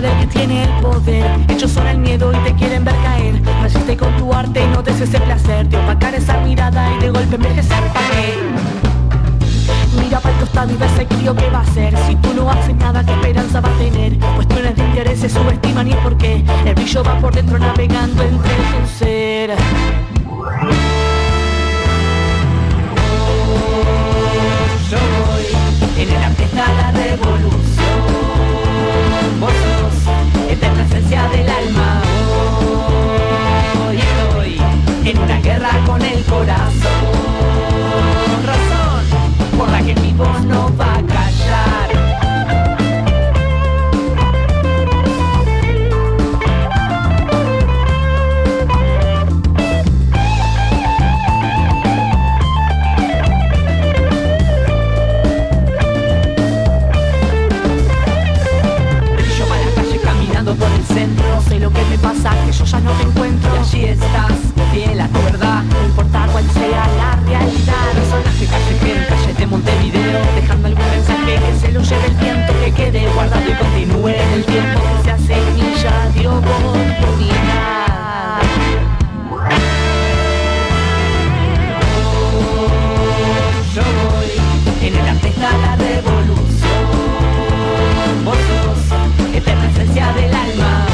del 0.00 0.16
que 0.20 0.26
tiene 0.26 0.64
el 0.64 0.70
poder. 0.80 1.26
Ellos 1.48 1.70
son 1.70 1.86
el 1.86 1.98
miedo 1.98 2.32
y 2.32 2.36
te 2.44 2.54
quieren 2.54 2.84
ver 2.84 2.94
caer. 3.02 3.42
Resiste 3.62 3.96
con 3.96 4.16
tu 4.16 4.32
arte 4.32 4.62
y 4.62 4.66
no 4.68 4.82
des 4.82 5.00
ese 5.00 5.18
placer 5.20 5.68
de 5.68 5.76
opacar 5.76 6.14
esa 6.14 6.38
mirada 6.38 6.94
y 6.94 7.00
de 7.00 7.10
golpe 7.10 7.36
envejecer 7.36 7.82
para 7.92 8.08
Mira 10.00 10.20
para 10.20 10.34
el 10.34 10.40
costado 10.40 10.72
y 10.72 10.76
ve 10.76 10.86
ese 10.86 11.06
crío 11.06 11.34
que 11.34 11.50
va 11.50 11.60
a 11.60 11.64
ser 11.66 11.96
Si 12.06 12.14
tú 12.16 12.32
no 12.34 12.50
haces 12.50 12.76
nada, 12.76 13.04
¿qué 13.04 13.12
esperanza 13.12 13.60
va 13.60 13.68
a 13.68 13.78
tener? 13.78 14.16
Cuestiones 14.36 14.76
de 14.76 14.84
interés 14.84 15.20
se 15.20 15.28
subestiman 15.28 15.88
y 15.88 15.92
es 15.92 15.96
porque 15.96 16.44
El 16.64 16.74
brillo 16.74 17.02
va 17.02 17.18
por 17.18 17.34
dentro 17.34 17.58
navegando 17.58 18.22
entre 18.22 18.54
tu 18.54 18.86
ser 18.98 19.50
Yo 24.90 24.98
voy 25.26 26.02
en 26.02 26.08
el 26.10 26.22
arte 26.22 26.48
la 26.54 26.92
revolución 26.92 28.17
del 31.30 31.48
alma. 31.48 32.02
Hoy 33.86 33.98
estoy 33.98 34.60
en 35.04 35.18
una 35.18 35.40
guerra 35.40 35.70
con 35.86 36.02
el 36.02 36.22
corazón 36.24 36.97
lleve 71.82 72.06
el 72.06 72.14
viento, 72.14 72.52
que 72.64 72.72
quede 72.72 73.08
guardado 73.14 73.48
y 73.48 73.54
continúe 73.54 74.08
el 74.08 74.44
tiempo, 74.44 74.80
que 74.80 75.04
sea 75.04 75.18
semilla 75.18 76.10
de 76.14 76.28
oportunidad. 76.28 76.98
Yo 83.74 83.82
voy, 83.82 84.86
en 84.86 84.94
el 84.96 85.08
arte 85.08 85.28
está 85.28 85.50
la 85.58 85.76
revolución. 85.76 86.84
Vos 88.24 88.38
sos 88.48 89.34
eterna 89.34 89.70
esencia 89.70 90.12
del 90.12 90.34
alma. 90.34 90.86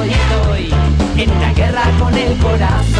Hoy 0.00 0.10
estoy 0.10 0.74
en 1.22 1.30
una 1.30 1.52
guerra 1.52 1.84
con 1.98 2.14
el 2.14 2.36
corazón. 2.38 2.95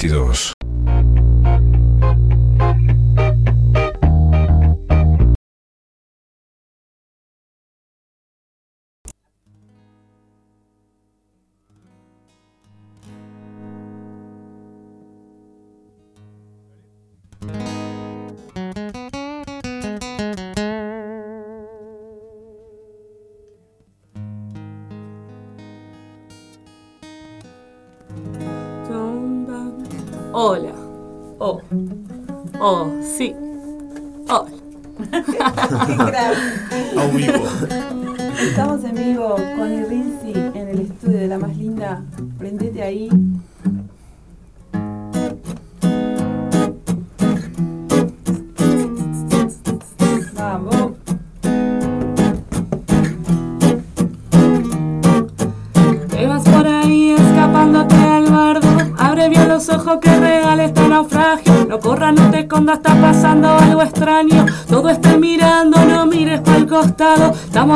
2022. 0.00 0.49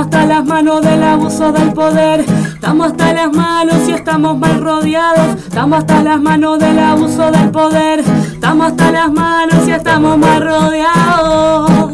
Estamos 0.05 0.21
hasta 0.21 0.35
las 0.35 0.45
manos 0.45 0.83
del 0.83 1.03
abuso 1.03 1.53
del 1.53 1.73
poder. 1.73 2.21
Estamos 2.21 2.89
hasta 2.89 3.15
las 3.15 3.33
manos 3.33 3.89
y 3.89 3.93
estamos 3.93 4.37
mal 4.37 4.61
rodeados. 4.61 5.37
Estamos 5.37 5.79
hasta 5.79 6.03
las 6.03 6.21
manos 6.21 6.59
del 6.59 6.79
abuso 6.79 7.31
del 7.31 7.51
poder. 7.51 8.01
Estamos 8.01 8.67
hasta 8.67 8.93
las 8.93 9.11
manos 9.11 9.67
y 9.67 9.71
estamos 9.71 10.19
mal 10.19 10.43
rodeados. 10.43 11.94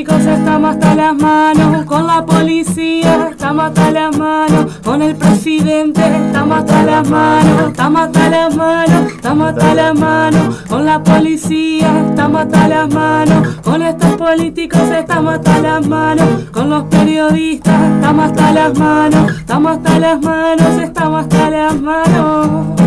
Estamos 0.00 0.74
hasta 0.74 0.94
las 0.96 1.14
manos, 1.14 1.84
con 1.84 2.06
la 2.06 2.26
policía 2.26 3.28
estamos 3.30 3.66
hasta 3.66 3.92
las 3.92 4.18
manos, 4.18 4.80
con 4.82 5.02
el 5.02 5.14
presidente 5.14 6.00
estamos 6.00 6.58
hasta 6.58 6.82
las 6.82 7.08
manos, 7.08 7.68
estamos 7.68 8.02
hasta 8.02 8.28
las 8.28 8.56
manos, 8.56 9.12
estamos 9.12 9.48
hasta 9.50 9.74
las 9.74 9.94
manos, 9.94 10.56
con 10.68 10.84
la 10.84 11.00
policía 11.00 12.06
estamos 12.08 12.40
hasta 12.40 12.68
las 12.68 12.92
manos, 12.92 13.48
con 13.62 13.82
estos 13.82 14.16
políticos 14.16 14.80
estamos 14.80 15.34
hasta 15.34 15.60
las 15.60 15.86
manos, 15.86 16.28
con 16.52 16.70
los 16.70 16.82
periodistas 16.84 17.80
estamos 17.94 18.24
hasta 18.26 18.52
las 18.52 18.76
manos, 18.76 19.38
estamos 19.38 19.76
hasta 19.76 19.98
las 20.00 20.20
manos, 20.20 20.82
estamos 20.82 21.22
hasta 21.22 21.50
las 21.50 21.80
manos. 21.80 22.83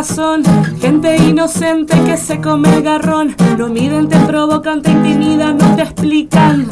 Razón, 0.00 0.42
gente 0.80 1.14
inocente 1.14 1.94
que 2.04 2.16
se 2.16 2.40
come 2.40 2.74
el 2.74 2.82
garrón, 2.82 3.36
no 3.58 3.68
miden, 3.68 4.08
te 4.08 4.18
provocan, 4.20 4.80
te 4.80 4.92
intimidan, 4.92 5.58
no 5.58 5.76
te 5.76 5.82
explican. 5.82 6.66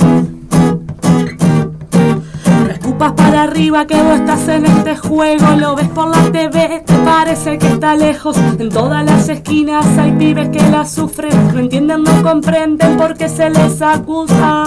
No 2.65 2.71
escupas 2.71 3.13
para 3.13 3.43
arriba 3.43 3.87
que 3.87 4.01
vos 4.03 4.21
estás 4.21 4.49
en 4.49 4.65
este 4.65 4.97
juego. 4.97 5.45
Lo 5.59 5.77
ves 5.77 5.89
por 5.89 6.09
la 6.09 6.33
TV, 6.33 6.83
te 6.87 6.95
parece 7.05 7.59
que 7.59 7.67
está 7.67 7.95
lejos. 7.97 8.35
En 8.59 8.71
todas 8.71 9.05
las 9.05 9.29
esquinas 9.29 9.87
hay 9.99 10.13
pibes 10.13 10.49
que 10.49 10.63
la 10.71 10.87
sufren. 10.87 11.53
No 11.53 11.61
entienden, 11.61 12.05
no 12.05 12.23
comprenden 12.23 12.97
por 12.97 13.15
qué 13.15 13.29
se 13.29 13.51
les 13.51 13.83
acusa. 13.83 14.65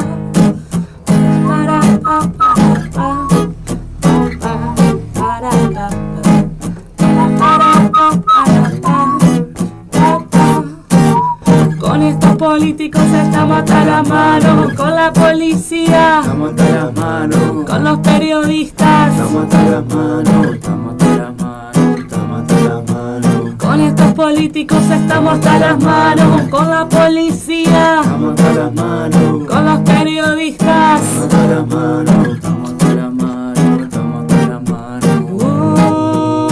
Con 11.91 12.03
estos 12.03 12.35
políticos 12.38 13.01
estamos 13.03 13.57
hasta 13.59 13.83
la 13.83 14.01
mano, 14.03 14.69
con 14.77 14.95
la 14.95 15.11
policía, 15.11 16.19
Estamos 16.21 16.51
hasta 16.51 16.69
las 16.69 16.93
manos. 16.95 17.65
con 17.69 17.83
los 17.83 17.99
periodistas, 17.99 19.11
Estamos 19.13 19.43
hasta 19.43 19.63
las 19.63 19.85
manos. 19.93 20.55
Estamos 20.55 20.93
hasta 20.93 21.17
las 21.17 21.35
manos. 21.35 21.99
Estamos 21.99 22.41
hasta 22.41 22.55
las 22.61 22.89
manos. 22.89 23.55
con 23.57 23.79
estos 23.81 24.13
políticos 24.13 24.83
estamos 24.89 25.33
hasta 25.33 25.59
las 25.59 25.83
manos, 25.83 26.41
con 26.49 26.69
la 26.69 26.88
policía, 26.88 27.99
Estamos 28.01 28.39
hasta 28.39 28.53
las 28.53 28.73
manos. 28.73 29.47
con 29.49 29.65
los 29.65 29.79
periodistas. 29.81 31.01
Estamos 31.01 31.23
hasta 31.23 31.47
las 31.47 31.67
manos. 31.67 32.27
Estamos 32.38 32.71
hasta 32.71 32.95
las 32.95 33.11
manos. 33.13 33.81
Estamos 33.81 34.23
hasta 34.31 34.47
las 34.47 34.61
manos. 34.69 35.43
Oh, 35.43 36.47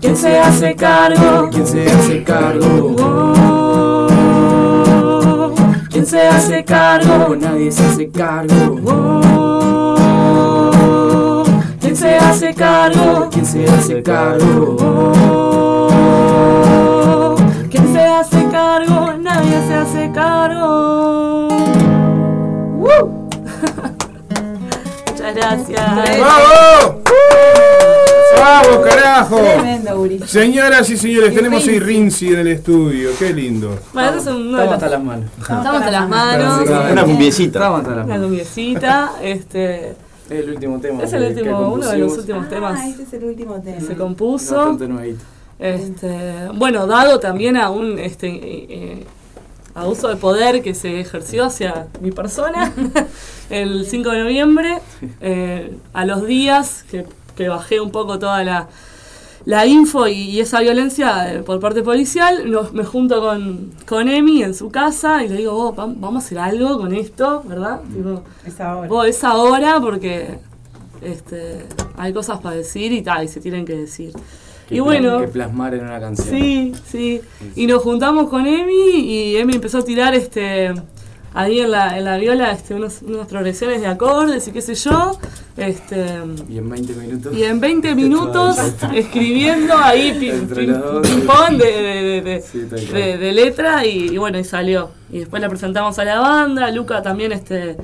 ¿Quién 0.00 0.16
se 0.16 0.38
hace 0.40 0.74
cargo? 0.74 1.48
¿Quién 1.52 1.66
se 1.66 1.86
hace 1.88 2.24
cargo? 2.24 2.96
Oh, 2.98 3.51
¿Quién 6.02 6.10
se 6.10 6.26
hace 6.26 6.64
cargo? 6.64 7.36
Nadie 7.36 7.70
se 7.70 7.84
hace 7.84 8.10
cargo. 8.10 9.94
¿Quién 11.80 11.96
se 11.96 12.16
hace 12.16 12.52
cargo? 12.52 13.28
¿Quién 13.30 13.46
se 13.46 13.64
hace 13.68 14.02
cargo? 14.02 14.76
¿Quién 17.70 17.92
se 17.92 18.00
hace 18.00 18.48
cargo? 18.50 19.12
Nadie 19.16 19.64
se 19.68 19.74
hace 19.74 20.10
cargo. 20.12 21.48
Muchas 25.06 25.34
gracias. 25.36 26.18
¡Vamos! 26.18 26.81
Tremendo, 29.28 30.00
Uri. 30.00 30.18
Señoras 30.26 30.88
y 30.90 30.96
señores, 30.96 31.32
Y 31.32 31.36
tenemos 31.36 31.66
a 31.66 31.70
Rinzi. 31.70 32.28
En 32.32 32.38
el 32.40 32.48
estudio. 32.48 33.10
Qué 33.18 33.32
lindo. 33.32 33.78
Bueno, 33.92 34.18
eso 34.18 34.30
es 34.30 34.36
de 34.36 34.50
Estamos 34.50 34.72
hasta 34.74 34.88
las 34.88 35.04
manos. 35.04 35.30
Estamos 35.38 35.66
hasta 35.74 35.90
las 35.90 36.08
manos. 36.08 36.68
Una 36.92 37.04
cumbiecita. 37.04 37.58
Estamos 37.58 37.80
hasta 37.80 37.90
las 37.96 38.04
Una 38.04 38.14
manos. 38.14 38.26
cumbiecita. 38.28 39.12
Este, 39.22 39.88
Es 39.90 39.96
el 40.30 40.50
último 40.50 40.78
tema. 40.80 41.02
es 41.02 41.12
el 41.12 41.22
último, 41.24 41.72
uno 41.72 41.88
de 41.88 41.98
los 41.98 42.18
últimos 42.18 42.48
temas 42.48 42.78
Ah, 42.80 42.88
este 42.88 43.02
es 43.02 43.12
el 43.12 43.24
último 43.24 43.60
tema. 43.60 43.76
que 43.78 43.84
se 43.84 43.96
compuso. 43.96 44.56
Bastante 44.56 44.88
nuevito. 44.88 45.24
Este, 45.58 46.48
bueno, 46.54 46.86
dado 46.86 47.20
también 47.20 47.56
a 47.56 47.70
un 47.70 47.98
este, 47.98 48.26
eh, 48.28 48.66
eh, 48.68 49.06
abuso 49.74 50.08
de 50.08 50.16
poder 50.16 50.60
que 50.62 50.74
se 50.74 51.00
ejerció 51.00 51.44
hacia 51.44 51.86
mi 52.00 52.10
persona 52.10 52.72
el 53.50 53.86
5 53.86 54.10
de 54.10 54.18
noviembre, 54.24 54.78
eh, 55.20 55.76
a 55.92 56.04
los 56.04 56.26
días 56.26 56.84
que, 56.90 57.06
que 57.36 57.48
bajé 57.48 57.80
un 57.80 57.90
poco 57.92 58.18
toda 58.18 58.42
la, 58.42 58.68
la 59.44 59.66
info 59.66 60.06
y, 60.06 60.12
y 60.30 60.40
esa 60.40 60.60
violencia 60.60 61.32
eh, 61.34 61.42
por 61.42 61.58
parte 61.60 61.82
policial, 61.82 62.50
nos- 62.50 62.72
me 62.72 62.84
junto 62.84 63.20
con, 63.20 63.72
con 63.88 64.08
Emi 64.08 64.42
en 64.42 64.54
su 64.54 64.70
casa 64.70 65.22
y 65.24 65.28
le 65.28 65.36
digo, 65.38 65.52
"Vos, 65.52 65.74
vam- 65.76 65.96
vamos 65.98 66.22
a 66.22 66.26
hacer 66.26 66.38
algo 66.38 66.78
con 66.78 66.94
esto, 66.94 67.42
¿verdad? 67.46 67.80
Tipo, 67.92 68.22
Es 68.46 68.60
ahora. 68.60 68.88
Vos, 68.88 69.06
es 69.06 69.24
ahora 69.24 69.80
porque 69.80 70.38
este, 71.00 71.64
hay 71.96 72.12
cosas 72.12 72.40
para 72.40 72.56
decir 72.56 72.92
y, 72.92 73.02
ta, 73.02 73.22
y 73.24 73.28
se 73.28 73.40
tienen 73.40 73.64
que 73.64 73.76
decir. 73.76 74.12
Que 74.68 74.76
y 74.76 74.80
bueno, 74.80 75.18
Que 75.20 75.26
plasmar 75.28 75.74
en 75.74 75.84
una 75.84 75.98
canción. 75.98 76.28
sí, 76.28 76.72
sí. 76.86 77.20
Y 77.56 77.66
nos 77.66 77.82
juntamos 77.82 78.28
con 78.28 78.46
Emi 78.46 79.00
y 79.00 79.36
Emi 79.36 79.54
empezó 79.54 79.78
a 79.78 79.84
tirar 79.84 80.14
este 80.14 80.72
ahí 81.34 81.60
en 81.60 81.70
la, 81.70 81.96
en 81.98 82.04
la 82.04 82.16
viola 82.18 82.50
este, 82.52 82.74
unos- 82.74 83.02
unas 83.02 83.26
progresiones 83.26 83.80
de 83.80 83.86
acordes 83.86 84.46
y 84.48 84.52
qué 84.52 84.60
sé 84.62 84.74
yo. 84.74 85.18
Este, 85.56 86.06
Y 86.48 86.58
en 86.58 86.68
20 86.70 86.92
minutos. 86.94 87.36
y 87.36 87.44
en 87.44 87.60
20 87.60 87.94
minutos 88.02 88.56
escribiendo 88.94 89.74
ahí 89.76 90.16
pim, 90.18 90.34
Entre 90.34 90.62
pim, 90.64 90.70
los 90.72 90.82
dos. 90.82 91.08
pim, 91.08 91.20
pong 91.26 91.56
de, 91.58 91.72
de- 91.82 92.20
de- 92.22 92.42
Sí, 92.42 93.32
letra 93.34 93.84
y, 93.86 94.08
y 94.14 94.18
bueno, 94.18 94.38
y 94.38 94.44
salió. 94.44 94.90
Y 95.10 95.18
después 95.20 95.42
la 95.42 95.48
presentamos 95.48 95.98
a 95.98 96.04
la 96.04 96.20
banda, 96.20 96.70
Luca 96.70 97.02
también 97.02 97.32
este 97.32 97.76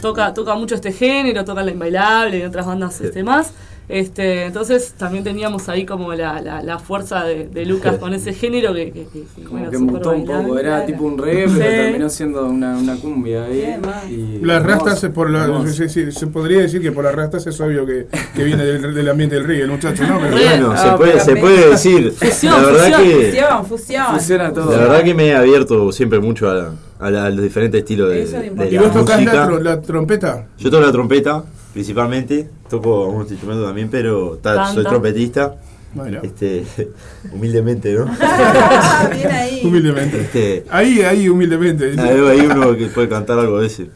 toca, 0.00 0.32
toca 0.32 0.54
mucho 0.54 0.74
este 0.74 0.92
género, 0.92 1.44
toca 1.44 1.62
la 1.62 1.70
inbailable 1.72 2.38
y 2.38 2.42
otras 2.42 2.64
bandas 2.66 3.00
este, 3.00 3.22
más. 3.22 3.52
Este, 3.90 4.44
entonces 4.44 4.94
también 4.96 5.24
teníamos 5.24 5.68
ahí 5.68 5.84
como 5.84 6.14
la, 6.14 6.40
la, 6.40 6.62
la 6.62 6.78
fuerza 6.78 7.24
de, 7.24 7.48
de 7.48 7.66
Lucas 7.66 7.96
con 7.98 8.14
ese 8.14 8.32
género 8.32 8.72
que, 8.72 8.92
que, 8.92 9.06
que- 9.06 9.24
que, 9.34 9.42
Como 9.42 9.68
que 9.68 9.78
mutó 9.78 10.10
un 10.12 10.24
poco, 10.24 10.58
era 10.58 10.70
Claro. 10.76 10.86
tipo 10.86 11.04
un 11.04 11.18
reggae, 11.18 11.46
pero 11.48 11.54
Sí. 11.54 11.58
terminó 11.60 12.08
siendo 12.08 12.46
una, 12.46 12.76
una 12.78 12.94
cumbia 12.96 13.44
ahí. 13.46 13.76
Man. 13.82 13.94
y 14.08 14.38
Las 14.46 14.62
rastas, 14.62 15.00
se- 15.00 15.10
por 15.10 15.28
la, 15.28 15.66
se, 15.66 15.88
se- 15.88 16.12
se 16.12 16.26
podría 16.28 16.60
decir 16.60 16.80
que 16.80 16.92
por 16.92 17.02
las 17.02 17.14
rastas 17.16 17.44
es 17.48 17.60
obvio 17.60 17.84
que, 17.84 18.06
que 18.36 18.44
viene 18.44 18.64
del, 18.64 18.94
del 18.94 19.08
ambiente 19.08 19.34
del 19.34 19.44
reggae, 19.44 19.62
el 19.64 19.70
muchacho, 19.70 20.04
¿no? 20.06 20.20
Pero- 20.20 20.36
Bueno, 20.36 20.72
Ah, 20.72 20.76
se, 20.92 20.96
puede, 20.96 21.12
pero 21.12 21.24
se 21.24 21.36
puede 21.36 21.70
decir. 21.70 22.12
Fusión, 22.12 22.52
la 22.62 22.66
verdad 22.70 22.84
fusión. 22.84 23.02
que 23.02 23.26
Fusión, 23.68 24.06
fusión. 24.14 24.54
Todo. 24.54 24.70
la 24.70 24.78
verdad 24.78 25.02
que 25.02 25.14
me 25.14 25.26
he 25.28 25.34
abierto 25.34 25.90
siempre 25.90 26.20
mucho 26.20 26.48
a, 26.48 26.54
la- 26.54 26.72
a 27.00 27.10
la- 27.10 27.24
a 27.24 27.30
los 27.30 27.42
diferentes 27.42 27.78
estilos 27.80 28.10
de, 28.10 28.24
de. 28.24 28.70
¿Y 28.70 28.78
vos 28.78 28.92
tocás 28.92 29.24
la, 29.24 29.46
la 29.50 29.80
trompeta? 29.80 30.46
Yo 30.58 30.70
toco 30.70 30.84
la 30.86 30.92
trompeta, 30.92 31.42
principalmente. 31.72 32.48
Toco 32.68 33.04
algunos 33.06 33.30
instrumentos 33.30 33.66
también, 33.66 33.88
pero 33.90 34.38
soy 34.74 34.84
trompetista. 34.84 35.56
Bueno, 35.92 36.20
Este, 36.22 36.64
humildemente, 37.32 37.92
¿no? 37.94 38.04
Bien 39.12 39.30
ahí. 39.32 39.60
humildemente. 39.64 40.20
Este, 40.20 40.64
Ahí, 40.70 41.00
ahí, 41.02 41.28
humildemente. 41.28 41.94
hay, 42.00 42.20
hay 42.38 42.46
uno 42.46 42.76
que 42.76 42.86
puede 42.86 43.08
cantar 43.08 43.40
algo 43.40 43.56
a 43.56 43.60
veces. 43.62 43.88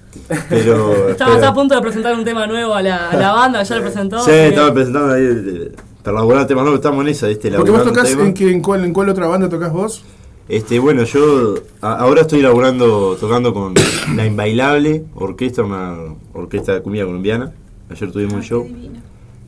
Pero. 0.48 1.08
Estaba 1.10 1.36
pero- 1.36 1.46
a 1.48 1.54
punto 1.54 1.74
de 1.76 1.82
presentar 1.82 2.14
un 2.14 2.24
tema 2.24 2.48
nuevo 2.48 2.74
a 2.74 2.82
la, 2.82 3.10
a 3.10 3.16
la 3.16 3.32
banda, 3.32 3.62
ya 3.62 3.76
lo 3.76 3.82
presentó. 3.82 4.18
Sí, 4.24 4.30
que- 4.30 4.48
estaba 4.48 4.74
presentando 4.74 5.14
ahí. 5.14 5.22
eh, 5.24 5.72
Para 6.02 6.16
laburar 6.16 6.46
temas 6.48 6.64
nuevos, 6.64 6.80
estamos 6.80 7.00
en 7.04 7.08
esa, 7.10 7.28
¿viste? 7.28 7.52
Porque 7.52 7.70
vos 7.70 7.84
temas. 7.84 8.10
en, 8.10 8.34
qué- 8.34 8.50
en, 8.50 8.60
cuál, 8.60 8.84
en 8.84 8.92
cuál 8.92 9.08
otra 9.10 9.28
banda 9.28 9.48
tocas 9.48 9.72
vos? 9.72 10.04
Este, 10.48 10.80
bueno, 10.80 11.04
yo 11.04 11.54
a- 11.80 11.94
ahora 11.94 12.22
estoy 12.22 12.42
laburando, 12.42 13.16
tocando 13.20 13.54
con 13.54 13.72
La 14.16 14.26
Inbailable, 14.26 15.04
orquesta, 15.14 15.62
una 15.62 15.96
orquesta 16.32 16.72
de 16.74 16.82
cumbia 16.82 17.04
colombiana. 17.06 17.52
Ayer 17.90 18.10
tuvimos 18.12 18.34
un 18.34 18.42
show 18.42 18.64
Me 18.68 18.90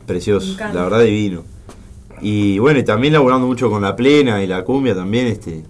precioso, 0.06 0.56
la 0.74 0.82
verdad 0.84 1.00
divino. 1.02 1.42
Y 2.20 2.58
bueno, 2.58 2.78
y 2.78 2.84
también 2.84 3.12
laburando 3.12 3.46
mucho 3.46 3.68
con 3.70 3.82
La 3.82 3.94
Plena 3.96 4.42
y 4.42 4.46
la 4.46 4.64
cumbia 4.64 4.94
también, 4.94 5.26
este. 5.26 5.64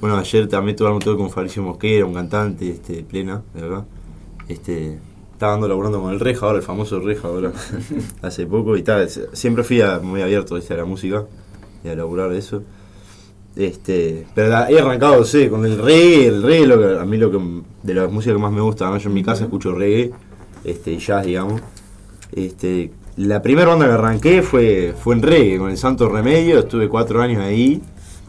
Bueno, 0.00 0.16
ayer 0.16 0.46
también 0.48 0.76
tuve 0.76 0.90
un 0.92 1.00
toque 1.00 1.16
con 1.18 1.30
Fabricio 1.30 1.62
Mosquera, 1.62 2.04
un 2.06 2.14
cantante, 2.14 2.68
este, 2.70 3.02
Plena, 3.02 3.42
de 3.54 3.62
verdad. 3.62 3.84
Este, 4.48 4.98
estaba 5.32 5.52
dando 5.52 5.68
laburando 5.68 6.00
con 6.00 6.12
el 6.12 6.20
Reja 6.20 6.46
ahora, 6.46 6.58
el 6.58 6.64
famoso 6.64 6.98
Reja 7.00 7.28
ahora, 7.28 7.52
hace 8.22 8.46
poco, 8.46 8.76
y 8.76 8.82
tal, 8.82 9.08
siempre 9.32 9.62
fui 9.64 9.80
a- 9.80 9.98
muy 9.98 10.22
abierto 10.22 10.54
¿viste? 10.54 10.74
a 10.74 10.78
la 10.78 10.84
música 10.84 11.24
y 11.84 11.88
a 11.88 11.94
laburar 11.96 12.30
de 12.30 12.38
eso. 12.38 12.62
Este, 13.56 14.26
pero 14.34 14.48
la- 14.48 14.70
he 14.70 14.78
arrancado, 14.80 15.24
sé, 15.24 15.48
con 15.50 15.64
el 15.66 15.78
reggae, 15.78 16.26
el 16.28 16.42
reggae 16.42 16.66
lo 16.66 16.78
que, 16.78 16.98
a 17.00 17.04
mí 17.04 17.16
lo 17.16 17.30
que 17.30 17.38
de 17.82 17.94
la 17.94 18.06
música 18.08 18.32
que 18.34 18.40
más 18.40 18.52
me 18.52 18.60
gusta, 18.60 18.88
¿no? 18.88 18.96
yo 18.98 19.08
en 19.08 19.14
mi 19.14 19.22
casa 19.24 19.44
escucho 19.44 19.72
reggae, 19.74 20.12
este, 20.64 20.92
y 20.92 20.98
jazz, 20.98 21.26
digamos. 21.26 21.60
Este, 22.32 22.90
la 23.16 23.42
primera 23.42 23.68
banda 23.68 23.86
que 23.86 23.92
arranqué 23.92 24.42
fue, 24.42 24.94
fue 25.02 25.14
en 25.14 25.22
reggae, 25.22 25.58
con 25.58 25.70
el 25.70 25.76
Santo 25.76 26.08
Remedio, 26.08 26.58
estuve 26.60 26.88
cuatro 26.88 27.20
años 27.22 27.40
ahí, 27.42 27.80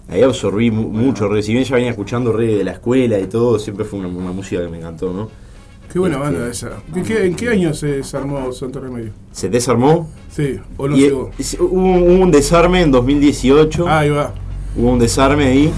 ahí 0.09 0.21
absorbí 0.21 0.71
mu- 0.71 0.89
mucho 0.89 1.27
reggae, 1.27 1.43
si 1.43 1.53
bien 1.53 1.63
ya 1.65 1.75
venía 1.75 1.91
escuchando 1.91 2.31
reggae 2.31 2.57
de 2.57 2.63
la 2.63 2.71
escuela 2.71 3.19
y 3.19 3.27
todo, 3.27 3.59
siempre 3.59 3.85
fue 3.85 3.99
una, 3.99 4.07
una 4.07 4.31
música 4.31 4.61
que 4.61 4.69
me 4.69 4.77
encantó, 4.77 5.11
¿no? 5.13 5.29
Qué 5.91 5.97
buena 5.99 6.17
Este- 6.17 6.29
banda 6.29 6.47
esa. 6.49 6.69
¿Qué- 6.93 7.01
qué- 7.03 7.25
¿En 7.25 7.35
qué 7.35 7.49
año 7.49 7.73
se 7.73 7.87
desarmó 7.87 8.51
Santo 8.51 8.79
Remedio? 8.79 9.11
Se 9.31 9.49
desarmó, 9.49 10.07
Sí, 10.29 10.59
o 10.77 10.87
no 10.87 10.95
llegó. 10.95 11.31
hubo, 11.59 11.65
hubo 11.67 12.23
un 12.23 12.31
desarme 12.31 12.81
en 12.81 12.91
2018, 12.91 13.87
Ah, 13.87 13.99
ahí 13.99 14.09
va. 14.11 14.33
hubo 14.75 14.91
un 14.91 14.99
desarme 14.99 15.45
ahí, 15.45 15.71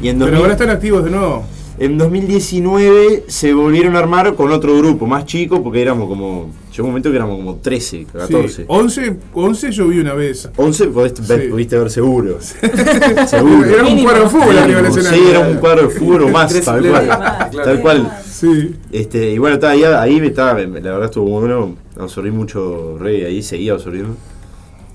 y 0.00 0.08
en 0.08 0.16
Pero 0.18 0.26
2000 0.26 0.40
ahora 0.40 0.52
están 0.52 0.70
activos 0.70 1.04
de 1.04 1.10
nuevo. 1.10 1.44
En 1.78 1.98
2019 1.98 3.24
se 3.28 3.52
volvieron 3.52 3.96
a 3.96 3.98
armar 3.98 4.34
con 4.34 4.50
otro 4.50 4.76
grupo 4.78 5.06
más 5.06 5.26
chico, 5.26 5.62
porque 5.62 5.82
éramos 5.82 6.08
como. 6.08 6.50
Llegó 6.72 6.84
un 6.84 6.90
momento 6.90 7.10
que 7.10 7.16
éramos 7.16 7.36
como 7.36 7.56
13, 7.56 8.06
14. 8.12 8.48
Sí. 8.48 8.64
11, 8.66 9.16
11 9.34 9.70
yo 9.72 9.88
vi 9.88 9.98
una 9.98 10.14
vez. 10.14 10.48
11 10.56 10.86
podés 10.88 11.26
ver- 11.28 11.42
Sí. 11.42 11.48
pudiste 11.48 11.78
ver 11.78 11.90
seguro. 11.90 12.38
Era 12.62 13.26
seguro. 13.26 13.86
un 13.88 14.02
cuadro 14.02 14.22
de 14.24 14.28
fútbol 14.30 14.58
arriba 14.58 14.82
del 14.82 14.92
Sí, 14.92 14.98
escenario. 15.00 15.28
era 15.30 15.40
un 15.40 15.56
cuadro 15.56 15.82
de 15.88 15.94
fútbol 15.94 16.22
o 16.24 16.28
más, 16.28 16.60
tal 16.64 16.80
cual. 16.86 17.06
Más, 17.08 17.50
Tal 17.50 17.80
cual. 17.80 18.18
Sí. 18.30 18.74
Este, 18.92 19.32
y 19.32 19.38
bueno, 19.38 19.58
ahí, 19.66 19.84
ahí 19.84 20.20
me 20.20 20.26
estaba, 20.28 20.54
la 20.58 20.66
verdad 20.66 21.04
estuvo 21.06 21.40
bueno, 21.40 21.74
absorbí 21.98 22.30
mucho 22.30 22.96
reggae 22.98 23.26
ahí, 23.26 23.42
seguía 23.42 23.72
absorbiendo. 23.72 24.14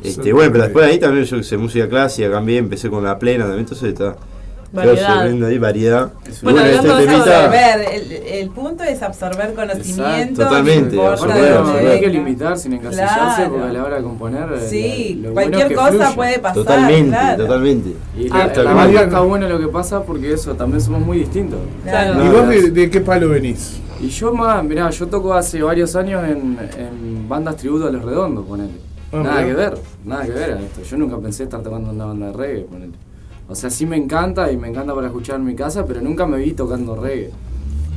Este, 0.03 0.23
Sí, 0.23 0.31
bueno, 0.31 0.51
pero 0.51 0.63
después 0.65 0.85
de 0.85 0.91
ahí 0.93 0.99
también 0.99 1.25
yo 1.25 1.37
hice 1.37 1.57
música 1.57 1.87
clásica, 1.87 2.29
cambié, 2.31 2.57
empecé 2.57 2.89
con 2.89 3.03
la 3.03 3.17
plena 3.19 3.43
también, 3.45 3.61
entonces 3.61 3.89
está. 3.89 4.15
Variedad. 4.73 5.21
Ahí, 5.27 5.57
variedad. 5.57 6.13
Bueno, 6.43 6.61
de 6.63 6.75
este 6.75 6.87
temita- 6.87 7.15
Absorber, 7.45 7.87
el, 7.93 8.11
el 8.11 8.49
punto 8.51 8.83
es 8.83 9.01
absorber 9.01 9.53
conocimiento. 9.53 10.43
Totalmente, 10.43 10.95
no 10.95 11.07
absorber, 11.09 11.87
hay 11.87 11.99
que 11.99 12.07
limitar 12.07 12.57
sin 12.57 12.73
encasillarse 12.73 13.15
Claro. 13.35 13.51
porque 13.51 13.67
a 13.67 13.73
la 13.73 13.83
hora 13.83 13.95
de 13.97 14.03
componer. 14.03 14.49
eh, 14.53 14.67
Sí, 14.69 15.15
lo 15.21 15.33
bueno 15.33 15.33
cualquier 15.51 15.61
es 15.63 15.67
que 15.67 15.75
cosa 15.97 16.15
puede 16.15 16.39
pasar. 16.39 16.55
Totalmente, 16.55 17.09
claro. 17.09 17.43
totalmente. 17.43 17.89
Y 18.17 18.27
Ah, 18.31 18.37
la, 18.37 18.45
está 18.45 18.63
la 18.63 18.73
bien. 18.73 18.85
banda 18.85 19.01
está 19.03 19.19
bueno 19.19 19.49
lo 19.49 19.59
que 19.59 19.67
pasa 19.67 20.03
porque 20.03 20.31
eso, 20.33 20.53
también 20.55 20.79
somos 20.81 21.01
muy 21.01 21.17
distintos. 21.19 21.59
Claro. 21.83 22.23
¿Y 22.23 22.29
vos 22.29 22.47
de, 22.47 22.71
de 22.71 22.89
qué 22.89 23.01
palo 23.01 23.27
venís? 23.29 23.79
Y 23.99 24.07
yo 24.07 24.33
más, 24.33 24.63
mirá, 24.63 24.89
yo 24.89 25.05
toco 25.07 25.33
hace 25.33 25.61
varios 25.61 25.95
años 25.97 26.23
en, 26.23 26.57
en 26.77 27.27
bandas 27.27 27.57
tributo 27.57 27.87
a 27.87 27.91
Los 27.91 28.03
Redondos, 28.05 28.45
ponele. 28.45 28.71
Ah, 29.11 29.17
nada 29.17 29.41
mirá. 29.41 29.47
que 29.47 29.53
ver, 29.53 29.73
nada 30.05 30.23
que 30.23 30.31
ver 30.31 30.51
a 30.53 30.59
esto. 30.61 30.81
Yo 30.89 30.97
nunca 30.97 31.17
pensé 31.17 31.43
estar 31.43 31.61
tocando 31.61 31.91
una 31.91 32.05
banda 32.05 32.27
de 32.27 32.33
reggae, 32.33 32.61
ponele. 32.61 32.93
O 33.51 33.55
sea, 33.55 33.69
sí 33.69 33.85
me 33.85 33.97
encanta 33.97 34.49
y 34.49 34.55
me 34.55 34.69
encanta 34.69 34.95
para 34.95 35.07
escuchar 35.07 35.35
en 35.35 35.43
mi 35.43 35.55
casa, 35.55 35.85
pero 35.85 35.99
nunca 36.01 36.25
me 36.25 36.37
vi 36.37 36.53
tocando 36.53 36.95
reggae. 36.95 37.31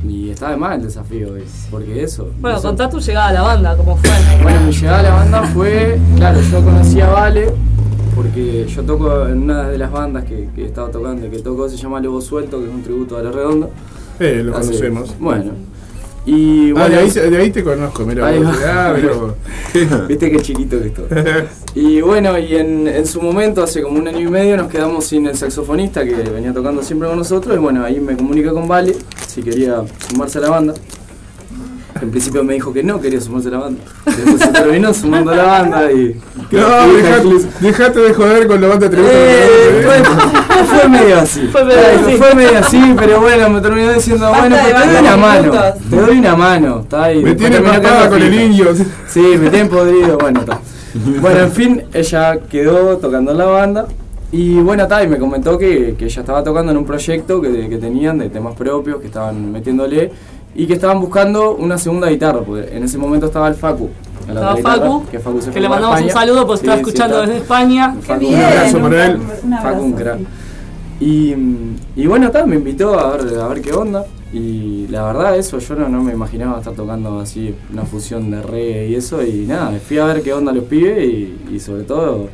Y 0.05 0.29
está 0.29 0.51
de 0.51 0.57
más 0.57 0.75
el 0.75 0.83
desafío, 0.83 1.31
¿ves? 1.33 1.67
porque 1.71 2.03
eso. 2.03 2.27
Bueno, 2.41 2.57
eso- 2.57 2.67
contá 2.67 2.89
tu 2.89 2.99
llegada 2.99 3.29
a 3.29 3.33
la 3.33 3.41
banda, 3.41 3.77
cómo 3.77 3.95
fue. 3.95 4.09
Bueno, 4.43 4.59
mi 4.67 4.71
llegada 4.73 4.99
a 4.99 5.03
la 5.03 5.13
banda 5.13 5.43
fue, 5.43 5.97
claro, 6.17 6.41
yo 6.41 6.61
conocí 6.61 6.99
a 6.99 7.09
Vale, 7.09 7.53
porque 8.15 8.65
yo 8.67 8.83
toco 8.83 9.27
en 9.27 9.43
una 9.43 9.69
de 9.69 9.77
las 9.77 9.91
bandas 9.91 10.25
que, 10.25 10.49
que 10.53 10.65
estaba 10.65 10.91
tocando, 10.91 11.29
que 11.31 11.39
tocó, 11.39 11.69
se 11.69 11.77
llama 11.77 12.01
Lobo 12.01 12.19
Suelto, 12.19 12.59
que 12.59 12.65
es 12.65 12.71
un 12.73 12.83
tributo 12.83 13.17
a 13.17 13.23
Los 13.23 13.33
Redondos. 13.33 13.69
Eh, 14.19 14.41
lo 14.43 14.51
conocemos. 14.51 15.15
Bueno. 15.19 15.51
Y 16.25 16.71
Ah, 16.71 16.73
bueno, 16.73 16.89
de 16.89 16.97
ahí, 16.97 17.09
de 17.11 17.37
ahí 17.37 17.51
te 17.51 17.63
conozco, 17.63 18.05
mira. 18.05 18.27
Ahí 18.27 18.39
va. 18.39 18.55
Ah, 18.65 18.93
pero. 18.95 19.35
viste 20.07 20.31
qué 20.31 20.39
chiquito 20.39 20.79
que 20.79 20.87
estoy. 20.87 21.05
Y 21.75 21.99
bueno, 21.99 22.39
y 22.39 22.55
en, 22.55 22.87
en 22.87 23.05
su 23.05 23.21
momento, 23.21 23.61
hace 23.61 23.81
como 23.81 23.99
un 23.99 24.07
año 24.07 24.21
y 24.21 24.31
medio, 24.31 24.55
nos 24.55 24.71
quedamos 24.71 25.03
sin 25.03 25.27
el 25.27 25.35
saxofonista 25.35 26.05
que 26.05 26.15
venía 26.15 26.53
tocando 26.53 26.81
siempre 26.81 27.09
con 27.09 27.17
nosotros. 27.17 27.53
Y 27.53 27.59
bueno, 27.59 27.83
ahí 27.83 27.99
me 27.99 28.15
comuniqué 28.15 28.49
con 28.49 28.65
Vale 28.65 28.95
si 29.27 29.43
quería 29.43 29.83
sumarse 30.07 30.37
a 30.37 30.41
la 30.41 30.49
banda. 30.51 30.73
En 32.01 32.11
principio 32.11 32.43
me 32.43 32.55
dijo 32.55 32.73
que 32.73 32.83
no 32.83 32.99
quería 32.99 33.21
sumarse 33.21 33.47
a 33.47 33.51
la 33.51 33.59
banda. 33.59 33.81
Después 34.05 34.41
se 34.41 34.47
terminó 34.49 34.93
sumando 34.93 35.31
a 35.31 35.35
la 35.35 35.43
banda 35.45 35.91
y. 35.93 36.19
No, 36.51 36.93
dejate, 36.93 37.29
dejate 37.61 37.99
de 38.01 38.13
joder 38.13 38.47
con 38.47 38.59
la 38.59 38.67
banda 38.67 38.89
tributo. 38.89 39.13
Eh, 39.13 39.81
fue, 39.85 40.65
fue 40.65 40.89
medio 40.89 41.19
así. 41.19 41.47
Fue 41.47 41.63
medio 41.63 41.79
así. 41.79 42.17
Fue 42.17 42.35
medio 42.35 42.59
así, 42.59 42.95
pero 42.97 43.21
bueno, 43.21 43.49
me 43.49 43.61
terminó 43.61 43.93
diciendo, 43.93 44.29
Basta 44.29 44.41
bueno, 44.41 44.57
pues 44.61 44.75
te 44.75 44.87
doy 44.87 44.97
una 44.99 45.17
mano. 45.17 45.51
Te 45.89 45.95
doy 45.95 46.17
una 46.19 46.35
mano. 46.35 46.79
Está 46.81 47.03
ahí. 47.05 47.23
Me 47.23 47.33
tiene 47.33 47.61
quedando 47.61 48.09
con 48.09 48.21
el 48.21 48.33
indio. 48.33 48.75
Sí, 49.07 49.21
me 49.21 49.49
tienen 49.49 49.69
podrido, 49.69 50.17
bueno, 50.17 50.41
está. 50.41 50.59
Bueno, 51.21 51.39
en 51.39 51.51
fin, 51.51 51.83
ella 51.93 52.39
quedó 52.51 52.97
tocando 52.97 53.31
en 53.31 53.37
la 53.37 53.45
banda. 53.45 53.87
Y 54.33 54.55
bueno, 54.55 54.83
está, 54.83 55.01
y 55.01 55.07
me 55.07 55.17
comentó 55.17 55.57
que, 55.57 55.95
que 55.97 56.05
ella 56.05 56.19
estaba 56.19 56.43
tocando 56.43 56.73
en 56.73 56.77
un 56.77 56.85
proyecto 56.85 57.41
que, 57.41 57.69
que 57.69 57.77
tenían 57.77 58.17
de 58.17 58.29
temas 58.29 58.53
propios, 58.53 58.99
que 58.99 59.07
estaban 59.07 59.49
metiéndole 59.53 60.11
y 60.55 60.65
que 60.67 60.73
estaban 60.73 60.99
buscando 61.01 61.55
una 61.55 61.77
segunda 61.77 62.09
guitarra, 62.09 62.41
porque 62.41 62.75
en 62.75 62.83
ese 62.83 62.97
momento 62.97 63.25
estaba 63.27 63.47
el 63.49 63.55
Facu. 63.55 63.89
Estaba 64.27 64.55
guitarra, 64.55 64.75
Facu, 64.77 65.05
que, 65.11 65.19
Facu 65.19 65.41
se 65.41 65.51
que 65.51 65.59
le 65.59 65.69
mandamos 65.69 66.01
un 66.01 66.09
saludo 66.09 66.47
porque 66.47 66.61
Sí, 66.61 66.65
está 66.65 66.73
sí, 66.75 66.79
escuchando 66.81 67.15
está. 67.17 67.27
desde 67.27 67.41
España. 67.43 67.95
Qué 67.95 68.01
Facu, 68.07 68.19
bien. 68.19 68.33
un 68.35 68.43
abrazo 68.43 68.79
para 68.79 69.05
él. 69.05 69.19
Facu, 69.61 69.81
un 69.83 69.93
crack. 69.93 70.19
Y, 70.99 71.35
y 71.97 72.07
bueno, 72.07 72.31
tal, 72.31 72.47
me 72.47 72.55
invitó 72.55 72.97
a 72.97 73.17
ver, 73.17 73.37
a 73.39 73.47
ver 73.49 73.61
qué 73.61 73.73
onda. 73.73 74.05
Y 74.33 74.87
la 74.87 75.03
verdad, 75.03 75.37
eso, 75.37 75.59
yo 75.59 75.75
no, 75.75 75.87
no 75.89 76.01
me 76.03 76.13
imaginaba 76.13 76.57
estar 76.57 76.73
tocando 76.73 77.19
así 77.19 77.53
una 77.71 77.83
fusión 77.83 78.31
de 78.31 78.41
reggae 78.41 78.87
y 78.89 78.95
eso. 78.95 79.21
Y 79.23 79.45
nada, 79.45 79.71
fui 79.85 79.97
a 79.97 80.05
ver 80.05 80.21
qué 80.23 80.33
onda 80.33 80.51
los 80.53 80.63
pibes 80.65 81.03
y, 81.05 81.37
y 81.51 81.59
sobre 81.59 81.83
todo 81.83 82.27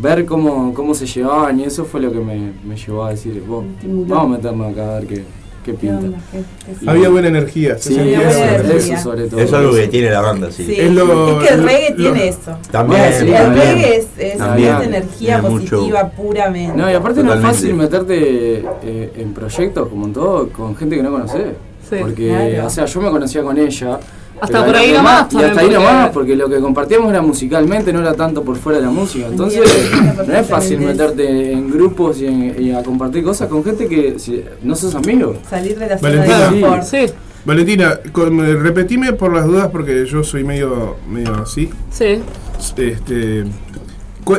ver 0.00 0.24
cómo, 0.24 0.72
cómo 0.72 0.94
se 0.94 1.06
llevaban. 1.06 1.58
Y 1.60 1.64
eso 1.64 1.84
fue 1.84 2.00
lo 2.00 2.10
que 2.12 2.18
me, 2.20 2.52
me 2.66 2.76
llevó 2.76 3.04
a 3.04 3.10
decir, 3.10 3.42
"Vos, 3.46 3.64
Estimuló. 3.76 4.14
vamos 4.14 4.24
a 4.26 4.36
meternos 4.38 4.72
acá 4.72 4.90
a 4.96 4.98
ver 5.00 5.06
qué, 5.08 5.24
qué 5.66 5.72
¿Qué 5.72 5.78
pinta. 5.78 5.96
onda? 5.98 6.18
¿Qué- 6.32 6.38
qué- 6.78 6.84
Y- 6.84 6.88
Había 6.88 7.08
buena 7.08 7.28
energía. 7.28 7.76
Sí, 7.78 7.92
eso. 7.94 8.00
energía. 8.02 8.94
eso 8.94 9.02
sobre 9.02 9.26
todo. 9.28 9.40
Eso 9.40 9.48
es 9.48 9.52
algo 9.62 9.74
que 9.74 9.88
tiene 9.88 10.10
la 10.10 10.20
banda, 10.20 10.50
sí. 10.50 10.64
Sí, 10.64 10.76
Es 10.80 10.92
lo- 10.92 11.40
es 11.42 11.48
que 11.48 11.54
el 11.54 11.62
reggae 11.64 11.90
lo- 11.90 11.96
tiene 11.96 12.28
eso. 12.28 12.58
También, 12.70 13.00
Bueno, 13.02 13.16
sí, 13.18 13.26
el 13.26 13.32
también. 13.34 13.66
reggae 13.74 13.96
es, 13.96 14.06
es, 14.16 14.38
También. 14.38 14.74
es 14.76 14.86
energía 14.86 15.42
positiva 15.42 16.08
puramente. 16.10 16.76
No, 16.78 16.90
y 16.90 16.94
aparte 16.94 17.22
no 17.22 17.34
es 17.34 17.40
fácil 17.40 17.74
meterte 17.74 18.64
eh, 18.82 19.12
en 19.16 19.34
proyectos 19.34 19.88
como 19.88 20.06
en 20.06 20.12
todo 20.12 20.48
con 20.50 20.76
gente 20.76 20.96
que 20.96 21.02
no 21.02 21.10
conoces. 21.10 21.42
Sí. 21.88 21.96
porque, 22.00 22.26
Claro. 22.28 22.66
o 22.66 22.70
sea, 22.70 22.84
yo 22.86 23.00
me 23.00 23.10
conocía 23.10 23.42
con 23.44 23.56
ella. 23.58 24.00
Hasta 24.40 24.66
por 24.66 24.76
ahí 24.76 24.92
nomás 24.92 25.22
más- 25.24 25.32
Y 25.32 25.36
hasta 25.44 25.60
ahí 25.60 25.66
porque- 25.66 25.74
nomás, 25.74 26.10
porque 26.10 26.36
lo 26.36 26.48
que 26.48 26.58
compartíamos 26.60 27.10
era 27.10 27.22
musicalmente, 27.22 27.92
no 27.92 28.00
era 28.00 28.14
tanto 28.14 28.42
por 28.42 28.56
fuera 28.56 28.78
de 28.78 28.84
la 28.84 28.90
música. 28.90 29.26
Entonces, 29.28 29.62
no 30.26 30.34
es 30.36 30.46
fácil 30.46 30.80
meterte 30.80 31.52
en 31.52 31.70
grupos 31.70 32.20
y, 32.20 32.26
en- 32.26 32.56
y 32.62 32.72
a 32.72 32.82
compartir 32.82 33.24
cosas 33.24 33.48
con 33.48 33.64
gente 33.64 33.88
que 33.88 34.18
si- 34.18 34.42
no 34.62 34.74
sos 34.76 34.94
amigo. 34.94 35.36
Salir 35.48 35.78
de 35.78 35.88
la 35.88 35.98
zona 35.98 36.10
Valentina. 36.10 36.50
de 36.50 36.60
confort. 36.60 36.82
Sí, 36.84 37.06
Valentina, 37.44 38.00
con- 38.12 38.62
repetime 38.62 39.12
por 39.12 39.32
las 39.32 39.46
dudas 39.46 39.68
porque 39.70 40.04
yo 40.06 40.22
soy 40.24 40.44
medio, 40.44 40.96
medio 41.08 41.34
así. 41.34 41.70
sí. 41.90 42.20
Este, 42.78 43.44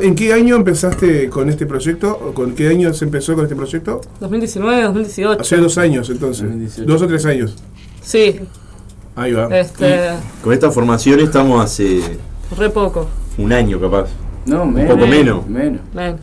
¿En 0.01 0.15
qué 0.15 0.33
año 0.33 0.57
empezaste 0.57 1.29
con 1.29 1.47
este 1.49 1.65
proyecto? 1.65 2.09
¿O 2.11 2.33
¿Con 2.33 2.53
qué 2.55 2.67
año 2.67 2.93
se 2.93 3.05
empezó 3.05 3.35
con 3.35 3.45
este 3.45 3.55
proyecto? 3.55 4.01
2019, 4.19 4.81
2018. 4.83 5.41
Hace 5.41 5.55
dos 5.57 5.77
años 5.77 6.09
entonces. 6.09 6.43
2018. 6.43 6.91
Dos 6.91 7.01
o 7.03 7.07
tres 7.07 7.25
años. 7.25 7.55
Sí, 8.01 8.35
Ahí 9.17 9.33
va. 9.33 9.47
este, 9.57 10.11
Con 10.43 10.53
esta 10.53 10.71
formación 10.71 11.19
estamos 11.19 11.63
hace 11.63 12.01
re 12.57 12.69
poco. 12.69 13.07
un 13.37 13.51
año 13.51 13.79
capaz. 13.81 14.07
No, 14.45 14.65
menos. 14.65 14.93
poco 14.95 15.07
menos. 15.07 15.45
Menos, 15.47 15.81
Ven. 15.93 16.17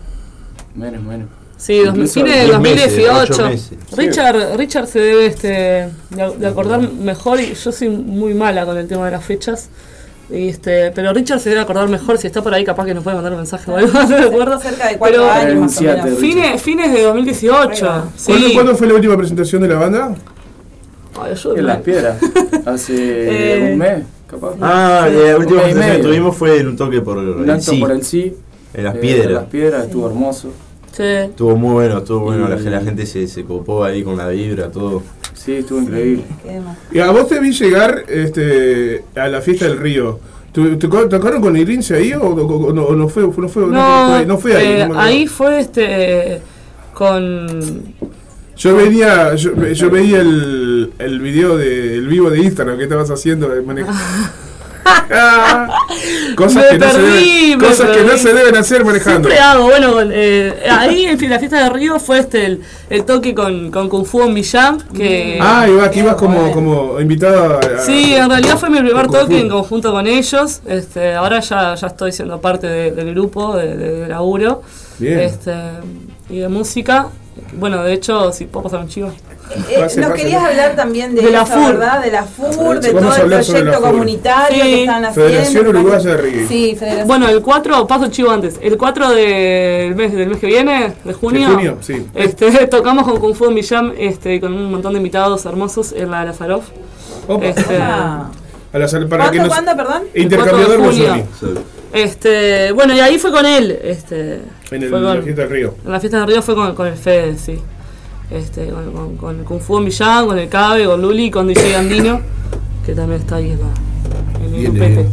menos, 0.74 1.02
menos. 1.02 1.28
Sí, 1.56 1.78
dos- 1.78 1.88
Incluso 1.94 2.14
fines 2.20 2.36
de 2.36 2.44
10 2.46 2.60
meses, 2.60 2.96
2018. 2.96 3.32
ocho 3.32 3.48
meses. 3.48 3.78
Richard, 3.96 4.56
Richard 4.56 4.86
se 4.86 4.98
debe 5.00 5.26
este, 5.26 5.48
de, 5.48 5.90
de 6.38 6.46
acordar 6.46 6.80
mejor 6.90 7.40
y 7.40 7.54
yo 7.54 7.72
soy 7.72 7.88
muy 7.90 8.34
mala 8.34 8.64
con 8.66 8.76
el 8.76 8.86
tema 8.88 9.04
de 9.06 9.12
las 9.12 9.24
fechas. 9.24 9.68
Y 10.30 10.48
este, 10.48 10.90
pero 10.92 11.12
Richard 11.12 11.38
se 11.40 11.50
debe 11.50 11.60
acordar 11.60 11.86
mejor 11.88 12.16
si 12.18 12.26
está 12.26 12.42
por 12.42 12.54
ahí, 12.54 12.64
capaz 12.64 12.86
que 12.86 12.94
nos 12.94 13.04
puede 13.04 13.14
mandar 13.16 13.32
un 13.32 13.38
mensaje 13.38 13.70
o 13.70 13.76
algo, 13.76 13.92
no. 13.92 14.60
Cerca 14.60 14.88
de 14.88 14.96
cuatro 14.98 15.18
Pero 15.18 15.30
años 15.30 15.60
más 15.60 15.76
o 15.76 15.80
Renunciate, 15.80 16.02
menos. 16.04 16.18
fines, 16.18 16.62
fines 16.62 16.92
de 16.92 17.02
2018. 17.02 17.90
Ahí 17.90 18.00
Sí. 18.16 18.32
¿Cuándo, 18.32 18.48
cuándo 18.54 18.74
fue 18.74 18.86
la 18.86 18.94
última 18.94 19.16
presentación 19.16 19.60
de 19.62 19.68
la 19.68 19.74
banda? 19.76 20.14
Ay. 21.20 21.34
En 21.56 21.66
las 21.66 21.78
piedras. 21.82 22.16
Hace 22.66 22.94
Eh, 23.66 23.72
un 23.72 23.78
mes, 23.78 24.02
capaz. 24.28 24.54
Ah, 24.60 25.06
Sí, 25.08 25.16
la 25.16 25.38
última 25.38 25.62
que 25.64 25.98
tuvimos 26.02 26.36
fue 26.36 26.58
en 26.60 26.68
un 26.68 26.76
toque 26.76 27.00
por 27.00 27.18
el 27.18 27.48
acto 27.50 27.70
sí, 27.72 27.78
por 27.80 27.90
el 27.92 28.02
sí. 28.02 28.34
en 28.74 28.84
las 28.84 28.94
eh, 28.96 28.98
piedras. 28.98 29.26
en 29.26 29.34
las 29.34 29.44
piedras, 29.44 29.84
estuvo 29.86 30.06
hermoso. 30.08 30.50
Sí. 30.92 31.02
Estuvo 31.02 31.56
muy 31.56 31.72
bueno, 31.74 31.98
estuvo 31.98 32.20
bueno, 32.20 32.48
la, 32.48 32.56
Y- 32.56 32.64
la 32.64 32.80
gente 32.80 33.04
se, 33.06 33.26
se 33.26 33.44
copó 33.44 33.84
ahí 33.84 34.02
con 34.02 34.16
la 34.16 34.28
vibra, 34.28 34.70
todo. 34.70 35.02
Sí, 35.34 35.54
estuvo 35.56 35.80
increíble. 35.80 36.22
Y 36.92 37.00
a 37.00 37.10
vos 37.10 37.28
te 37.28 37.38
vi 37.40 37.52
llegar 37.52 38.04
este, 38.08 39.04
a 39.16 39.28
la 39.28 39.40
fiesta 39.40 39.66
del 39.66 39.78
río. 39.78 40.18
¿Te, 40.52 40.76
tocaron 40.76 41.42
con 41.42 41.56
Irince 41.56 41.96
ahí 41.96 42.12
o, 42.12 42.22
o- 42.22 42.66
o 42.68 42.72
no, 42.72 42.84
o 42.84 42.94
no 42.94 43.08
fue, 43.08 43.24
no 43.24 43.48
fue, 43.48 43.62
no, 43.66 43.68
No, 43.72 44.16
fue, 44.16 44.26
no 44.26 44.38
fue 44.38 44.56
ahí? 44.56 44.66
eh, 44.82 44.88
ahí 44.94 45.26
fue 45.26 45.58
este 45.58 46.40
con 46.94 47.48
Yo 48.56 48.76
venía, 48.76 49.34
yo, 49.34 49.52
yo 49.72 49.90
veía 49.90 50.20
el, 50.20 50.92
el 50.98 51.20
video 51.20 51.56
de 51.56 51.94
el 51.96 52.06
vivo 52.08 52.30
de 52.30 52.38
Instagram 52.40 52.76
que 52.78 52.84
estabas 52.84 53.10
haciendo 53.10 53.48
de 53.48 53.62
manejo. 53.62 53.90
cosas 56.36 56.64
que, 56.70 56.78
no, 56.78 56.90
se 56.90 56.98
deben, 57.00 57.58
me 57.58 57.66
cosas 57.66 57.90
que 57.90 58.00
no 58.02 58.06
perdí. 58.06 58.18
se 58.18 58.32
deben 58.34 58.56
hacer 58.56 58.84
manejando. 58.84 59.28
Siempre 59.28 59.38
hago, 59.38 59.64
bueno, 59.64 59.94
eh, 60.02 60.54
ahí 60.70 61.06
en 61.06 61.18
fin, 61.18 61.30
la 61.30 61.38
fiesta 61.38 61.62
de 61.64 61.70
Río 61.70 61.98
fue 61.98 62.18
este 62.20 62.44
el, 62.46 62.60
el 62.90 63.04
toque 63.04 63.34
con, 63.34 63.70
con 63.70 63.88
Kung 63.88 64.04
Fu 64.04 64.22
en 64.22 64.32
Millán, 64.34 64.78
que 64.94 65.38
Ah, 65.40 65.66
iba, 65.68 65.90
que 65.90 66.00
ibas 66.00 66.16
como, 66.16 66.52
como 66.52 67.00
invitada. 67.00 67.58
a- 67.60 67.78
sí, 67.80 68.14
en 68.14 68.28
realidad 68.28 68.58
fue 68.58 68.70
mi 68.70 68.78
primer 68.80 69.06
toque 69.08 69.40
en 69.40 69.48
conjunto 69.48 69.90
con 69.92 70.06
ellos, 70.06 70.60
este, 70.66 71.14
ahora 71.14 71.40
ya, 71.40 71.74
ya 71.74 71.86
estoy 71.86 72.12
siendo 72.12 72.40
parte 72.40 72.66
de- 72.66 72.90
del 72.92 73.10
grupo 73.14 73.56
de, 73.56 73.76
de- 73.76 74.00
de 74.00 74.08
laburo 74.08 74.62
Bien. 74.98 75.20
este, 75.20 75.52
y 76.30 76.38
de 76.40 76.48
música. 76.48 77.08
Bueno, 77.54 77.82
de 77.82 77.92
hecho, 77.92 78.32
si 78.32 78.44
puedo 78.46 78.64
pasar 78.64 78.80
un 78.80 78.88
chivo. 78.88 79.08
Eh, 79.68 79.76
Pase, 79.78 80.00
nos 80.00 80.10
pase. 80.10 80.22
querías 80.22 80.42
hablar 80.42 80.74
también 80.74 81.14
de, 81.14 81.20
De 81.22 81.30
la 81.30 81.42
eso, 81.42 81.52
FUR. 81.52 81.72
¿verdad? 81.72 82.02
De 82.02 82.10
la 82.10 82.22
FUR, 82.24 82.80
de 82.80 82.92
todo 82.92 83.16
el 83.16 83.22
proyecto 83.28 83.80
comunitario 83.82 84.64
Sí. 84.64 84.70
que 84.70 84.80
están 84.80 85.04
haciendo. 85.04 85.30
Federación 85.30 85.66
Uruguaya 85.68 86.16
de. 86.16 86.46
Sí, 86.48 86.76
Federación. 86.78 87.08
Bueno, 87.08 87.28
el 87.28 87.42
4, 87.42 87.86
paso 87.86 88.04
el 88.06 88.10
chivo 88.10 88.30
antes, 88.30 88.58
el 88.62 88.76
4 88.78 89.10
del 89.10 89.94
mes, 89.94 90.12
del 90.14 90.28
mes 90.30 90.38
que 90.38 90.46
viene, 90.46 90.94
de 91.04 91.12
junio, 91.12 91.48
De 91.48 91.54
junio, 91.54 91.78
sí. 91.82 92.06
Este, 92.14 92.66
tocamos 92.68 93.04
con 93.06 93.18
Kung 93.20 93.34
Fu 93.34 93.46
en 93.46 93.54
Millán 93.54 93.92
este, 93.98 94.40
con 94.40 94.52
un 94.54 94.70
montón 94.70 94.92
de 94.94 94.98
invitados 94.98 95.44
hermosos 95.44 95.92
en 95.92 96.10
la 96.10 96.24
Lazaroff. 96.24 96.64
Opa. 97.28 97.44
Este, 97.44 97.76
Ah. 97.80 98.30
A 98.72 98.78
la 98.78 98.88
para 98.88 99.30
que 99.30 99.38
¿Cuándo, 99.38 99.38
nos, 99.38 99.48
cuándo, 99.48 99.76
perdón? 99.76 100.02
Intercambiador 100.14 100.74
El 100.74 100.80
4 100.80 101.04
de 101.04 101.08
Bosoni. 101.10 101.24
Este, 101.94 102.72
bueno, 102.72 102.92
y 102.94 103.00
ahí 103.00 103.18
fue 103.18 103.30
con 103.30 103.46
él. 103.46 103.78
Este, 103.82 104.40
En 104.72 104.82
el, 104.82 104.88
fue 104.90 105.00
la 105.00 105.14
con- 105.14 105.22
fiesta 105.22 105.42
del 105.42 105.50
río. 105.50 105.74
en 105.84 105.92
la 105.92 106.00
fiesta 106.00 106.20
de 106.20 106.26
Río 106.26 106.42
fue 106.42 106.54
con, 106.54 106.74
con 106.74 106.86
el 106.88 106.96
Fede, 106.96 107.36
sí. 107.38 107.58
Este, 108.30 108.66
con, 108.68 108.92
con, 108.92 109.16
con 109.16 109.38
el 109.40 109.44
Kung 109.44 109.60
Fu 109.60 109.78
en 109.78 109.84
Millán, 109.84 110.26
con 110.26 110.38
el 110.38 110.48
Cabe, 110.48 110.86
con 110.86 111.00
Luli, 111.00 111.30
con 111.30 111.46
DJ 111.46 111.76
Andino, 111.76 112.20
que 112.84 112.94
también 112.94 113.20
está 113.20 113.36
ahí 113.36 113.50
en, 113.52 113.58
la, 113.60 114.44
en 114.44 114.54
el 114.66 114.70
Bien. 114.72 115.08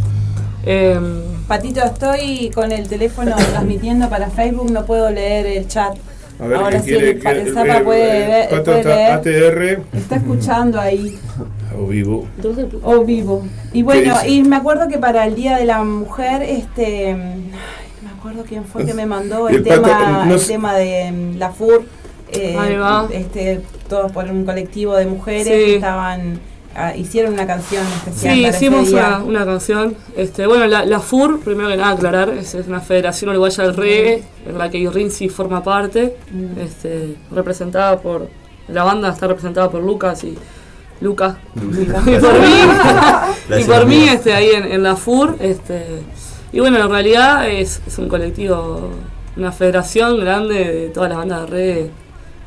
Em, 0.65 1.21
Patito, 1.47 1.81
estoy 1.83 2.49
con 2.53 2.71
el 2.71 2.87
teléfono 2.87 3.35
transmitiendo 3.51 4.09
para 4.09 4.29
Facebook, 4.29 4.71
no 4.71 4.85
puedo 4.85 5.09
leer 5.11 5.45
el 5.45 5.67
chat. 5.67 5.95
A 6.39 6.47
ver, 6.47 6.57
Ahora 6.57 6.79
sí, 6.79 6.85
quiere 6.91 7.11
el 7.11 7.27
el 7.47 7.53
Zapa 7.53 7.77
eh, 7.77 7.81
puede 7.83 8.23
eh, 8.23 8.27
ver- 8.49 8.63
puede 8.63 8.79
está 8.79 8.95
leer. 8.95 9.11
ATR 9.81 9.97
Está 9.97 10.15
escuchando 10.15 10.79
ahí, 10.79 11.19
o 11.77 11.87
vivo. 11.87 12.27
o 12.83 13.03
vivo. 13.03 13.43
Y 13.73 13.83
bueno, 13.83 14.15
y 14.27 14.43
me 14.43 14.55
acuerdo 14.55 14.87
que 14.87 14.97
para 14.97 15.25
el 15.25 15.35
Día 15.35 15.57
de 15.57 15.65
la 15.65 15.83
Mujer, 15.83 16.41
este. 16.43 17.11
ay, 17.11 17.15
no 18.01 18.09
me 18.09 18.15
acuerdo 18.17 18.43
quién 18.47 18.65
fue 18.65 18.85
que 18.85 18.93
me 18.93 19.05
mandó 19.05 19.49
el, 19.49 19.57
El 19.57 19.63
Pato, 19.63 19.81
tema, 19.83 20.25
no 20.25 20.33
el 20.33 20.39
sé. 20.39 20.47
tema 20.53 20.75
de 20.75 21.11
mm, 21.11 21.37
la 21.37 21.51
FUR. 21.51 21.83
eh, 22.31 22.55
Ahí 22.59 22.75
va. 22.75 23.07
Este, 23.11 23.61
todos 23.89 24.11
por 24.11 24.25
un 24.25 24.45
colectivo 24.45 24.95
de 24.95 25.05
mujeres 25.05 25.43
Sí. 25.47 25.51
que 25.53 25.75
estaban. 25.75 26.39
ah, 26.75 26.95
hicieron 26.95 27.33
una 27.33 27.45
canción 27.45 27.85
especial. 27.85 28.35
Sí, 28.35 28.41
para 28.43 28.55
hicimos 28.57 28.87
día. 28.89 29.07
una, 29.17 29.23
una 29.23 29.45
canción. 29.45 29.95
Este, 30.15 30.47
bueno, 30.47 30.65
la, 30.67 30.85
la 30.85 30.99
FUR, 30.99 31.41
primero 31.41 31.67
que 31.69 31.77
nada 31.77 31.91
aclarar, 31.91 32.29
es, 32.29 32.55
es 32.55 32.67
una 32.67 32.79
federación 32.79 33.31
uruguaya 33.31 33.63
del 33.65 33.75
reggae, 33.75 34.23
en 34.47 34.57
la 34.57 34.69
que 34.69 34.77
Irrinzi 34.77 35.27
forma 35.29 35.61
parte, 35.63 36.15
Mm. 36.31 36.59
este, 36.61 37.15
representada 37.31 37.99
por, 37.99 38.29
la 38.69 38.83
banda 38.85 39.09
está 39.09 39.27
representada 39.27 39.69
por 39.69 39.81
Lucas 39.83 40.23
y 40.23 40.37
Lucas. 41.01 41.35
y 41.55 42.15
por 42.19 42.39
mí, 42.39 43.59
y 43.59 43.63
por 43.63 43.85
mí 43.85 44.07
este, 44.07 44.33
ahí 44.33 44.51
en, 44.51 44.71
en 44.71 44.83
la 44.83 44.95
FUR. 44.95 45.35
Este, 45.39 46.01
y 46.53 46.59
bueno, 46.59 46.79
en 46.79 46.89
realidad 46.89 47.49
es, 47.49 47.81
es 47.85 47.97
un 47.97 48.07
colectivo, 48.07 48.89
una 49.35 49.51
federación 49.51 50.19
grande 50.19 50.55
de 50.55 50.89
todas 50.89 51.09
las 51.09 51.17
bandas 51.17 51.41
de 51.41 51.47
reggae 51.47 51.91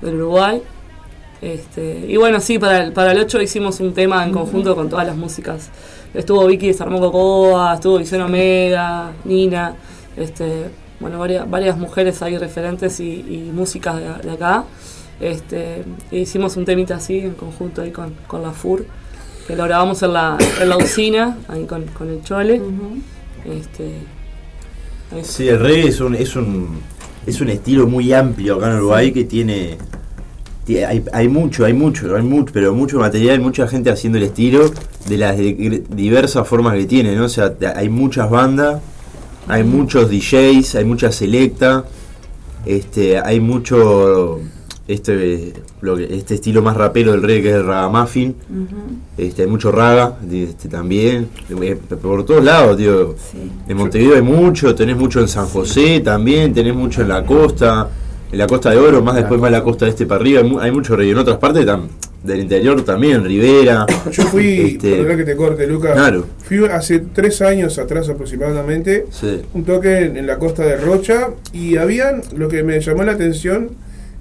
del 0.01 0.15
Uruguay. 0.17 0.63
Este, 1.43 2.07
y 2.09 2.17
bueno, 2.17 2.41
sí, 2.41 2.59
para 2.59 2.85
el, 2.85 2.93
para 2.93 3.13
el 3.13 3.19
8 3.19 3.43
hicimos 3.43 3.81
un 3.81 3.93
tema 3.93 4.25
en 4.25 4.33
conjunto 4.33 4.75
con 4.75 4.89
todas 4.89 5.07
las 5.07 5.17
músicas. 5.17 5.71
Estuvo 6.15 6.47
Vicky 6.47 6.69
de 6.69 6.75
Sarmón 6.75 7.01
Cocoa, 7.01 7.75
estuvo 7.75 7.99
Visión 7.99 8.23
Omega, 8.23 9.13
Nina, 9.25 9.75
este, 10.17 10.71
bueno, 11.01 11.19
varias, 11.19 11.51
varias 11.51 11.77
mujeres 11.77 12.23
ahí 12.23 12.39
referentes 12.39 13.01
y, 13.01 13.21
y 13.29 13.51
músicas 13.53 13.97
de, 13.97 14.29
de 14.29 14.33
acá. 14.33 14.65
Este, 15.21 15.85
e 16.11 16.19
hicimos 16.19 16.57
un 16.57 16.65
temita 16.65 16.97
así 16.97 17.19
en 17.21 17.35
conjunto 17.35 17.83
ahí 17.83 17.91
con, 17.91 18.13
con 18.27 18.43
la 18.43 18.51
FUR, 18.53 18.85
que 19.47 19.55
lo 19.57 19.65
grabamos 19.65 20.03
en 20.03 20.13
la, 20.13 20.37
en 20.61 20.69
la 20.69 20.77
usina, 20.77 21.39
ahí 21.49 21.65
con, 21.67 21.85
con 21.87 22.09
el 22.11 22.23
Chole. 22.23 22.61
Este. 23.45 23.93
Sí, 25.23 25.49
el 25.49 25.61
reggae 25.61 25.89
es 25.89 26.01
un, 26.01 26.15
es 26.15 26.35
un, 26.35 26.81
es 27.27 27.41
un 27.41 27.49
estilo 27.51 27.87
muy 27.87 28.13
amplio 28.13 28.57
acá 28.57 28.71
en 28.71 28.77
Uruguay 28.79 29.13
que 29.13 29.25
tiene, 29.25 29.77
tie- 30.67 30.85
hay, 30.87 31.05
hay 31.13 31.29
mucho, 31.29 31.65
hay 31.65 31.73
mucho, 31.73 32.17
hay 32.17 32.23
mucho, 32.23 32.53
pero 32.53 32.75
mucho 32.75 32.99
material, 32.99 33.41
mucha 33.41 33.69
gente 33.69 33.91
haciendo 33.91 34.19
el 34.19 34.25
estilo 34.25 34.73
de 35.07 35.17
las 35.19 35.37
di- 35.37 35.85
diversas 35.91 36.49
formas 36.49 36.75
que 36.75 36.87
tiene, 36.87 37.15
¿no? 37.15 37.27
O 37.27 37.29
sea, 37.29 37.55
hay 37.77 37.89
muchas 37.89 38.29
bandas, 38.29 38.81
hay 39.47 39.63
muchos 39.63 40.11
DJs, 40.11 40.75
hay 40.75 40.85
mucha 40.85 41.13
selecta, 41.13 41.85
este, 42.67 43.19
hay 43.19 43.39
mucho 43.41 44.41
este, 44.87 45.53
lo 45.81 45.97
que- 45.97 46.15
este 46.15 46.35
estilo 46.35 46.61
más 46.63 46.77
rapero 46.77 47.13
del 47.13 47.23
reggae 47.23 47.43
que 47.43 47.49
es 47.51 47.55
el 47.57 47.67
ragamuffin, 47.67 48.31
Ujú. 48.51 48.77
este, 49.17 49.43
hay 49.43 49.49
mucho 49.49 49.73
raga 49.73 50.17
este, 50.31 50.69
también, 50.69 51.29
eh, 51.63 51.77
por 52.03 52.25
todos 52.27 52.45
lados, 52.45 52.77
tío. 52.77 53.15
Sí. 53.31 53.39
En 53.69 53.77
Montevideo 53.77 54.17
hay 54.17 54.23
mucho, 54.23 54.75
tenés 54.75 54.97
mucho 54.97 55.21
en 55.21 55.29
San 55.29 55.47
José 55.47 56.01
también, 56.01 56.53
tenés 56.53 56.75
mucho 56.75 57.01
en 57.03 57.09
la 57.09 57.25
costa, 57.25 57.89
en 58.31 58.39
la 58.39 58.47
costa 58.47 58.71
de 58.71 58.79
Oro, 58.79 59.01
más 59.03 59.15
después 59.17 59.41
más 59.41 59.51
la 59.51 59.63
costa 59.65 59.85
de 59.87 59.93
este 59.93 60.07
para 60.07 60.21
arriba, 60.21 60.41
hay, 60.43 60.49
mu- 60.51 60.59
hay 60.61 60.71
mucho 60.71 60.97
reggae. 60.97 61.13
En 61.13 61.19
otras 61.19 61.39
partes 61.39 61.65
tam- 61.67 61.87
del 62.23 62.41
interior 62.41 62.83
también, 62.83 63.23
Rivera. 63.23 63.85
Yo 64.11 64.23
fui, 64.25 64.79
Este, 64.83 65.07
que 65.17 65.25
te 65.25 65.37
corte, 65.37 65.67
Lucas. 65.67 65.93
Claro. 65.93 66.25
Fui 66.43 66.65
hace 66.67 66.99
tres 66.99 67.43
años 67.43 67.79
atrás 67.79 68.09
aproximadamente, 68.09 69.07
Sí. 69.11 69.43
un 69.53 69.65
toque 69.65 70.07
en, 70.07 70.17
en 70.17 70.27
la 70.27 70.39
costa 70.39 70.63
de 70.63 70.77
Rocha, 70.79 71.29
y 71.53 71.77
habían, 71.77 72.23
lo 72.35 72.49
que 72.49 72.63
me 72.63 72.81
llamó 72.81 73.05
la 73.05 73.13
atención, 73.13 73.71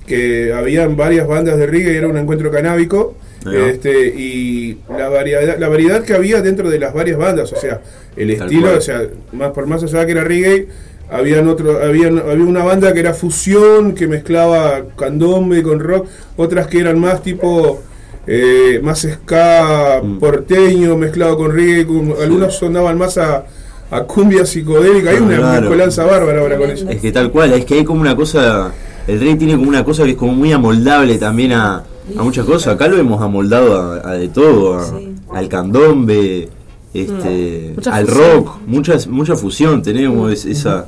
que 0.07 0.53
habían 0.53 0.95
varias 0.97 1.27
bandas 1.27 1.57
de 1.57 1.65
reggae, 1.67 1.97
era 1.97 2.07
un 2.07 2.17
encuentro 2.17 2.51
canábico, 2.51 3.15
este, 3.53 4.07
y 4.07 4.77
la 4.97 5.09
variedad, 5.09 5.57
la 5.59 5.67
variedad 5.67 6.03
que 6.03 6.13
había 6.13 6.41
dentro 6.41 6.69
de 6.69 6.79
las 6.79 6.93
varias 6.93 7.17
bandas, 7.17 7.51
o 7.51 7.55
sea, 7.57 7.81
el 8.15 8.37
Tal 8.37 8.47
estilo, 8.47 8.67
cual. 8.67 8.77
o 8.77 8.81
sea, 8.81 9.01
más 9.33 9.51
por 9.51 9.67
más 9.67 9.83
allá 9.83 10.05
que 10.05 10.11
era 10.13 10.23
reggae, 10.23 10.67
habían 11.11 11.47
otro, 11.49 11.83
habían, 11.83 12.19
había 12.19 12.45
una 12.45 12.63
banda 12.63 12.93
que 12.93 13.01
era 13.01 13.13
fusión, 13.13 13.93
que 13.95 14.07
mezclaba 14.07 14.83
candombe 14.97 15.61
con 15.61 15.79
rock, 15.79 16.07
otras 16.37 16.67
que 16.67 16.79
eran 16.79 16.99
más 16.99 17.21
tipo 17.21 17.81
eh, 18.25 18.79
más 18.81 19.01
ska 19.01 19.99
Mm. 20.01 20.19
porteño 20.19 20.95
mezclado 20.95 21.35
con 21.37 21.53
reggae, 21.53 21.85
con- 21.85 22.13
algunos 22.21 22.55
sonaban 22.55 22.97
más 22.97 23.17
a, 23.17 23.45
a 23.91 24.03
cumbia 24.05 24.45
psicodélica, 24.45 25.09
hay 25.09 25.17
una 25.17 25.35
Claro. 25.37 25.61
mezcolanza 25.61 26.05
bárbara 26.05 26.39
ahora 26.39 26.57
con 26.57 26.69
eso. 26.71 26.89
Es 26.89 27.01
que 27.01 27.11
tal 27.11 27.29
cual, 27.31 27.51
es 27.51 27.65
que 27.65 27.73
hay 27.75 27.83
como 27.83 27.99
una 27.99 28.15
cosa, 28.15 28.71
el 29.07 29.19
reggae 29.19 29.35
tiene 29.35 29.55
como 29.57 29.69
una 29.69 29.83
cosa 29.83 30.03
que 30.03 30.11
es 30.11 30.17
como 30.17 30.33
muy 30.33 30.51
amoldable 30.51 31.17
también 31.17 31.53
a, 31.53 31.77
a 32.17 32.23
muchas 32.23 32.45
cosas. 32.45 32.75
Acá 32.75 32.87
lo 32.87 32.97
hemos 32.97 33.21
amoldado 33.21 33.81
a, 33.81 34.09
a 34.09 34.13
de 34.13 34.27
todo, 34.29 34.77
a- 34.79 34.85
Sí. 34.85 35.13
al 35.33 35.47
candombe, 35.49 36.49
este, 36.93 37.73
Mm. 37.75 37.89
Al 37.89 38.05
fusión. 38.07 38.33
rock, 38.35 38.57
muchas, 38.67 39.07
mucha 39.07 39.35
fusión. 39.35 39.81
Tenemos 39.81 40.31
es- 40.31 40.45
esa 40.45 40.87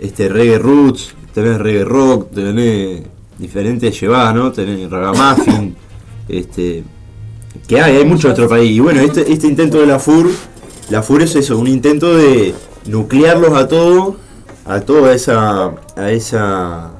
este 0.00 0.28
reggae 0.28 0.58
roots, 0.58 1.14
tenés 1.32 1.58
reggae 1.58 1.84
rock, 1.84 2.30
tenés 2.34 3.02
diferentes 3.38 3.98
llevadas, 4.00 4.34
¿no? 4.34 4.50
Tenés 4.52 4.90
ragamuffin, 4.90 5.74
este, 6.28 6.82
que 7.68 7.80
hay, 7.80 7.96
hay 7.96 8.04
mucho 8.04 8.28
en 8.28 8.30
nuestro 8.30 8.48
país. 8.48 8.70
Y 8.72 8.80
bueno, 8.80 9.00
este, 9.00 9.30
este 9.32 9.46
intento 9.46 9.78
de 9.80 9.86
la 9.86 9.98
FUR, 10.00 10.28
la 10.90 11.02
FUR 11.02 11.22
es 11.22 11.36
eso, 11.36 11.56
un 11.58 11.68
intento 11.68 12.16
de 12.16 12.52
nuclearlos 12.86 13.52
a 13.52 13.68
todos, 13.68 14.16
a 14.64 14.80
toda 14.80 15.14
esa, 15.14 15.72
a 15.96 16.10
esa, 16.10 16.90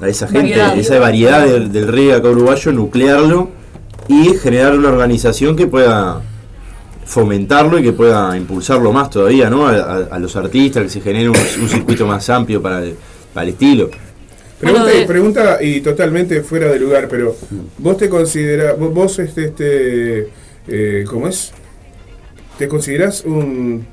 a 0.00 0.08
esa 0.08 0.26
gente, 0.26 0.50
Variedad. 0.50 0.78
esa 0.78 0.98
variedad 0.98 1.46
del, 1.46 1.72
del 1.72 1.88
reggae 1.88 2.14
acá 2.14 2.28
uruguayo, 2.28 2.72
nuclearlo 2.72 3.50
y 4.08 4.34
generar 4.36 4.76
una 4.78 4.88
organización 4.88 5.56
que 5.56 5.66
pueda 5.66 6.22
fomentarlo 7.04 7.78
y 7.78 7.82
que 7.82 7.92
pueda 7.92 8.36
impulsarlo 8.36 8.92
más 8.92 9.10
todavía, 9.10 9.48
¿no? 9.50 9.66
A, 9.66 9.72
a- 9.76 10.08
a 10.10 10.18
los 10.18 10.36
artistas, 10.36 10.82
que 10.84 10.88
se 10.90 11.00
genere 11.00 11.28
un, 11.30 11.36
un 11.36 11.68
circuito 11.68 12.06
más 12.06 12.28
amplio 12.30 12.60
para 12.62 12.82
el, 12.82 12.94
para 13.32 13.44
el 13.44 13.50
estilo. 13.54 13.90
Pregunta, 14.60 14.82
Bueno, 14.84 14.98
de- 15.00 15.06
pregunta 15.06 15.58
y 15.62 15.80
totalmente 15.80 16.42
fuera 16.42 16.66
de 16.68 16.78
lugar, 16.78 17.08
pero 17.08 17.34
vos 17.78 17.96
te 17.96 18.08
considerás, 18.08 18.78
vos, 18.78 18.92
vos, 18.92 19.18
este, 19.20 19.44
este 19.46 20.28
eh, 20.68 21.04
¿cómo 21.08 21.28
es? 21.28 21.52
¿Te 22.58 22.66
considerás 22.66 23.24
un 23.24 23.86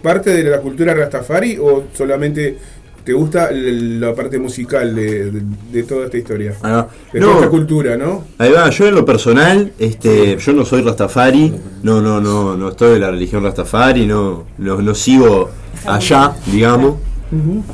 parte 0.00 0.30
de 0.30 0.44
la 0.48 0.60
cultura 0.60 0.94
Rastafari 0.94 1.58
o 1.60 1.84
solamente 1.92 2.56
te 3.04 3.12
gusta 3.12 3.50
la 3.52 4.14
parte 4.14 4.38
musical 4.38 4.94
de, 4.94 5.30
de- 5.30 5.42
de 5.72 5.82
toda 5.82 6.04
esta 6.06 6.16
historia? 6.18 6.54
Va. 6.64 6.88
De 7.12 7.20
toda 7.20 7.32
esta 7.34 7.44
No, 7.46 7.50
cultura, 7.50 7.96
¿no? 7.96 8.24
Ahí 8.38 8.52
va, 8.52 8.68
yo 8.70 8.86
en 8.86 8.94
lo 8.94 9.04
personal, 9.04 9.72
este, 9.78 10.36
yo 10.38 10.52
no 10.52 10.64
soy 10.64 10.82
Rastafari, 10.82 11.52
no, 11.82 12.00
no, 12.00 12.20
no, 12.20 12.56
no 12.56 12.68
estoy 12.68 12.94
de 12.94 12.98
la 13.00 13.10
religión 13.10 13.42
Rastafari, 13.42 14.06
no, 14.06 14.44
no, 14.58 14.80
no 14.80 14.94
sigo 14.94 15.50
allá, 15.86 16.32
digamos. 16.46 16.96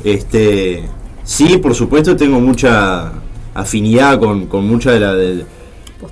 Este, 0.03 0.83
sí, 1.23 1.57
por 1.57 1.75
supuesto, 1.75 2.15
tengo 2.15 2.39
mucha 2.39 3.11
afinidad 3.53 4.19
con, 4.19 4.45
con 4.47 4.65
muchas 4.67 4.93
de, 4.93 4.99
la, 4.99 5.13
de, 5.15 5.45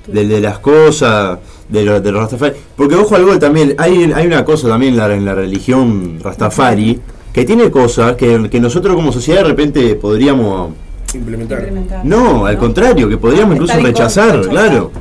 de- 0.07 0.27
de 0.27 0.41
las 0.41 0.59
cosas 0.59 1.39
de 1.69 1.83
los 1.83 2.03
de 2.03 2.11
Rastafari. 2.11 2.53
Porque 2.75 2.95
ojo 2.95 3.15
algo 3.15 3.37
también, 3.39 3.75
hay, 3.77 4.11
hay 4.13 4.27
una 4.27 4.43
cosa 4.45 4.67
también 4.67 4.93
en 4.93 4.99
la, 4.99 5.13
en 5.13 5.25
la 5.25 5.35
religión 5.35 6.19
Rastafari 6.21 6.99
que 7.33 7.45
tiene 7.45 7.69
cosas 7.71 8.15
que, 8.15 8.49
que 8.49 8.59
nosotros 8.59 8.95
como 8.95 9.11
sociedad 9.11 9.41
de 9.41 9.47
repente 9.49 9.95
podríamos 9.95 10.71
Implementar. 11.13 11.59
Implementar. 11.59 12.05
no, 12.05 12.45
al 12.45 12.57
contrario, 12.57 13.07
que 13.07 13.17
podríamos 13.17 13.55
incluso 13.55 13.79
rechazar, 13.79 14.41
claro. 14.47 14.91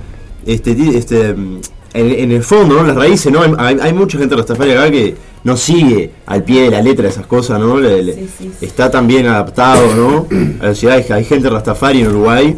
Este, 0.45 0.73
este, 0.97 1.31
en, 1.31 1.61
en 1.95 2.31
el 2.33 2.43
fondo, 2.45 2.77
¿no? 2.77 2.85
Las 2.85 2.95
raíces, 2.97 3.33
¿no? 3.33 3.41
Hay, 3.59 3.79
hay 3.81 3.93
mucha 3.93 4.17
gente 4.19 4.37
rastafari 4.37 4.71
acá 4.73 4.91
que 4.91 5.17
no 5.43 5.57
sigue 5.57 6.11
al 6.27 6.45
pie 6.45 6.63
de 6.65 6.71
la 6.71 6.83
letra 6.83 7.09
esas 7.09 7.27
cosas, 7.27 7.59
¿no? 7.59 7.81
Le- 7.81 8.03
le- 8.03 8.15
Sí, 8.15 8.29
sí, 8.39 8.51
sí. 8.61 8.67
Está 8.67 8.91
también 8.91 9.27
adaptado, 9.27 9.95
¿no? 9.97 10.27
A 10.61 10.67
la 10.69 10.75
ciudad 10.75 11.03
hay 11.11 11.25
gente 11.25 11.49
rastafari 11.51 12.03
en 12.03 12.09
Uruguay 12.09 12.57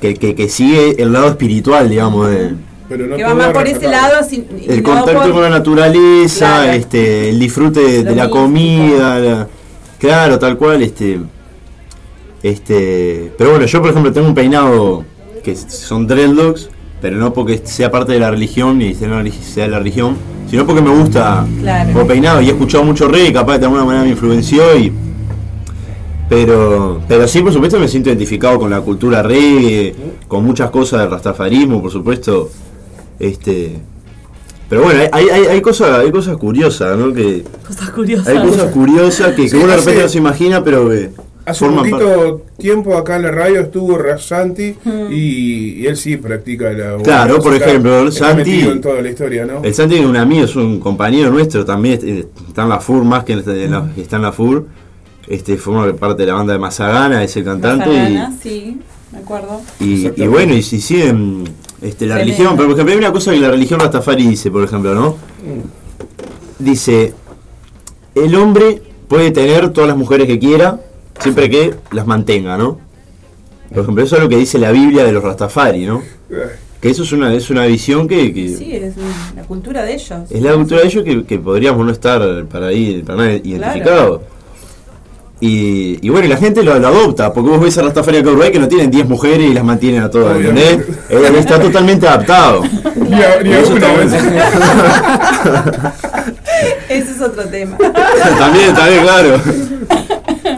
que, 0.00 0.14
que, 0.14 0.34
que 0.34 0.48
sigue 0.50 1.00
el 1.02 1.12
lado 1.12 1.28
espiritual, 1.28 1.88
digamos, 1.88 2.28
de, 2.28 2.54
Pero 2.88 3.06
no 3.06 3.16
que 3.16 3.24
va 3.24 3.34
más 3.34 3.48
por 3.48 3.66
ese 3.66 3.88
lado. 3.88 4.22
sin- 4.28 4.46
el 4.68 4.82
contacto 4.82 5.22
por- 5.22 5.32
con 5.32 5.42
la 5.42 5.50
naturaleza, 5.50 6.46
Claro. 6.64 6.72
este, 6.72 7.30
el 7.30 7.38
disfrute 7.38 8.02
de, 8.04 8.14
la 8.14 8.28
comida, 8.28 9.18
la- 9.18 9.48
claro, 9.98 10.38
tal 10.38 10.56
cual, 10.58 10.82
este, 10.82 11.18
este, 12.42 13.32
pero 13.38 13.50
bueno, 13.50 13.64
yo 13.66 13.80
por 13.80 13.90
ejemplo 13.90 14.12
tengo 14.12 14.26
un 14.28 14.34
peinado 14.34 15.04
que 15.42 15.56
son 15.56 16.06
dreadlocks, 16.06 16.68
pero 17.00 17.16
no 17.16 17.32
porque 17.32 17.60
sea 17.64 17.90
parte 17.90 18.12
de 18.12 18.20
la 18.20 18.30
religión 18.30 18.80
y 18.82 18.94
sea, 18.94 19.08
la 19.68 19.78
religión, 19.78 20.16
sino 20.50 20.66
porque 20.66 20.82
me 20.82 20.90
gusta 20.90 21.46
Claro. 21.60 21.92
como 21.92 22.06
peinado 22.06 22.40
y 22.42 22.48
he 22.48 22.52
escuchado 22.52 22.84
mucho 22.84 23.08
reggae, 23.08 23.32
capaz 23.32 23.58
de 23.58 23.64
alguna 23.64 23.84
manera 23.84 24.04
me 24.04 24.10
influenció 24.10 24.76
y 24.76 24.92
pero, 26.28 27.00
pero 27.06 27.28
sí, 27.28 27.40
por 27.42 27.52
supuesto, 27.52 27.78
me 27.78 27.86
siento 27.86 28.08
identificado 28.08 28.58
con 28.58 28.70
la 28.70 28.80
cultura 28.80 29.22
reggae, 29.22 29.94
con 30.26 30.42
muchas 30.44 30.70
cosas 30.70 31.00
del 31.00 31.10
rastafarismo, 31.10 31.82
por 31.82 31.90
supuesto. 31.90 32.50
Este, 33.18 33.78
pero 34.68 34.82
bueno, 34.82 35.00
hay, 35.12 35.28
hay, 35.28 35.60
cosas, 35.60 36.00
hay 36.00 36.10
cosas 36.10 36.36
curiosas, 36.36 36.96
¿no? 36.98 37.12
Que 37.12 37.44
Cosas 37.66 37.90
curiosas. 37.90 38.26
hay 38.28 38.46
cosas 38.48 38.72
curiosas 38.72 39.34
que, 39.34 39.42
que 39.42 39.48
Sí, 39.50 39.56
uno 39.56 39.68
de 39.68 39.76
repente 39.76 40.02
no 40.02 40.08
se 40.08 40.18
imagina, 40.18 40.64
pero 40.64 40.88
que 40.88 41.10
Hace 41.46 41.66
un 41.66 41.76
poquito 41.76 42.42
tiempo 42.56 42.96
acá 42.96 43.16
en 43.16 43.22
la 43.24 43.30
radio 43.30 43.60
estuvo 43.60 43.98
Rasanti 43.98 44.76
y, 45.10 45.74
y 45.82 45.86
él 45.86 45.94
sí 45.98 46.16
practica 46.16 46.72
la 46.72 46.96
Claro, 47.02 47.38
por 47.42 47.52
está- 47.52 47.66
ejemplo, 47.68 48.08
está 48.08 48.28
Santi- 48.34 48.60
en 48.62 48.80
toda 48.80 49.02
la 49.02 49.10
historia, 49.10 49.44
¿no? 49.44 49.62
El 49.62 49.74
Santi 49.74 49.96
es 49.96 50.06
un 50.06 50.16
amigo, 50.16 50.46
es 50.46 50.56
un 50.56 50.80
compañero 50.80 51.30
nuestro, 51.30 51.66
también 51.66 52.00
eh, 52.02 52.24
está 52.48 52.62
en 52.62 52.70
la 52.70 52.80
FUR, 52.80 53.04
más 53.04 53.24
que 53.24 53.34
en 53.34 53.44
la- 53.44 53.80
la- 53.80 53.90
está 53.94 54.16
en 54.16 54.22
la 54.22 54.32
FUR. 54.32 54.66
Este, 55.28 55.56
forma 55.58 55.92
parte 55.94 56.22
de 56.22 56.28
la 56.28 56.34
banda 56.34 56.54
de 56.54 56.58
Mazagana, 56.58 57.22
es 57.22 57.36
el 57.36 57.44
cantante. 57.44 57.90
y- 57.90 57.92
Mazagana, 57.92 58.34
sí, 58.42 58.78
me 59.12 59.18
acuerdo. 59.18 59.60
Y, 59.80 60.22
y 60.22 60.26
bueno, 60.26 60.54
y 60.54 60.62
si 60.62 60.80
siguen 60.80 61.44
este, 61.84 62.06
la 62.06 62.16
religión, 62.18 62.54
pero 62.56 62.68
por 62.68 62.74
ejemplo, 62.76 62.92
hay 62.92 62.98
una 62.98 63.12
cosa 63.12 63.32
que 63.32 63.38
la 63.38 63.50
religión 63.50 63.78
Rastafari 63.78 64.26
dice, 64.26 64.50
por 64.50 64.64
ejemplo, 64.64 64.94
¿no? 64.94 65.16
Dice, 66.58 67.12
el 68.14 68.34
hombre 68.36 68.80
puede 69.08 69.30
tener 69.30 69.70
todas 69.70 69.88
las 69.88 69.96
mujeres 69.96 70.26
que 70.26 70.38
quiera, 70.38 70.80
siempre 71.20 71.50
que 71.50 71.74
las 71.92 72.06
mantenga, 72.06 72.56
¿no? 72.56 72.78
Por 73.70 73.82
ejemplo, 73.82 74.02
eso 74.04 74.16
es 74.16 74.22
lo 74.22 74.28
que 74.28 74.36
dice 74.36 74.58
la 74.58 74.70
Biblia 74.70 75.04
de 75.04 75.12
los 75.12 75.22
Rastafari, 75.22 75.84
¿no? 75.84 76.02
Que 76.80 76.90
eso 76.90 77.02
es 77.02 77.12
una, 77.12 77.34
es 77.34 77.50
una 77.50 77.66
visión 77.66 78.06
que, 78.08 78.32
que 78.32 78.56
Sí, 78.56 78.72
es 78.76 78.94
la 79.34 79.42
cultura 79.42 79.82
de 79.82 79.94
ellos. 79.94 80.30
es 80.30 80.42
la 80.42 80.54
cultura 80.54 80.80
de 80.80 80.86
ellos 80.86 81.04
que, 81.04 81.24
que 81.24 81.38
podríamos 81.38 81.84
no 81.84 81.92
estar 81.92 82.44
para 82.46 82.68
ahí, 82.68 83.02
para 83.04 83.18
nada 83.18 83.32
identificados. 83.34 84.20
Y, 85.46 85.98
y 86.00 86.08
bueno, 86.08 86.24
y 86.24 86.30
la 86.30 86.38
gente 86.38 86.62
lo, 86.62 86.78
lo 86.78 86.88
adopta, 86.88 87.30
porque 87.30 87.50
vos 87.50 87.60
ves 87.60 87.76
a 87.76 87.82
Rastafari 87.82 88.20
Uruguay 88.20 88.50
que 88.50 88.58
no 88.58 88.66
tienen 88.66 88.90
10 88.90 89.06
mujeres 89.06 89.50
y 89.50 89.52
las 89.52 89.62
mantienen 89.62 90.02
a 90.02 90.08
todas. 90.10 90.38
Él 90.38 90.54
está 91.36 91.60
totalmente 91.60 92.08
adaptado. 92.08 92.62
Ni 92.96 93.12
a, 93.22 93.42
ni 93.42 93.52
a 93.52 93.60
Eso 93.60 93.74
una, 93.74 93.92
está 93.92 94.18
¿ves? 94.18 95.92
Ese 96.88 97.10
es 97.10 97.20
otro 97.20 97.44
tema. 97.44 97.76
también, 98.38 98.74
también, 98.74 99.02
claro. 99.02 99.38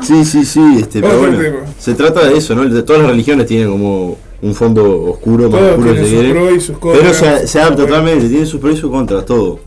Sí, 0.03 0.25
sí, 0.25 0.45
sí, 0.45 0.77
este, 0.79 1.01
pero 1.01 1.19
bueno, 1.19 1.39
se 1.81 1.95
trata 1.95 2.25
de 2.25 2.37
eso, 2.39 2.55
¿no? 2.55 2.65
De 2.69 2.85
todas 2.85 3.03
las 3.03 3.11
religiones 3.11 3.47
tienen 3.47 3.69
como 3.69 4.19
un 4.41 4.55
fondo 4.55 5.03
oscuro, 5.11 5.51
más 5.51 5.63
oscuro 5.63 5.95
tienen 5.95 6.05
si 6.05 6.11
sus 6.11 6.21
quiere. 6.21 6.33
pros 6.41 6.53
y 6.57 6.61
sus 6.61 6.77
Pero 6.79 7.13
se 7.49 7.61
adapta 7.61 7.87
totalmente, 7.87 8.29
tiene 8.29 8.47
sus 8.47 8.61
pros 8.61 8.75
y 8.75 8.77
sus 8.77 8.91
contras, 8.93 9.27
todo. 9.27 9.59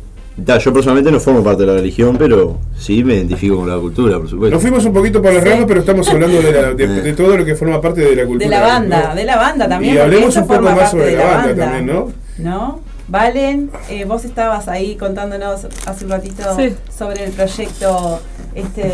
Yo 0.45 0.73
personalmente 0.73 1.12
no 1.12 1.19
formo 1.19 1.43
parte 1.43 1.62
de 1.63 1.67
la 1.67 1.73
religión, 1.75 2.15
pero 2.17 2.58
sí 2.78 3.04
me 3.04 3.15
identifico 3.15 3.58
con 3.58 3.69
la 3.69 3.78
cultura, 3.78 4.17
por 4.17 4.30
supuesto. 4.30 4.54
Nos 4.56 4.62
fuimos 4.62 4.86
un 4.86 4.93
poquito 4.93 5.21
por 5.21 5.34
las 5.34 5.43
ramas, 5.43 5.65
pero 5.67 5.80
estamos 5.82 6.08
hablando 6.10 6.41
de, 6.41 6.52
la- 6.52 6.73
de- 6.73 6.88
de 7.04 7.13
todo 7.13 7.38
lo 7.38 7.45
que 7.45 7.56
forma 7.56 7.80
parte 7.82 8.02
de 8.02 8.15
la 8.15 8.25
cultura. 8.25 8.45
De 8.49 8.56
la 8.56 8.62
banda, 8.67 9.08
¿no? 9.10 9.15
de 9.15 9.25
la 9.25 9.38
banda 9.38 9.67
también. 9.69 9.95
Y 9.95 9.97
hablemos 9.97 10.36
un 10.36 10.47
poco 10.47 10.62
más 10.62 10.91
sobre 10.91 11.15
la 11.15 11.25
banda 11.25 11.56
también, 11.56 11.86
¿no? 11.86 12.12
¿No? 12.38 12.80
Valen, 13.08 13.71
eh, 13.89 14.06
vos 14.06 14.23
estabas 14.23 14.67
ahí 14.67 14.95
contándonos 14.95 15.65
hace 15.88 16.06
un 16.06 16.12
ratito 16.12 16.43
Sí. 16.56 16.75
sobre 16.95 17.25
el 17.25 17.32
proyecto 17.32 18.19
este 18.54 18.82
de 18.84 18.89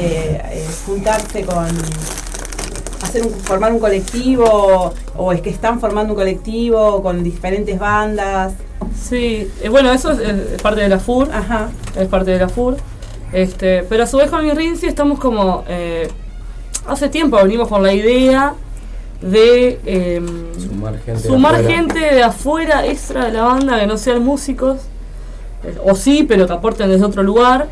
eh, 0.51 0.65
juntarse 0.85 1.41
con 1.41 1.65
hacer 3.15 3.25
un, 3.31 3.39
formar 3.39 3.71
un 3.73 3.79
colectivo 3.79 4.93
o 5.15 5.31
es 5.31 5.41
que 5.41 5.49
están 5.49 5.79
formando 5.79 6.13
un 6.13 6.17
colectivo 6.19 7.01
con 7.01 7.23
diferentes 7.23 7.79
bandas. 7.79 8.53
Sí, 9.01 9.49
eh, 9.61 9.69
bueno, 9.69 9.91
eso 9.91 10.11
es, 10.11 10.19
es 10.19 10.61
parte 10.61 10.81
de 10.81 10.89
la 10.89 10.99
FUR, 10.99 11.29
Ajá. 11.31 11.69
es 11.97 12.07
parte 12.07 12.31
de 12.31 12.39
la 12.39 12.49
FUR. 12.49 12.77
Este, 13.33 13.83
pero 13.89 14.03
a 14.03 14.07
su 14.07 14.17
vez 14.17 14.29
con 14.29 14.43
mi 14.45 14.51
Rinzi 14.51 14.87
estamos 14.87 15.19
como. 15.19 15.63
eh, 15.67 16.07
hace 16.87 17.09
tiempo 17.09 17.37
venimos 17.37 17.67
con 17.67 17.81
la 17.83 17.91
idea 17.93 18.53
de 19.21 19.79
em, 19.85 20.53
Sumar 20.59 20.93
gente. 20.99 21.11
de 21.13 21.27
sumar 21.27 21.55
afuera. 21.55 21.75
gente 21.75 21.99
de 21.99 22.23
afuera 22.23 22.85
extra 22.85 23.25
de 23.25 23.31
la 23.31 23.43
banda 23.43 23.79
que 23.79 23.87
no 23.87 23.97
sean 23.97 24.23
músicos, 24.23 24.81
eh, 25.63 25.75
o 25.83 25.95
sí, 25.95 26.23
pero 26.27 26.45
que 26.47 26.53
aporten 26.53 26.89
desde 26.89 27.05
otro 27.05 27.23
lugar. 27.23 27.67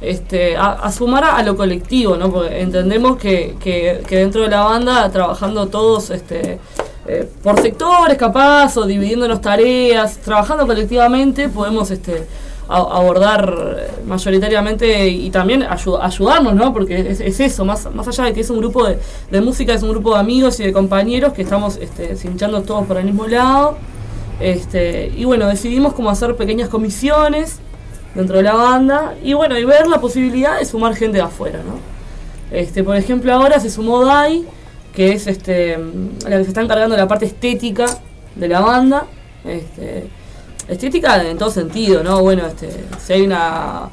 Este, 0.00 0.56
a, 0.56 0.72
a 0.74 0.92
sumar 0.92 1.24
a, 1.24 1.42
lo 1.42 1.56
colectivo, 1.56 2.16
¿no? 2.16 2.30
Porque 2.30 2.60
entendemos 2.60 3.16
que, 3.16 3.56
que- 3.60 4.00
que 4.06 4.16
dentro 4.18 4.42
de 4.42 4.48
la 4.48 4.62
banda, 4.62 5.10
trabajando 5.10 5.66
todos 5.66 6.10
este, 6.10 6.60
eh, 7.06 7.28
por 7.42 7.60
sectores 7.60 8.16
capaz, 8.16 8.76
o 8.76 8.86
dividiéndonos 8.86 9.40
tareas, 9.40 10.18
trabajando 10.18 10.66
colectivamente, 10.68 11.48
podemos 11.48 11.90
este, 11.90 12.26
abordar 12.68 13.88
mayoritariamente 14.06 15.08
y 15.08 15.30
también 15.30 15.62
ayu- 15.62 15.98
ayudarnos, 16.00 16.54
¿no? 16.54 16.72
Porque 16.72 17.00
es, 17.10 17.20
es 17.20 17.40
eso, 17.40 17.64
más, 17.64 17.92
más 17.92 18.06
allá 18.06 18.24
de 18.24 18.34
que 18.34 18.42
es 18.42 18.50
un 18.50 18.58
grupo 18.58 18.86
de, 18.86 18.98
de 19.30 19.40
música, 19.40 19.72
es 19.74 19.82
un 19.82 19.90
grupo 19.90 20.14
de 20.14 20.20
amigos 20.20 20.60
y 20.60 20.64
de 20.64 20.72
compañeros 20.72 21.32
que 21.32 21.42
estamos 21.42 21.76
este, 21.76 22.14
cinchando 22.16 22.62
todos 22.62 22.86
por 22.86 22.98
el 22.98 23.04
mismo 23.06 23.26
lado. 23.26 23.76
Este, 24.38 25.10
y 25.16 25.24
bueno, 25.24 25.48
decidimos 25.48 25.92
como 25.94 26.10
hacer 26.10 26.36
pequeñas 26.36 26.68
comisiones 26.68 27.58
dentro 28.18 28.36
de 28.36 28.42
la 28.42 28.54
banda 28.54 29.14
y 29.22 29.32
bueno, 29.32 29.56
y 29.56 29.64
ver 29.64 29.86
la 29.86 30.00
posibilidad 30.00 30.58
de 30.58 30.64
sumar 30.64 30.96
gente 30.96 31.18
de 31.18 31.22
afuera, 31.22 31.60
¿no? 31.64 31.78
Este, 32.50 32.82
por 32.82 32.96
ejemplo, 32.96 33.32
ahora 33.32 33.60
se 33.60 33.70
sumó 33.70 34.04
Dai, 34.04 34.44
que 34.92 35.12
es 35.12 35.28
este, 35.28 35.78
la 36.24 36.38
que 36.38 36.42
se 36.42 36.48
está 36.48 36.60
encargando 36.60 36.96
de 36.96 37.02
la 37.02 37.06
parte 37.06 37.26
estética 37.26 37.86
de 38.34 38.48
la 38.48 38.60
banda. 38.60 39.06
Este, 39.44 40.08
estética 40.66 41.22
en 41.22 41.38
todo 41.38 41.52
sentido, 41.52 42.02
¿no? 42.02 42.20
Bueno, 42.20 42.44
este, 42.46 42.68
si 43.00 43.12
hay 43.12 43.22
una, 43.22 43.88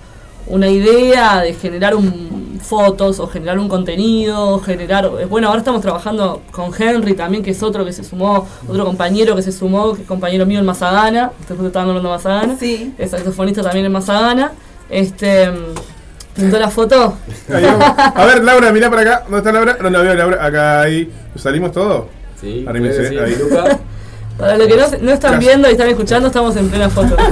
una 0.48 0.70
idea 0.70 1.42
de 1.42 1.54
generar 1.54 1.96
un, 1.96 2.60
fotos 2.66 3.20
o 3.20 3.28
generar 3.28 3.60
un 3.60 3.70
contenido, 3.70 4.60
generar... 4.60 5.06
eh, 5.20 5.26
Bueno, 5.26 5.48
ahora 5.50 5.60
estamos 5.60 5.82
trabajando 5.82 6.42
con 6.52 6.72
Henry 6.78 7.14
también, 7.14 7.44
que 7.44 7.52
es 7.52 7.62
otro 7.62 7.86
que 7.86 7.94
se 7.94 8.04
sumó, 8.04 8.48
otro 8.68 8.84
compañero 8.86 9.36
que 9.36 9.42
se 9.44 9.52
sumó, 9.52 9.94
que 9.94 10.02
es 10.02 10.08
compañero 10.08 10.46
mío 10.48 10.60
en 10.60 10.66
Mazagana, 10.66 11.32
después 11.48 11.68
estaban 11.68 11.90
hablando 11.90 12.10
de 12.10 12.16
Mazagana, 12.16 12.58
Sí. 12.58 12.94
es 12.98 13.12
saxofonista 13.12 13.62
también 13.62 13.86
en 13.86 13.92
Mazagana. 13.92 14.52
Este, 14.90 15.50
mm, 15.50 15.56
pintó 16.36 16.60
la 16.60 16.70
foto. 16.70 17.18
A 18.16 18.26
ver, 18.26 18.44
Laura, 18.44 18.72
mirá 18.72 18.90
para 18.90 19.02
acá. 19.02 19.22
¿Dónde 19.24 19.38
está 19.38 19.52
Laura? 19.52 19.78
No 19.82 19.90
la 19.90 20.00
veo, 20.00 20.14
Laura. 20.16 20.46
Acá, 20.46 20.82
ahí. 20.82 21.12
¿Salimos 21.36 21.72
todos? 21.72 22.06
Anímese, 22.68 23.10
sí. 23.10 23.18
ahí. 23.18 23.36
Para 24.38 24.58
los 24.58 24.68
que 24.68 24.76
no, 24.76 24.84
no 25.02 25.12
están 25.12 25.40
viendo 25.40 25.70
y 25.70 25.72
están 25.72 25.88
escuchando, 25.88 26.28
estamos 26.28 26.56
en 26.58 26.70
plena 26.70 26.90
foto. 26.90 27.16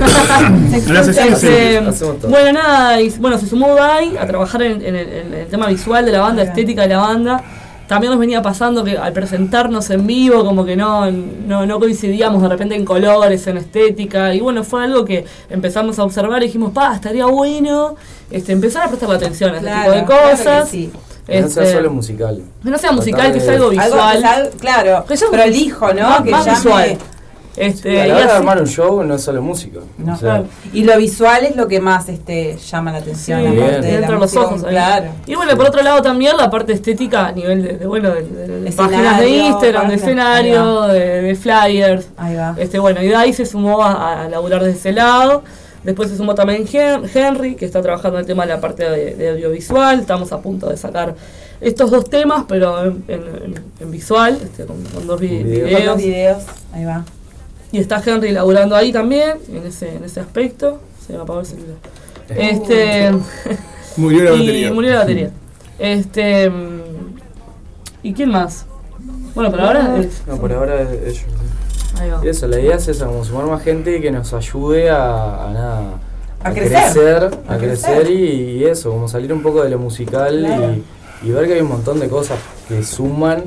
Todo. 2.00 2.30
bueno, 2.30 2.54
nada, 2.54 3.02
y, 3.02 3.10
bueno, 3.20 3.38
se 3.38 3.48
sumó 3.48 3.76
Dai 3.76 4.16
a 4.18 4.26
trabajar 4.26 4.62
en, 4.62 4.84
en 4.84 4.96
el, 4.96 5.10
en 5.10 5.34
el 5.34 5.48
tema 5.48 5.68
visual 5.68 6.06
de 6.06 6.14
la 6.14 6.22
banda, 6.22 6.44
estética 6.44 6.84
de 6.84 6.90
la 6.90 7.00
banda. 7.00 7.44
También 7.88 8.12
nos 8.12 8.20
venía 8.20 8.42
pasando 8.42 8.84
que 8.84 8.98
al 8.98 9.12
presentarnos 9.12 9.90
en 9.90 10.08
vivo, 10.08 10.46
como 10.46 10.64
que 10.64 10.78
no, 10.78 11.12
no, 11.12 11.66
no 11.66 11.80
coincidíamos 11.80 12.42
de 12.42 12.48
repente 12.48 12.76
en 12.76 12.86
colores, 12.86 13.46
en 13.48 13.58
estética. 13.58 14.34
Y 14.34 14.40
bueno, 14.40 14.64
fue 14.64 14.86
algo 14.86 15.04
que 15.04 15.26
empezamos 15.50 16.00
a 16.00 16.04
observar 16.04 16.42
y 16.42 16.46
dijimos, 16.46 16.72
pa, 16.72 16.96
estaría 16.96 17.26
bueno 17.26 17.96
este, 18.32 18.54
empezar 18.54 18.86
a 18.86 18.88
prestar 18.88 19.12
atención 19.12 19.52
a 19.52 19.58
este 19.58 19.68
Claro, 19.68 19.94
tipo 19.94 20.14
de 20.14 20.44
claro 20.44 20.66
que 21.26 21.42
no 21.42 21.48
sea 21.50 21.64
Este, 21.64 21.76
solo 21.76 21.92
musical. 21.92 22.42
que 22.64 22.70
no 22.70 22.78
sea 22.78 22.92
musical, 22.92 23.32
que 23.34 23.40
sea 23.40 23.54
algo 23.54 23.70
de- 23.70 23.80
Algo 23.80 23.96
visual. 23.96 24.20
sea- 24.22 24.50
claro, 24.60 25.06
Que 25.06 25.18
sea 25.18 25.30
prolijo, 25.32 25.94
¿no? 25.94 26.10
más- 26.10 26.22
que 26.24 26.32
más 26.32 26.46
llame- 26.46 26.56
visual. 26.58 26.98
Este, 27.56 27.92
Sí, 27.92 27.98
a 28.00 28.06
y 28.06 28.10
la 28.10 28.16
hora 28.16 28.26
de 28.26 28.32
armar 28.32 28.60
un 28.62 28.66
show 28.68 29.04
no 29.04 29.14
es 29.14 29.22
solo 29.22 29.40
música. 29.44 29.78
No, 30.00 30.14
O 30.14 30.18
sea, 30.18 30.44
Y 30.74 30.86
lo 30.86 30.98
visual 30.98 31.44
es 31.46 31.56
lo 31.56 31.68
que 31.68 31.80
más 31.80 32.10
este, 32.10 32.58
llama 32.58 32.92
la 32.92 32.98
atención. 32.98 33.42
Sí, 33.42 33.46
aparte 33.46 33.62
bien. 33.70 33.82
de 33.82 33.92
la 33.92 33.98
dentro 34.00 34.16
de 34.16 34.22
los 34.22 34.36
ojos 34.36 34.64
ahí. 34.64 34.72
Claro. 34.72 35.06
Y 35.28 35.36
bueno, 35.36 35.56
por 35.56 35.68
otro 35.68 35.84
lado 35.84 36.02
también 36.02 36.36
la 36.36 36.50
parte 36.50 36.74
estética 36.74 37.28
a 37.28 37.32
nivel 37.32 37.62
de, 37.62 37.78
de, 37.78 37.86
bueno, 37.86 38.10
de, 38.10 38.24
de- 38.24 38.60
de 38.62 38.72
páginas 38.72 39.20
de 39.20 39.30
Instagram, 39.30 39.88
de 39.88 39.96
escenario, 39.96 40.82
de, 40.88 41.22
de 41.22 41.36
flyers. 41.36 42.08
Ahí 42.18 42.36
va. 42.36 42.56
Este, 42.58 42.80
bueno, 42.80 43.04
y 43.04 43.08
de 43.10 43.16
ahí 43.16 43.32
se 43.34 43.46
sumó 43.46 43.84
a, 43.84 44.24
a 44.24 44.30
laburar 44.30 44.64
desde 44.64 44.80
ese 44.80 44.92
lado. 44.92 45.44
Después 45.84 46.10
se 46.10 46.18
sumó 46.18 46.34
también 46.36 46.66
Hen- 46.66 47.10
Henry, 47.14 47.56
que 47.56 47.66
está 47.66 47.82
trabajando 47.82 48.18
en 48.18 48.22
el 48.22 48.28
tema 48.28 48.44
de 48.44 48.50
la 48.54 48.62
parte 48.62 48.90
de, 48.90 49.16
de 49.16 49.30
audiovisual. 49.32 50.00
Estamos 50.00 50.32
a 50.32 50.42
punto 50.42 50.70
de 50.70 50.78
sacar 50.78 51.16
estos 51.60 51.92
dos 51.92 52.10
temas, 52.10 52.46
pero 52.48 52.84
en, 52.86 53.04
en- 53.08 53.56
en 53.80 53.92
visual, 53.92 54.40
este, 54.42 54.66
con, 54.66 54.82
con 54.84 55.06
dos 55.08 55.20
vi- 55.20 55.30
Con 55.40 55.44
video. 55.44 55.60
Con 55.62 55.68
videos. 55.70 55.86
los 55.86 55.98
videos. 55.98 56.44
Ahí 56.74 56.86
va. 56.86 57.04
Y 57.72 57.80
está 57.80 58.02
Henry 58.06 58.32
laburando 58.32 58.76
ahí 58.76 58.92
también, 58.92 59.38
en 59.50 59.66
ese, 59.68 59.96
en 59.96 60.04
ese 60.04 60.20
aspecto. 60.20 60.80
Se 61.06 61.14
me 61.14 61.20
apagó 61.20 61.42
el 61.42 61.46
celular. 61.46 61.76
Este, 62.30 63.12
Murió 63.98 64.24
la 64.24 64.30
y 64.36 64.40
batería. 64.40 64.74
murió 64.74 64.92
la 64.94 65.00
batería. 65.00 65.32
Este, 65.80 66.52
¿Y 68.04 68.14
quién 68.14 68.30
más? 68.30 68.66
Bueno, 69.36 69.50
por 69.52 69.60
ahora. 69.62 69.98
es- 70.00 70.22
No, 70.28 70.38
por 70.38 70.54
ahora 70.54 70.82
es- 70.82 70.90
ellos. 71.08 71.26
Y 72.24 72.28
eso, 72.28 72.48
la 72.48 72.60
idea 72.60 72.76
es 72.76 72.88
esa, 72.88 73.06
como 73.06 73.24
sumar 73.24 73.46
más 73.46 73.62
gente 73.64 74.02
que 74.02 74.12
nos 74.12 74.34
ayude 74.34 74.90
a, 74.90 75.46
a 75.48 75.52
nada. 75.54 75.82
A 76.44 76.52
crecer. 76.52 77.32
a, 77.48 77.54
A 77.54 77.58
crecer, 77.58 77.98
crecer. 78.00 78.12
y, 78.12 78.58
y 78.60 78.66
eso, 78.66 78.90
como 78.92 79.08
salir 79.08 79.32
un 79.32 79.42
poco 79.42 79.64
de 79.64 79.70
lo 79.70 79.78
musical 79.80 80.40
Claro. 80.46 80.74
y, 81.24 81.28
y 81.28 81.32
ver 81.32 81.48
que 81.48 81.54
hay 81.54 81.62
un 81.62 81.70
montón 81.70 82.00
de 82.00 82.10
cosas 82.10 82.38
que 82.68 82.84
suman 82.84 83.44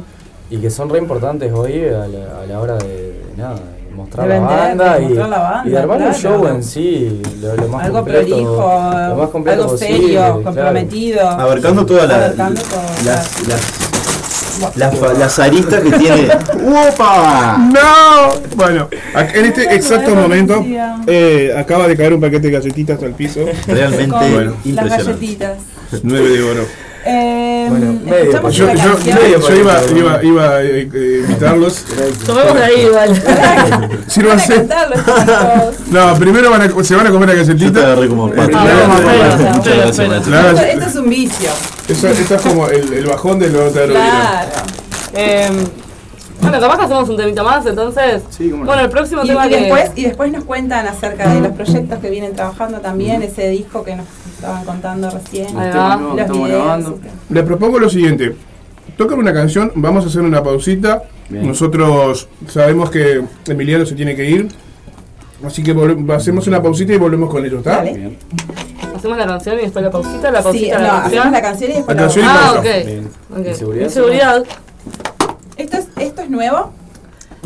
y 0.49 0.59
que 0.59 0.71
son 0.71 0.89
re 0.89 0.99
importantes 0.99 1.53
hoy 1.53 1.85
a 1.89 2.07
la, 2.07 2.41
a 2.43 2.47
la 2.47 2.61
hora 2.61 2.77
de, 2.77 2.87
de 2.87 3.37
nada, 3.37 3.57
mostrar 3.95 4.29
De 4.29 4.35
la 4.35 4.41
vender, 4.41 4.59
banda 4.79 4.99
y, 5.01 5.03
mostrar 5.09 5.29
la 5.29 5.39
banda, 5.41 5.63
y 5.67 5.71
de 5.73 5.79
armar 5.79 6.03
un 6.03 6.15
show 6.15 6.47
en 6.47 6.63
sí, 6.63 7.23
lo, 7.43 7.57
lo 7.57 7.69
más 7.69 7.85
Algo 7.85 7.97
completo, 7.99 8.27
prolijo, 8.29 8.81
lo 9.09 9.17
más 9.17 9.31
completo 9.31 9.63
algo 9.63 9.73
posible, 9.73 9.97
serio, 9.99 10.19
claro. 10.21 10.43
comprometido. 10.43 11.29
Abarcando 11.29 11.85
todas 11.85 12.09
las, 12.09 12.37
las, 14.77 14.99
fa- 14.99 15.13
las 15.15 15.39
aristas 15.39 15.81
que 15.83 15.91
tiene. 15.93 16.29
¡Opa! 16.89 17.59
¡No! 17.59 18.35
Bueno, 18.57 18.89
en 19.15 19.45
este 19.45 19.75
exacto 19.75 20.15
momento 20.15 20.65
eh, 21.07 21.55
acaba 21.57 21.87
de 21.89 21.97
caer 21.97 22.15
un 22.15 22.21
paquete 22.21 22.49
de 22.49 22.53
galletitas 22.53 23.03
al 23.03 23.13
piso. 23.13 23.45
Realmente 23.67 24.17
Bueno, 24.17 24.51
las 24.57 24.67
impresionante. 24.67 25.11
galletitas. 25.13 25.59
Nueve 26.03 26.29
de 26.31 26.43
oro. 26.43 26.67
Eh, 27.09 27.67
Bueno, 27.71 28.01
medio, 28.05 28.51
Yo, 28.51 28.67
iba, 29.55 29.81
iba, 29.95 30.25
iba 30.25 30.49
a 30.49 30.63
eh, 30.63 30.89
eh, 30.93 31.21
invitarlos. 31.23 31.85
Tomemos 32.27 32.55
de 32.55 32.65
ahí 32.65 32.81
igual. 32.87 33.23
Sírvanse. 34.09 34.67
No, 35.91 36.15
primero 36.19 36.51
van 36.51 36.63
a, 36.63 36.85
se 36.85 36.97
van 36.97 37.07
a 37.07 37.11
comer 37.11 37.29
la 37.29 37.35
galletita. 37.37 37.95
Esto, 39.85 40.85
es 40.85 40.97
un 40.97 41.09
vicio. 41.09 41.51
Eso, 41.89 42.09
esto 42.09 42.35
es 42.35 42.43
como 42.43 42.67
el, 42.69 42.93
el 42.93 43.07
bajón 43.07 43.39
de 43.39 43.51
los 43.51 43.73
de 43.73 43.87
Claro. 43.87 44.51
Bueno, 46.41 46.61
capaz 46.61 46.79
que 46.79 46.85
hacemos 46.85 47.09
un 47.09 47.17
temita 47.17 47.43
más, 47.43 47.65
entonces. 47.67 48.23
Sí, 48.31 48.51
cómo 48.51 48.63
no. 48.65 48.67
Bueno, 48.67 48.83
el 48.83 48.91
próximo 48.91 49.23
Y, 49.25 49.29
tema 49.29 49.47
y 49.47 49.51
que. 49.51 49.57
después, 49.61 49.91
y 49.97 50.05
después 50.05 50.33
nos 50.33 50.45
cuentan 50.45 50.87
acerca 50.87 51.33
de 51.33 51.41
los 51.41 51.53
proyectos 51.53 51.99
que 51.99 52.11
vienen 52.11 52.35
trabajando 52.35 52.79
también, 52.81 53.23
ese 53.23 53.49
disco 53.49 53.83
que 53.85 53.97
nos 53.97 54.07
estaban 54.35 54.65
contando 54.65 55.11
recién. 55.11 55.57
Ahí 55.59 55.67
Los 55.67 55.73
temas 55.73 55.99
nuevos 56.01 56.17
Los 56.17 56.21
estamos 56.27 56.47
videos. 56.49 56.63
grabando. 56.65 56.99
Les 57.31 57.45
propongo 57.45 57.79
lo 57.79 57.89
siguiente. 57.91 58.37
Tocan 58.97 59.19
una 59.19 59.33
canción, 59.35 59.73
vamos 59.75 60.05
a 60.05 60.09
hacer 60.09 60.23
una 60.23 60.43
pausita. 60.43 61.03
Bien. 61.29 61.47
Nosotros 61.49 62.29
sabemos 62.49 62.91
que 62.91 63.23
Emiliano 63.49 63.85
se 63.85 63.95
tiene 63.95 64.15
que 64.15 64.29
ir. 64.31 64.49
Así 65.45 65.63
que 65.63 65.75
hacemos 66.15 66.47
una 66.47 66.63
pausita 66.63 66.93
y 66.95 66.97
volvemos 66.97 67.29
con 67.31 67.45
ellos, 67.45 67.59
¿está? 67.59 67.83
Bien. 67.83 68.17
Hacemos 68.95 69.19
la 69.19 69.27
canción 69.27 69.59
y 69.59 69.63
después 69.63 69.85
la 69.85 69.91
pausita, 69.91 70.31
la 70.31 70.39
Sí, 70.39 70.45
pausita, 70.45 70.79
no, 70.79 70.83
la 70.85 70.99
hacemos 70.99 71.03
canción. 71.03 71.33
la 71.33 71.43
canción 71.43 71.71
y 71.71 71.75
después 71.75 71.97
La 71.97 72.03
la 72.03 72.09
canción 72.09 72.25
y. 72.25 72.29
Ah, 72.29 72.41
pausa. 72.55 72.59
ok. 72.61 72.87
Bien. 72.87 73.09
ok. 73.31 73.83
Inseguridad. 73.83 74.45
¿Esto 74.45 74.49
es, 75.59 75.59
¿Esto 75.67 75.77
es 75.79 75.86
nuevo? 76.31 76.73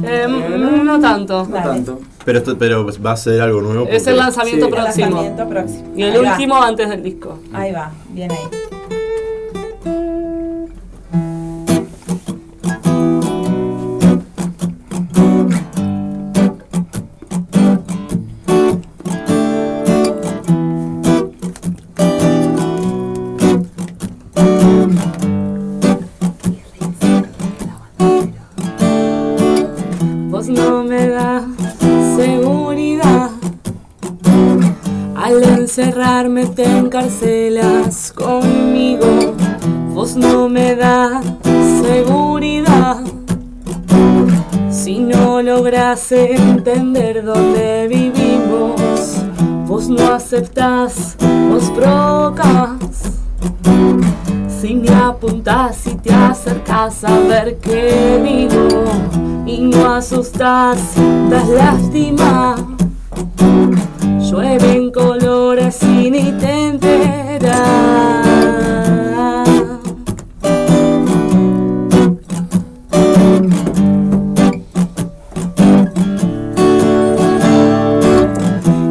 Eh, 0.03 0.27
no 0.29 1.01
tanto. 1.01 1.47
No 1.47 1.63
tanto. 1.63 2.01
Pero, 2.25 2.39
esto, 2.39 2.59
pero 2.59 2.87
va 3.05 3.13
a 3.13 3.17
ser 3.17 3.41
algo 3.41 3.61
nuevo. 3.63 3.87
Es 3.89 4.07
el 4.07 4.17
lanzamiento 4.17 4.67
Sí. 4.67 4.73
El 4.73 4.79
próximo. 4.79 5.07
lanzamiento 5.07 5.49
próximo. 5.49 5.93
Y 5.97 6.03
el 6.03 6.13
Ahí 6.13 6.25
va. 6.25 6.31
último 6.33 6.63
antes 6.63 6.89
del 6.89 7.03
disco. 7.03 7.39
Ahí 7.53 7.73
va, 7.73 7.91
bien 8.11 8.31
ahí. 8.31 8.39
Encerrarme 36.21 36.47
te 36.55 36.65
encarcelas 36.65 38.13
conmigo. 38.13 39.35
Vos 39.95 40.17
no 40.17 40.49
me 40.49 40.75
das 40.75 41.25
seguridad. 41.83 42.99
Si 44.71 44.99
no 44.99 45.41
logras 45.41 46.13
entender 46.13 47.25
dónde 47.25 47.89
vivimos, 47.89 49.23
vos 49.67 49.89
no 49.89 50.13
aceptás, 50.13 51.17
vos 51.51 51.71
provocas. 51.71 53.13
Si 54.61 54.75
me 54.75 54.91
apuntas 54.91 55.87
y 55.87 55.95
te 55.95 56.13
acercas 56.13 57.03
a 57.05 57.19
ver 57.21 57.57
qué 57.59 58.21
digo 58.23 58.85
y 59.47 59.61
no 59.63 59.95
asustas, 59.95 60.95
das 61.31 61.49
lástima. 61.49 62.57
Llueven 64.31 64.93
colores 64.93 65.83
enteras. 65.83 67.49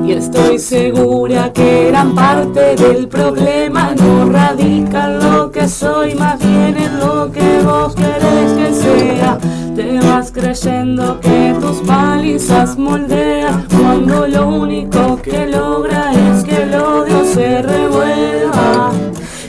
Y 0.06 0.12
estoy 0.12 0.60
segura 0.60 1.54
que 1.54 1.88
gran 1.88 2.14
parte 2.14 2.76
del 2.76 3.08
problema 3.08 3.96
no 3.96 4.30
radica 4.30 5.06
en 5.06 5.20
lo 5.20 5.50
que 5.52 5.70
soy, 5.70 6.16
más 6.16 6.38
bien 6.40 6.76
en 6.78 7.00
lo 7.00 7.32
que 7.32 7.62
vos 7.64 7.96
querés 7.96 8.52
que 8.58 8.74
sea. 8.74 9.38
Te 9.80 9.98
vas 10.02 10.30
creyendo 10.34 11.22
que 11.22 11.56
tus 11.62 11.78
palizas 11.88 12.78
moldean 12.78 13.66
cuando 13.80 14.28
lo 14.28 14.50
único 14.50 15.22
que 15.22 15.48
logra 15.48 16.12
es 16.12 16.44
que 16.44 16.64
el 16.64 16.76
odio 16.76 17.24
se 17.24 17.62
revuelva. 17.62 18.92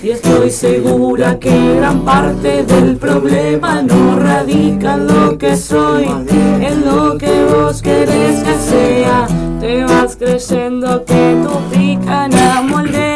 Y 0.00 0.10
estoy 0.10 0.50
segura 0.50 1.36
que 1.36 1.74
gran 1.74 2.04
parte 2.04 2.62
del 2.62 2.96
problema 2.96 3.82
no 3.82 4.20
radica 4.20 4.94
en 4.94 5.08
lo 5.08 5.36
que 5.36 5.56
soy, 5.56 6.04
en 6.04 6.84
lo 6.84 7.18
que 7.18 7.46
vos 7.46 7.82
querés 7.82 8.44
que 8.44 8.54
sea. 8.54 9.26
Te 9.58 9.82
vas 9.82 10.14
creyendo 10.14 11.04
que 11.04 11.42
tu 11.42 11.76
picana 11.76 12.62
moldea 12.62 13.09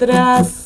atrás, 0.00 0.59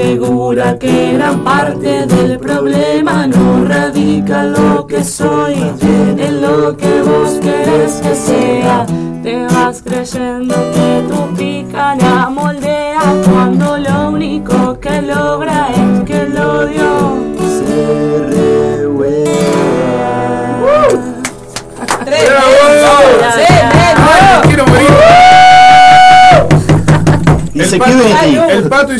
segura 0.00 0.78
que 0.78 1.12
gran 1.12 1.44
parte 1.44 1.79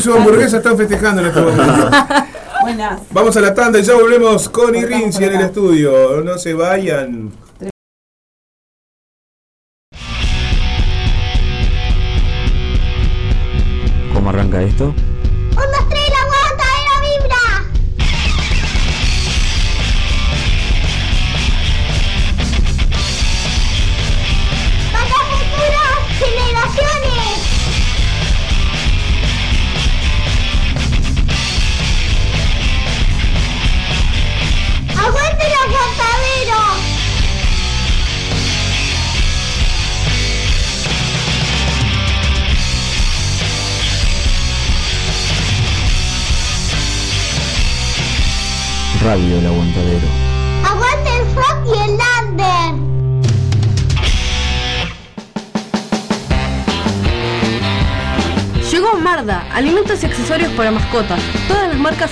y 0.01 0.03
su 0.03 0.13
hamburguesa 0.13 0.57
están 0.57 0.75
festejando 0.75 1.21
en 1.21 1.27
este 1.27 1.41
momento. 1.41 1.89
Buenas. 2.61 3.01
Vamos 3.11 3.37
a 3.37 3.41
la 3.41 3.53
tanda 3.53 3.77
y 3.79 3.83
ya 3.83 3.93
volvemos 3.93 4.49
con 4.49 4.75
Irrinci 4.75 5.23
en 5.23 5.35
el 5.35 5.41
estudio. 5.41 6.21
No 6.23 6.37
se 6.39 6.53
vayan. 6.55 7.20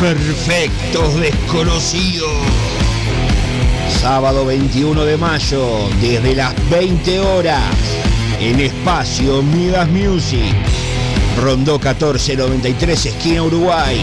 Imperfectos 0.00 1.20
desconocidos. 1.20 2.30
Sábado 4.00 4.46
21 4.46 5.04
de 5.04 5.18
mayo, 5.18 5.90
desde 6.00 6.34
las 6.34 6.54
20 6.70 7.20
horas, 7.20 7.74
en 8.40 8.60
espacio 8.60 9.42
Midas 9.42 9.86
Music. 9.90 10.54
Rondó 11.42 11.74
1493, 11.74 13.06
esquina 13.06 13.42
Uruguay. 13.42 14.00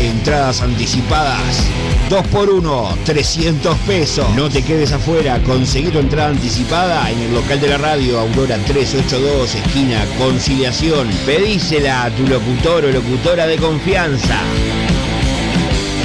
Entradas 0.00 0.62
anticipadas. 0.62 1.64
2 2.10 2.26
por 2.28 2.48
1 2.48 2.98
300 3.04 3.76
pesos. 3.78 4.24
No 4.36 4.48
te 4.48 4.62
quedes 4.62 4.92
afuera, 4.92 5.42
conseguí 5.42 5.90
tu 5.90 5.98
entrada 5.98 6.28
anticipada 6.28 7.10
en 7.10 7.18
el 7.18 7.34
local 7.34 7.60
de 7.60 7.68
la 7.70 7.78
radio 7.78 8.20
Aurora 8.20 8.56
382, 8.58 9.56
esquina 9.56 10.00
Conciliación. 10.16 11.08
Pedísela 11.26 12.04
a 12.04 12.10
tu 12.10 12.24
locutor 12.24 12.84
o 12.84 12.92
locutora 12.92 13.48
de 13.48 13.56
confianza. 13.56 14.38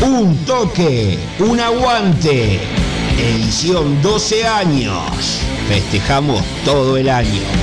Un 0.01 0.38
toque, 0.45 1.17
un 1.39 1.60
aguante. 1.60 2.60
Edición 3.17 4.01
12 4.01 4.47
años. 4.47 5.39
Festejamos 5.67 6.43
todo 6.65 6.97
el 6.97 7.10
año. 7.10 7.62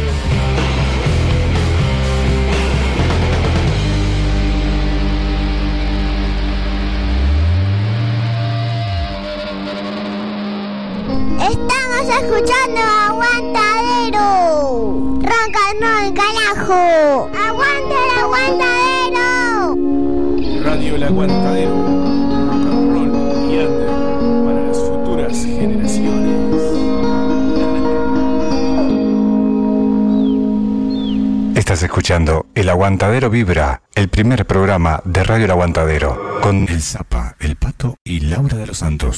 escuchando 12.21 12.79
Aguantadero. 13.09 14.25
Ronca 15.21 15.73
no 15.79 15.99
el 15.99 16.13
carajo. 16.13 17.29
Aguanta 17.35 17.95
el 18.05 18.11
aguantadero. 18.23 19.25
Radio 20.63 20.95
El 20.95 21.03
Aguantadero. 21.03 21.75
Rock 21.75 22.65
and 22.67 22.93
roll 22.93 23.11
y 23.51 23.57
under 23.57 23.89
para 24.45 24.61
las 24.67 24.77
futuras 24.77 25.33
generaciones. 25.43 26.61
Estás 31.57 31.83
escuchando 31.83 32.45
El 32.55 32.69
Aguantadero 32.69 33.29
Vibra, 33.29 33.81
el 33.95 34.09
primer 34.09 34.45
programa 34.45 35.01
de 35.05 35.23
Radio 35.23 35.45
El 35.45 35.51
Aguantadero, 35.51 36.39
con 36.41 36.67
El 36.67 36.81
Zapa, 36.81 37.35
El 37.39 37.55
Pato 37.55 37.95
y 38.03 38.19
Laura 38.21 38.57
de 38.57 38.67
los 38.67 38.77
Santos. 38.77 39.17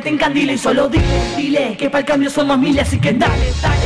Te 0.00 0.08
encandile. 0.08 0.54
Y 0.54 0.58
solo 0.58 0.88
dile, 0.88 1.04
dile, 1.36 1.76
que 1.76 1.90
para 1.90 2.00
el 2.00 2.06
cambio 2.06 2.30
somos 2.30 2.58
miles, 2.58 2.86
así 2.86 2.98
que 2.98 3.12
dale, 3.12 3.52
dale. 3.62 3.77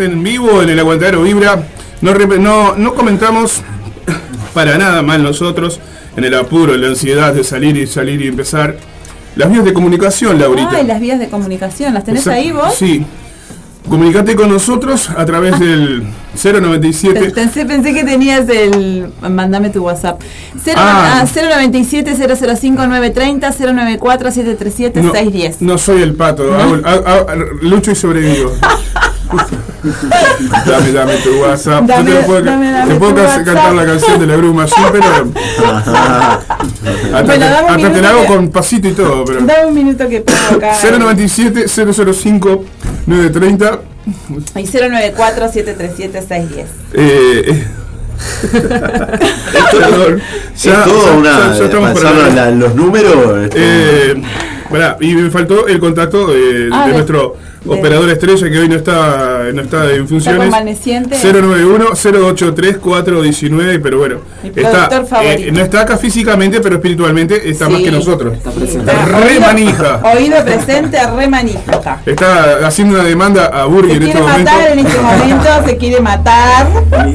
En 0.00 0.22
vivo 0.22 0.62
en 0.62 0.68
el 0.70 0.78
Aguantadero 0.78 1.22
Vibra. 1.22 1.62
No, 2.02 2.12
no, 2.14 2.76
no 2.76 2.94
comentamos 2.94 3.62
para 4.52 4.76
nada 4.78 5.02
mal 5.02 5.22
nosotros 5.22 5.80
en 6.16 6.24
el 6.24 6.34
apuro, 6.34 6.74
en 6.74 6.82
la 6.82 6.88
ansiedad 6.88 7.32
de 7.34 7.42
salir 7.44 7.76
y 7.76 7.86
salir 7.86 8.20
y 8.22 8.28
empezar. 8.28 8.76
Las 9.36 9.50
vías 9.50 9.64
de 9.64 9.72
comunicación, 9.72 10.38
Laurita. 10.38 10.70
Ay, 10.72 10.86
las 10.86 11.00
vías 11.00 11.18
de 11.18 11.28
comunicación, 11.28 11.92
¿las 11.94 12.04
tenés 12.04 12.26
Exacto. 12.26 12.40
ahí 12.40 12.52
vos? 12.52 12.74
Sí. 12.74 13.04
Comunicate 13.88 14.34
con 14.34 14.48
nosotros 14.50 15.10
a 15.10 15.24
través 15.24 15.60
del 15.60 16.02
097. 16.42 17.30
Pensé, 17.30 17.64
pensé 17.66 17.94
que 17.94 18.02
tenías 18.02 18.48
el. 18.48 19.12
Mándame 19.30 19.70
tu 19.70 19.84
WhatsApp. 19.84 20.20
Cero- 20.62 20.78
Ah. 20.82 21.22
ah, 21.22 21.26
097 21.26 22.14
005 22.16 22.86
930 22.86 23.52
094 23.52 24.30
737 24.32 25.02
No, 25.02 25.12
610. 25.12 25.62
no 25.62 25.78
soy 25.78 26.02
el 26.02 26.14
pato, 26.14 26.52
hago- 26.54 26.80
hago- 26.84 27.06
hago- 27.28 27.44
lucho 27.62 27.92
y 27.92 27.94
sobrevivo. 27.94 28.52
dame, 30.66 30.92
dame 30.92 31.14
tu 31.16 31.30
WhatsApp. 31.42 31.80
Yo 31.82 31.86
Dame- 31.86 32.12
te 32.12 32.22
puedo, 32.24 32.42
dame, 32.42 32.70
dame 32.72 32.92
te 32.94 32.98
puedo 32.98 33.12
tu 33.12 33.16
ca- 33.18 33.22
WhatsApp. 33.24 33.44
cantar 33.44 33.74
la 33.74 33.86
canción 33.86 34.20
de 34.20 34.26
la 34.26 34.36
bruma, 34.36 34.66
sí, 34.66 34.74
pero. 34.92 35.04
hasta 35.66 37.22
Bueno, 37.22 37.32
te, 37.32 37.38
dame 37.38 37.62
un 37.62 37.70
hasta 37.70 37.76
te 37.76 37.76
minuto 37.78 38.02
la 38.02 38.08
hago 38.10 38.20
que- 38.22 38.26
con 38.26 38.50
pasito 38.50 38.88
y 38.88 38.92
todo, 38.92 39.24
pero. 39.24 39.40
Dame 39.40 39.66
un 39.66 39.74
minuto 39.74 40.08
que 40.08 40.20
pongo 40.20 40.56
acá. 40.56 40.72
097 40.98 41.66
005 41.68 42.64
930 43.06 43.80
Y 44.56 44.66
094 44.66 45.48
737 45.48 46.22
610. 46.22 46.66
eh, 46.94 47.44
eh. 47.48 47.66
Perdón. 49.72 50.22
es 50.54 50.62
todo 50.84 51.16
una. 51.18 51.54
ya 51.54 51.64
estamos 51.64 52.02
la- 52.02 52.50
los 52.50 52.74
números. 52.74 53.44
este, 53.44 53.58
Eh, 54.12 54.22
pará, 54.70 54.96
y 55.00 55.14
me 55.14 55.30
faltó 55.30 55.66
el 55.68 55.78
contacto 55.78 56.28
de, 56.28 56.68
Ah, 56.72 56.82
de 56.82 56.88
de- 56.88 56.92
nuestro 56.94 57.36
de- 57.64 57.74
operador 57.74 58.08
estrella 58.10 58.50
que 58.50 58.58
hoy 58.58 58.68
no 58.68 58.76
está, 58.76 59.35
no 59.52 59.62
está 59.62 59.84
en 59.84 59.90
Está 60.02 60.06
funciones. 60.08 60.42
convaleciente. 60.44 61.16
091-083-419, 61.16 63.80
pero 63.82 63.98
bueno, 63.98 64.16
Mi 64.42 64.48
está, 64.50 64.88
eh, 65.22 65.50
no 65.52 65.60
está 65.62 65.80
acá 65.82 65.96
físicamente, 65.96 66.60
pero 66.60 66.76
espiritualmente 66.76 67.48
está 67.48 67.68
más 67.68 67.80
que 67.82 67.90
nosotros. 67.90 68.34
Está 68.36 68.50
Está 68.50 69.06
Re 69.06 69.28
oído- 69.28 69.40
manija. 69.40 70.00
Oído 70.16 70.44
presente, 70.44 70.98
re 71.16 71.28
manija. 71.28 71.72
está. 71.72 72.00
Está 72.06 72.66
haciendo 72.66 72.94
una 72.94 73.04
demanda 73.04 73.46
a 73.46 73.64
Burger 73.66 73.90
Se 73.90 73.96
en 73.96 74.02
este 74.02 74.12
quiere 74.12 74.26
momento. 74.26 74.50
matar 74.52 74.70
en 74.72 74.78
este 74.80 75.00
momento, 75.00 75.48
se 75.66 75.76
quiere 75.76 76.00
matar. 76.00 76.66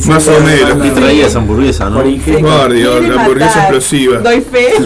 Más 0.06 0.28
o 0.28 0.40
menos. 0.42 0.86
Y 0.86 0.90
traía 0.92 1.28
esa 1.28 1.40
hamburguesa, 1.40 1.90
¿no? 1.90 1.98
Por 2.02 2.74
Dios, 2.74 3.08
la 3.08 3.22
hamburguesa 3.22 3.48
matar. 3.50 3.62
explosiva. 3.64 4.18
Doy 4.20 4.42
fe. 4.42 4.74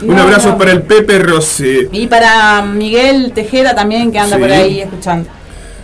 Un 0.00 0.14
No, 0.14 0.22
abrazo 0.22 0.50
no. 0.50 0.58
para 0.58 0.70
el 0.70 0.82
Pepe 0.82 1.18
Rosé. 1.18 1.88
Y 1.90 2.06
para 2.06 2.62
Miguel 2.62 3.32
Tejera 3.34 3.74
también, 3.74 4.12
que 4.12 4.20
anda 4.20 4.36
Sí. 4.36 4.42
por 4.42 4.52
ahí 4.52 4.80
escuchando. 4.80 5.28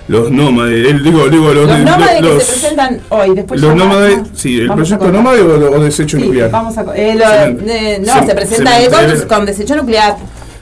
Los 0.07 0.31
nómades, 0.31 0.87
él, 0.87 1.03
digo, 1.03 1.29
digo, 1.31 1.53
los, 1.55 1.67
Los 1.67 1.79
nómades 1.81 2.17
que 2.17 2.23
los- 2.23 2.43
se 2.43 2.53
presentan 2.53 3.01
hoy, 3.09 3.35
después 3.35 3.59
los 3.61 3.75
nómades, 3.75 4.17
vamos- 4.17 4.31
sí, 4.35 4.61
el 4.61 4.71
proyecto 4.71 5.11
nómade 5.11 5.41
o, 5.41 5.71
o 5.73 5.83
desecho 5.83 6.19
Sí, 6.19 6.25
nuclear. 6.25 6.51
vamos 6.51 6.77
a. 6.77 6.83
eh, 6.95 7.15
lo- 7.15 7.71
eh, 7.71 8.03
no, 8.05 8.27
se 8.27 8.35
presenta 8.35 8.73
cementerio. 8.73 9.19
con, 9.21 9.29
con 9.29 9.47
desecho 9.47 9.77
nuclear. 9.77 10.17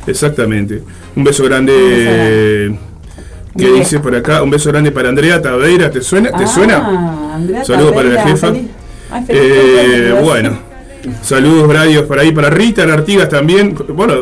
Exactamente. 0.07 0.83
Un 1.17 1.25
beso 1.25 1.43
grande. 1.45 1.73
eh, 1.77 2.79
¿Qué 3.57 3.65
Bien. 3.67 3.81
dice 3.81 3.99
por 4.01 4.15
acá? 4.15 4.43
Un 4.43 4.51
beso 4.51 4.71
grande 4.71 4.91
para 4.93 5.09
Andrea 5.11 5.43
Taveira. 5.43 5.91
¿Te 5.91 6.01
suena? 6.03 6.31
¿Te 6.31 6.45
Ah, 6.45 6.47
suena? 6.47 7.35
Andrea 7.35 7.65
Saludos 7.65 7.93
para 7.93 8.09
la 8.09 8.23
jefa. 8.23 8.47
feliz- 8.49 8.69
ay, 9.11 9.25
feliz 9.27 9.43
Eh, 9.45 10.15
bueno, 10.23 10.59
saludos 11.23 11.73
radios 11.73 12.05
por 12.07 12.19
ahí 12.19 12.33
para 12.33 12.51
Rita 12.51 12.83
en 12.83 12.91
Artigas 12.91 13.29
también. 13.29 13.75
Bueno, 13.89 14.15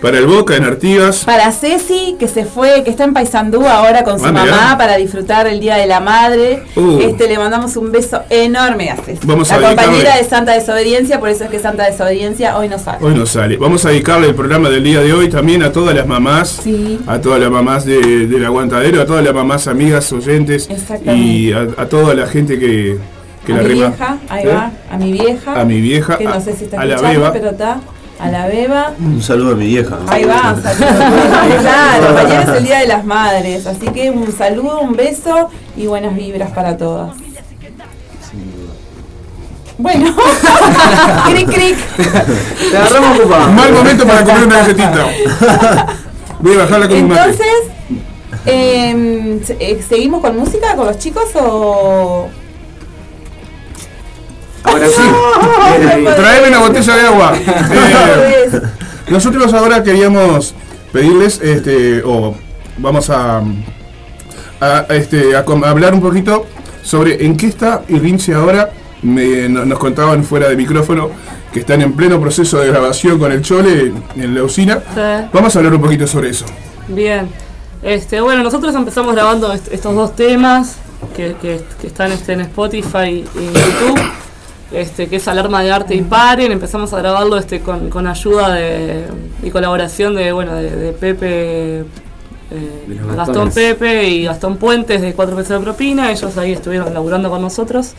para 0.00 0.18
el 0.18 0.26
Boca 0.26 0.54
en 0.54 0.64
Artigas. 0.64 1.24
Para 1.24 1.50
Ceci, 1.50 2.16
que 2.18 2.28
se 2.28 2.44
fue, 2.44 2.82
que 2.84 2.90
está 2.90 3.04
en 3.04 3.14
Paysandú 3.14 3.66
ahora 3.66 4.04
con 4.04 4.18
su 4.18 4.26
Ah, 4.26 4.32
mamá 4.32 4.74
para 4.76 4.96
disfrutar 4.96 5.46
el 5.46 5.60
Día 5.60 5.76
de 5.76 5.86
la 5.86 6.00
Madre. 6.00 6.62
Uh. 6.76 6.98
Este 7.00 7.26
le 7.26 7.38
mandamos 7.38 7.74
un 7.78 7.90
beso 7.90 8.20
enorme 8.28 8.90
a 8.90 8.96
Ceci. 8.96 9.26
Vamos 9.26 9.48
la 9.48 9.56
a 9.56 9.60
compañera 9.60 9.92
dedicarle- 10.10 10.22
de 10.22 10.28
Santa 10.28 10.52
Desobediencia, 10.52 11.18
por 11.20 11.30
eso 11.30 11.44
es 11.44 11.50
que 11.50 11.58
Santa 11.58 11.84
Desobediencia 11.90 12.58
hoy 12.58 12.68
no 12.68 12.78
sale. 12.78 12.98
Hoy 13.02 13.14
no 13.14 13.24
sale. 13.24 13.56
Vamos 13.56 13.86
a 13.86 13.90
dedicarle 13.90 14.28
el 14.28 14.34
programa 14.34 14.68
del 14.68 14.84
día 14.84 15.00
de 15.00 15.10
hoy 15.14 15.30
también 15.30 15.62
a 15.62 15.72
todas 15.72 15.94
las 15.94 16.06
mamás, 16.06 16.60
Sí. 16.62 16.98
a 17.06 17.18
todas 17.22 17.40
las 17.40 17.50
mamás 17.50 17.86
de- 17.86 18.26
del 18.26 18.44
aguantadero, 18.44 19.00
a 19.00 19.06
todas 19.06 19.24
las 19.24 19.32
mamás 19.32 19.66
amigas, 19.68 20.12
oyentes 20.12 20.68
y 21.16 21.52
a, 21.52 21.60
a 21.78 21.86
toda 21.86 22.12
la 22.14 22.26
gente 22.26 22.58
que, 22.58 22.98
que 23.44 23.52
a 23.52 23.56
la 23.56 23.62
mi 23.62 23.68
rema. 23.68 23.88
vieja, 23.88 24.18
ahí 24.28 24.44
¿Eh? 24.44 24.48
va, 24.48 24.70
a 24.90 24.96
mi 24.96 25.12
vieja. 25.12 25.60
A 25.60 25.64
mi 25.64 25.80
vieja, 25.80 26.18
Que 26.18 26.24
no 26.24 26.40
sé 26.40 26.52
si 26.56 26.64
está 26.64 26.80
a 26.80 26.84
la 26.84 26.94
escuchando, 26.94 27.20
beba. 27.20 27.32
pero 27.32 27.50
está. 27.50 27.80
a 28.18 28.28
la 28.30 28.46
beba. 28.46 28.92
Un 28.98 29.22
saludo 29.22 29.52
a 29.52 29.56
mi 29.56 29.66
vieja. 29.66 29.98
Ahí 30.08 30.24
va, 30.24 30.54
saludos. 30.62 30.76
Claro, 31.60 32.14
mañana 32.14 32.42
es 32.42 32.48
el 32.58 32.64
Día 32.64 32.78
de 32.78 32.86
las 32.86 33.04
Madres, 33.04 33.66
así 33.66 33.86
que 33.88 34.10
un 34.10 34.32
saludo, 34.32 34.80
un 34.80 34.94
beso 34.94 35.48
y 35.76 35.86
buenas 35.86 36.14
vibras 36.14 36.50
para 36.52 36.76
todas. 36.76 37.10
Bueno, 39.76 40.14
cric 41.32 41.50
cric. 41.52 41.76
Te 42.70 42.76
agarramos 42.76 43.18
ocupado. 43.18 43.50
Mal 43.50 43.72
momento 43.72 44.06
para 44.06 44.24
comer 44.24 44.46
una 44.46 44.58
galletita. 44.58 45.06
Voy 46.38 46.54
a 46.54 46.58
bajarla 46.58 46.88
con 46.88 46.96
un 46.98 47.08
mate. 47.08 47.20
Entonces, 47.22 47.48
em, 48.46 49.40
eh, 49.58 49.84
¿seguimos 49.88 50.20
con 50.20 50.36
música 50.38 50.76
con 50.76 50.86
los 50.86 50.98
chicos 50.98 51.24
o...? 51.34 52.28
Ahora 54.64 54.86
sí. 54.88 55.02
Traeme 56.16 56.48
una 56.48 56.58
botella 56.60 56.96
de 56.96 57.06
agua. 57.06 57.32
Eh, 57.36 58.50
nosotros 59.08 59.52
ahora 59.52 59.82
queríamos 59.82 60.54
pedirles, 60.92 61.40
este, 61.42 62.02
o 62.04 62.34
vamos 62.78 63.10
a, 63.10 63.42
a, 64.60 64.86
este, 64.90 65.36
a 65.36 65.44
com- 65.44 65.62
a 65.64 65.70
hablar 65.70 65.94
un 65.94 66.00
poquito 66.00 66.46
sobre 66.82 67.24
en 67.24 67.36
qué 67.36 67.46
está 67.48 67.82
Irrinche 67.88 68.34
ahora. 68.34 68.70
Me- 69.02 69.48
no- 69.50 69.66
nos 69.66 69.78
contaban 69.78 70.24
fuera 70.24 70.48
de 70.48 70.56
micrófono 70.56 71.10
que 71.52 71.60
están 71.60 71.82
en 71.82 71.92
pleno 71.92 72.18
proceso 72.20 72.58
de 72.60 72.68
grabación 72.68 73.18
con 73.18 73.30
el 73.32 73.42
Chole 73.42 73.92
en 74.16 74.34
la 74.34 74.42
usina. 74.42 74.76
Sí. 74.94 75.28
Vamos 75.32 75.54
a 75.54 75.58
hablar 75.58 75.74
un 75.74 75.82
poquito 75.82 76.06
sobre 76.06 76.30
eso. 76.30 76.46
Bien. 76.88 77.28
Este, 77.82 78.20
bueno, 78.22 78.42
nosotros 78.42 78.74
empezamos 78.74 79.14
grabando 79.14 79.52
est- 79.52 79.70
estos 79.70 79.94
dos 79.94 80.16
temas 80.16 80.76
que, 81.14 81.36
que- 81.42 81.60
que 81.80 81.86
están 81.86 82.12
este, 82.12 82.32
en 82.32 82.40
Spotify 82.40 83.24
y 83.34 83.38
en 83.38 83.52
YouTube, 83.52 84.00
este, 84.74 85.08
que 85.08 85.16
es 85.16 85.28
Alarma 85.28 85.62
de 85.62 85.70
Arte 85.72 85.94
y 85.94 86.02
Paren. 86.02 86.52
Empezamos 86.52 86.92
a 86.92 86.98
grabarlo 86.98 87.36
este, 87.38 87.60
con, 87.60 87.88
con 87.90 88.06
ayuda 88.06 88.52
de, 88.52 89.04
y 89.42 89.50
colaboración 89.50 90.14
de, 90.14 90.32
bueno, 90.32 90.54
de, 90.54 90.70
de 90.70 90.92
Pepe, 90.92 91.78
eh, 91.80 91.84
Gastón. 93.16 93.50
Pepe 93.50 94.08
y 94.08 94.24
Gastón 94.24 94.56
Puentes 94.56 95.00
de 95.02 95.12
Cuatro 95.14 95.36
Pesos 95.36 95.58
de 95.58 95.64
Propina. 95.64 96.10
Ellos 96.12 96.36
ahí 96.38 96.52
estuvieron 96.52 96.92
laburando 96.94 97.30
con 97.30 97.40
nosotros. 97.42 97.92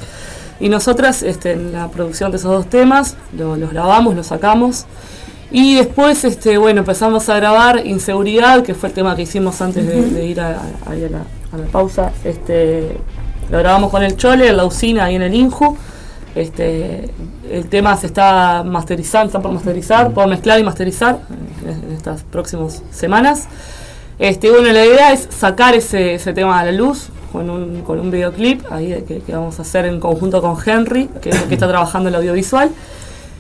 Y 0.59 0.69
nosotras 0.69 1.21
este, 1.23 1.51
en 1.53 1.73
la 1.73 1.89
producción 1.89 2.31
de 2.31 2.37
esos 2.37 2.51
dos 2.51 2.69
temas 2.69 3.17
lo- 3.37 3.57
los 3.57 3.71
grabamos, 3.71 4.15
los 4.15 4.27
sacamos. 4.27 4.85
Y 5.51 5.75
después, 5.75 6.23
este, 6.23 6.57
bueno, 6.57 6.79
empezamos 6.79 7.29
a 7.29 7.35
grabar 7.35 7.85
Inseguridad, 7.85 8.63
que 8.63 8.73
fue 8.73 8.89
el 8.89 8.95
tema 8.95 9.15
que 9.15 9.21
hicimos 9.23 9.61
antes 9.61 9.85
de, 9.85 10.01
de 10.01 10.25
ir 10.25 10.39
a, 10.41 10.49
a- 10.85 10.91
ahí 10.91 11.03
a 11.03 11.09
la, 11.09 11.19
a 11.51 11.57
la 11.57 11.65
pausa. 11.71 12.11
Este, 12.23 12.97
lo 13.51 13.59
grabamos 13.59 13.91
con 13.91 14.01
el 14.01 14.15
Chole, 14.17 14.47
en 14.49 14.57
la 14.57 14.65
usina, 14.65 15.05
ahí 15.05 15.15
en 15.15 15.21
el 15.21 15.33
Inju. 15.33 15.77
Este, 16.35 17.09
el 17.49 17.67
tema 17.67 17.95
se 17.95 18.07
está 18.07 18.63
masterizando, 18.65 19.27
está 19.27 19.39
por 19.39 19.53
masterizar, 19.53 20.11
por 20.11 20.27
mezclar 20.27 20.59
y 20.59 20.63
masterizar 20.63 21.19
en, 21.65 21.93
estas 21.95 22.23
próximas 22.23 22.83
semanas. 22.91 23.47
Este, 24.19 24.51
bueno, 24.51 24.71
la 24.71 24.85
idea 24.85 25.13
es 25.13 25.27
sacar 25.31 25.75
ese, 25.75 26.15
ese 26.15 26.33
tema 26.33 26.59
a 26.59 26.65
la 26.65 26.73
luz 26.73 27.09
con 27.31 27.49
un, 27.49 27.81
con 27.81 27.99
un 27.99 28.11
videoclip 28.11 28.69
ahí 28.71 29.03
que, 29.07 29.19
que 29.19 29.31
vamos 29.31 29.59
a 29.59 29.61
hacer 29.61 29.85
en 29.85 29.99
conjunto 29.99 30.41
con 30.41 30.57
Henry, 30.63 31.09
que 31.21 31.29
es 31.29 31.41
el 31.41 31.47
que 31.47 31.53
está 31.53 31.67
trabajando 31.67 32.09
el 32.09 32.15
audiovisual. 32.15 32.69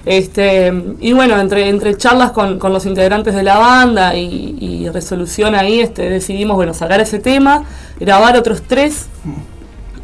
Este, 0.05 0.71
y 0.99 1.13
bueno, 1.13 1.39
entre, 1.39 1.67
entre 1.67 1.97
charlas 1.97 2.31
con, 2.31 2.59
con 2.59 2.71
los 2.71 2.85
integrantes 2.85 3.33
de 3.33 3.43
la 3.43 3.57
banda 3.57 4.15
y, 4.15 4.55
y 4.59 4.89
resolución 4.89 5.55
ahí, 5.55 5.79
este, 5.79 6.09
decidimos 6.09 6.55
bueno, 6.55 6.73
sacar 6.73 7.01
ese 7.01 7.19
tema, 7.19 7.65
grabar 7.99 8.37
otros 8.37 8.61
tres. 8.61 9.07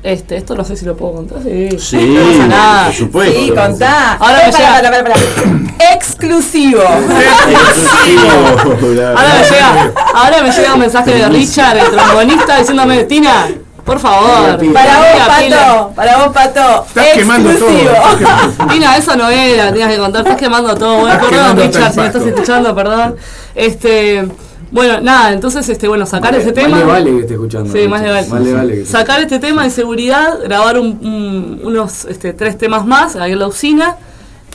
Este, 0.04 0.36
esto 0.38 0.56
no 0.56 0.64
sé 0.64 0.76
si 0.76 0.84
lo 0.86 0.98
puedo 0.98 1.14
contar. 1.14 1.38
Sí, 1.44 1.70
Sí, 1.80 1.96
no 1.98 2.22
pasa 2.32 2.48
nada. 2.48 2.86
por 2.88 2.96
supuesto. 2.96 3.40
Sí, 3.40 3.50
contá. 3.52 4.14
Ahora 4.20 4.42
me 4.48 4.52
llega- 4.52 4.82
pará, 4.82 5.04
pará. 5.04 5.16
Exclusivo. 5.94 6.82
Ahora 6.82 7.06
me 9.38 9.44
llega, 9.50 9.92
ahora 10.14 10.42
me 10.44 10.52
llega 10.52 10.74
un 10.74 10.80
mensaje 10.80 11.12
de 11.14 11.30
Richard, 11.30 11.78
el 11.78 11.92
trombonista, 11.92 12.58
diciéndome, 12.58 13.04
Tina, 13.04 13.48
por 13.86 14.00
favor. 14.00 14.58
Para 14.74 14.98
vos, 14.98 15.08
Tina, 15.14 15.40
Tina". 15.40 15.58
Pato. 15.58 15.92
Para 15.96 16.18
vos, 16.18 16.34
Pato. 16.34 16.86
Estás 16.88 17.08
quemando 17.14 17.52
todo. 17.52 17.70
Exclusivo. 17.70 18.68
Tina, 18.72 18.98
eso 18.98 19.16
no 19.16 19.30
era, 19.30 19.72
tenías 19.72 19.92
que 19.92 19.98
contar, 19.98 20.22
estás 20.24 20.38
quemando 20.38 20.76
todo. 20.76 20.96
Bueno, 21.02 21.14
Estás 21.14 21.30
perdón, 21.30 21.48
quemando 21.58 21.78
Richard, 21.78 21.94
si 21.94 22.00
me 22.00 22.08
estás 22.08 22.26
escuchando, 22.26 22.76
perdón. 22.76 23.16
Este, 23.56 24.28
bueno, 24.72 25.02
nada, 25.02 25.34
entonces, 25.34 25.68
este, 25.70 25.88
bueno, 25.88 26.06
sacar 26.06 26.34
ese 26.36 26.52
tema. 26.54 26.70
Más 26.70 26.80
le 26.80 26.86
vale 26.86 27.12
que 27.12 27.20
esté 27.22 27.34
escuchando. 27.34 27.72
Sí, 27.74 27.88
más 27.88 28.02
le 28.02 28.10
vale. 28.10 28.28
Más 28.28 28.42
le 28.42 28.54
vale 28.54 28.74
que 28.80 28.86
Sacar 28.86 29.22
este 29.22 29.40
tema 29.40 29.64
de 29.64 29.70
seguridad, 29.70 30.40
grabar 30.44 30.80
un- 30.80 31.00
un- 31.06 31.62
unos 31.64 32.06
este, 32.06 32.34
tres 32.34 32.58
temas 32.58 32.86
más 32.86 33.16
ahí 33.16 33.34
en 33.34 33.40
la 33.40 33.48
usina 33.48 33.98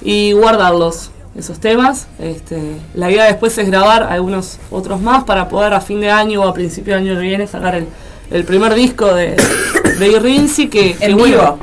y 0.02 0.32
guardarlos, 0.32 1.10
esos 1.38 1.60
temas. 1.60 2.06
Este, 2.18 2.58
la 2.94 3.10
idea 3.10 3.24
después 3.24 3.56
es 3.58 3.66
grabar 3.68 4.04
algunos 4.04 4.58
otros 4.70 5.00
más 5.02 5.24
para 5.24 5.48
poder 5.48 5.74
a 5.74 5.80
fin 5.80 6.00
de 6.00 6.10
año 6.10 6.42
o 6.42 6.48
a 6.48 6.54
principio 6.54 6.94
de 6.94 7.00
año 7.00 7.14
que 7.14 7.20
viene 7.20 7.46
sacar 7.46 7.74
el, 7.74 7.86
el 8.30 8.44
primer 8.44 8.74
disco 8.74 9.12
de, 9.14 9.36
de 9.98 10.08
Irrinzi 10.08 10.68
que, 10.68 10.94
que 10.94 11.04
En 11.04 11.16
bueno, 11.18 11.34
vivo. 11.36 11.58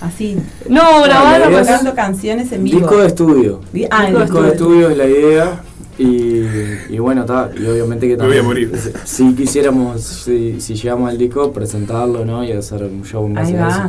Así. 0.00 0.36
No, 0.68 1.02
grabar 1.02 1.42
Tocando 1.50 1.94
canciones 1.94 2.52
en 2.52 2.62
vivo. 2.62 2.78
Disco 2.78 2.96
de 2.98 3.06
estudio. 3.08 3.60
Di- 3.72 3.86
ah, 3.90 4.06
en 4.06 4.14
Disco 4.16 4.42
de 4.42 4.48
estudio. 4.50 4.52
estudio 4.52 4.90
es 4.90 4.96
la 4.96 5.06
idea. 5.06 5.60
Y, 5.98 6.44
y 6.90 6.98
bueno, 7.00 7.22
está. 7.22 7.50
Y 7.58 7.66
obviamente 7.66 8.06
que 8.08 8.16
Me 8.16 8.26
voy 8.26 8.36
a 8.36 8.40
también. 8.40 8.44
morir. 8.46 8.72
Si 9.04 9.34
quisiéramos, 9.34 10.00
si, 10.00 10.60
si 10.60 10.74
llegamos 10.74 11.10
al 11.10 11.18
disco, 11.18 11.52
presentarlo, 11.52 12.24
¿no? 12.24 12.44
Y 12.44 12.52
hacer 12.52 12.84
un 12.84 13.04
show 13.04 13.26
en 13.26 13.34
base 13.34 13.58
a 13.58 13.68
eso. 13.68 13.82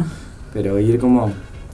Pero 0.53 0.79
ir 0.79 0.97
como. 0.99 1.31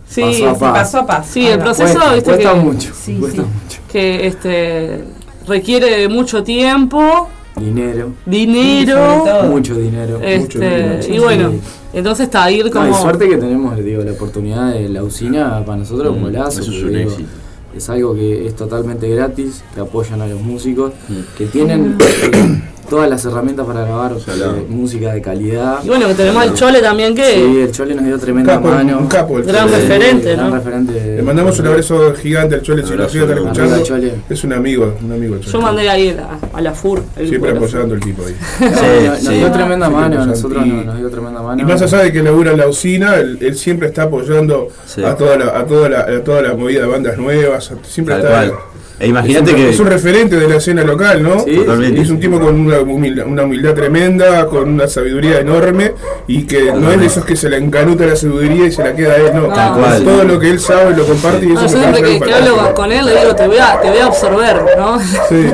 Sí, 0.08 0.22
paso 0.22 0.50
a 0.50 0.54
sí, 0.54 0.60
paso. 0.60 0.74
Paso 0.74 0.98
a 1.00 1.06
paso. 1.08 1.30
Sí, 1.34 1.40
Ahí 1.46 1.54
el 1.54 1.60
va. 1.60 1.64
proceso, 1.64 1.94
Cuesta, 1.94 2.14
viste 2.14 2.30
cuesta 2.32 2.54
que, 2.54 2.60
mucho. 2.60 2.92
Sí, 2.94 3.16
cuesta 3.20 3.42
sí. 3.44 3.48
mucho. 3.64 3.82
que 3.92 4.28
este 4.28 5.04
requiere 5.48 6.00
de 6.02 6.08
mucho 6.10 6.44
tiempo, 6.44 7.30
Dinero. 7.56 8.12
dinero. 8.26 9.24
Mucho 9.48 9.76
dinero. 9.76 10.20
este, 10.22 10.38
mucho 10.40 10.60
dinero, 10.60 11.00
y 11.08 11.20
bueno, 11.20 11.52
entonces 11.94 12.26
está 12.26 12.52
ir 12.52 12.66
No, 12.66 12.72
como 12.72 12.90
y 12.90 12.94
suerte 13.02 13.30
que 13.30 13.38
tenemos, 13.38 13.78
digo, 13.78 14.04
la 14.04 14.12
oportunidad 14.12 14.74
de 14.74 14.90
la 14.90 15.02
usina 15.04 15.64
para 15.66 15.78
nosotros 15.78 16.12
Mm, 16.12 16.14
como 16.16 16.26
golazo. 16.26 16.60
eso 16.62 16.72
es 16.72 16.84
un 16.84 16.96
éxito. 16.98 17.30
Es 17.76 17.90
algo 17.90 18.16
que 18.16 18.48
es 18.48 18.56
totalmente 18.56 19.08
gratis, 19.10 19.64
que 19.74 19.82
apoyan 19.82 20.22
a 20.22 20.28
los 20.28 20.42
músicos, 20.42 20.94
Mm. 21.10 21.14
que 21.38 21.46
tienen 21.48 21.98
todas 22.90 23.10
las 23.10 23.24
herramientas 23.26 23.66
para 23.66 23.82
grabar 23.82 24.12
eh, 24.14 24.66
música 24.70 25.14
de 25.14 25.22
calidad. 25.22 25.80
y 25.84 25.88
bueno 25.88 26.08
que 26.08 26.14
tenemos 26.16 26.44
al 26.44 26.54
Chole 26.54 26.82
también 26.82 27.16
Sí, 27.16 27.22
que 27.24 27.64
el 27.64 27.72
Chole 27.72 27.96
nos 27.96 28.06
dio 28.06 28.20
tremenda 28.20 28.54
Capo, 28.56 28.68
mano. 28.70 29.00
un 29.00 29.08
capo 29.08 29.38
el 29.40 29.44
Gran 29.46 29.68
Chole. 29.68 29.76
Sí, 29.82 29.88
referente, 29.88 30.32
gran 30.34 30.50
¿no? 30.50 30.56
referente. 30.56 31.16
Le 31.18 31.22
mandamos 31.24 31.60
un 31.60 31.68
abrazo 31.68 32.14
gigante 32.16 32.56
al 32.56 32.62
Chole, 32.62 32.86
si 32.86 32.94
lo 32.94 33.10
sigue 33.10 33.26
escuchando. 33.34 33.84
Chole. 33.84 34.14
Es 34.30 34.44
un 34.44 34.54
amigo, 34.54 34.96
un 35.04 35.12
amigo 35.12 35.36
el 35.36 35.42
Chole. 35.42 35.54
yo 35.54 35.62
mandé 35.62 35.90
ahí 35.90 36.10
a, 36.18 36.58
a 36.58 36.62
la 36.62 36.74
FUR. 36.74 37.04
el 37.18 37.28
Siempre 37.30 37.52
apoyando 37.52 37.96
el 37.96 38.02
tipo 38.02 38.24
ahí. 38.26 38.36
No, 38.60 38.68
Sí, 38.68 39.08
nos 39.08 39.20
sí. 39.20 39.34
dio 39.40 39.52
tremenda 39.52 39.88
Sí, 39.88 39.94
mano, 39.94 40.22
a 40.22 40.26
nosotros 40.26 40.66
Y- 40.66 40.70
nos, 40.70 40.86
nos 40.86 40.98
dio 40.98 41.10
tremenda 41.10 41.42
mano. 41.42 41.62
Y 41.62 41.66
más 41.66 41.82
allá 41.82 41.98
de 42.00 42.12
que 42.12 42.22
labura 42.24 42.52
en 42.52 42.58
la 42.58 42.68
usina, 42.68 43.16
él, 43.16 43.38
él 43.42 43.56
siempre 43.56 43.88
está 43.88 44.04
apoyando 44.04 44.70
Sí. 44.86 45.04
a, 45.04 45.16
toda 45.16 45.38
la, 45.38 45.58
a, 45.60 45.66
toda 45.66 45.90
la, 45.90 46.00
a 46.02 46.24
toda 46.24 46.42
la 46.42 46.54
movida 46.56 46.82
de 46.82 46.88
bandas 46.88 47.18
nuevas. 47.18 47.72
Siempre 47.84 48.16
Tal 48.16 48.24
está. 48.24 48.34
cual. 48.48 48.54
E 49.00 49.04
es, 49.04 49.10
imagínate 49.10 49.52
un, 49.52 49.58
que. 49.58 49.70
es 49.70 49.80
un 49.80 49.88
referente 49.88 50.38
de 50.38 50.48
la 50.48 50.56
escena 50.56 50.84
local, 50.84 51.22
¿no? 51.22 51.40
Sí, 51.42 51.56
Totalmente. 51.56 52.00
Y 52.00 52.04
es 52.04 52.10
un 52.10 52.20
tipo 52.20 52.40
con 52.40 52.60
una 52.60 52.80
humildad, 52.80 53.28
una 53.28 53.44
humildad 53.44 53.74
tremenda, 53.74 54.46
con 54.48 54.70
una 54.70 54.88
sabiduría 54.88 55.40
enorme 55.40 55.94
y 56.28 56.44
que 56.44 56.72
no 56.72 56.92
es 56.92 57.00
de 57.00 57.06
esos 57.08 57.26
que 57.26 57.36
se 57.36 57.50
le 57.50 57.58
encanuta 57.58 58.06
la 58.06 58.16
sabiduría 58.16 58.68
y 58.68 58.72
se 58.72 58.84
la 58.84 58.96
queda 58.96 59.14
a 59.14 59.16
él, 59.18 59.32
no. 59.34 59.48
Tal 59.54 59.74
cual. 59.74 60.04
Todo 60.04 60.24
lo 60.24 60.40
que 60.40 60.50
él 60.50 60.60
sabe 60.60 60.96
lo 60.96 61.06
comparte 61.06 61.46
y 61.46 61.52
eso 61.52 61.62
No, 61.62 61.68
yo 61.68 61.78
me 61.78 61.80
siempre 61.80 62.02
parece 62.02 62.20
que, 62.20 62.26
que 62.26 62.34
hablo 62.34 62.74
con 62.74 62.92
él 62.92 63.06
le 63.06 63.20
digo, 63.20 63.36
te 63.36 63.48
voy 63.48 63.58
a, 63.58 63.80
te 63.82 63.90
voy 63.90 64.00
a 64.00 64.06
absorber, 64.06 64.62
¿no? 64.78 65.00
Sí. 65.00 65.46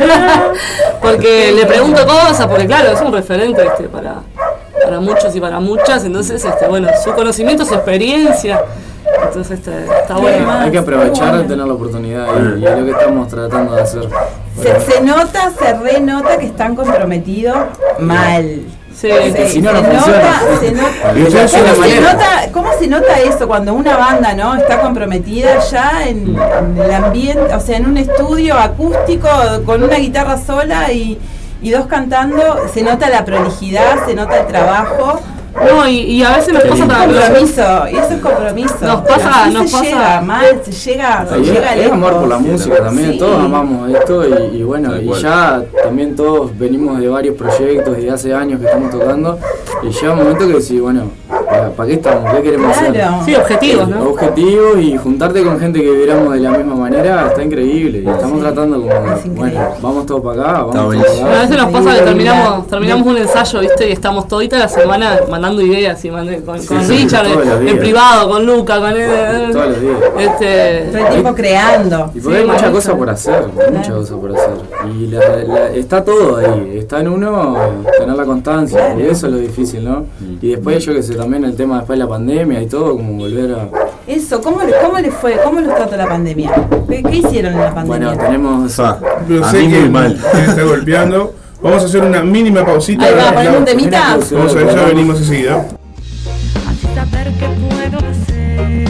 porque 1.01 1.51
le 1.51 1.65
pregunto 1.65 2.05
cosas, 2.05 2.47
porque 2.47 2.67
claro, 2.67 2.91
es 2.91 3.01
un 3.01 3.11
referente 3.11 3.65
este, 3.65 3.83
para, 3.89 4.21
para 4.83 4.99
muchos 4.99 5.35
y 5.35 5.41
para 5.41 5.59
muchas, 5.59 6.05
entonces, 6.05 6.43
este, 6.43 6.67
bueno, 6.67 6.89
su 7.03 7.11
conocimiento, 7.13 7.65
su 7.65 7.73
experiencia, 7.73 8.63
entonces 9.23 9.59
este, 9.59 9.85
está 10.01 10.17
bueno. 10.17 10.51
Hay 10.51 10.71
que 10.71 10.77
aprovechar 10.77 11.37
de 11.37 11.43
tener 11.43 11.65
la 11.65 11.73
oportunidad 11.73 12.27
y, 12.27 12.59
y 12.59 12.65
es 12.65 12.77
lo 12.79 12.85
que 12.85 12.91
estamos 12.91 13.27
tratando 13.27 13.75
de 13.75 13.81
hacer. 13.81 14.09
Se, 14.61 14.79
se 14.81 15.01
nota, 15.01 15.51
se 15.57 15.73
renota 15.73 16.37
que 16.37 16.47
están 16.47 16.75
comprometidos 16.75 17.55
mal. 17.99 18.61
Sí, 18.93 19.09
si 19.47 19.61
no, 19.61 19.71
se 19.71 19.81
no 19.81 19.83
funciona. 19.83 20.19
nota, 20.19 20.59
se 20.59 20.71
nota. 20.71 20.91
¿Cómo 21.73 21.83
se, 21.83 22.01
nota, 22.01 22.51
¿Cómo 22.51 22.73
se 22.77 22.87
nota 22.87 23.19
eso 23.19 23.47
cuando 23.47 23.73
una 23.73 23.97
banda 23.97 24.33
no 24.33 24.55
está 24.55 24.81
comprometida 24.81 25.59
ya 25.71 26.03
en, 26.07 26.35
en 26.37 26.77
el 26.77 26.91
ambiente, 26.93 27.53
o 27.55 27.59
sea, 27.59 27.77
en 27.77 27.85
un 27.87 27.97
estudio 27.97 28.55
acústico 28.55 29.27
con 29.65 29.81
una 29.81 29.95
guitarra 29.95 30.37
sola 30.37 30.91
y, 30.91 31.17
y 31.61 31.69
dos 31.71 31.87
cantando? 31.87 32.67
Se 32.73 32.83
nota 32.83 33.09
la 33.09 33.23
prolijidad, 33.25 34.05
se 34.05 34.13
nota 34.13 34.41
el 34.41 34.47
trabajo. 34.47 35.19
No, 35.53 35.87
y, 35.87 35.97
y 35.99 36.23
a 36.23 36.37
veces 36.37 36.53
nos 36.53 36.63
pasa 36.63 36.87
también. 36.87 37.19
compromiso, 37.21 37.61
y 37.91 37.95
eso 37.97 38.13
es 38.13 38.21
compromiso. 38.21 38.75
Nos 38.81 39.01
pasa- 39.01 39.47
nos 39.49 39.69
se 39.69 39.77
pasa- 39.77 39.83
llega 39.83 40.21
mal, 40.21 40.61
se 40.63 40.71
llega, 40.71 41.25
se 41.29 41.41
es, 41.41 41.47
llega 41.47 41.75
es 41.75 41.91
amor 41.91 42.13
por 42.19 42.27
la 42.29 42.37
música 42.39 42.75
también, 42.77 43.11
Sí. 43.13 43.17
todos 43.19 43.43
amamos 43.43 43.89
esto 43.91 44.23
y, 44.27 44.57
y 44.57 44.63
bueno, 44.63 44.95
y 44.99 45.11
ya 45.21 45.61
también 45.83 46.15
todos 46.15 46.57
venimos 46.57 46.99
de 46.99 47.07
varios 47.09 47.35
proyectos 47.35 47.97
y 47.99 48.01
de 48.03 48.11
hace 48.11 48.33
años 48.33 48.59
que 48.59 48.65
estamos 48.65 48.91
tocando 48.91 49.37
y 49.83 49.89
llega 49.89 50.13
un 50.13 50.19
momento 50.19 50.47
que 50.47 50.53
decís, 50.53 50.81
bueno, 50.81 51.03
¿Para, 51.75 51.87
qué 51.89 51.95
estamos? 51.95 52.33
¿Qué 52.33 52.41
queremos 52.43 52.77
hacer? 52.77 53.03
Sí, 53.25 53.35
objetivos, 53.35 53.87
¿no? 53.89 54.09
Objetivos 54.09 54.79
y 54.79 54.95
juntarte 54.97 55.43
con 55.43 55.59
gente 55.59 55.81
que 55.81 55.89
vibramos 55.91 56.33
de 56.33 56.39
la 56.39 56.51
misma 56.51 56.75
manera 56.75 57.27
está 57.27 57.43
increíble. 57.43 57.99
Y 58.05 58.09
estamos 58.09 58.39
tratando 58.39 58.81
como, 58.81 59.35
bueno, 59.35 59.59
vamos 59.81 60.05
todos 60.05 60.21
para 60.21 60.41
acá, 60.41 60.51
vamos 60.63 60.75
todos 60.75 60.95
para 60.95 61.09
A 61.09 61.31
acá. 61.33 61.41
veces 61.41 61.57
nos 61.57 61.71
pasa 61.71 61.93
que 61.95 62.01
terminamos, 62.03 62.67
terminamos 62.67 63.07
un 63.07 63.17
ensayo, 63.17 63.59
¿viste? 63.59 63.89
Y 63.89 63.91
estamos 63.91 64.27
todita 64.29 64.57
la 64.59 64.67
semana 64.69 65.19
mandando 65.41 65.61
ideas 65.63 66.03
y 66.05 66.11
mande- 66.11 66.41
con, 66.43 66.63
con 66.65 66.83
Sí, 66.83 66.97
Richard 67.03 67.25
en, 67.67 67.79
privado, 67.79 68.29
con 68.29 68.45
Luca, 68.45 68.79
con 68.79 68.91
él. 68.95 69.51
Todos 69.51 69.67
los 69.69 69.81
días. 69.81 69.97
Este, 70.19 70.89
Todo 70.91 70.97
el 71.05 71.09
tiempo 71.09 71.33
creando. 71.35 72.11
Y 72.13 72.19
porque 72.19 72.37
hay 72.39 72.45
muchas 72.45 72.69
cosas 72.69 72.95
por 72.95 73.09
hacer, 73.09 73.43
muchas 73.71 73.93
cosas 73.95 74.17
por 74.17 74.31
hacer. 74.37 74.51
Y 74.99 75.07
la- 75.07 75.19
la- 75.43 75.69
está 75.69 76.03
todo 76.03 76.37
ahí, 76.37 76.77
está 76.77 76.99
en 76.99 77.07
uno 77.09 77.57
tener 77.97 78.15
la 78.15 78.25
constancia, 78.25 78.95
y 78.97 79.01
eso 79.03 79.27
es 79.27 79.33
lo 79.33 79.39
difícil, 79.39 79.83
¿no? 79.83 80.05
Y 80.41 80.49
después 80.51 80.83
yo 80.85 80.93
que 80.93 81.01
sé, 81.03 81.15
también 81.15 81.43
el 81.43 81.55
tema 81.55 81.77
después 81.77 81.97
de 81.97 82.05
la 82.05 82.09
pandemia 82.09 82.61
y 82.61 82.67
todo, 82.67 82.95
como 82.95 83.13
volver 83.13 83.51
a... 83.53 83.67
Eso, 84.07 84.41
¿cómo, 84.41 84.59
¿cómo 84.83 84.99
les 84.99 85.13
fue? 85.13 85.37
¿Cómo 85.43 85.59
los 85.61 85.75
trató 85.75 85.95
la 85.95 86.07
pandemia? 86.07 86.51
¿Qué, 86.89 87.01
qué 87.03 87.15
hicieron 87.17 87.53
en 87.53 87.59
la 87.59 87.73
pandemia? 87.73 88.07
Bueno, 88.09 88.21
tenemos... 88.23 88.75
Yo 88.77 89.43
A 89.45 89.51
sé 89.51 89.59
mí 89.59 89.71
que 89.71 89.79
muy 89.79 89.89
mal. 89.89 90.19
me 90.33 90.45
está 90.45 90.63
golpeando. 90.63 91.33
Vamos 91.61 91.83
a 91.83 91.85
hacer 91.85 92.01
una 92.03 92.23
mínima 92.23 92.65
pausita. 92.65 93.05
Ahí 93.05 93.13
va, 93.13 93.31
ponemos 93.33 93.59
un 93.59 93.65
temita. 93.65 94.17
Vamos 94.31 94.51
a 94.51 94.55
ver, 94.55 94.75
ya 94.75 94.85
venimos 94.85 95.19
enseguida. 95.19 95.67
saber 96.95 97.31
qué 97.39 97.47
puedo 97.47 97.97
hacer. 98.09 98.87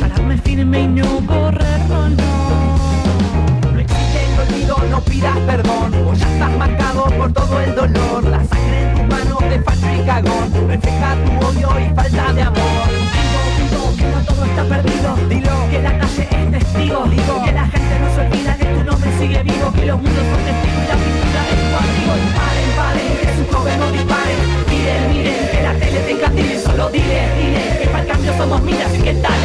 Pararme 0.00 0.38
firme 0.38 0.80
y 0.80 0.88
no 0.88 1.26
correr, 1.26 1.80
no, 1.88 2.08
no. 2.08 3.72
No 3.72 3.78
existe 3.78 4.24
el 4.24 4.40
olvido, 4.40 4.76
no 4.90 5.00
pidas 5.02 5.38
perdón. 5.46 5.92
Vos 6.04 6.18
ya 6.18 6.32
estás 6.32 6.50
marcado 6.56 7.04
por 7.04 7.32
todo 7.32 7.60
el 7.60 7.74
dolor. 7.74 8.24
La 8.24 8.44
sangre 8.44 8.82
en 8.82 8.94
tus 8.94 9.06
manos 9.08 9.40
de 9.50 9.60
facho 9.60 9.86
y 9.94 10.06
cagón. 10.06 10.68
Refleja 10.68 11.16
tu 11.24 11.46
odio 11.46 11.68
y 11.78 11.94
falta 11.94 12.32
de 12.32 12.42
amor. 12.42 12.88
Digo, 13.18 13.40
digo 13.58 13.96
que 13.96 14.04
no 14.04 14.24
todo 14.24 14.44
está 14.46 14.64
perdido. 14.64 15.16
Dilo 15.28 15.70
que 15.70 15.82
la 15.82 15.98
calle 15.98 16.28
es 16.30 16.50
testigo. 16.52 17.04
Digo 17.10 17.44
que 17.44 17.52
la 17.52 17.66
gente 17.66 17.81
sigue 19.22 19.42
vivo. 19.44 19.72
Que 19.72 19.86
los 19.86 19.96
mundos 20.02 20.24
son 20.30 20.40
testigos 20.44 20.82
y 20.82 20.88
la 20.90 20.96
pintura 21.04 21.42
es 21.52 21.58
tu 21.62 21.74
amigo. 21.82 22.12
Disparen, 22.22 22.70
paren, 22.78 23.10
que 23.20 23.26
es 23.30 23.38
un 23.38 23.46
joven 23.54 23.78
no 23.78 23.86
disparen. 23.92 24.38
Miren, 24.70 25.02
miren, 25.10 25.40
que 25.52 25.62
la 25.62 25.72
tele 25.78 26.00
te 26.00 26.12
encandile. 26.12 26.58
Solo 26.58 26.90
dile, 26.90 27.20
dile, 27.38 27.62
que 27.80 27.86
para 27.86 28.02
el 28.02 28.08
cambio 28.08 28.32
somos 28.36 28.62
miles. 28.62 28.86
Así 28.86 28.98
que 28.98 29.12
dale, 29.14 29.41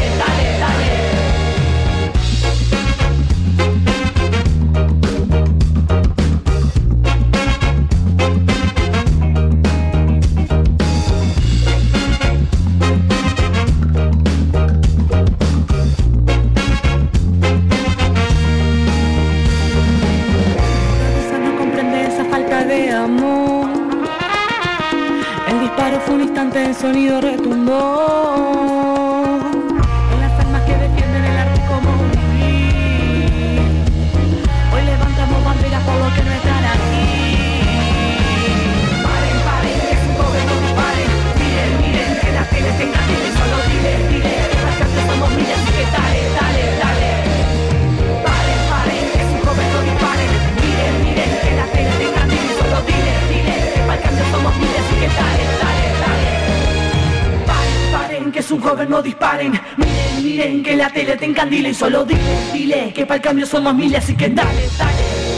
un 58.57 58.63
joven, 58.63 58.89
no 58.89 59.01
disparen. 59.01 59.51
Miren, 59.77 60.23
miren, 60.23 60.63
que 60.63 60.75
la 60.75 60.89
tele 60.89 61.15
te 61.15 61.25
encandila 61.25 61.69
y 61.69 61.73
solo 61.73 62.03
dile, 62.03 62.21
dile. 62.53 62.93
Que 62.93 63.05
para 63.05 63.17
el 63.17 63.21
cambio 63.21 63.45
somos 63.45 63.73
miles, 63.75 64.03
así 64.03 64.15
que 64.15 64.29
dale, 64.29 64.69
dale. 64.77 65.37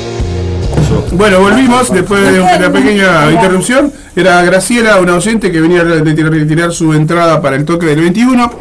Bueno, 1.11 1.39
volvimos 1.39 1.91
después 1.91 2.31
de 2.31 2.39
una 2.39 2.71
pequeña 2.71 3.31
interrupción. 3.31 3.91
Era 4.15 4.41
Graciela, 4.43 4.99
una 4.99 5.15
oyente 5.15 5.51
que 5.51 5.61
venía 5.61 5.81
a 5.81 5.83
retirar 5.83 6.71
su 6.71 6.93
entrada 6.93 7.41
para 7.41 7.55
el 7.55 7.65
toque 7.65 7.87
del 7.87 8.01
21. 8.01 8.51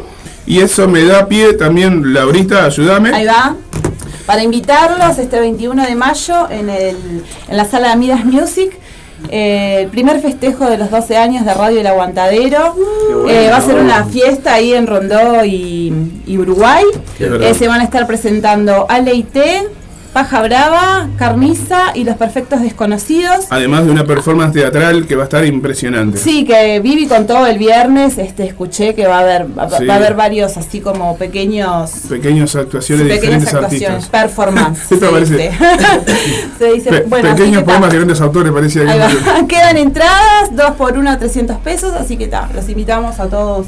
Y 0.45 0.59
eso 0.59 0.87
me 0.87 1.03
da 1.03 1.27
pie 1.27 1.53
también, 1.53 2.13
Laurita, 2.13 2.65
ayúdame. 2.65 3.13
Ahí 3.13 3.25
va. 3.25 3.55
Para 4.25 4.43
invitarlos 4.43 5.17
este 5.17 5.39
21 5.39 5.85
de 5.85 5.95
mayo 5.95 6.49
en, 6.49 6.69
el, 6.69 6.95
en 7.47 7.57
la 7.57 7.65
sala 7.65 7.89
de 7.89 7.95
Midas 7.97 8.25
Music. 8.25 8.77
Eh, 9.29 9.81
el 9.81 9.87
primer 9.89 10.19
festejo 10.21 10.69
de 10.69 10.77
los 10.77 10.89
12 10.91 11.17
años 11.17 11.45
de 11.45 11.53
Radio 11.53 11.79
El 11.81 11.87
Aguantadero. 11.87 12.73
bueno. 12.73 13.29
Eh, 13.29 13.49
va 13.49 13.57
a 13.57 13.61
ser 13.61 13.75
una 13.75 14.05
fiesta 14.05 14.53
ahí 14.55 14.73
en 14.73 14.87
Rondó 14.87 15.43
y, 15.45 15.93
y 16.25 16.37
Uruguay. 16.37 16.83
Eh, 17.19 17.53
se 17.53 17.67
van 17.67 17.81
a 17.81 17.83
estar 17.83 18.07
presentando 18.07 18.85
Aleite, 18.89 19.67
Paja 20.13 20.41
Brava, 20.41 21.07
Carniza 21.17 21.91
y 21.93 22.03
Los 22.03 22.17
Perfectos 22.17 22.61
Desconocidos. 22.61 23.45
Además 23.51 23.85
de 23.85 23.91
una 23.91 24.05
performance 24.05 24.53
teatral 24.53 25.05
que 25.05 25.15
va 25.15 25.21
a 25.21 25.25
estar 25.25 25.45
impresionante. 25.45 26.17
Sí, 26.17 26.45
que 26.45 26.79
Vivi 26.79 27.07
contó 27.07 27.45
el 27.45 27.59
viernes, 27.59 28.17
este, 28.17 28.45
escuché 28.47 28.95
que 28.95 29.05
va 29.05 29.17
a 29.17 29.21
haber, 29.21 29.45
va, 29.57 29.69
Sí. 29.69 29.85
va 29.85 29.93
a 29.93 29.97
haber 29.97 30.15
varios 30.15 30.57
así 30.57 30.81
como 30.81 31.15
pequeños 31.15 31.91
Pequeñas 32.09 32.55
actuaciones 32.55 33.05
de 33.07 33.13
pequeñas 33.15 33.41
diferentes 33.41 33.53
actuaciones, 33.53 33.89
artistas. 34.05 34.21
performance. 34.21 34.81
Esto 34.91 35.05
se 35.05 35.11
parece- 35.11 35.37
dice. 35.37 35.51
Se 36.57 36.73
dice, 36.73 36.89
Pe- 36.89 37.03
bueno, 37.07 37.29
pequeños 37.35 37.59
que 37.59 37.65
poemas 37.65 37.89
de 37.91 37.95
grandes 37.97 38.21
autores, 38.21 38.51
parecía 38.51 38.81
que. 38.85 39.45
Quedan 39.47 39.77
entradas, 39.77 40.49
dos 40.55 40.71
por 40.71 40.97
uno, 40.97 41.17
300 41.17 41.57
pesos, 41.57 41.93
así 41.93 42.17
que 42.17 42.27
ta, 42.27 42.49
los 42.55 42.67
invitamos 42.67 43.19
a 43.19 43.27
todos 43.27 43.67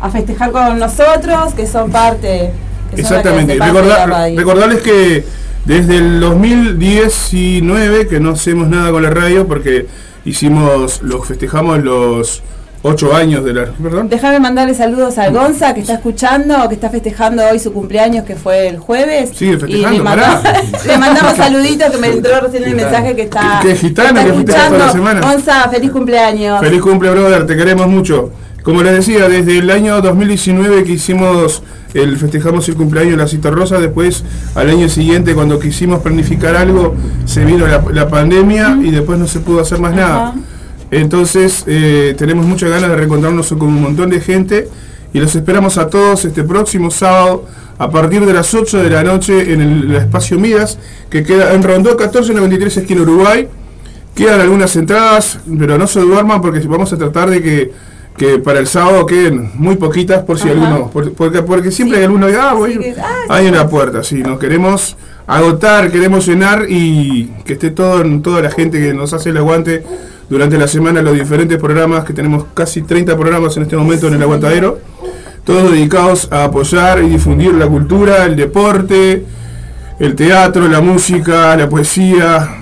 a 0.00 0.10
festejar 0.10 0.50
con 0.52 0.78
nosotros, 0.78 1.54
que 1.54 1.66
son 1.66 1.90
parte. 1.90 2.52
Que 2.94 3.00
Exactamente. 3.00 3.56
parte 3.56 3.72
Recordar- 3.80 4.36
recordarles 4.36 4.80
que 4.82 5.24
desde 5.70 5.98
el 5.98 6.18
2019 6.18 8.08
que 8.08 8.18
no 8.18 8.30
hacemos 8.30 8.68
nada 8.68 8.90
con 8.90 9.04
la 9.04 9.10
radio 9.10 9.46
porque 9.46 9.86
hicimos, 10.24 11.00
los 11.02 11.24
festejamos 11.28 11.78
los 11.84 12.42
8 12.82 13.14
años 13.14 13.44
de 13.44 13.52
la... 13.54 13.66
Perdón. 13.66 14.08
Déjame 14.08 14.40
mandarle 14.40 14.74
saludos 14.74 15.16
al 15.18 15.32
Gonza 15.32 15.72
que 15.72 15.80
está 15.82 15.94
escuchando, 15.94 16.68
que 16.68 16.74
está 16.74 16.90
festejando 16.90 17.44
hoy 17.48 17.60
su 17.60 17.72
cumpleaños 17.72 18.24
que 18.24 18.34
fue 18.34 18.66
el 18.66 18.78
jueves. 18.78 19.30
Sigue 19.32 19.52
Y 19.52 19.54
le, 19.54 19.60
festejando, 19.60 20.02
pará. 20.04 20.42
le 20.86 20.98
mandamos 20.98 21.36
saluditos 21.36 21.90
que 21.90 21.98
me 21.98 22.08
entró 22.08 22.40
recién 22.40 22.64
el 22.64 22.74
mensaje 22.74 23.14
que 23.14 23.22
está, 23.22 23.60
Qué- 23.62 23.68
qué 23.68 23.76
gitano 23.76 24.24
que 24.24 24.32
festeja 24.32 24.66
toda 24.70 24.86
la 24.86 24.92
semana. 24.92 25.20
Gonza, 25.20 25.68
feliz 25.70 25.92
cumpleaños. 25.92 26.58
Feliz 26.58 26.80
cumple, 26.82 27.10
brother, 27.10 27.46
te 27.46 27.56
queremos 27.56 27.86
mucho. 27.86 28.32
Como 28.62 28.82
les 28.82 28.92
decía, 28.92 29.28
desde 29.28 29.58
el 29.58 29.70
año 29.70 30.00
2019 30.00 30.84
que 30.84 30.92
hicimos, 30.92 31.62
el 31.94 32.16
festejamos 32.18 32.68
el 32.68 32.74
cumpleaños 32.74 33.12
de 33.12 33.16
la 33.18 33.26
Cita 33.28 33.50
Rosa, 33.50 33.78
después 33.78 34.24
al 34.54 34.68
año 34.68 34.88
siguiente 34.88 35.34
cuando 35.34 35.58
quisimos 35.58 36.00
planificar 36.00 36.56
algo, 36.56 36.94
se 37.24 37.44
vino 37.44 37.66
la, 37.66 37.82
la 37.92 38.08
pandemia 38.08 38.78
y 38.82 38.90
después 38.90 39.18
no 39.18 39.26
se 39.26 39.40
pudo 39.40 39.60
hacer 39.60 39.80
más 39.80 39.94
nada. 39.94 40.34
Entonces 40.90 41.64
eh, 41.66 42.14
tenemos 42.18 42.46
muchas 42.46 42.70
ganas 42.70 42.90
de 42.90 42.96
reencontrarnos 42.96 43.48
con 43.48 43.68
un 43.68 43.82
montón 43.82 44.10
de 44.10 44.20
gente 44.20 44.68
y 45.12 45.20
los 45.20 45.34
esperamos 45.34 45.78
a 45.78 45.88
todos 45.88 46.24
este 46.24 46.42
próximo 46.42 46.90
sábado 46.90 47.46
a 47.78 47.90
partir 47.90 48.26
de 48.26 48.32
las 48.32 48.52
8 48.52 48.82
de 48.82 48.90
la 48.90 49.02
noche 49.02 49.52
en 49.52 49.60
el, 49.60 49.84
el 49.84 49.96
espacio 49.96 50.38
Midas, 50.38 50.78
que 51.08 51.22
queda 51.22 51.54
en 51.54 51.62
Rondó 51.62 51.90
1493 51.90 52.76
esquina 52.76 53.02
Uruguay. 53.02 53.48
Quedan 54.14 54.40
algunas 54.40 54.74
entradas, 54.76 55.38
pero 55.58 55.78
no 55.78 55.86
se 55.86 56.00
duerman 56.00 56.42
porque 56.42 56.60
vamos 56.66 56.92
a 56.92 56.98
tratar 56.98 57.30
de 57.30 57.40
que, 57.40 57.72
que 58.16 58.38
para 58.38 58.58
el 58.58 58.66
sábado 58.66 59.06
queden 59.06 59.50
muy 59.54 59.76
poquitas 59.76 60.22
por 60.24 60.38
si 60.38 60.48
Ajá. 60.48 60.52
alguno, 60.52 60.90
por- 60.90 61.12
porque, 61.14 61.42
porque 61.42 61.70
siempre 61.70 61.98
hay 61.98 62.04
alguno 62.04 62.26
que, 62.26 62.36
ah, 62.36 62.52
voy, 62.54 62.78
que, 62.78 62.94
ah, 63.00 63.14
hay 63.28 63.46
una 63.48 63.66
puerta, 63.68 64.02
sí, 64.04 64.16
nos 64.22 64.38
queremos 64.38 64.96
agotar, 65.26 65.90
queremos 65.90 66.26
llenar 66.26 66.66
y 66.68 67.26
que 67.44 67.54
esté 67.54 67.70
todo 67.70 68.02
en 68.02 68.20
toda 68.20 68.42
la 68.42 68.50
gente 68.50 68.78
que 68.80 68.92
nos 68.92 69.12
hace 69.14 69.30
el 69.30 69.36
aguante 69.38 69.82
durante 70.28 70.58
la 70.58 70.68
semana 70.68 71.00
los 71.02 71.14
diferentes 71.14 71.58
programas, 71.58 72.04
que 72.04 72.12
tenemos 72.12 72.44
casi 72.52 72.82
30 72.82 73.16
programas 73.16 73.56
en 73.56 73.62
este 73.62 73.76
momento 73.76 74.08
en 74.08 74.14
el 74.14 74.22
aguantadero, 74.22 74.78
todos 75.44 75.72
dedicados 75.72 76.28
a 76.30 76.44
apoyar 76.44 77.02
y 77.02 77.08
difundir 77.08 77.54
la 77.54 77.66
cultura, 77.66 78.26
el 78.26 78.36
deporte, 78.36 79.24
el 79.98 80.14
teatro, 80.14 80.68
la 80.68 80.80
música, 80.80 81.56
la 81.56 81.68
poesía 81.68 82.56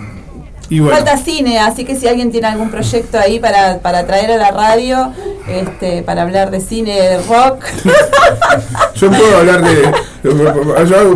y 0.70 0.80
bueno. 0.80 0.96
Falta 0.96 1.16
cine, 1.16 1.58
así 1.58 1.84
que 1.84 1.96
si 1.96 2.06
alguien 2.08 2.30
tiene 2.30 2.46
algún 2.48 2.70
proyecto 2.70 3.18
ahí 3.18 3.38
para, 3.38 3.78
para 3.78 4.06
traer 4.06 4.32
a 4.32 4.36
la 4.36 4.50
radio, 4.50 5.12
este, 5.48 6.02
para 6.02 6.22
hablar 6.22 6.50
de 6.50 6.60
cine, 6.60 6.92
de 7.00 7.16
rock. 7.22 7.64
Yo 8.94 9.08
puedo 9.10 9.38
hablar 9.38 9.62
de. 9.62 9.92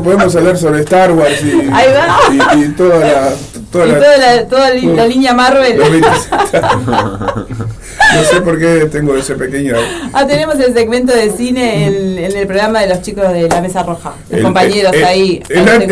podemos 0.02 0.34
hablar 0.36 0.56
sobre 0.56 0.80
Star 0.80 1.12
Wars 1.12 1.42
y, 1.42 2.68
toda 2.76 2.98
la, 3.00 3.32
Toda 3.70 3.86
y 3.86 3.90
la- 3.92 3.98
toda 3.98 4.16
la, 4.18 4.48
toda 4.48 4.70
li- 4.70 4.86
la 4.94 5.06
línea 5.06 5.32
Marvel. 5.34 5.78
Los 5.78 5.90
27. 5.90 6.60
no 8.14 8.22
sé 8.30 8.40
por 8.42 8.58
qué 8.58 8.86
tengo 8.90 9.16
ese 9.16 9.34
pequeño. 9.34 9.74
Ah, 10.12 10.26
tenemos 10.26 10.56
el 10.60 10.72
segmento 10.74 11.12
de 11.14 11.30
cine 11.30 11.86
en 11.86 12.36
el 12.36 12.46
programa 12.46 12.80
de 12.80 12.88
los 12.88 13.02
chicos 13.02 13.32
de 13.32 13.48
la 13.48 13.60
Mesa 13.60 13.82
Roja. 13.82 14.12
Los 14.30 14.38
El- 14.38 14.44
compañeros 14.44 14.92
el- 14.94 15.04
ahí. 15.04 15.42
El, 15.48 15.68
ahí 15.68 15.86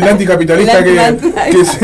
se 0.00 0.08
anticapitalista 0.10 0.82
que, 0.84 1.00
anti- 1.00 1.32
que 1.32 1.60
es 1.60 1.78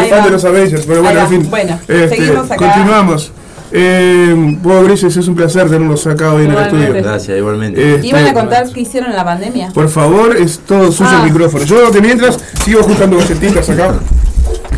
Ahí 0.00 0.10
fan 0.10 0.24
de 0.24 0.30
los 0.30 0.44
Avengers. 0.44 0.84
Pero 0.86 1.02
bueno, 1.02 1.20
en 1.20 1.28
fin. 1.28 1.50
Bueno, 1.50 1.78
Este, 1.88 2.08
seguimos 2.08 2.50
acá. 2.50 2.56
Continuamos. 2.56 3.32
Eh, 3.72 4.34
vos, 4.62 4.84
Grises, 4.84 5.16
es 5.16 5.28
un 5.28 5.36
placer 5.36 5.70
tenerlos 5.70 6.04
acá 6.06 6.32
hoy 6.34 6.44
en 6.46 6.50
el 6.52 6.58
estudio. 6.58 6.92
Gracias, 6.94 7.38
igualmente. 7.38 7.94
Este, 7.96 8.06
¿Iban 8.08 8.26
a 8.26 8.34
contar 8.34 8.68
qué 8.72 8.80
hicieron 8.80 9.10
en 9.10 9.16
la 9.16 9.24
pandemia? 9.24 9.70
Por 9.72 9.88
favor, 9.88 10.36
es 10.36 10.58
todo 10.60 10.90
suyo 10.90 11.10
Ah. 11.12 11.22
el 11.24 11.32
micrófono. 11.32 11.64
Yo 11.64 11.90
de 11.90 12.00
mientras 12.00 12.38
sigo 12.64 12.82
juntando 12.82 13.16
galletitas 13.18 13.68
acá. 13.70 13.94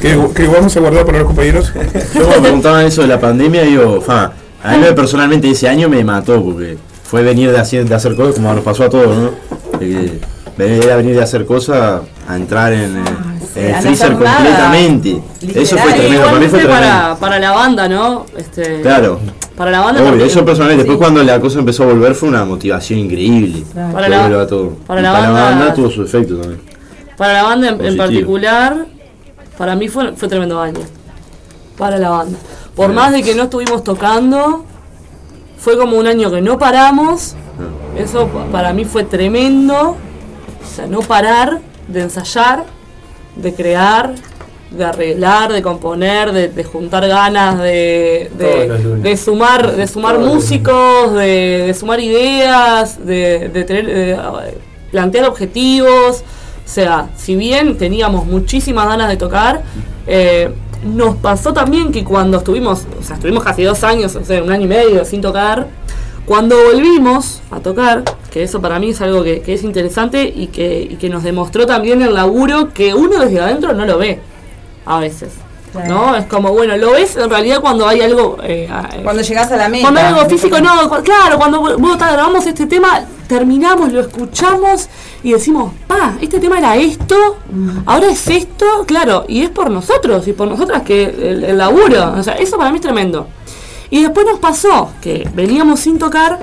Que, 0.00 0.18
que 0.34 0.46
vamos 0.48 0.76
a 0.76 0.80
guardar 0.80 1.06
para 1.06 1.18
los 1.18 1.26
compañeros. 1.28 1.72
Yo 1.74 2.20
cuando 2.24 2.34
me 2.36 2.40
preguntaban 2.42 2.84
eso 2.86 3.02
de 3.02 3.08
la 3.08 3.20
pandemia, 3.20 3.62
digo, 3.62 4.00
fa, 4.00 4.32
a 4.62 4.76
mí 4.76 4.84
personalmente 4.96 5.48
ese 5.48 5.68
año 5.68 5.88
me 5.88 6.02
mató 6.04 6.42
porque 6.42 6.76
fue 7.04 7.22
venir 7.22 7.50
de 7.52 7.58
hacer, 7.58 7.88
de 7.88 7.94
hacer 7.94 8.14
cosas 8.16 8.34
como 8.34 8.52
nos 8.52 8.64
pasó 8.64 8.84
a 8.84 8.90
todos, 8.90 9.16
¿no? 9.16 9.78
De 9.78 9.86
que 9.88 10.20
venir 10.58 10.90
a 10.90 10.96
venir 10.96 11.14
de 11.16 11.22
hacer 11.22 11.46
cosas 11.46 12.00
a 12.28 12.36
entrar 12.36 12.72
en, 12.72 12.96
eh, 12.98 13.00
a 13.60 13.76
no 13.76 13.82
freezer 13.82 14.12
completamente. 14.12 15.22
Eso 15.54 15.76
fue 15.78 15.92
tremendo, 15.92 16.24
para 16.26 16.38
mí 16.38 16.46
fue 16.48 16.58
tremendo. 16.60 16.68
para, 16.86 17.16
para 17.16 17.38
la 17.38 17.50
banda, 17.52 17.88
¿no? 17.88 18.26
Este, 18.36 18.80
Claro. 18.82 19.20
Para 19.56 19.70
la 19.70 19.80
banda 19.80 20.02
Obvio, 20.02 20.24
eso 20.24 20.44
personalmente. 20.44 20.84
Después 20.84 20.98
cuando 20.98 21.22
la 21.22 21.38
cosa 21.40 21.58
empezó 21.58 21.82
a 21.82 21.86
volver 21.86 22.14
fue 22.14 22.28
una 22.30 22.44
motivación 22.44 22.98
increíble. 23.00 23.64
Claro. 23.72 23.92
Para 23.92 24.08
la- 24.08 24.46
todo. 24.46 24.70
para 24.86 25.00
Y 25.00 25.02
la 25.02 25.12
banda- 25.12 25.74
tuvo 25.74 25.90
su 25.90 26.02
efecto 26.02 26.36
también. 26.38 26.60
Para 27.16 27.34
la 27.34 27.42
banda 27.42 27.68
en, 27.68 27.96
particular, 27.96 28.86
para 29.58 29.76
mí 29.76 29.88
fue, 29.88 30.12
fue 30.14 30.28
tremendo 30.28 30.60
año. 30.60 30.80
Para 31.76 31.98
la 31.98 32.08
banda. 32.10 32.38
Por 32.74 32.86
Bien. 32.86 32.96
más 32.96 33.12
de 33.12 33.22
que 33.22 33.34
no 33.34 33.44
estuvimos 33.44 33.84
tocando, 33.84 34.64
fue 35.58 35.76
como 35.76 35.98
un 35.98 36.06
año 36.06 36.30
que 36.30 36.40
no 36.40 36.58
paramos. 36.58 37.34
Eso 37.96 38.28
pa- 38.28 38.46
para 38.46 38.72
mí 38.72 38.84
fue 38.86 39.04
tremendo. 39.04 39.90
O 39.90 40.74
sea, 40.74 40.86
no 40.86 41.00
parar 41.00 41.60
de 41.88 42.00
ensayar, 42.00 42.64
de 43.36 43.54
crear, 43.54 44.14
de 44.70 44.84
arreglar, 44.84 45.52
de 45.52 45.62
componer, 45.62 46.32
de, 46.32 46.48
de 46.48 46.64
juntar 46.64 47.06
ganas, 47.06 47.58
de, 47.58 48.30
de, 49.02 49.16
sumar, 49.16 49.76
de 49.76 49.86
sumar 49.86 50.16
Todos 50.16 50.34
músicos, 50.34 51.14
de, 51.14 51.74
sumar 51.78 52.00
ideas, 52.00 53.04
de, 53.04 53.50
tener, 53.66 53.86
de, 53.86 54.18
plantear 54.90 55.28
objetivos. 55.28 56.22
O 56.64 56.68
sea, 56.68 57.08
si 57.16 57.34
bien 57.34 57.76
teníamos 57.76 58.24
muchísimas 58.26 58.86
ganas 58.86 59.08
de 59.08 59.16
tocar, 59.16 59.62
eh, 60.06 60.50
nos 60.84 61.16
pasó 61.16 61.52
también 61.52 61.92
que 61.92 62.04
cuando 62.04 62.38
estuvimos, 62.38 62.86
o 62.98 63.02
sea, 63.02 63.16
estuvimos 63.16 63.44
casi 63.44 63.62
dos 63.62 63.84
años, 63.84 64.14
o 64.16 64.24
sea, 64.24 64.42
un 64.42 64.50
año 64.50 64.64
y 64.64 64.68
medio 64.68 65.04
sin 65.04 65.20
tocar, 65.20 65.68
cuando 66.24 66.56
volvimos 66.56 67.42
a 67.50 67.60
tocar, 67.60 68.04
que 68.32 68.42
eso 68.42 68.60
para 68.62 68.78
mí 68.78 68.90
es 68.90 69.00
algo 69.02 69.22
que, 69.22 69.40
que 69.42 69.52
es 69.54 69.62
interesante 69.62 70.24
y 70.34 70.46
que, 70.46 70.80
y 70.90 70.96
que 70.96 71.08
nos 71.10 71.22
demostró 71.22 71.66
también 71.66 72.00
el 72.02 72.14
laburo 72.14 72.72
que 72.72 72.94
uno 72.94 73.18
desde 73.20 73.40
adentro 73.40 73.72
no 73.74 73.84
lo 73.84 73.98
ve 73.98 74.20
a 74.86 74.98
veces. 75.00 75.32
¿No? 75.88 76.14
Es 76.16 76.26
como, 76.26 76.50
bueno, 76.52 76.76
lo 76.76 76.90
ves 76.90 77.16
en 77.16 77.30
realidad 77.30 77.60
cuando 77.62 77.88
hay 77.88 78.02
algo. 78.02 78.36
eh, 78.42 78.68
eh, 78.70 79.00
Cuando 79.02 79.22
llegás 79.22 79.50
a 79.52 79.56
la 79.56 79.70
meta. 79.70 79.82
cuando 79.84 80.00
hay 80.00 80.06
algo 80.06 80.26
físico, 80.28 80.60
no, 80.60 80.86
cu- 80.90 81.02
claro, 81.02 81.38
cuando 81.38 81.96
ta, 81.96 82.12
grabamos 82.12 82.46
este 82.46 82.66
tema, 82.66 83.04
terminamos, 83.26 83.90
lo 83.90 84.00
escuchamos 84.02 84.90
y 85.22 85.32
decimos, 85.32 85.72
pa, 85.86 86.14
este 86.20 86.40
tema 86.40 86.58
era 86.58 86.76
esto, 86.76 87.16
ahora 87.86 88.08
es 88.10 88.28
esto, 88.28 88.66
claro, 88.86 89.24
y 89.28 89.44
es 89.44 89.48
por 89.50 89.70
nosotros 89.70 90.28
y 90.28 90.34
por 90.34 90.46
nosotras 90.46 90.82
que 90.82 91.04
el, 91.04 91.42
el 91.44 91.56
laburo, 91.56 92.16
o 92.18 92.22
sea, 92.22 92.34
eso 92.34 92.58
para 92.58 92.70
mí 92.70 92.76
es 92.76 92.82
tremendo. 92.82 93.28
Y 93.88 94.02
después 94.02 94.26
nos 94.26 94.40
pasó 94.40 94.90
que 95.00 95.26
veníamos 95.34 95.80
sin 95.80 95.98
tocar, 95.98 96.40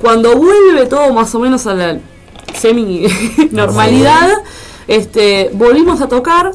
cuando 0.00 0.36
vuelve 0.36 0.86
todo 0.86 1.12
más 1.12 1.34
o 1.34 1.38
menos 1.38 1.66
a 1.66 1.74
la 1.74 1.98
semi-normalidad, 2.54 4.28
este, 4.88 5.50
volvimos 5.52 6.00
a 6.00 6.08
tocar 6.08 6.52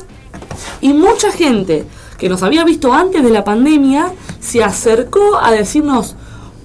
y 0.81 0.93
mucha 0.93 1.31
gente 1.31 1.85
que 2.17 2.29
nos 2.29 2.43
había 2.43 2.63
visto 2.63 2.93
antes 2.93 3.23
de 3.23 3.29
la 3.29 3.43
pandemia 3.43 4.11
se 4.39 4.63
acercó 4.63 5.37
a 5.37 5.51
decirnos, 5.51 6.15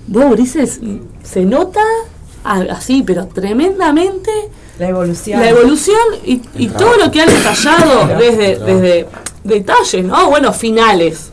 vos, 0.06 0.30
Grises, 0.32 0.80
se 1.22 1.44
nota 1.44 1.80
así, 2.44 3.02
pero 3.06 3.26
tremendamente 3.26 4.30
La 4.78 4.88
evolución. 4.88 5.40
la 5.40 5.50
evolución 5.50 5.98
y, 6.24 6.40
y 6.56 6.68
todo 6.68 6.96
lo 6.96 7.10
que 7.10 7.20
han 7.20 7.28
ensayado 7.30 8.16
desde, 8.18 8.58
desde 8.58 9.06
detalles, 9.44 10.04
¿no? 10.04 10.30
Bueno, 10.30 10.52
finales. 10.52 11.30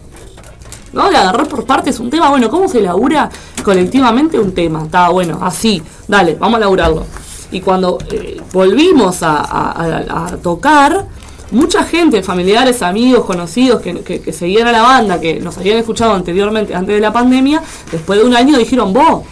¿No? 0.97 1.09
De 1.09 1.15
agarrar 1.17 1.47
por 1.47 1.63
partes 1.65 1.99
un 1.99 2.09
tema, 2.09 2.29
bueno, 2.29 2.49
¿cómo 2.49 2.67
se 2.67 2.81
labura 2.81 3.29
colectivamente 3.63 4.39
un 4.39 4.51
tema? 4.53 4.83
Está 4.83 5.09
bueno, 5.09 5.39
así, 5.41 5.81
dale, 6.07 6.35
vamos 6.35 6.57
a 6.57 6.59
laburarlo. 6.61 7.05
Y 7.51 7.61
cuando 7.61 7.97
eh, 8.11 8.41
volvimos 8.51 9.23
a, 9.23 9.37
a- 9.37 9.71
a- 10.09 10.25
a 10.25 10.37
tocar, 10.37 11.05
mucha 11.51 11.83
gente, 11.83 12.21
familiares, 12.23 12.81
amigos, 12.81 13.23
conocidos 13.25 13.79
que, 13.81 14.01
que- 14.01 14.19
que 14.21 14.33
seguían 14.33 14.67
a 14.67 14.71
la 14.73 14.81
banda, 14.81 15.21
que 15.21 15.39
nos 15.39 15.57
habían 15.57 15.77
escuchado 15.77 16.13
anteriormente, 16.13 16.75
antes 16.75 16.95
de 16.95 16.99
la 17.01 17.13
pandemia, 17.13 17.61
después 17.91 18.19
de 18.19 18.25
un 18.25 18.35
año 18.35 18.57
dijeron, 18.57 18.91
vos, 18.91 19.23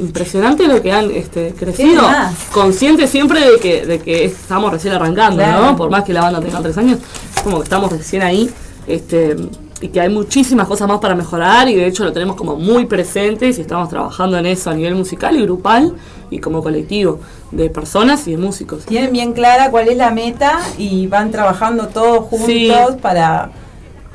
impresionante 0.00 0.66
lo 0.66 0.80
que 0.82 0.92
han 0.92 1.10
este, 1.10 1.54
crecido. 1.58 2.02
más? 2.02 2.34
Conscientes 2.52 3.10
siempre 3.10 3.40
de 3.40 3.58
que, 3.60 3.86
de 3.86 3.98
que 4.00 4.24
estamos 4.24 4.70
recién 4.72 4.94
arrancando, 4.94 5.42
Claro. 5.42 5.64
¿no? 5.66 5.76
Por 5.76 5.90
más 5.90 6.04
que 6.04 6.12
la 6.12 6.22
banda 6.22 6.40
tenga 6.40 6.60
tres 6.60 6.76
años, 6.78 6.98
como 7.44 7.58
que 7.58 7.64
estamos 7.64 7.90
recién 7.92 8.22
ahí. 8.22 8.50
Este, 8.86 9.36
y 9.80 9.88
que 9.88 10.00
hay 10.00 10.08
muchísimas 10.08 10.66
cosas 10.66 10.88
más 10.88 10.98
para 10.98 11.14
mejorar 11.14 11.68
y 11.68 11.76
de 11.76 11.86
hecho 11.86 12.02
lo 12.04 12.12
tenemos 12.12 12.34
como 12.36 12.56
muy 12.56 12.86
presentes 12.86 13.58
y 13.58 13.60
estamos 13.60 13.88
trabajando 13.88 14.36
en 14.36 14.46
eso 14.46 14.70
a 14.70 14.74
nivel 14.74 14.94
musical 14.96 15.36
y 15.36 15.42
grupal 15.42 15.94
y 16.30 16.40
como 16.40 16.62
colectivo 16.62 17.20
de 17.52 17.70
personas 17.70 18.26
y 18.26 18.32
de 18.32 18.38
músicos. 18.38 18.84
Tienen 18.86 19.12
bien 19.12 19.32
clara 19.32 19.70
cuál 19.70 19.88
es 19.88 19.96
la 19.96 20.10
meta 20.10 20.58
y 20.78 21.06
van 21.06 21.30
trabajando 21.30 21.86
todos 21.88 22.24
juntos 22.24 22.46
Sí. 22.46 22.72
para, 23.00 23.50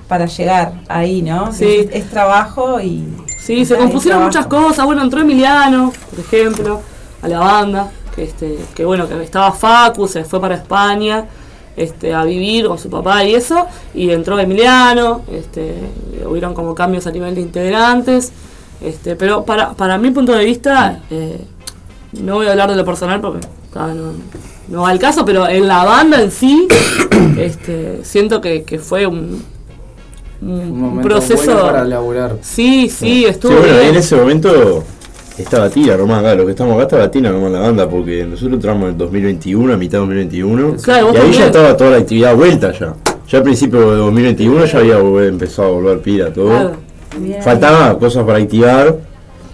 para 0.07 0.25
llegar 0.25 0.73
ahí, 0.89 1.21
¿no? 1.21 1.53
Sí. 1.53 1.65
Es, 1.65 1.87
es 2.03 2.09
trabajo 2.09 2.81
y. 2.81 3.07
Sí, 3.39 3.65
se 3.65 3.75
compusieron 3.77 4.23
muchas 4.23 4.45
cosas. 4.47 4.85
Bueno, 4.85 5.01
entró 5.01 5.21
Emiliano, 5.21 5.91
por 6.09 6.19
ejemplo, 6.19 6.81
a 7.21 7.27
la 7.27 7.39
banda, 7.39 7.91
que 8.15 8.23
este, 8.23 8.59
que 8.75 8.85
bueno, 8.85 9.07
que 9.07 9.21
estaba 9.23 9.51
Facu, 9.51 10.07
se 10.07 10.23
fue 10.23 10.39
para 10.39 10.55
España, 10.55 11.25
este, 11.75 12.13
a 12.13 12.23
vivir 12.23 12.67
con 12.67 12.77
su 12.77 12.89
papá 12.89 13.23
y 13.23 13.35
eso, 13.35 13.65
y 13.93 14.11
entró 14.11 14.39
Emiliano, 14.39 15.21
este, 15.31 15.75
hubieron 16.29 16.53
como 16.53 16.75
cambios 16.75 17.07
a 17.07 17.11
nivel 17.11 17.35
de 17.35 17.41
integrantes, 17.41 18.31
este, 18.81 19.15
pero 19.15 19.43
para, 19.43 19.73
para 19.73 19.97
mi 19.97 20.11
punto 20.11 20.33
de 20.33 20.45
vista, 20.45 20.99
eh, 21.09 21.39
no 22.21 22.35
voy 22.35 22.47
a 22.47 22.51
hablar 22.51 22.69
de 22.69 22.75
lo 22.75 22.85
personal 22.85 23.21
porque 23.21 23.47
ah, 23.75 23.91
no, 23.95 24.13
no 24.67 24.81
va 24.83 24.89
al 24.89 24.99
caso, 24.99 25.25
pero 25.25 25.47
en 25.47 25.67
la 25.67 25.83
banda 25.83 26.21
en 26.21 26.31
sí, 26.31 26.67
este, 27.37 28.03
siento 28.03 28.39
que, 28.41 28.63
que 28.63 28.77
fue 28.79 29.07
un, 29.07 29.43
un 30.41 31.01
proceso 31.01 31.45
bueno 31.53 31.61
para 31.65 31.83
laburar. 31.85 32.37
Sí, 32.41 32.89
sí, 32.89 33.25
estuvo 33.25 33.53
Sí, 33.53 33.57
bueno, 33.59 33.73
bien. 33.77 33.87
en 33.89 33.95
ese 33.95 34.15
momento 34.15 34.83
estaba 35.37 35.69
Tina 35.69 35.97
nomás 35.97 36.19
acá, 36.19 36.35
lo 36.35 36.45
que 36.45 36.51
estamos 36.51 36.73
acá 36.75 36.83
estaba 36.83 37.11
Tina 37.11 37.31
nomás 37.31 37.51
la 37.51 37.59
banda, 37.59 37.89
porque 37.89 38.25
nosotros 38.25 38.53
entramos 38.53 38.83
en 38.83 38.89
el 38.89 38.97
2021, 38.97 39.73
a 39.73 39.77
mitad 39.77 39.93
de 39.93 39.99
2021, 39.99 40.75
Claro, 40.81 41.05
y 41.07 41.09
ahí 41.09 41.13
también. 41.15 41.39
ya 41.39 41.45
estaba 41.47 41.77
toda 41.77 41.89
la 41.91 41.97
actividad 41.97 42.35
vuelta 42.35 42.71
ya. 42.71 42.93
Ya 43.29 43.37
al 43.37 43.43
principio 43.43 43.91
de 43.91 43.97
2021 43.97 44.65
ya 44.65 44.77
había 44.79 44.97
empezado 45.27 45.69
a 45.69 45.71
volver 45.71 45.99
pila 46.01 46.31
todo. 46.31 46.49
Claro. 46.49 46.71
Faltaba 47.41 47.97
cosas 47.97 48.23
para 48.25 48.39
activar, 48.39 48.95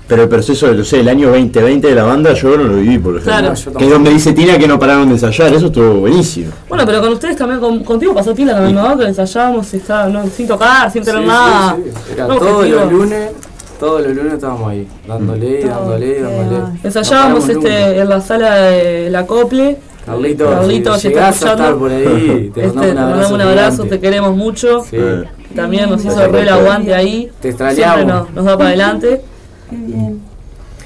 pero 0.08 0.24
el 0.24 0.30
proceso, 0.30 0.74
no 0.74 0.84
sé, 0.84 1.02
el 1.02 1.08
año 1.10 1.28
2020 1.30 1.88
de 1.88 1.94
la 1.96 2.04
banda 2.04 2.34
yo 2.34 2.58
no 2.58 2.64
lo 2.64 2.76
viví, 2.78 2.98
por 2.98 3.14
ejemplo. 3.18 3.32
Claro. 3.32 3.54
Yo 3.54 3.74
que 3.74 3.86
es 3.86 3.92
donde 3.92 4.10
dice 4.12 4.34
Tina 4.34 4.58
que 4.58 4.68
no 4.68 4.80
pararon 4.80 5.08
de 5.08 5.14
ensayar, 5.14 5.54
eso 5.54 5.68
estuvo 5.68 5.94
buenísimo. 6.00 6.52
Bueno, 6.68 6.84
pero 6.86 7.00
con 7.02 7.14
ustedes 7.14 7.36
también, 7.38 7.60
con- 7.60 7.84
contigo 7.84 8.14
pasó 8.14 8.34
pila 8.34 8.54
también, 8.54 8.76
¿no? 8.76 8.98
Que 8.98 9.06
ensayábamos 9.06 9.74
y 9.74 9.78
estaba, 9.78 10.08
no, 10.08 10.26
sin 10.28 10.48
tocar, 10.48 10.92
sin 10.92 11.04
tener 11.04 11.22
Sí, 11.22 11.28
nada. 11.28 11.76
sí, 11.76 11.84
sí. 12.08 12.14
Era 12.14 12.28
No, 12.28 12.38
todos 12.38 12.68
los 12.68 12.92
lunes, 12.92 13.30
todos 13.80 14.06
los 14.06 14.16
lunes 14.16 14.34
estábamos 14.34 14.70
ahí, 14.70 14.88
dándole, 15.08 15.66
dándole, 15.66 16.22
dándole. 16.22 16.80
Ensayábamos 16.84 17.48
este, 17.48 18.00
en 18.00 18.10
la 18.10 18.22
sala 18.22 18.56
de 18.56 19.10
la 19.10 19.26
Cople. 19.26 19.78
Carlito, 20.06 20.50
Carlito, 20.50 20.96
si 20.96 21.02
si 21.02 21.08
estás 21.10 21.44
a 21.44 21.52
estar 21.52 21.76
por 21.76 21.92
ahí, 21.92 22.52
te 22.54 22.66
este, 22.66 22.78
mandamos 22.78 22.92
un 22.92 22.98
abrazo 22.98 23.10
mandamos 23.10 23.32
un 23.32 23.42
abrazo, 23.42 23.76
gigante. 23.84 23.96
te 23.96 24.02
queremos 24.02 24.36
mucho. 24.36 24.84
Sí. 24.90 24.98
También 25.56 25.90
nos 25.90 26.04
hizo 26.04 26.28
re 26.28 26.42
el 26.42 26.50
aguante 26.50 26.94
ahí. 26.94 27.32
Te 27.42 27.50
extrañamos. 27.50 28.06
Nos, 28.06 28.32
nos 28.32 28.46
da 28.46 28.58
para 28.58 28.70
adelante. 28.70 29.22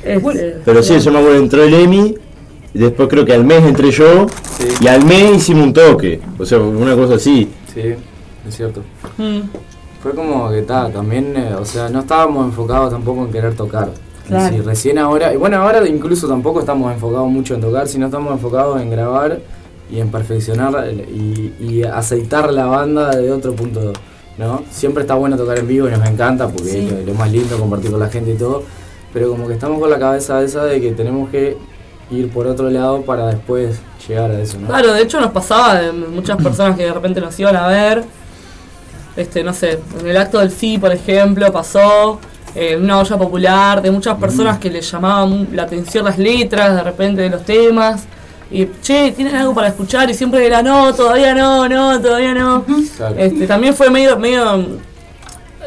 Este, 0.03 0.57
Pero 0.65 0.83
sí, 0.83 0.99
yo 0.99 1.11
me 1.11 1.19
acuerdo, 1.19 1.37
entró 1.37 1.63
el 1.63 1.73
Emi, 1.73 2.15
y 2.73 2.79
después 2.79 3.07
creo 3.09 3.25
que 3.25 3.33
al 3.33 3.45
mes 3.45 3.63
entré 3.63 3.91
yo, 3.91 4.27
y 4.81 4.87
al 4.87 5.05
mes 5.05 5.37
hicimos 5.37 5.67
un 5.67 5.73
toque, 5.73 6.19
o 6.37 6.45
sea, 6.45 6.59
una 6.59 6.95
cosa 6.95 7.15
así. 7.15 7.49
Sí, 7.73 7.81
es 8.47 8.55
cierto. 8.55 8.81
mm, 9.17 9.39
Fue 10.03 10.13
como 10.13 10.49
que 10.49 10.59
está, 10.59 10.89
también, 10.89 11.33
eh, 11.37 11.55
o 11.57 11.63
sea, 11.65 11.87
no 11.89 12.01
estábamos 12.01 12.45
enfocados 12.45 12.91
tampoco 12.91 13.23
en 13.23 13.31
querer 13.31 13.55
tocar. 13.55 13.89
Claro. 14.27 14.53
Sí, 14.55 14.61
recién 14.61 14.97
ahora, 14.99 15.33
y 15.33 15.37
bueno, 15.37 15.57
ahora 15.61 15.87
incluso 15.87 16.27
tampoco 16.27 16.59
estamos 16.59 16.93
enfocados 16.93 17.29
mucho 17.29 17.55
en 17.55 17.61
tocar, 17.61 17.87
sino 17.87 18.05
estamos 18.07 18.31
enfocados 18.33 18.81
en 18.81 18.89
grabar 18.89 19.39
y 19.89 19.99
en 19.99 20.09
perfeccionar 20.11 20.87
y, 20.93 21.53
y 21.59 21.83
aceitar 21.83 22.51
la 22.53 22.65
banda 22.65 23.11
de 23.15 23.31
otro 23.31 23.53
punto, 23.53 23.93
¿no? 24.37 24.61
Siempre 24.71 25.03
está 25.03 25.15
bueno 25.15 25.35
tocar 25.37 25.57
en 25.59 25.67
vivo 25.67 25.87
y 25.87 25.91
nos 25.91 26.05
encanta 26.07 26.47
porque 26.47 26.69
Sí. 26.69 26.87
es 26.99 27.05
lo 27.05 27.13
más 27.15 27.31
lindo 27.31 27.57
compartir 27.57 27.91
con 27.91 27.99
la 27.99 28.09
gente 28.09 28.31
y 28.31 28.35
todo, 28.35 28.63
pero 29.13 29.29
como 29.29 29.47
que 29.47 29.53
estamos 29.53 29.79
con 29.79 29.89
la 29.89 29.99
cabeza 29.99 30.41
esa 30.41 30.63
de 30.65 30.79
que 30.81 30.91
tenemos 30.93 31.29
que 31.29 31.57
ir 32.11 32.29
por 32.29 32.47
otro 32.47 32.69
lado 32.69 33.01
para 33.01 33.27
después 33.27 33.79
llegar 34.07 34.31
a 34.31 34.39
eso, 34.41 34.57
¿no? 34.59 34.67
Claro, 34.67 34.93
de 34.93 35.01
hecho 35.01 35.19
nos 35.21 35.31
pasaba 35.31 35.75
de 35.81 35.91
muchas 35.91 36.41
personas 36.41 36.75
que 36.77 36.83
de 36.83 36.93
repente 36.93 37.19
nos 37.21 37.37
iban 37.39 37.55
a 37.55 37.67
ver. 37.67 38.03
Este, 39.15 39.43
no 39.43 39.53
sé, 39.53 39.79
en 39.99 40.07
el 40.07 40.17
acto 40.17 40.39
del 40.39 40.51
sí, 40.51 40.77
por 40.77 40.91
ejemplo, 40.91 41.51
pasó 41.51 42.19
eh, 42.55 42.75
una 42.77 42.99
olla 42.99 43.17
popular 43.17 43.81
de 43.81 43.91
muchas 43.91 44.17
personas 44.17 44.57
que 44.57 44.69
les 44.71 44.89
llamaban 44.91 45.49
la 45.53 45.63
atención 45.63 46.05
las 46.05 46.17
letras 46.17 46.75
de 46.75 46.83
repente 46.83 47.21
de 47.21 47.29
los 47.29 47.43
temas. 47.45 48.03
Y, 48.51 48.67
che, 48.81 49.11
¿tienen 49.11 49.35
algo 49.35 49.53
para 49.53 49.67
escuchar? 49.69 50.09
Y 50.09 50.13
siempre 50.13 50.45
era, 50.45 50.61
no, 50.61 50.93
todavía 50.93 51.33
no, 51.33 51.67
no, 51.69 51.99
todavía 52.01 52.33
no. 52.33 52.63
Claro. 52.97 53.15
Este, 53.17 53.47
también 53.47 53.73
fue 53.73 53.89
medio, 53.89 54.17
medio 54.17 54.77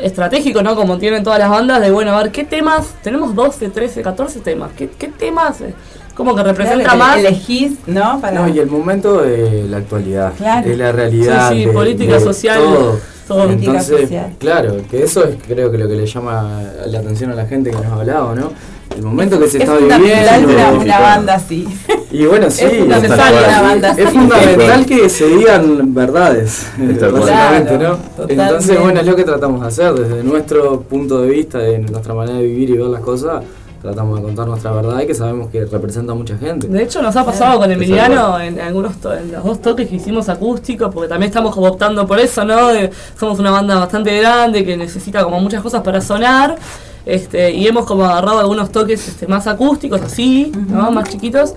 estratégico, 0.00 0.62
¿no? 0.62 0.76
Como 0.76 0.98
tienen 0.98 1.22
todas 1.24 1.38
las 1.38 1.48
bandas, 1.48 1.80
de 1.80 1.90
bueno, 1.90 2.12
a 2.16 2.22
ver, 2.22 2.30
¿qué 2.32 2.44
temas? 2.44 2.94
Tenemos 3.02 3.34
12, 3.34 3.70
13, 3.70 4.02
14 4.02 4.40
temas. 4.40 4.70
¿Qué, 4.76 4.88
qué 4.90 5.08
temas? 5.08 5.60
eh, 5.62 5.74
Como 6.14 6.34
que 6.36 6.42
representa 6.42 6.82
Claro, 6.84 6.98
más. 6.98 7.18
Elegís, 7.18 7.72
¿no? 7.86 8.20
Para... 8.20 8.40
No, 8.40 8.48
y 8.48 8.58
el 8.58 8.66
momento 8.68 9.22
de 9.22 9.64
la 9.68 9.78
actualidad, 9.78 10.32
Claro. 10.36 10.68
de 10.68 10.76
la 10.76 10.92
realidad, 10.92 11.50
Sí, 11.50 11.60
sí, 11.60 11.64
de- 11.66 11.72
política 11.72 12.14
de 12.14 12.20
social, 12.20 12.58
todo. 12.62 13.00
Todo. 13.26 13.50
Entonces, 13.50 14.02
social. 14.02 14.32
claro, 14.38 14.76
que 14.90 15.02
eso 15.02 15.24
es 15.24 15.36
creo 15.46 15.70
que 15.70 15.78
lo 15.78 15.88
que 15.88 15.96
le 15.96 16.06
llama 16.06 16.62
la 16.86 16.98
atención 16.98 17.30
a 17.30 17.34
la 17.34 17.46
gente 17.46 17.70
que 17.70 17.76
nos 17.76 17.86
ha 17.86 17.94
hablado, 17.94 18.34
¿no? 18.34 18.52
El 18.96 19.02
momento 19.02 19.38
que 19.38 19.48
se 19.48 19.58
es 19.58 19.64
está 19.64 19.76
viviendo. 19.76 20.52
una, 20.52 20.70
una 20.72 21.00
banda 21.00 21.34
así. 21.34 21.66
Y 22.10 22.24
bueno, 22.24 22.50
sí, 22.50 22.64
Es 22.64 22.78
fundamental 22.78 23.34
una 23.46 23.62
banda 23.62 23.90
es 23.90 24.10
fundamental 24.10 24.86
que 24.86 25.08
se 25.10 25.26
digan 25.28 25.92
verdades, 25.94 26.66
básicamente, 26.78 27.76
Claro, 27.76 27.78
¿no? 27.78 27.96
totalmente. 27.96 28.32
Entonces, 28.42 28.80
bueno, 28.80 29.00
es 29.00 29.06
lo 29.06 29.16
que 29.16 29.24
tratamos 29.24 29.60
de 29.60 29.66
hacer 29.66 29.92
desde 29.94 30.22
nuestro 30.22 30.80
punto 30.80 31.20
de 31.20 31.28
vista, 31.28 31.58
de 31.58 31.78
nuestra 31.80 32.14
manera 32.14 32.38
de 32.38 32.44
vivir 32.44 32.70
y 32.70 32.76
ver 32.78 32.86
las 32.86 33.00
cosas, 33.02 33.42
tratamos 33.86 34.16
de 34.18 34.22
contar 34.24 34.46
nuestra 34.46 34.72
verdad 34.72 35.00
y 35.00 35.06
que 35.06 35.14
sabemos 35.14 35.48
que 35.50 35.64
representa 35.64 36.12
a 36.12 36.14
mucha 36.14 36.36
gente. 36.36 36.66
De 36.68 36.82
hecho, 36.82 37.00
nos 37.02 37.14
ha 37.16 37.24
pasado 37.24 37.58
con 37.60 37.70
Emiliano 37.70 38.38
en, 38.40 38.60
algunos 38.60 38.92
en 39.18 39.32
los 39.32 39.44
dos 39.44 39.62
toques 39.62 39.88
que 39.88 39.96
hicimos 39.96 40.28
acústicos, 40.28 40.92
porque 40.92 41.08
también 41.08 41.28
estamos 41.30 41.54
como 41.54 41.68
optando 41.68 42.06
por 42.06 42.18
eso, 42.18 42.44
¿no? 42.44 42.68
De- 42.68 42.90
somos 43.18 43.38
una 43.38 43.50
banda 43.50 43.76
bastante 43.78 44.16
grande 44.18 44.64
que 44.64 44.76
necesita 44.76 45.22
como 45.24 45.40
muchas 45.40 45.62
cosas 45.62 45.82
para 45.82 46.00
sonar. 46.00 46.56
Este, 47.04 47.52
y 47.52 47.66
hemos 47.68 47.86
como 47.86 48.04
agarrado 48.04 48.40
algunos 48.40 48.70
toques 48.72 49.06
este, 49.06 49.26
más 49.28 49.46
acústicos, 49.46 50.00
así, 50.02 50.50
¿no? 50.68 50.90
Más 50.90 51.08
chiquitos. 51.08 51.54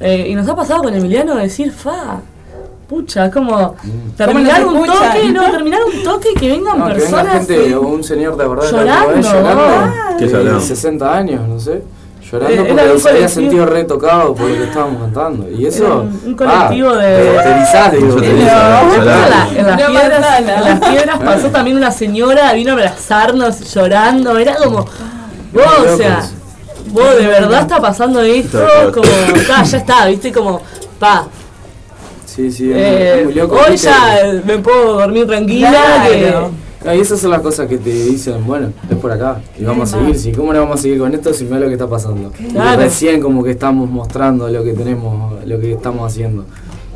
Eh, 0.00 0.28
y 0.30 0.34
nos 0.34 0.48
ha 0.48 0.56
pasado 0.56 0.82
con 0.82 0.94
Emiliano 0.94 1.34
decir, 1.36 1.70
fa, 1.70 2.20
pucha, 2.88 3.26
es 3.26 3.32
como 3.32 3.74
terminar 4.16 4.60
nos 4.62 4.74
un 4.74 4.86
toque, 4.86 5.28
no, 5.32 5.42
terminar 5.50 5.80
un 5.84 6.02
toque 6.04 6.28
y 6.34 6.38
que 6.38 6.48
vengan 6.50 6.78
No, 6.78 6.86
que 6.86 6.94
venga 6.94 7.10
personas. 7.22 7.46
gente 7.46 7.76
un 7.78 8.04
señor 8.04 8.36
de 8.36 8.46
verdad 8.48 8.70
Llorando, 8.70 9.28
ah. 9.48 10.14
¿Qué 10.18 10.26
de 10.26 10.32
llorando? 10.32 10.60
60 10.60 11.16
años, 11.16 11.48
no 11.48 11.58
sé, 11.58 11.82
llorando 12.30 12.62
Eh, 12.62 12.66
porque 12.68 12.98
se 13.00 13.08
había 13.10 13.28
sentido 13.28 13.66
retocado 13.66 14.34
por 14.34 14.48
lo 14.48 14.54
que 14.56 14.64
estábamos 14.64 15.00
cantando. 15.02 15.50
Y 15.50 15.66
eso, 15.66 16.06
un- 16.24 16.32
ah, 16.32 16.36
colectivo 16.36 16.94
de- 16.94 17.16
te- 17.90 17.96
digo. 17.96 18.18
En, 18.22 18.46
las 18.46 19.76
piedras, 19.82 20.20
manzana. 20.20 20.54
en 20.58 20.64
las 20.64 20.80
piedras 20.90 21.18
pasó 21.20 21.48
también 21.48 21.76
una 21.76 21.90
señora, 21.90 22.52
vino 22.52 22.70
a 22.70 22.74
abrazarnos 22.74 23.60
llorando, 23.74 24.38
era 24.38 24.54
como, 24.56 24.78
vos, 25.52 25.64
o 25.92 25.96
sea, 25.96 26.22
vos 26.92 27.16
de 27.18 27.26
verdad 27.26 27.62
está 27.62 27.80
pasando 27.80 28.20
esto, 28.22 28.60
como, 28.94 29.08
ta, 29.48 29.62
ya 29.64 29.78
está, 29.78 30.06
viste, 30.06 30.32
como, 30.32 30.60
pa, 30.98 31.26
Sí, 32.36 32.52
sí, 32.52 32.70
es 32.70 32.76
eh, 32.78 33.12
muy- 33.16 33.24
muy 33.26 33.34
loco. 33.34 33.56
hoy 33.66 33.76
ya 33.76 34.20
eh, 34.20 34.42
me 34.46 34.58
puedo 34.58 34.98
dormir 34.98 35.26
tranquila, 35.26 35.70
Claro. 35.70 36.50
Ah, 36.84 36.94
y 36.94 37.00
esas 37.00 37.18
son 37.18 37.30
las 37.30 37.40
cosas 37.40 37.66
que 37.66 37.78
te 37.78 37.90
dicen, 37.90 38.46
bueno, 38.46 38.68
es 38.88 38.96
por 38.98 39.10
acá, 39.10 39.40
y 39.58 39.64
vamos 39.64 39.92
a 39.92 39.98
seguir, 39.98 40.16
sí, 40.16 40.30
¿cómo 40.32 40.52
no 40.52 40.60
vamos 40.60 40.78
a 40.78 40.82
seguir 40.82 40.98
con 41.00 41.12
esto 41.14 41.32
si 41.34 41.44
mira 41.44 41.58
lo 41.60 41.66
que 41.66 41.72
está 41.72 41.88
pasando? 41.88 42.30
Y 42.38 42.44
Claro. 42.52 42.80
recién 42.80 43.20
como 43.20 43.42
que 43.42 43.50
estamos 43.52 43.90
mostrando 43.90 44.48
lo 44.48 44.62
que 44.62 44.72
tenemos, 44.74 45.44
lo 45.44 45.58
que 45.58 45.72
estamos 45.72 46.12
haciendo. 46.12 46.44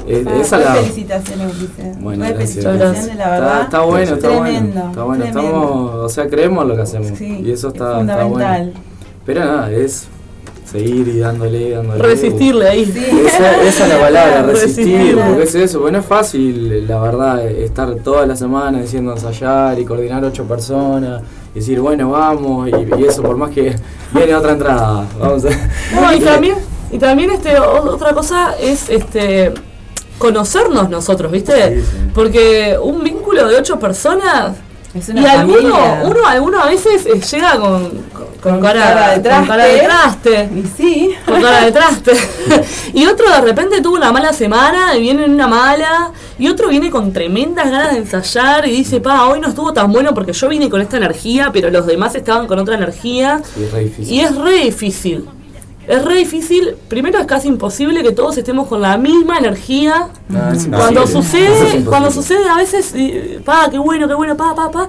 Eh, 0.06 0.24
Ah, 0.28 0.32
esa 0.40 0.58
la... 0.58 0.74
felicitaciones. 0.74 1.54
Bueno, 2.00 2.24
gracias. 2.24 2.64
felicitaciones, 2.64 3.16
la 3.16 3.30
verdad. 3.30 3.52
Está, 3.52 3.62
está 3.64 3.80
bueno, 3.80 4.14
está 4.14 4.28
tremendo, 4.28 4.40
bueno. 4.74 4.88
Está 4.90 5.02
bueno, 5.02 5.24
tremendo. 5.24 5.40
estamos, 5.50 5.94
o 5.94 6.08
sea, 6.08 6.28
creemos 6.28 6.66
lo 6.68 6.76
que 6.76 6.82
hacemos. 6.82 7.18
Sí, 7.18 7.40
y 7.44 7.50
eso 7.50 7.68
es 7.68 7.74
está, 7.74 8.00
está 8.00 8.24
bueno. 8.24 8.70
Pero 9.26 9.40
nada, 9.40 9.72
es 9.72 10.06
seguir 10.70 11.08
y 11.08 11.18
dándole, 11.18 11.70
dándole. 11.70 12.02
resistirle 12.02 12.68
ahí. 12.68 12.84
Sí. 12.86 13.04
Esa, 13.26 13.62
esa 13.62 13.84
es 13.84 13.88
la 13.92 13.98
palabra, 14.06 14.42
resistir, 14.42 14.86
Resistir. 14.86 15.18
porque 15.18 15.42
es 15.42 15.54
eso, 15.54 15.78
porque 15.78 15.92
no 15.92 15.98
es 15.98 16.06
fácil, 16.06 16.86
la 16.88 17.00
verdad, 17.00 17.44
estar 17.46 17.94
toda 17.96 18.26
la 18.26 18.36
semana 18.36 18.80
diciendo 18.80 19.12
ensayar 19.12 19.78
y 19.78 19.84
coordinar 19.84 20.24
ocho 20.24 20.44
personas, 20.44 21.22
y 21.54 21.58
decir, 21.58 21.80
bueno, 21.80 22.10
vamos, 22.10 22.68
y, 22.68 22.72
y 23.00 23.04
eso, 23.04 23.22
por 23.22 23.36
más 23.36 23.50
que 23.50 23.74
viene 24.12 24.34
otra 24.34 24.52
entrada, 24.52 25.04
vamos 25.18 25.44
a... 25.44 25.48
No, 26.00 26.14
y 26.14 26.20
también, 26.24 26.56
y 26.92 26.98
también 26.98 27.30
este, 27.30 27.58
otra 27.58 28.12
cosa 28.14 28.54
es 28.60 28.88
este 28.88 29.52
conocernos 30.18 30.90
nosotros, 30.90 31.32
¿viste? 31.32 31.76
Sí, 31.76 31.80
sí. 31.80 31.96
Porque 32.14 32.76
un 32.82 33.02
vínculo 33.02 33.48
de 33.48 33.56
ocho 33.56 33.78
personas 33.78 34.54
Es 34.92 35.08
una 35.08 35.22
y 35.22 35.24
alguno, 35.24 35.56
familia. 35.74 36.02
uno, 36.04 36.26
alguno 36.26 36.60
a 36.60 36.66
veces 36.66 37.06
eh, 37.06 37.18
llega 37.20 37.58
con, 37.58 37.90
con, 38.40 38.52
con 38.52 38.60
Con 38.60 38.62
cara, 38.62 38.80
cara 38.80 39.08
de 39.08 39.14
con 39.14 39.22
traste. 39.22 39.48
cara 39.48 39.64
de 39.64 39.78
traste. 39.80 40.50
Y 40.56 40.66
sí. 40.76 41.10
Con 41.26 41.42
cara 41.42 41.64
de 41.64 41.72
traste. 41.72 42.12
y 42.94 43.06
otro 43.06 43.30
de 43.30 43.40
repente 43.40 43.80
tuvo 43.80 43.96
una 43.96 44.12
mala 44.12 44.32
semana 44.32 44.96
y 44.96 45.00
viene 45.02 45.24
en 45.24 45.34
una 45.34 45.46
mala. 45.46 46.10
Y 46.38 46.48
otro 46.48 46.68
viene 46.68 46.90
con 46.90 47.12
tremendas 47.12 47.70
ganas 47.70 47.92
de 47.92 47.98
ensayar 47.98 48.66
y 48.66 48.70
dice, 48.72 49.00
pa, 49.00 49.26
hoy 49.26 49.40
no 49.40 49.48
estuvo 49.48 49.72
tan 49.72 49.92
bueno 49.92 50.14
porque 50.14 50.32
yo 50.32 50.48
vine 50.48 50.70
con 50.70 50.80
esta 50.80 50.96
energía, 50.96 51.50
pero 51.52 51.70
los 51.70 51.86
demás 51.86 52.14
estaban 52.14 52.46
con 52.46 52.58
otra 52.58 52.76
energía. 52.76 53.42
Sí, 53.54 53.62
es 53.64 53.72
re 53.72 53.80
difícil. 53.84 54.14
Y 54.14 54.20
es 54.20 54.36
re 54.36 54.52
difícil. 54.64 55.28
Es 55.86 56.04
re 56.04 56.14
difícil. 56.14 56.76
Primero 56.88 57.18
es 57.18 57.26
casi 57.26 57.48
imposible 57.48 58.02
que 58.02 58.12
todos 58.12 58.38
estemos 58.38 58.68
con 58.68 58.80
la 58.80 58.96
misma 58.96 59.38
energía. 59.38 60.08
No, 60.28 60.52
es 60.52 60.66
Cuando 60.66 61.06
sucede, 61.06 61.84
cuando 61.84 62.10
sucede 62.10 62.48
a 62.48 62.54
veces, 62.54 62.94
pa, 63.44 63.68
qué 63.70 63.78
bueno, 63.78 64.06
qué 64.06 64.14
bueno, 64.14 64.36
pa, 64.36 64.54
pa, 64.54 64.70
pa. 64.70 64.88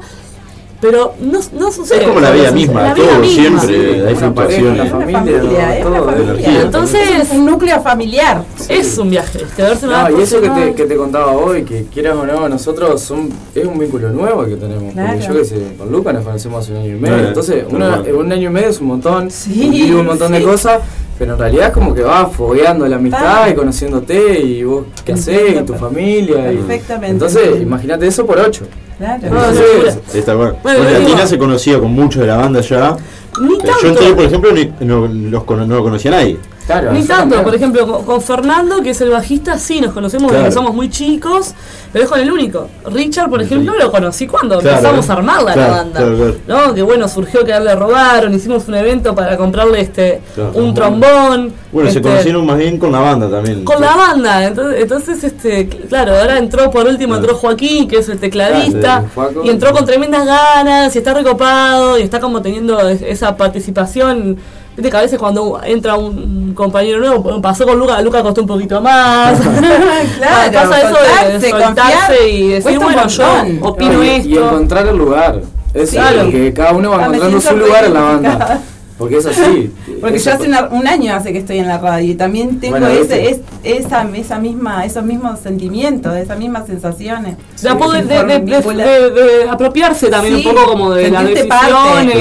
Pero 0.82 1.14
no, 1.22 1.40
no 1.54 1.72
sucede. 1.72 2.02
Es 2.02 2.08
como 2.08 2.20
la 2.20 2.32
vida 2.32 2.48
No 2.50 2.54
misma, 2.56 2.82
La 2.82 2.94
vida 2.96 3.06
todo 3.08 3.20
misma. 3.20 3.62
siempre 3.62 4.08
hay 4.08 4.16
fluctuaciones. 4.16 4.86
Es 4.88 4.92
una 4.94 5.02
familia, 5.06 5.78
es 5.78 5.86
una 5.86 6.02
familia. 6.02 6.62
Entonces, 6.64 7.10
Es 7.22 7.32
un 7.32 7.46
núcleo 7.46 7.82
familiar. 7.82 8.44
es 8.68 8.98
un 8.98 9.12
viaje. 9.12 9.40
este, 9.44 9.86
No, 9.86 10.18
y 10.18 10.22
eso 10.24 10.42
que 10.42 10.50
te, 10.50 10.74
que 10.74 10.86
te 10.86 10.96
contaba 10.96 11.34
hoy, 11.34 11.64
que 11.64 11.86
quieras 11.94 12.16
o 12.18 12.26
no, 12.26 12.50
nosotros 12.50 13.00
son, 13.00 13.30
es 13.54 13.64
un 13.66 13.78
vínculo 13.78 14.10
nuevo 14.10 14.44
que 14.46 14.56
tenemos. 14.56 14.94
Claro. 14.94 15.12
Porque 15.20 15.28
yo 15.28 15.34
que 15.40 15.46
sé, 15.46 15.76
con 15.78 15.92
Luca 15.92 16.14
nos 16.14 16.24
conocemos 16.26 16.64
hace 16.64 16.72
un 16.72 16.78
año 16.80 16.88
y 16.96 17.00
medio. 17.00 17.14
Claro, 17.16 17.28
Entonces, 17.28 17.66
una- 17.70 18.02
un 18.02 18.32
año 18.32 18.50
y 18.50 18.54
medio 18.54 18.70
es 18.70 18.82
un 18.82 18.88
montón. 18.88 19.30
Sí, 19.30 19.70
vive 19.70 19.96
un 20.00 20.06
montón 20.08 20.32
de 20.32 20.42
cosas, 20.42 20.80
pero 21.20 21.34
en 21.34 21.40
realidad 21.40 21.68
es 21.68 21.74
como 21.74 21.94
que 21.94 22.02
vas 22.02 22.34
fogueando 22.36 22.88
la 22.88 22.96
amistad 22.96 23.48
y 23.50 23.54
conociéndote 23.54 24.40
y 24.40 24.64
vos 24.64 24.86
qué 25.06 25.14
hacés 25.14 25.62
y 25.62 25.64
tu 25.64 25.76
familia. 25.76 26.52
y- 26.52 26.58
perfectamente. 26.58 27.12
entonces, 27.12 27.62
imagínate 27.62 28.08
eso 28.08 28.26
por 28.26 28.40
ocho. 28.40 28.66
Claro. 29.02 29.30
No, 29.34 29.46
Entonces, 29.50 30.00
Está 30.14 30.36
bueno. 30.36 30.58
Bueno, 30.62 30.78
Bueno, 30.80 30.92
la 30.94 31.00
digo- 31.00 31.12
Tina 31.12 31.26
se 31.28 31.38
conocía 31.40 31.80
con 31.80 31.92
muchos 31.92 32.22
de 32.22 32.28
la 32.28 32.38
banda 32.38 32.62
ya. 32.62 32.96
Ni 33.42 33.48
Pero 33.58 33.72
tanto. 33.74 33.82
yo 33.82 33.88
entré, 33.90 34.14
por 34.14 34.26
ejemplo, 34.26 34.52
ni- 34.52 34.72
no, 34.86 35.08
los 35.08 35.46
no 35.48 35.76
lo 35.76 35.84
conocía 35.84 36.12
nadie. 36.12 36.38
Claro. 36.66 36.92
Ni 36.94 37.00
tanto, 37.04 37.22
también. 37.22 37.44
por 37.44 37.56
ejemplo, 37.56 37.88
con, 37.88 38.06
con 38.06 38.22
Fernando, 38.22 38.82
que 38.82 38.92
es 38.92 39.02
el 39.02 39.10
bajista, 39.10 39.58
sí, 39.58 39.82
nos 39.82 39.94
conocemos 39.94 40.32
desde 40.32 40.42
Claro. 40.44 40.50
que 40.50 40.54
somos 40.56 40.74
muy 40.76 40.90
chicos, 40.90 41.54
pero 41.92 42.06
es 42.06 42.10
con 42.12 42.20
el 42.20 42.32
único. 42.32 42.68
Richard, 42.86 43.30
por 43.30 43.42
ejemplo, 43.42 43.74
lo 43.78 43.92
conocí 43.92 44.28
cuando 44.28 44.60
Claro, 44.60 44.78
empezamos 44.78 45.10
a 45.10 45.14
armarla 45.14 45.56
la 45.56 45.68
banda. 45.68 46.02
¿No? 46.48 46.74
Que 46.74 46.82
bueno, 46.82 47.08
surgió 47.08 47.44
que 47.44 47.54
a 47.54 47.58
él 47.58 47.66
le 47.66 47.76
robaron, 47.76 48.34
hicimos 48.34 48.68
un 48.68 48.76
evento 48.76 49.14
para 49.16 49.36
comprarle 49.38 49.82
este 49.82 50.22
un 50.54 50.74
trombón. 50.74 51.54
Bueno, 51.72 51.90
se 51.90 51.98
este, 52.00 52.10
conocieron 52.10 52.46
más 52.46 52.58
bien 52.58 52.78
con 52.78 52.92
la 52.92 53.00
banda 53.00 53.30
también. 53.30 53.64
Con 53.64 53.80
la 53.80 53.96
banda, 53.96 54.46
entonces, 54.46 54.82
entonces 54.82 55.24
este, 55.24 55.68
claro, 55.68 56.18
ahora 56.20 56.38
entró 56.38 56.70
por 56.70 56.86
último, 56.86 57.16
entró 57.16 57.36
Joaquín, 57.36 57.88
que 57.88 57.98
es 58.00 58.10
el 58.10 58.20
tecladista, 58.20 59.06
y 59.44 59.50
entró 59.50 59.72
con 59.72 59.86
tremendas 59.86 60.26
ganas, 60.26 60.94
y 60.96 60.98
está 60.98 61.14
recopado, 61.14 61.98
y 61.98 62.02
está 62.02 62.20
como 62.20 62.42
teniendo 62.42 62.80
es- 62.90 63.02
esa 63.02 63.38
participación. 63.38 64.38
Viste 64.76 64.90
que 64.90 64.98
a 64.98 65.02
veces 65.02 65.20
cuando 65.20 65.60
entra 65.64 65.96
un 65.96 66.54
compañero 66.56 67.00
nuevo, 67.00 67.42
pasó 67.42 67.66
con 67.66 67.78
Luca, 67.78 68.02
Luca 68.02 68.24
costó 68.24 68.42
un 68.42 68.48
poquito 68.48 68.80
más. 68.82 69.38
Claro, 70.18 70.52
pasa 70.54 70.80
eso 70.80 70.88
de 70.88 70.94
soltarse, 70.96 71.50
soltarse 71.50 72.08
confiar, 72.08 72.28
y 72.30 72.48
decir, 72.50 72.80
bueno, 72.80 73.08
yo 73.08 73.26
opino 73.62 73.94
No, 73.94 74.04
y, 74.04 74.10
esto. 74.10 74.30
y 74.30 74.38
encontrar 74.38 74.88
el 74.88 74.98
lugar. 74.98 75.42
Es 75.74 75.92
Claro. 75.92 76.30
que 76.30 76.54
cada 76.54 76.72
uno 76.74 76.92
va 76.92 76.98
Ah, 76.98 77.06
encontrando 77.06 77.42
su 77.42 77.56
lugar 77.58 77.86
en 77.86 77.94
la 77.94 78.02
banda. 78.02 78.62
Porque 79.02 79.18
es 79.18 79.26
así. 79.26 79.72
Porque 80.02 80.18
Eso 80.18 80.30
yo 80.30 80.36
hace 80.36 80.48
una- 80.48 80.66
un 80.70 80.88
año 80.88 81.16
hace 81.16 81.34
que 81.34 81.40
estoy 81.40 81.58
en 81.58 81.68
la 81.68 81.80
radio 81.80 82.12
y 82.12 82.16
también 82.16 82.60
tengo 82.60 82.74
Bueno, 82.80 82.88
ese, 82.88 83.30
es, 83.32 83.40
esa, 83.64 84.08
esa 84.16 84.38
misma, 84.40 84.86
esos 84.86 85.04
mismos 85.04 85.40
sentimientos, 85.40 86.16
esas 86.16 86.38
mismas 86.38 86.68
sensaciones. 86.68 87.36
Ya 87.62 87.78
puede 87.78 88.04
de, 88.04 88.24
de- 88.24 88.40
de- 88.40 88.40
Vincular- 88.60 88.86
de- 88.86 89.10
de 89.12 89.50
apropiarse 89.50 90.08
también 90.10 90.40
Sí, 90.40 90.48
un 90.48 90.54
poco 90.56 90.70
como 90.70 90.92
de 90.94 91.10
las 91.10 91.24
decisiones, 91.28 92.14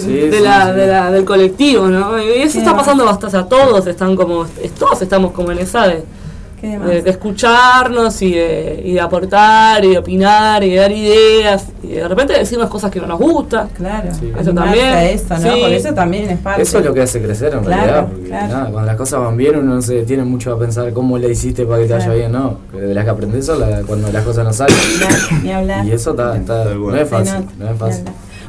Sí, 0.00 0.12
de 0.12 0.32
sí, 0.38 0.42
la, 0.44 0.66
sí. 0.66 0.72
de 0.80 0.86
la- 0.86 1.10
del 1.10 1.24
colectivo, 1.24 1.88
¿no? 1.88 2.22
Y 2.22 2.42
eso 2.42 2.58
está 2.58 2.76
pasando 2.76 3.04
bastante, 3.04 3.26
o 3.26 3.30
sea, 3.40 3.48
todos 3.48 3.86
están 3.86 4.14
como, 4.16 4.46
todos 4.78 5.02
estamos 5.02 5.32
como 5.32 5.50
en 5.50 5.58
esa 5.58 5.88
de. 5.88 6.04
De, 6.62 7.02
de 7.02 7.10
escucharnos 7.10 8.22
y 8.22 8.32
de, 8.34 8.82
y 8.84 8.92
de 8.92 9.00
aportar 9.00 9.84
y 9.84 9.90
de 9.90 9.98
opinar 9.98 10.62
y 10.62 10.70
de 10.70 10.76
dar 10.76 10.92
ideas 10.92 11.66
y 11.82 11.88
de 11.88 12.06
repente 12.06 12.34
decirnos 12.34 12.68
cosas 12.70 12.90
que 12.90 13.00
no 13.00 13.06
nos 13.08 13.18
gustan. 13.18 13.68
Claro. 13.70 14.08
Eso 14.38 14.52
también. 14.54 14.86
eso, 14.98 15.26
¿no? 15.30 15.40
Sí. 15.40 15.48
Porque 15.60 15.76
eso 15.76 15.92
también 15.94 16.30
es 16.30 16.38
parte. 16.38 16.62
Eso 16.62 16.78
es 16.78 16.84
lo 16.84 16.94
que 16.94 17.02
hace 17.02 17.20
crecer 17.20 17.52
en 17.54 17.64
Claro, 17.64 17.82
realidad. 17.82 18.06
Porque 18.08 18.28
claro. 18.28 18.46
nada, 18.48 18.62
cuando 18.70 18.82
las 18.86 18.96
cosas 18.96 19.20
van 19.20 19.36
bien, 19.36 19.56
uno 19.56 19.74
no 19.74 19.82
se 19.82 19.94
detiene 19.94 20.22
mucho 20.24 20.52
a 20.54 20.58
pensar 20.58 20.92
cómo 20.92 21.18
le 21.18 21.30
hiciste 21.30 21.66
para 21.66 21.80
que 21.82 21.88
te 21.88 21.94
vaya 21.94 22.12
bien, 22.12 22.32
no. 22.32 22.58
De 22.72 22.94
las 22.94 23.04
que 23.04 23.10
aprendes 23.10 23.44
son 23.46 23.58
las- 23.60 23.84
cuando 23.84 24.12
las 24.12 24.24
cosas 24.24 24.44
no 24.44 24.52
salen. 24.52 24.76
Ni 25.42 25.50
hablar. 25.52 25.84
Y 25.84 25.92
eso 25.92 26.10
está, 26.12 26.36
está- 26.36 26.64
no 26.74 26.94
es 26.96 27.08
fácil. 27.08 27.44
No 27.58 27.68
es 27.70 27.78
fácil. 27.78 28.04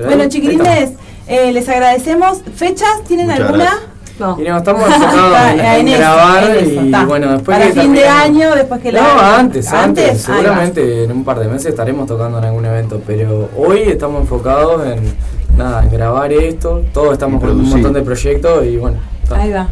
Bueno, 0.05 0.27
chiquilines, 0.27 0.91
eh, 1.27 1.51
les 1.51 1.67
agradecemos. 1.69 2.41
¿Fechas? 2.55 3.03
¿Tienen 3.07 3.27
Muchas 3.27 3.41
alguna? 3.41 3.63
gracias. 3.63 3.89
No. 4.19 4.39
Y 4.39 4.43
no, 4.43 4.57
estamos 4.57 4.83
enfocados 4.87 5.37
en, 5.53 5.59
en 5.59 5.65
en 5.65 5.87
eso, 5.87 5.97
grabar 5.99 6.43
en 6.43 6.55
eso, 6.55 6.81
y 6.81 7.05
bueno, 7.05 7.31
después 7.31 7.57
Para 7.57 7.71
que 7.71 7.81
fin 7.81 7.93
de 7.93 8.07
año, 8.07 8.55
después 8.55 8.81
que 8.81 8.91
la. 8.91 9.01
No, 9.01 9.19
antes, 9.19 9.73
antes, 9.73 10.21
seguramente 10.21 11.03
en 11.05 11.11
un 11.11 11.23
par 11.23 11.39
de 11.39 11.47
meses 11.47 11.67
estaremos 11.67 12.07
tocando 12.07 12.37
en 12.37 12.45
algún 12.45 12.65
evento, 12.65 13.01
pero 13.05 13.49
hoy 13.57 13.79
estamos 13.81 14.21
enfocados 14.21 14.85
en 14.85 15.15
nada, 15.57 15.83
en 15.83 15.89
grabar 15.89 16.31
esto, 16.31 16.83
todos 16.93 17.13
estamos 17.13 17.41
con 17.41 17.51
un 17.51 17.69
montón 17.69 17.93
de 17.93 18.01
proyectos 18.01 18.65
y 18.65 18.77
bueno. 18.77 19.12
Ahí 19.31 19.51
va. 19.51 19.67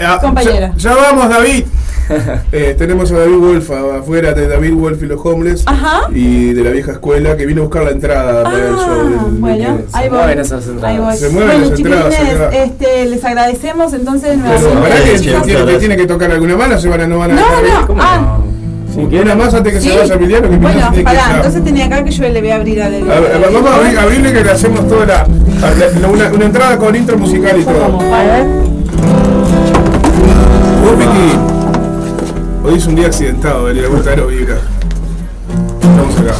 Ah, 0.00 0.18
Compañera. 0.20 0.72
Ya, 0.76 0.90
ya 0.90 0.96
vamos, 0.96 1.28
David. 1.28 1.64
Eh, 2.52 2.74
tenemos 2.76 3.10
a 3.12 3.18
David 3.18 3.36
Wolf 3.38 3.70
afuera 3.70 4.34
de 4.34 4.46
David 4.46 4.74
Wolf 4.74 5.02
y 5.02 5.06
los 5.06 5.18
Homeless 5.24 5.62
Ajá. 5.64 6.02
y 6.12 6.52
de 6.52 6.62
la 6.62 6.68
vieja 6.70 6.92
escuela 6.92 7.34
que 7.34 7.46
vino 7.46 7.62
a 7.62 7.64
buscar 7.64 7.84
la 7.84 7.92
entrada 7.92 8.42
para 8.44 8.58
el 8.58 8.74
show 8.74 9.04
del- 9.08 9.18
Ah, 9.18 9.24
Bueno, 9.30 9.56
del- 9.76 9.84
ahí 9.94 10.08
voy. 10.10 10.32
esas 10.38 10.66
entradas. 10.66 10.84
Ahí 10.84 10.98
voy. 10.98 11.16
Se 11.16 11.28
mueven 11.30 11.48
bueno, 11.60 11.70
las 11.70 11.78
entradas, 11.80 12.54
este, 12.54 13.06
les 13.06 13.24
agradecemos 13.24 13.94
entonces 13.94 14.36
Pero 14.36 14.60
nuevamente. 14.60 14.76
¿habrá 14.92 15.04
que, 15.12 15.18
Sí, 15.18 15.24
que 15.24 15.40
tiene, 15.40 15.64
que 15.72 15.78
tiene 15.78 15.96
que 15.96 16.06
tocar 16.06 16.30
alguna 16.30 16.56
mano? 16.58 16.78
¿Se 16.78 16.88
van 16.90 17.00
a, 17.00 17.06
no 17.06 17.18
van 17.20 17.30
a 17.30 17.34
No, 17.36 17.40
no, 17.80 17.86
¿Cómo 17.86 18.02
ah. 18.02 18.38
no? 18.38 18.54
Si 19.10 19.16
una 19.16 19.34
más 19.34 19.54
antes 19.54 19.72
que 19.72 19.80
Sí. 19.80 19.88
se 19.88 19.96
vaya 19.98 20.14
Emiliano, 20.14 20.50
que 20.50 20.56
Bueno, 20.58 20.92
que 20.92 21.02
pará, 21.02 21.18
estar. 21.20 21.36
entonces 21.36 21.64
tenía 21.64 21.86
acá 21.86 22.04
que 22.04 22.10
yo 22.10 22.28
le 22.28 22.40
voy 22.40 22.50
a 22.50 22.54
abrir 22.56 22.82
a 22.82 22.90
David. 22.90 23.10
A 23.10 23.18
ver, 23.20 23.50
vamos 23.50 23.70
a 23.70 23.76
abrir- 23.76 23.98
abrirle 23.98 24.32
que 24.34 24.44
le 24.44 24.50
hacemos 24.50 24.86
toda 24.88 25.06
la, 25.06 25.26
la- 26.00 26.08
una, 26.08 26.28
una 26.28 26.44
entrada 26.44 26.76
con 26.78 26.94
intro 26.94 27.16
musical 27.16 27.58
y 27.58 27.64
todo. 27.64 27.80
Vamos, 27.80 28.04
a 28.04 28.22
ver. 28.22 28.63
Vos, 30.84 30.98
Vicky, 30.98 31.32
hoy 32.62 32.74
es 32.74 32.86
un 32.86 32.94
día 32.94 33.06
accidentado, 33.06 33.68
de 33.68 33.74
la 33.74 33.88
vuelta 33.88 34.14
de 34.14 34.26
vibra. 34.26 34.56
Vamos 35.96 36.18
acá. 36.18 36.34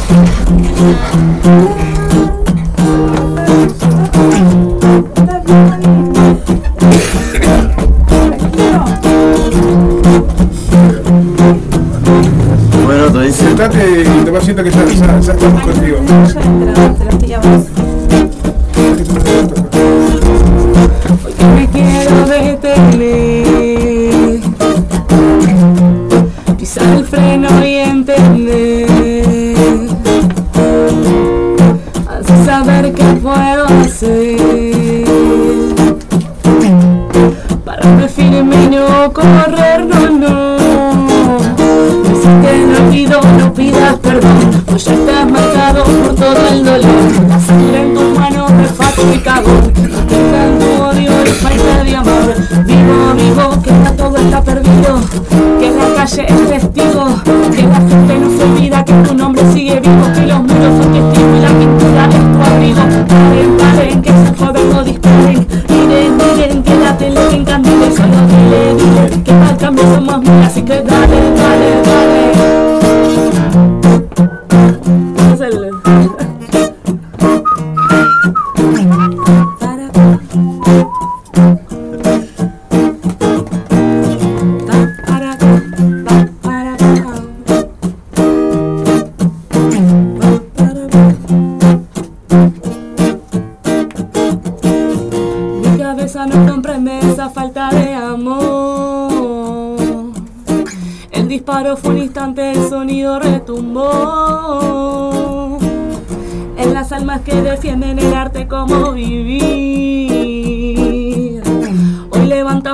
Bueno, 12.85 13.11
te 13.11 13.21
dice. 13.21 13.47
Sentate 13.47 14.03
y 14.03 14.25
toma 14.25 14.37
asiento 14.37 14.63
que 14.63 14.69
ya, 14.69 14.85
ya, 14.85 15.19
ya 15.21 15.33
estamos 15.33 15.63
contigo. 15.63 15.97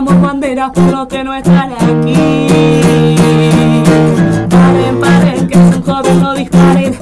Levantamos 0.01 0.21
banderas 0.21 0.71
por 0.71 0.83
lo 0.91 1.07
que 1.07 1.23
no 1.23 1.33
están 1.33 1.71
aquí. 1.73 2.47
Paren, 4.49 4.99
paren, 4.99 5.47
que 5.47 5.53
es 5.53 5.75
un 5.75 5.83
joven, 5.83 6.19
no 6.21 6.33
disparen. 6.33 7.00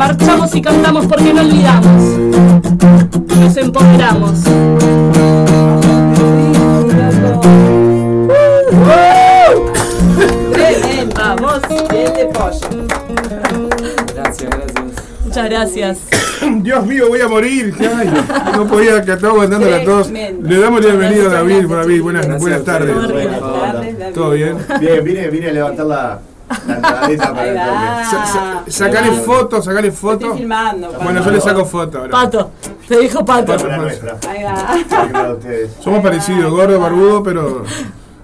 Marchamos 0.00 0.54
y 0.54 0.62
cantamos 0.62 1.06
porque 1.06 1.34
no 1.34 1.42
olvidamos. 1.42 2.02
Nos 3.38 3.56
empoderamos. 3.58 4.40
Tremendo. 10.52 11.14
Vamos. 11.14 11.60
Bien 11.90 12.14
de 12.14 12.24
pollo. 12.32 12.86
Gracias, 14.14 14.50
gracias. 14.50 14.84
Muchas 15.22 15.50
gracias. 15.50 15.98
Dios 16.62 16.86
mío, 16.86 17.08
voy 17.08 17.20
a 17.20 17.28
morir. 17.28 17.74
Ay, 17.78 18.10
no 18.56 18.66
podía 18.66 19.04
que 19.04 19.12
estaba 19.12 19.34
aguantando 19.34 19.68
la 19.68 19.84
tos. 19.84 20.04
Tremendo. 20.04 20.48
Le 20.48 20.60
damos 20.60 20.82
la 20.82 20.94
bienvenida 20.94 21.26
a 21.26 21.28
David. 21.34 21.66
gracias, 21.66 21.76
David, 21.76 22.02
buenas, 22.02 22.40
buenas 22.40 22.64
tardes. 22.64 22.94
Buenas 22.94 23.38
tardes, 23.38 23.98
David. 23.98 24.14
¿Todo 24.14 24.30
bien? 24.30 24.56
Bien, 24.80 25.04
vine, 25.04 25.28
vine 25.28 25.50
a 25.50 25.52
levantar 25.52 25.84
la, 25.84 26.20
Ahí 27.00 27.12
el 27.14 27.20
toque. 27.20 27.52
va. 27.54 28.04
Sa- 28.04 28.26
sa- 28.26 28.62
sacale 28.68 29.10
foto, 29.12 29.62
sacale 29.62 29.88
Estoy 29.88 30.00
foto. 30.18 30.34
filmando. 30.36 30.92
Bueno, 31.02 31.24
yo 31.24 31.30
le 31.30 31.40
saco 31.40 31.64
foto 31.64 31.98
ahora. 31.98 32.10
Pato, 32.10 32.50
te 32.88 32.98
dijo 32.98 33.24
Pato. 33.24 33.52
Ahí 34.28 34.42
va. 34.44 35.36
Somos 35.80 36.02
parecidos, 36.02 36.50
gordo, 36.50 36.78
barbudo, 36.80 37.22
pero 37.22 37.64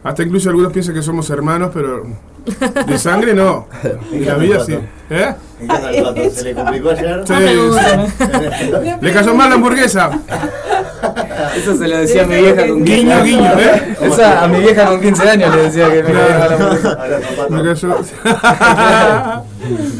hasta 0.05 0.23
incluso 0.23 0.49
algunos 0.51 0.73
piensan 0.73 0.95
que 0.95 1.03
somos 1.03 1.29
hermanos, 1.31 1.71
pero 1.75 2.05
de 2.87 2.99
sangre 2.99 3.35
no. 3.35 3.67
Y 4.13 4.21
la 4.21 4.35
vida 4.35 4.65
sí. 4.65 4.79
¿Eh? 5.11 5.35
¿Se 6.33 6.45
le 6.45 6.55
complicó 6.55 6.91
ayer? 6.91 7.23
Sí, 7.27 7.35
sí. 7.35 8.91
Le 9.01 9.13
cayó 9.13 9.35
mal 9.35 9.49
la 9.49 9.55
hamburguesa. 9.57 10.11
Eso 11.57 11.77
se 11.77 11.89
lo 11.89 11.97
decía 11.99 12.23
a 12.23 12.27
mi 12.27 12.37
vieja 12.37 12.67
con 12.67 12.85
15 12.85 12.95
Guiño, 12.95 13.23
guiño, 13.23 13.53
¿eh? 13.59 13.86
Esa 14.07 14.45
a 14.45 14.49
mi 14.49 14.61
vieja 14.61 14.87
con 14.87 15.01
15 15.01 15.29
años 15.31 15.55
le 15.55 15.63
decía 15.63 15.91
que 15.93 16.03
me 16.03 16.13
mal 16.13 17.65
la. 17.65 19.43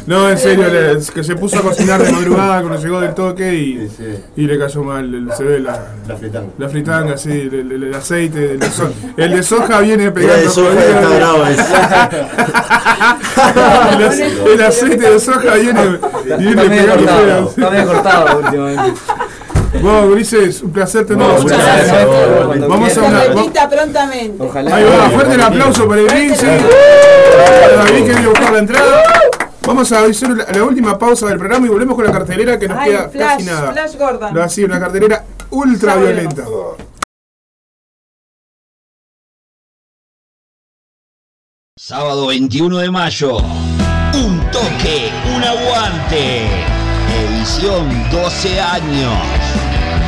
No, 0.07 0.31
en 0.31 0.39
serio, 0.39 0.69
le- 0.69 0.99
que 1.13 1.25
se 1.25 1.35
puso 1.35 1.59
a 1.59 1.63
cocinar 1.63 2.01
de 2.01 2.13
madrugada 2.13 2.61
cuando 2.63 2.79
llegó 2.81 3.01
del 3.01 3.13
toque 3.15 3.53
y, 3.53 3.89
Sí, 3.89 3.95
sí. 3.97 4.05
y 4.37 4.43
le 4.47 4.57
cayó 4.59 4.85
mal. 4.85 5.13
el- 5.13 5.33
Se 5.33 5.43
ve 5.43 5.59
la, 5.59 5.87
La 6.07 6.17
fritanga. 6.17 6.47
la 6.57 6.69
fritanga, 6.69 7.17
sí, 7.17 7.31
el, 7.53 7.73
el- 7.73 7.83
el 7.83 7.95
aceite. 7.95 8.53
El 8.53 8.61
de, 8.61 8.71
so- 8.71 8.93
el 9.17 9.31
de 9.33 9.43
soja 9.43 9.81
viene 9.81 10.13
pegando. 10.13 10.37
de 10.43 10.49
soja 10.49 10.69
jodido. 10.71 10.85
está 11.01 11.09
bravo 11.17 11.47
ese. 11.47 11.63
el, 13.97 14.05
ace- 14.05 14.53
el 14.55 14.63
aceite 14.63 15.11
de 15.11 15.19
soja 15.21 15.55
viene, 15.55 15.99
viene 16.39 16.69
pegando. 16.69 17.49
está 17.51 17.71
medio 17.71 17.87
cortado 17.87 18.39
últimamente. 18.39 19.01
Vos, 19.87 20.11
Grises, 20.11 20.63
un 20.63 20.73
placer 20.73 21.07
tenerlos. 21.07 21.45
Muchas 21.45 21.59
gracias. 21.63 22.09
Vamos 22.69 22.99
a 22.99 23.03
una. 23.03 23.69
prontamente. 23.71 24.43
Ojalá. 24.43 24.75
Ahí 24.75 24.83
va, 24.85 25.11
fuerte 25.11 25.35
el 25.35 25.41
aplauso 25.41 25.87
para 25.87 26.01
el 26.01 26.09
Grinse. 26.09 26.47
David 27.77 27.95
que 27.95 28.03
viene 28.03 28.25
a 28.25 28.29
buscar 28.29 28.53
la 28.53 28.59
entrada. 28.59 29.03
Vamos 29.65 29.93
a 29.93 30.01
hacer 30.01 30.31
la, 30.31 30.45
la 30.45 30.65
última 30.65 30.99
pausa 30.99 31.29
del 31.29 31.39
programa 31.39 31.67
y 31.67 31.69
volvemos 31.69 31.95
con 31.95 32.05
la 32.05 32.11
cartelera 32.11 32.59
que 32.59 32.67
nos 32.67 32.79
Ay, 32.79 32.91
queda 32.91 33.09
Flash, 33.11 33.31
casi 33.31 33.45
nada. 33.45 33.73
Flash 33.73 33.97
Gordon. 33.97 34.35
No, 34.35 34.43
así, 34.43 34.65
una 34.65 34.81
cartelera 34.81 35.25
ultra 35.51 35.95
violenta. 35.95 36.43
Sábado 41.79 42.27
21 42.27 42.79
de 42.79 42.91
mayo. 42.91 43.37
Un 43.37 44.51
toque, 44.51 45.13
un 45.37 45.45
aguante. 45.45 46.49
Edición 47.09 47.89
12 48.11 48.61
años. 48.61 49.76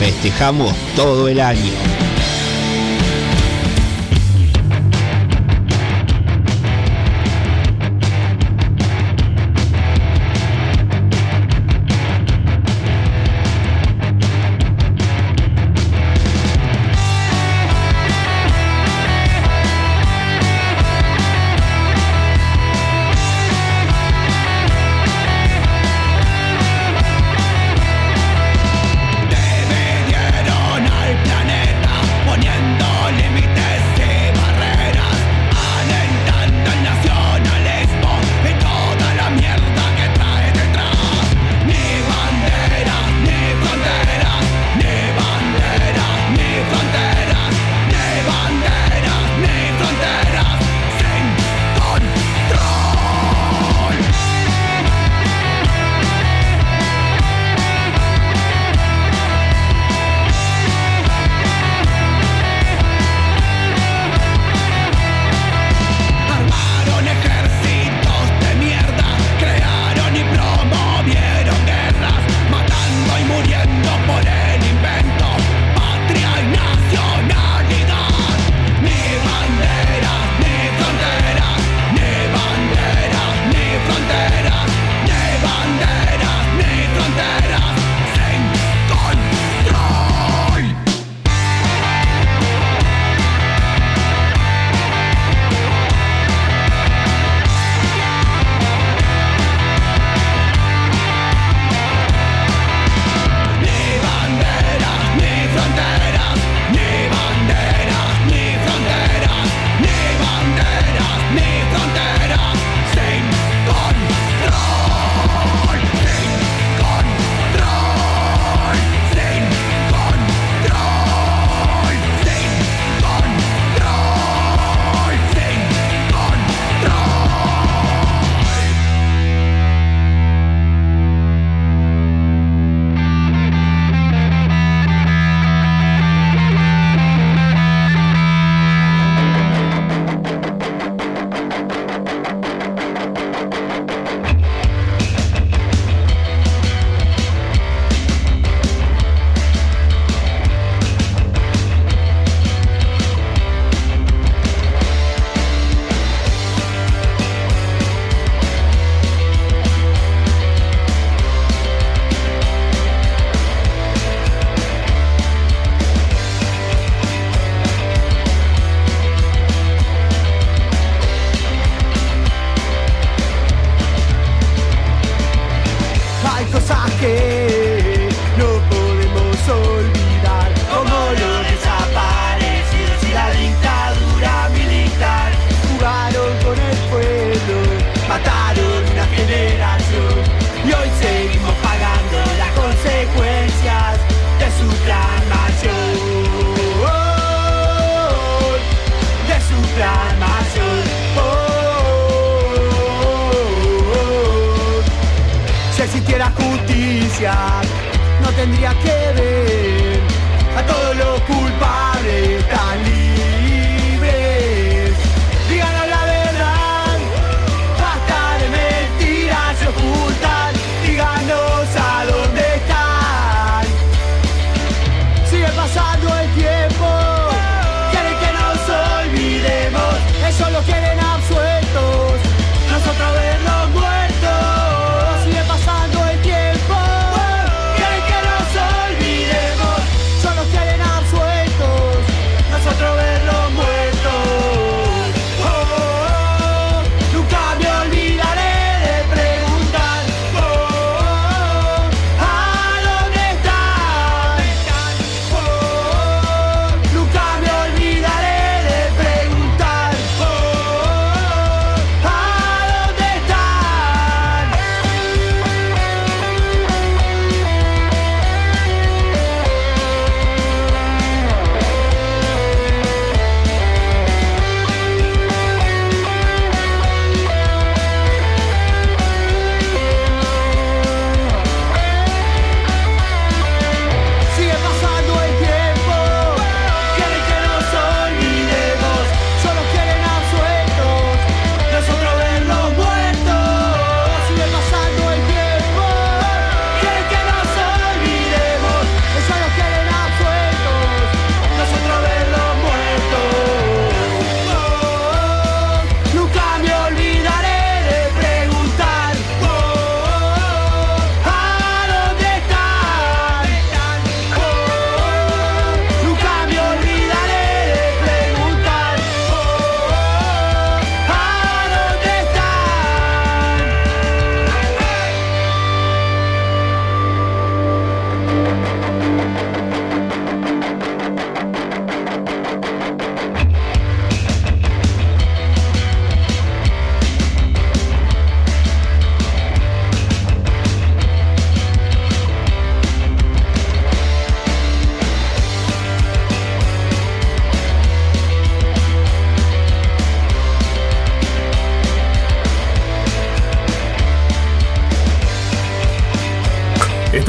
Festejamos 0.00 0.74
todo 0.96 1.28
el 1.28 1.38
año. 1.40 2.09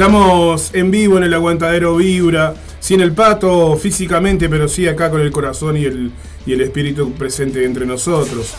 Estamos 0.02 0.74
en 0.74 0.90
vivo 0.90 1.16
en 1.16 1.22
el 1.22 1.32
aguantadero 1.32 1.94
Vibra, 1.94 2.54
sin 2.80 3.00
el 3.00 3.12
pato 3.12 3.76
físicamente, 3.76 4.48
pero 4.48 4.66
sí 4.66 4.88
acá 4.88 5.10
con 5.10 5.20
el 5.20 5.30
corazón 5.30 5.76
y 5.76 5.84
el, 5.84 6.10
y 6.44 6.54
el 6.54 6.60
espíritu 6.60 7.12
presente 7.12 7.64
entre 7.64 7.86
nosotros. 7.86 8.52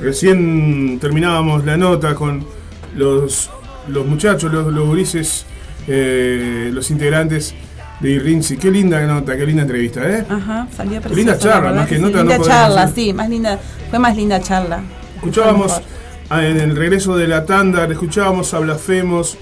Recién 0.00 0.98
terminábamos 0.98 1.66
la 1.66 1.76
nota 1.76 2.14
con 2.14 2.46
los, 2.94 3.50
los 3.88 4.06
muchachos, 4.06 4.50
los, 4.50 4.72
los 4.72 4.86
gurises, 4.88 5.44
eh, 5.86 6.70
los 6.72 6.90
integrantes 6.90 7.54
de 8.00 8.12
Irrinzi. 8.12 8.56
Qué 8.56 8.70
linda 8.70 8.98
nota, 9.06 9.36
qué 9.36 9.44
linda 9.44 9.64
entrevista, 9.64 10.00
¿eh? 10.10 10.24
Ajá, 10.26 10.66
salió 10.74 10.92
precioso. 11.02 11.14
Linda 11.14 11.38
charla, 11.38 11.72
más 11.74 11.88
que 11.90 11.98
nota 11.98 12.16
no 12.16 12.18
Linda 12.20 12.36
podemos 12.38 12.48
charla, 12.48 12.86
decir. 12.86 13.04
sí, 13.04 13.12
más 13.12 13.28
linda, 13.28 13.60
fue 13.90 13.98
más 13.98 14.16
linda 14.16 14.40
charla. 14.40 14.82
Escuchábamos 15.16 15.78
en 16.30 16.58
el 16.58 16.74
regreso 16.74 17.18
de 17.18 17.28
la 17.28 17.44
tanda, 17.44 17.84
escuchábamos 17.84 18.54
a 18.54 18.60
Blasfemos 18.60 19.36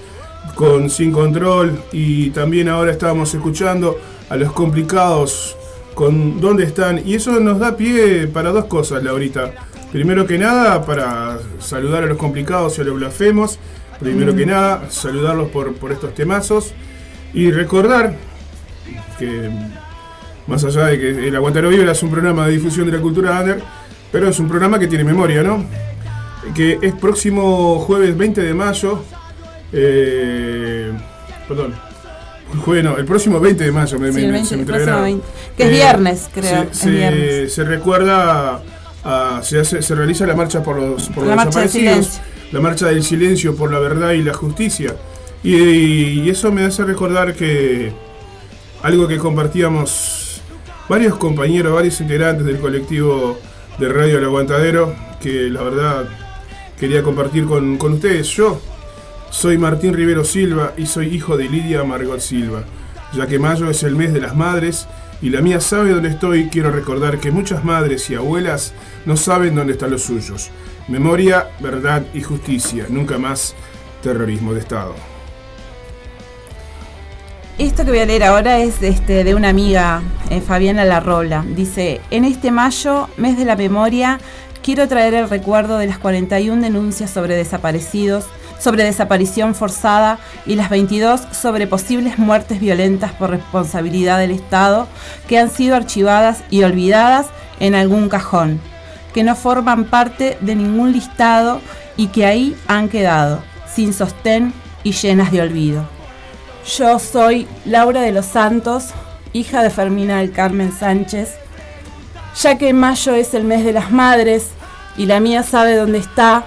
con 0.55 0.89
Sin 0.89 1.11
Control 1.11 1.77
y 1.91 2.29
también 2.31 2.69
ahora 2.69 2.91
estábamos 2.91 3.33
escuchando 3.33 3.99
a 4.29 4.35
los 4.37 4.51
complicados 4.53 5.55
con 5.93 6.39
dónde 6.41 6.63
están. 6.63 7.01
Y 7.05 7.15
eso 7.15 7.39
nos 7.39 7.59
da 7.59 7.77
pie 7.77 8.27
para 8.27 8.51
dos 8.51 8.65
cosas, 8.65 9.03
Laurita. 9.03 9.51
Primero 9.91 10.25
que 10.25 10.37
nada, 10.37 10.85
para 10.85 11.37
saludar 11.59 12.03
a 12.03 12.07
los 12.07 12.17
complicados 12.17 12.77
y 12.77 12.81
a 12.81 12.83
los 12.85 12.95
blasfemos. 12.95 13.59
Primero 13.99 14.33
Mm. 14.33 14.35
que 14.37 14.45
nada, 14.45 14.83
saludarlos 14.89 15.49
por, 15.49 15.73
por 15.75 15.91
estos 15.91 16.13
temazos. 16.13 16.73
Y 17.33 17.51
recordar 17.51 18.15
que 19.19 19.49
más 20.47 20.63
allá 20.63 20.87
de 20.87 20.99
que 20.99 21.27
el 21.27 21.35
Aguantadero 21.35 21.69
Vibra 21.69 21.91
es 21.91 22.03
un 22.03 22.11
programa 22.11 22.45
de 22.45 22.53
difusión 22.53 22.85
de 22.85 22.93
la 22.93 23.01
cultura 23.01 23.39
under, 23.39 23.61
pero 24.11 24.29
es 24.29 24.39
un 24.39 24.47
programa 24.47 24.79
que 24.79 24.87
tiene 24.87 25.03
memoria, 25.03 25.43
¿no? 25.43 25.65
Que 26.53 26.77
es 26.81 26.93
próximo 26.93 27.79
jueves 27.79 28.15
20 28.17 28.41
de 28.41 28.53
mayo. 28.53 29.01
Eh, 29.77 30.91
perdón. 31.47 31.73
Jueves 32.63 32.83
no, 32.85 32.95
el 32.97 33.05
próximo 33.05 33.39
20 33.39 33.65
de 33.65 33.71
mayo 33.71 33.99
me, 33.99 34.09
Sí, 34.11 34.15
me- 34.19 34.25
el 34.25 34.31
20, 34.31 34.47
se 34.49 34.55
me 34.55 34.61
el 34.61 34.67
traerá. 34.67 34.85
próximo 34.85 35.03
20, 35.03 35.27
que 35.57 35.63
es 35.63 35.69
viernes, 35.71 36.29
creo, 36.33 36.63
Se, 36.63 36.71
es 36.71 36.77
se- 36.77 36.89
viernes. 36.89 37.53
se 37.53 37.63
recuerda, 37.65 38.61
a- 39.03 39.41
se, 39.43 39.59
hace- 39.59 39.81
se 39.81 39.95
realiza 39.95 40.25
la 40.25 40.35
marcha 40.35 40.63
por 40.63 40.77
los, 40.79 41.09
por 41.09 41.25
La 41.25 41.35
los 41.35 41.45
marcha 41.45 41.59
del 41.59 41.67
desaparecidos, 41.67 42.05
silencio. 42.07 42.23
la 42.53 42.59
marcha 42.61 42.85
del 42.87 43.03
silencio 43.03 43.55
por 43.55 43.71
la 43.71 43.79
verdad 43.79 44.11
y 44.11 44.21
la 44.23 44.33
justicia. 44.33 44.95
Y, 45.43 46.21
y 46.21 46.29
eso 46.29 46.51
me 46.51 46.63
hace 46.63 46.83
recordar 46.85 47.33
que 47.33 47.91
algo 48.83 49.07
que 49.07 49.17
compartíamos 49.17 50.41
varios 50.87 51.17
compañeros, 51.17 51.73
varios 51.73 51.99
integrantes 51.99 52.45
del 52.45 52.59
colectivo 52.59 53.37
de 53.79 53.89
Radio 53.89 54.19
El 54.19 54.23
Aguantadero, 54.25 54.95
que 55.19 55.49
la 55.49 55.61
verdad 55.63 56.05
quería 56.79 57.03
compartir 57.03 57.45
con, 57.45 57.77
con 57.77 57.93
ustedes. 57.93 58.27
Yo 58.29 58.61
soy 59.35 59.57
Martín 59.57 59.93
Rivero 59.93 60.23
Silva 60.23 60.71
y 60.77 60.85
soy 60.85 61.13
hijo 61.13 61.35
de 61.35 61.49
Lidia 61.49 61.83
Margot 61.83 62.21
Silva. 62.21 62.63
Ya 63.13 63.27
que 63.27 63.37
mayo 63.37 63.69
es 63.69 63.83
el 63.83 63.93
mes 63.93 64.13
de 64.13 64.21
las 64.21 64.33
madres 64.33 64.87
y 65.21 65.29
la 65.29 65.41
mía 65.41 65.59
sabe 65.59 65.91
dónde 65.91 66.07
estoy, 66.07 66.47
quiero 66.47 66.71
recordar 66.71 67.19
que 67.19 67.31
muchas 67.31 67.65
madres 67.65 68.09
y 68.09 68.15
abuelas 68.15 68.73
no 69.05 69.17
saben 69.17 69.53
dónde 69.53 69.73
están 69.73 69.91
los 69.91 70.03
suyos. 70.03 70.51
Memoria, 70.87 71.49
verdad 71.59 72.05
y 72.13 72.21
justicia. 72.21 72.85
Nunca 72.87 73.17
más 73.17 73.55
terrorismo 74.01 74.53
de 74.53 74.61
Estado. 74.61 74.95
Esto 77.57 77.83
que 77.83 77.91
voy 77.91 77.99
a 77.99 78.05
leer 78.05 78.23
ahora 78.23 78.59
es 78.59 78.81
este, 78.81 79.25
de 79.25 79.35
una 79.35 79.49
amiga, 79.49 80.01
eh, 80.29 80.39
Fabiana 80.39 80.85
Larrola. 80.85 81.43
Dice, 81.55 81.99
en 82.09 82.23
este 82.23 82.51
mayo, 82.51 83.09
mes 83.17 83.37
de 83.37 83.43
la 83.43 83.57
memoria, 83.57 84.17
quiero 84.63 84.87
traer 84.87 85.13
el 85.13 85.29
recuerdo 85.29 85.77
de 85.77 85.87
las 85.87 85.99
41 85.99 86.61
denuncias 86.61 87.11
sobre 87.11 87.35
desaparecidos, 87.35 88.25
sobre 88.59 88.83
desaparición 88.83 89.55
forzada 89.55 90.19
y 90.45 90.55
las 90.55 90.69
22 90.69 91.21
sobre 91.31 91.67
posibles 91.67 92.17
muertes 92.17 92.59
violentas 92.59 93.11
por 93.13 93.29
responsabilidad 93.29 94.19
del 94.19 94.31
Estado 94.31 94.87
que 95.27 95.37
han 95.37 95.49
sido 95.49 95.75
archivadas 95.75 96.43
y 96.49 96.63
olvidadas 96.63 97.27
en 97.59 97.75
algún 97.75 98.09
cajón, 98.09 98.59
que 99.13 99.23
no 99.23 99.35
forman 99.35 99.85
parte 99.85 100.37
de 100.41 100.55
ningún 100.55 100.91
listado 100.91 101.61
y 101.97 102.07
que 102.07 102.25
ahí 102.25 102.55
han 102.67 102.89
quedado, 102.89 103.41
sin 103.73 103.93
sostén 103.93 104.53
y 104.83 104.91
llenas 104.91 105.31
de 105.31 105.41
olvido. 105.41 105.85
Yo 106.77 106.99
soy 106.99 107.47
Laura 107.65 108.01
de 108.01 108.11
los 108.11 108.25
Santos, 108.25 108.87
hija 109.33 109.61
de 109.61 109.69
Fermina 109.69 110.17
del 110.17 110.31
Carmen 110.31 110.71
Sánchez. 110.71 111.35
Ya 112.41 112.57
que 112.57 112.73
mayo 112.73 113.13
es 113.13 113.33
el 113.33 113.43
mes 113.43 113.63
de 113.63 113.73
las 113.73 113.91
madres 113.91 114.49
y 114.97 115.05
la 115.05 115.19
mía 115.19 115.43
sabe 115.43 115.75
dónde 115.75 115.99
está, 115.99 116.45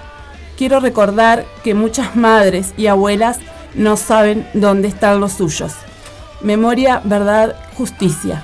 quiero 0.59 0.81
recordar 0.81 1.45
que 1.63 1.73
muchas 1.73 2.17
madres 2.17 2.73
y 2.75 2.87
abuelas 2.87 3.39
no 3.75 3.95
saben 3.95 4.45
dónde 4.53 4.89
están 4.89 5.21
los 5.21 5.31
suyos. 5.31 5.73
Memoria, 6.41 7.01
verdad, 7.05 7.55
justicia. 7.77 8.43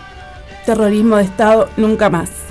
Terrorismo 0.66 1.18
de 1.18 1.24
Estado, 1.24 1.68
nunca 1.76 2.10
más. 2.10 2.45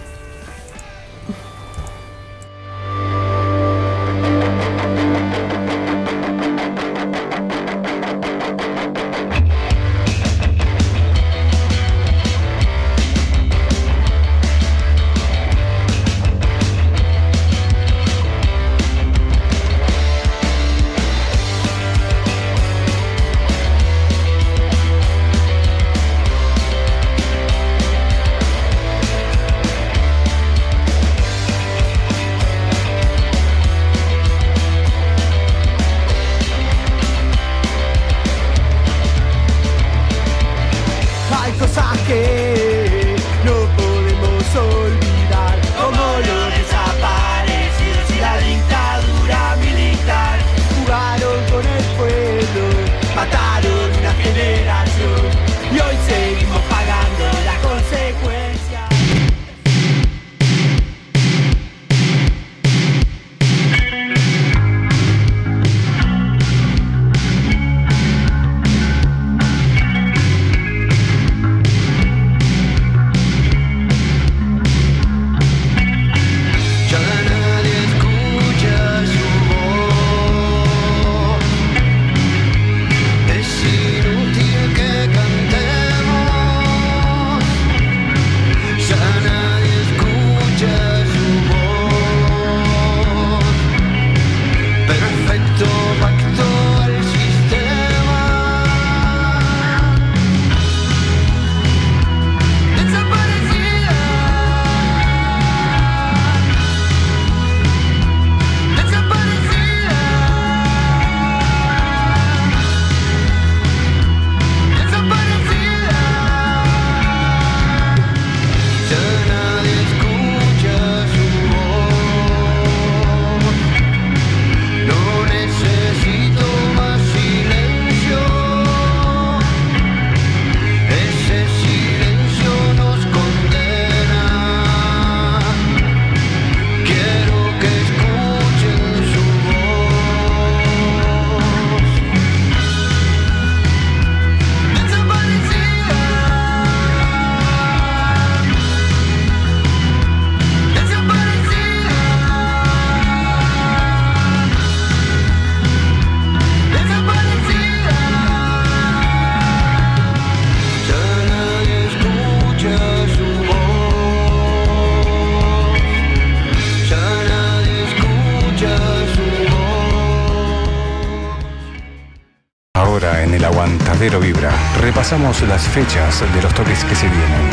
Repasamos 175.05 175.43
las 175.43 175.69
fechas 175.69 176.23
de 176.35 176.41
los 176.43 176.55
toques 176.55 176.83
que 176.85 176.95
se 176.95 177.07
vienen. 177.07 177.51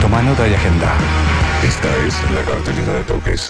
Toma 0.00 0.20
nota 0.20 0.48
y 0.48 0.52
agenda. 0.54 0.92
Esta 1.62 1.86
es 2.04 2.14
la 2.34 2.42
cartelera 2.42 2.94
de 2.94 3.02
toques. 3.04 3.48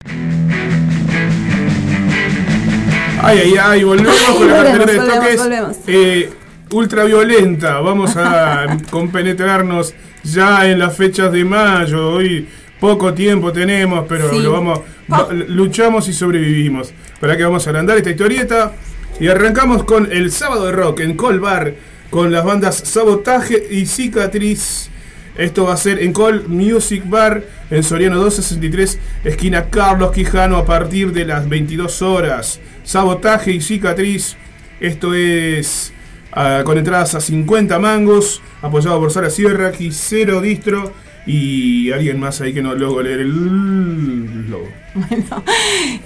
Ay, 3.23 3.39
ay, 3.39 3.55
ay, 3.59 3.85
volvemos 3.85 4.15
con 4.37 4.49
la 4.49 4.55
Volvemos, 4.63 4.79
cartera 4.79 4.93
de 4.93 4.99
volvemos, 4.99 5.19
toques. 5.25 5.39
volvemos. 5.39 5.77
eh, 5.87 6.31
ultraviolenta. 6.73 7.81
Vamos 7.81 8.15
a 8.19 8.67
compenetrarnos 8.91 9.95
ya 10.25 10.67
en 10.69 10.79
las 10.79 10.95
fechas 10.95 11.33
de 11.33 11.43
mayo. 11.47 12.11
Hoy 12.11 12.47
poco 12.81 13.15
tiempo 13.15 13.51
tenemos, 13.51 14.05
pero 14.07 14.29
Sí. 14.29 14.41
lo 14.41 14.53
vamos, 14.53 14.81
va- 15.11 15.29
luchamos 15.49 16.07
y 16.07 16.13
sobrevivimos. 16.13 16.93
Para 17.19 17.35
que 17.39 17.45
vamos 17.45 17.67
a 17.67 17.71
agrandar 17.71 17.97
esta 17.97 18.11
historieta. 18.11 18.73
Y 19.19 19.29
arrancamos 19.29 19.85
con 19.85 20.13
el 20.13 20.31
sábado 20.33 20.67
de 20.67 20.73
rock 20.73 21.01
en 21.01 21.17
Col 21.17 21.41
Bar 21.41 21.73
con 22.13 22.31
las 22.31 22.45
bandas 22.45 22.77
Sabotaje 22.77 23.69
y 23.71 23.87
Cicatriz. 23.87 24.91
Esto 25.35 25.65
va 25.65 25.73
a 25.73 25.79
ser 25.79 25.99
en 25.99 26.13
Col 26.13 26.47
Music 26.47 27.05
Bar 27.07 27.43
en 27.71 27.83
Soriano 27.83 28.17
263, 28.17 28.99
esquina 29.25 29.71
Carlos 29.71 30.13
Quijano, 30.13 30.59
a 30.59 30.67
partir 30.67 31.13
de 31.13 31.25
las 31.25 31.49
22 31.49 32.03
horas. 32.03 32.61
Sabotaje 32.85 33.53
y 33.53 33.63
Cicatriz. 33.63 34.37
Esto 34.79 35.15
es 35.15 35.95
ah, 36.33 36.61
con 36.67 36.77
entradas 36.77 37.15
a 37.15 37.21
50 37.23 37.79
mangos, 37.79 38.43
apoyado 38.61 39.01
por 39.01 39.11
Sara 39.11 39.31
Sierra, 39.31 39.73
Quisero 39.73 40.43
Distro 40.43 40.93
y 41.25 41.93
alguien 41.93 42.21
más 42.21 42.43
ahí 42.43 42.53
que 42.53 42.61
no 42.61 42.75
logro 42.75 43.05
leer 43.05 43.21
el 43.21 44.51
logo. 44.51 44.82
Bueno, 45.09 45.43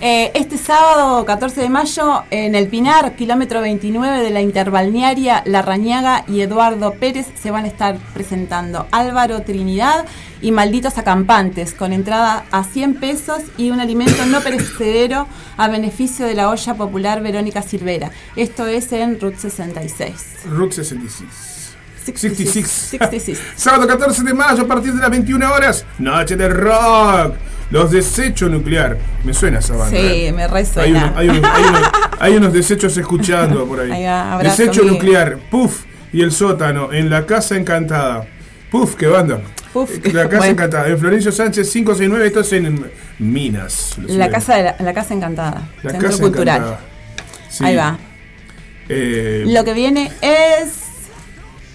eh, 0.01 0.31
este 0.35 0.59
sábado 0.59 1.25
14 1.25 1.61
de 1.61 1.69
mayo 1.69 2.23
en 2.31 2.55
el 2.55 2.69
Pinar, 2.69 3.17
kilómetro 3.17 3.61
29 3.61 4.23
de 4.23 4.31
la 4.31 4.41
interbalnearia 4.41 5.43
La 5.45 5.63
Rañaga 5.63 6.25
y 6.29 6.41
Eduardo 6.41 6.95
Pérez 6.95 7.27
se 7.35 7.51
van 7.51 7.65
a 7.65 7.69
estar 7.69 7.99
presentando 8.15 8.87
Álvaro 8.93 9.43
Trinidad 9.43 10.07
y 10.41 10.53
Malditos 10.53 10.99
Acampantes 10.99 11.75
con 11.75 11.93
entrada 11.93 12.45
a 12.53 12.63
100 12.63 12.95
pesos 13.01 13.43
y 13.57 13.71
un 13.71 13.81
alimento 13.81 14.25
no 14.27 14.41
perecedero 14.41 15.27
a 15.57 15.69
beneficio 15.69 16.27
de 16.27 16.35
la 16.35 16.49
olla 16.49 16.75
popular 16.75 17.23
Verónica 17.23 17.63
Silvera. 17.63 18.11
Esto 18.37 18.67
es 18.67 18.93
en 18.93 19.19
Route 19.21 19.39
66. 19.39 20.45
Route 20.47 20.77
66. 20.77 21.56
66. 22.07 22.67
66. 22.69 23.39
Sábado 23.57 23.87
14 23.87 24.23
de 24.23 24.35
mayo 24.35 24.63
a 24.63 24.67
partir 24.67 24.93
de 24.93 25.01
las 25.01 25.11
21 25.11 25.53
horas. 25.53 25.85
Noche 25.99 26.37
de 26.37 26.49
rock. 26.49 27.35
Los 27.71 27.91
desechos 27.91 28.49
nuclear. 28.51 28.97
Me 29.25 29.35
suena 29.35 29.59
esa 29.59 29.75
banda. 29.75 29.91
Sí, 29.99 30.07
¿eh? 30.27 30.33
me 30.33 30.45
Hay, 30.45 30.49
resuena. 30.51 31.13
hay 31.17 31.29
unos- 31.29 31.51
hay 31.51 31.65
unos- 31.65 31.91
hay 32.21 32.37
unos 32.37 32.53
desechos 32.53 32.97
escuchando 32.97 33.67
por 33.67 33.81
ahí. 33.81 34.07
Desecho 34.43 34.83
nuclear. 34.85 35.39
Puff. 35.51 35.85
Y 36.13 36.23
el 36.23 36.31
sótano. 36.33 36.93
En 36.93 37.11
la 37.11 37.27
casa 37.27 37.57
encantada. 37.57 38.25
Puff, 38.71 38.95
qué 38.95 39.09
banda. 39.09 39.41
Puff. 39.73 39.91
La 40.13 40.25
casa 40.29 40.37
Bueno. 40.39 40.53
encantada. 40.53 40.87
En 40.89 40.99
Florencio 40.99 41.33
Sánchez 41.33 41.69
569. 41.73 42.27
Esto 42.29 42.41
es 42.41 42.53
en 42.53 42.91
Minas. 43.19 43.97
La 44.07 44.31
casa, 44.31 44.57
de 44.57 44.63
la, 44.63 44.77
la 44.79 44.95
casa 44.95 45.13
encantada. 45.15 45.69
La 45.83 45.91
Centro 45.91 46.09
casa 46.11 46.23
cultural. 46.23 46.57
encantada. 46.59 46.81
Sí. 47.49 47.65
Ahí 47.65 47.77
va. 47.77 47.99
Eh, 48.89 49.45
Lo 49.49 49.65
que 49.65 49.75
viene 49.75 50.13
es. 50.21 50.86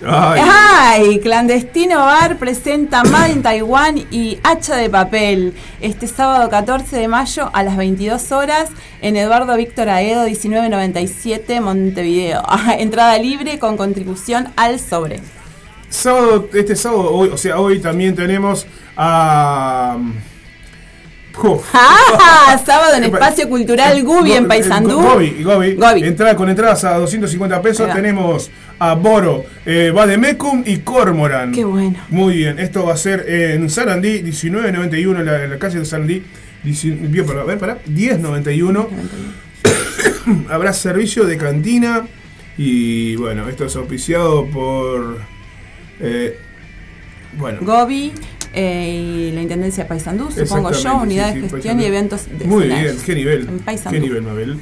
Ay. 0.05 0.41
¡Ay! 0.43 1.19
Clandestino 1.19 1.99
Bar 1.99 2.37
presenta 2.37 3.03
Made 3.03 3.33
in 3.33 3.41
Taiwan 3.41 3.97
y 4.11 4.39
Hacha 4.43 4.75
de 4.75 4.89
Papel. 4.89 5.53
Este 5.79 6.07
sábado 6.07 6.49
14 6.49 6.97
de 6.97 7.07
mayo 7.07 7.49
a 7.53 7.63
las 7.63 7.77
22 7.77 8.31
horas 8.31 8.69
en 9.01 9.15
Eduardo 9.15 9.55
Víctor 9.55 9.89
Aedo 9.89 10.23
1997 10.23 11.61
Montevideo. 11.61 12.43
Entrada 12.77 13.17
libre 13.17 13.59
con 13.59 13.77
contribución 13.77 14.49
al 14.55 14.79
sobre. 14.79 15.19
sábado, 15.89 16.47
este 16.53 16.75
sábado, 16.75 17.11
hoy, 17.11 17.29
o 17.29 17.37
sea, 17.37 17.59
hoy 17.59 17.79
también 17.79 18.15
tenemos 18.15 18.65
a. 18.95 19.97
Ah, 21.73 22.59
sábado 22.65 22.95
en 22.95 23.05
Espacio 23.05 23.47
Cultural 23.49 24.03
Gubi 24.03 24.33
en 24.33 24.47
Paysandú. 24.47 25.01
Gobi, 25.01 25.43
Gobi. 25.43 26.03
Entrada, 26.03 26.35
con 26.35 26.49
entradas 26.49 26.83
a 26.83 26.97
250 26.97 27.61
pesos 27.61 27.91
tenemos 27.93 28.51
a 28.81 28.95
Boro, 28.95 29.45
eh, 29.63 29.91
Vademecum 29.93 30.63
y 30.65 30.77
Cormoran. 30.77 31.51
Qué 31.51 31.63
bueno. 31.63 31.99
Muy 32.09 32.37
bien, 32.37 32.57
esto 32.57 32.83
va 32.83 32.95
a 32.95 32.97
ser 32.97 33.29
en 33.29 33.69
Sarandí, 33.69 34.23
1991, 34.23 35.19
en 35.19 35.25
la, 35.27 35.43
en 35.43 35.49
la 35.51 35.59
calle 35.59 35.77
de 35.77 35.85
Sarandí. 35.85 36.23
19 36.63 37.07
bien, 37.07 37.27
para, 37.27 37.41
a 37.41 37.43
ver, 37.43 37.59
para, 37.59 37.77
1091. 37.85 38.89
Habrá 40.49 40.73
servicio 40.73 41.25
de 41.25 41.37
cantina 41.37 42.07
y 42.57 43.15
bueno, 43.17 43.47
esto 43.47 43.65
es 43.65 43.75
auspiciado 43.75 44.47
por. 44.47 45.19
eh, 45.99 46.39
bueno, 47.37 47.59
Gobi 47.61 48.11
eh, 48.51 49.29
y 49.29 49.31
la 49.31 49.43
Intendencia 49.43 49.83
de 49.83 49.89
Paysandú, 49.89 50.31
supongo 50.31 50.71
yo, 50.71 50.97
Unidad 50.97 51.33
sí, 51.33 51.41
de 51.41 51.49
Gestión 51.49 51.79
y. 51.81 51.85
Eventos 51.85 52.25
de 52.35 52.45
Muy 52.45 52.65
bien, 52.65 52.97
qué 53.05 53.13
nivel. 53.13 53.47
En. 53.63 53.93
Qué 53.93 53.99
nivel, 53.99 54.23
Mabel. 54.23 54.57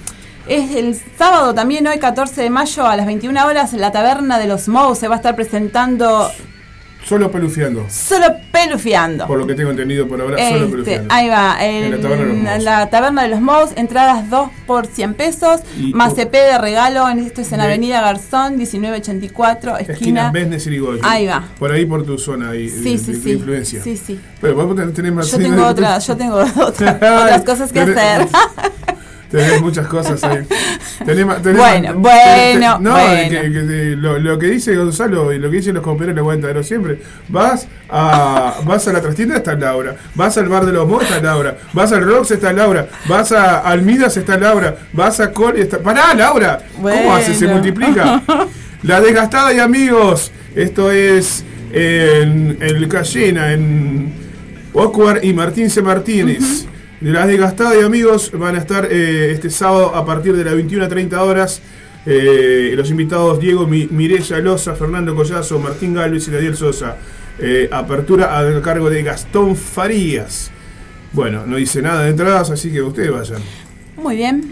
Es 0.47 0.75
el 0.75 0.95
sábado 1.17 1.53
también, 1.53 1.85
hoy 1.87 1.99
14 1.99 2.41
de 2.41 2.49
mayo 2.49 2.85
a 2.87 2.95
las 2.95 3.05
21 3.05 3.45
horas, 3.45 3.73
en 3.73 3.81
la 3.81 3.91
taberna 3.91 4.39
de 4.39 4.47
los 4.47 4.67
Mouse 4.67 4.97
se 4.99 5.07
va 5.07 5.15
a 5.15 5.17
estar 5.17 5.35
presentando 5.35 6.31
Solo 7.05 7.31
pelufiando. 7.31 7.85
Solo 7.89 8.25
Pelufiando. 8.51 9.25
Por 9.25 9.39
lo 9.39 9.47
que 9.47 9.55
tengo 9.55 9.71
entendido 9.71 10.05
por 10.07 10.19
ahora, 10.19 10.37
solo 10.37 10.55
Este, 10.65 10.69
pelufiando. 10.71 11.13
ahí 11.13 11.29
va, 11.29 11.55
En 11.65 11.91
la 11.91 11.97
taberna 12.01 12.25
de 12.25 12.27
los 12.27 12.43
Mouse. 12.43 12.63
la 12.63 12.89
taberna 12.89 13.21
de 13.23 13.27
los 13.29 13.41
Mouse, 13.41 13.71
entradas 13.77 14.29
2 14.29 14.49
por 14.67 14.85
100 14.85 15.13
pesos, 15.13 15.61
Y- 15.79 15.93
más 15.93 16.13
CP 16.15 16.37
de 16.37 16.57
regalo, 16.57 17.07
en 17.09 17.19
esto 17.19 17.41
es 17.41 17.51
en 17.53 17.59
De- 17.59 17.65
Avenida 17.65 18.01
Garzón, 18.01 18.57
1984, 18.57 19.77
Esquina 19.77 19.93
esquina. 19.93 20.31
Besnes 20.31 20.67
y. 20.67 20.79
Ahí 21.03 21.25
va. 21.27 21.45
Por 21.57 21.71
ahí 21.71 21.85
por 21.85 22.03
tu 22.05 22.17
zona 22.17 22.49
ahí, 22.51 22.67
Sí, 22.69 22.97
de, 22.97 22.97
sí, 22.97 23.11
de- 23.13 23.19
sí. 23.21 23.31
influencia. 23.31 23.81
Sí, 23.83 23.95
sí. 23.97 24.19
Pero 24.41 24.55
vos 24.55 24.75
tenés, 24.75 24.93
tenés 24.93 25.13
más 25.13 25.31
Yo 25.31 25.37
tengo 25.37 25.65
otra, 25.67 25.97
yo 25.99 26.17
tengo 26.17 26.35
otra- 26.35 26.95
otras 27.23 27.43
cosas 27.43 27.71
que 27.71 27.79
hacer. 27.81 28.27
Tenés 29.29 29.61
muchas 29.61 29.87
cosas 29.87 30.23
ahí. 30.23 30.43
Tenés 31.05 31.41
tenés 31.43 31.57
Bueno, 31.57 31.93
bueno, 31.99 32.77
no, 32.79 32.91
bueno. 32.91 33.29
que- 33.29 33.51
que 33.53 33.59
te- 33.61 33.95
lo, 33.95 34.17
lo 34.17 34.39
que 34.39 34.47
dice 34.47 34.75
Gonzalo 34.75 35.31
y 35.31 35.37
lo 35.39 35.49
que 35.51 35.57
dicen 35.57 35.75
los 35.75 35.83
compañeros 35.83 36.15
de 36.15 36.21
Aguantadero 36.21 36.63
siempre. 36.63 36.99
Vas 37.27 37.67
a, 37.89 38.55
vas 38.65 38.87
a 38.87 38.93
la 38.93 39.01
trastienda, 39.01 39.35
está 39.37 39.53
Laura. 39.53 39.95
Vas 40.15 40.37
al 40.39 40.49
bar 40.49 40.65
de 40.65 40.71
los 40.73 40.87
Mos, 40.87 41.03
está 41.03 41.21
Laura. 41.21 41.57
Vas 41.73 41.91
al 41.91 42.03
Rox, 42.05 42.31
está 42.31 42.51
Laura. 42.53 42.87
Vas 43.07 43.31
a 43.31 43.59
Almidas, 43.59 44.17
está 44.17 44.35
Laura. 44.37 44.75
Vas 44.93 45.19
a 45.19 45.31
Col 45.31 45.57
está. 45.57 45.77
¡Pará, 45.79 46.13
Laura! 46.15 46.59
¿Cómo 46.75 47.15
hace? 47.15 47.35
Se 47.35 47.47
multiplica. 47.47 48.23
La 48.83 48.99
desgastada 48.99 49.53
y 49.53 49.59
amigos. 49.59 50.31
Esto 50.55 50.91
es 50.91 51.43
en 51.71 52.57
el 52.61 52.87
Cayena, 52.87 53.53
en 53.53 54.11
Ocuar 54.73 55.19
y 55.23 55.33
Martín 55.33 55.69
C. 55.69 55.81
Martínez. 55.83 56.65
De 57.01 57.11
las 57.11 57.27
desgastadas 57.27 57.75
y 57.79 57.83
amigos 57.85 58.31
van 58.33 58.55
a 58.55 58.59
estar 58.59 58.85
eh, 58.91 59.31
este 59.31 59.49
sábado 59.49 59.95
a 59.95 60.05
partir 60.05 60.35
de 60.35 60.43
las 60.43 60.53
21 60.53 60.83
a 60.85 60.89
30 60.89 61.23
horas. 61.23 61.61
Eh, 62.05 62.73
los 62.75 62.89
invitados 62.89 63.39
Diego 63.39 63.67
Mi- 63.67 63.87
Mireya 63.87 64.39
Loza, 64.39 64.75
Fernando 64.75 65.15
Collazo, 65.15 65.59
Martín 65.59 65.93
Galvez 65.93 66.27
y 66.27 66.31
Daniel 66.31 66.55
Sosa. 66.57 66.97
Eh, 67.39 67.69
apertura 67.71 68.37
a 68.37 68.61
cargo 68.61 68.89
de 68.89 69.01
Gastón 69.03 69.55
Farías. 69.55 70.51
Bueno, 71.13 71.45
no 71.45 71.55
dice 71.55 71.81
nada 71.81 72.03
de 72.03 72.09
entradas, 72.09 72.49
así 72.51 72.69
que 72.71 72.81
ustedes 72.81 73.11
vayan. 73.11 73.41
Muy 73.95 74.15
bien. 74.17 74.51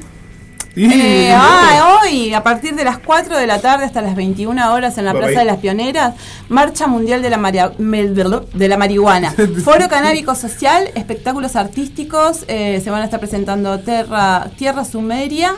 Eh, 0.79 1.33
ah, 1.35 1.97
hoy, 2.03 2.33
a 2.35 2.43
partir 2.43 2.75
de 2.75 2.83
las 2.83 2.99
4 2.99 3.35
de 3.37 3.47
la 3.47 3.59
tarde 3.59 3.85
hasta 3.85 4.01
las 4.01 4.15
21 4.15 4.71
horas 4.73 4.97
en 4.99 5.05
la 5.05 5.13
Plaza 5.13 5.39
de 5.39 5.45
las 5.45 5.57
Pioneras, 5.57 6.13
Marcha 6.49 6.85
Mundial 6.85 7.23
de 7.23 7.29
la, 7.31 7.37
Maria- 7.37 7.71
de 7.77 8.67
la 8.67 8.77
Marihuana, 8.77 9.33
Foro 9.63 9.89
Canábico 9.89 10.35
Social, 10.35 10.91
espectáculos 10.93 11.55
artísticos, 11.55 12.45
eh, 12.47 12.79
se 12.83 12.91
van 12.91 13.01
a 13.01 13.05
estar 13.05 13.19
presentando 13.19 13.79
Terra, 13.79 14.47
Tierra 14.55 14.85
Sumeria, 14.85 15.55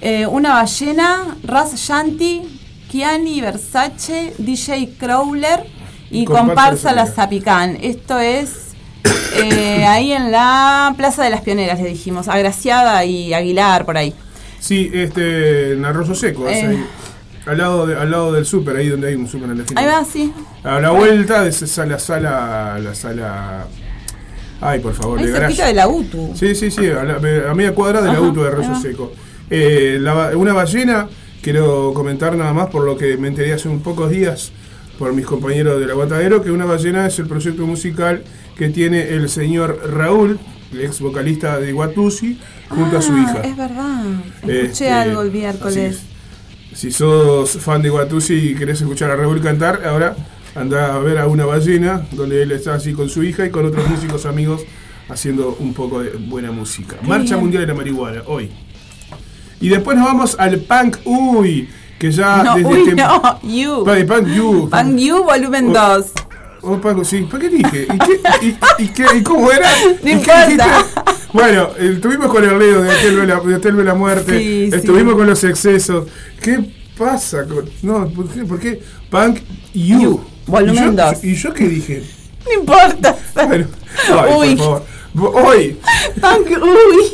eh, 0.00 0.26
Una 0.26 0.54
Ballena, 0.54 1.36
Raz 1.44 1.76
Shanti, 1.76 2.42
Kiani 2.90 3.40
Versace, 3.40 4.34
DJ 4.38 4.94
Crowler 4.98 5.64
y 6.10 6.24
Comparsa 6.24 6.92
La 6.92 7.06
Zapicán. 7.06 7.74
Zapicán. 7.74 7.78
Esto 7.88 8.18
es 8.18 8.50
eh, 9.36 9.86
ahí 9.86 10.12
en 10.12 10.32
la 10.32 10.92
Plaza 10.96 11.22
de 11.22 11.30
las 11.30 11.42
Pioneras, 11.42 11.80
le 11.80 11.90
dijimos, 11.90 12.26
Agraciada 12.26 13.04
y 13.04 13.32
Aguilar, 13.32 13.84
por 13.86 13.96
ahí. 13.96 14.12
Sí, 14.60 14.90
este, 14.94 15.72
en 15.72 15.84
Arroyo 15.84 16.14
Seco, 16.14 16.48
Eh. 16.48 16.52
ahí, 16.66 16.84
al, 17.46 17.58
lado 17.58 17.86
de- 17.86 17.96
al 17.96 18.10
lado 18.10 18.32
del 18.32 18.44
súper, 18.44 18.76
ahí 18.76 18.88
donde 18.88 19.08
hay 19.08 19.14
un 19.16 19.26
súper 19.26 19.50
en 19.50 19.56
la 19.56 19.62
esquina. 19.64 19.80
Ahí 19.80 19.86
va, 19.88 20.04
sí. 20.04 20.32
A 20.62 20.78
la 20.80 20.90
vuelta 20.90 21.42
de 21.42 21.50
esa 21.50 21.86
la 21.86 21.98
sala, 21.98 22.78
la 22.78 22.94
sala. 22.94 23.66
Ay, 24.60 24.78
por 24.80 24.92
favor, 24.94 25.18
Ahí 25.18 25.26
de 25.26 25.32
cerquita 25.32 25.66
de 25.66 25.74
la 25.74 25.88
UTU. 25.88 26.32
Sí, 26.36 26.54
sí, 26.54 26.70
sí, 26.70 26.86
a, 26.88 27.02
la- 27.02 27.50
a 27.50 27.54
media 27.54 27.74
cuadra 27.74 28.00
de 28.02 28.08
la 28.08 28.12
Ajá, 28.12 28.20
UTU 28.20 28.42
de 28.42 28.48
Arroyo. 28.48 28.74
Seco. 28.80 29.12
Eh, 29.48 29.96
la 30.00 30.32
una 30.36 30.52
ballena, 30.52 31.08
quiero 31.42 31.92
comentar 31.94 32.36
nada 32.36 32.52
más 32.52 32.68
por 32.68 32.84
lo 32.84 32.96
que 32.98 33.16
me 33.16 33.28
enteré 33.28 33.54
hace 33.54 33.68
un 33.68 33.80
pocos 33.82 34.10
días 34.10 34.52
por 34.98 35.14
mis 35.14 35.24
compañeros 35.24 35.80
del 35.80 35.90
aguantadero, 35.90 36.42
que 36.42 36.50
una 36.50 36.66
ballena 36.66 37.06
es 37.06 37.18
el 37.18 37.26
proyecto 37.26 37.66
musical 37.66 38.22
que 38.58 38.68
tiene 38.68 39.08
el 39.14 39.30
señor 39.30 39.80
Raúl, 39.90 40.38
ex 40.72 41.00
vocalista 41.00 41.58
de 41.58 41.72
Guatusi, 41.72 42.38
junto 42.68 42.98
a 42.98 43.02
su 43.02 43.12
Ah, 43.12 43.20
hija. 43.20 43.40
Es 43.42 43.56
verdad. 43.56 44.04
Escuché 44.42 44.62
Este, 44.64 44.90
algo 44.90 45.22
el 45.22 45.30
miércoles. 45.32 46.00
Si 46.74 46.90
sos 46.92 47.50
fan 47.58 47.82
de 47.82 47.88
Guatusi 47.90 48.34
y 48.50 48.54
querés 48.54 48.80
escuchar 48.80 49.10
a 49.10 49.16
Raúl 49.16 49.40
cantar, 49.40 49.84
ahora 49.84 50.14
anda 50.54 50.94
a 50.94 50.98
ver 51.00 51.18
a 51.18 51.26
una 51.26 51.44
ballena, 51.44 52.06
donde 52.12 52.42
él 52.42 52.52
está 52.52 52.74
así 52.74 52.92
con 52.92 53.08
su 53.08 53.22
hija 53.24 53.44
y 53.46 53.50
con 53.50 53.66
otros 53.66 53.88
músicos 53.88 54.24
amigos 54.26 54.62
haciendo 55.08 55.56
un 55.58 55.74
poco 55.74 56.00
de 56.02 56.10
buena 56.10 56.52
música. 56.52 56.96
Qué 57.00 57.06
Marcha 57.08 57.34
bien. 57.34 57.40
Mundial 57.40 57.62
de 57.62 57.66
la 57.68 57.74
Marihuana, 57.74 58.22
hoy. 58.26 58.50
Y 59.60 59.68
después 59.68 59.96
nos 59.98 60.06
vamos 60.06 60.36
al 60.38 60.58
Punk 60.60 60.98
Uy, 61.04 61.68
que 61.98 62.10
ya 62.12 62.42
No, 62.44 62.54
desde 62.54 62.68
uy, 62.68 62.84
tem- 62.88 62.96
no, 62.96 63.40
You. 63.42 63.84
Punk 64.06 64.28
You. 64.28 64.68
Punk 64.70 64.96
You 64.98 65.24
volumen 65.24 65.70
Oh. 65.76 65.96
2. 65.98 66.12
Oh, 66.62 66.78
Punk, 66.78 67.04
sí. 67.04 67.22
¿Para 67.22 67.42
qué 67.42 67.48
dije? 67.48 67.86
¿Y, 67.92 67.98
qué, 67.98 68.20
y, 68.78 68.84
y 68.84 68.88
qué- 68.88 69.06
y 69.18 69.22
cómo 69.22 69.50
era? 69.50 69.68
¿Y 70.02 70.18
qué? 70.18 70.58
Bueno, 71.32 71.70
eh, 71.78 71.92
estuvimos 71.94 72.28
con 72.28 72.44
el 72.44 72.58
Leo 72.58 72.82
de 72.82 72.88
Hotel 72.90 73.16
de 73.20 73.26
la, 73.26 73.40
de 73.40 73.54
Hotel 73.54 73.76
de 73.76 73.84
la 73.84 73.94
Muerte, 73.94 74.38
Sí, 74.38 74.70
estuvimos 74.72 75.12
sí. 75.12 75.18
con 75.18 75.26
los 75.28 75.44
excesos. 75.44 76.06
¿Qué 76.42 76.58
pasa? 76.98 77.44
Con, 77.46 77.68
no, 77.82 78.08
¿por 78.10 78.28
qué? 78.28 78.44
¿por 78.44 78.58
qué? 78.60 78.82
Punk 79.10 79.38
You. 79.72 80.00
You, 80.00 80.24
volumen 80.46 80.74
¿Y 80.74 80.86
yo, 80.86 80.92
dos. 80.92 81.24
¿Y 81.24 81.34
yo 81.34 81.54
qué 81.54 81.68
dije? 81.68 82.02
No 82.46 82.60
importa. 82.60 83.16
Bueno, 83.46 83.66
ay, 84.08 84.34
Uy. 84.36 84.56
por 84.56 84.64
favor. 85.14 85.46
Hoy, 85.46 85.78
Punk 86.20 86.48
Uy. 86.62 87.04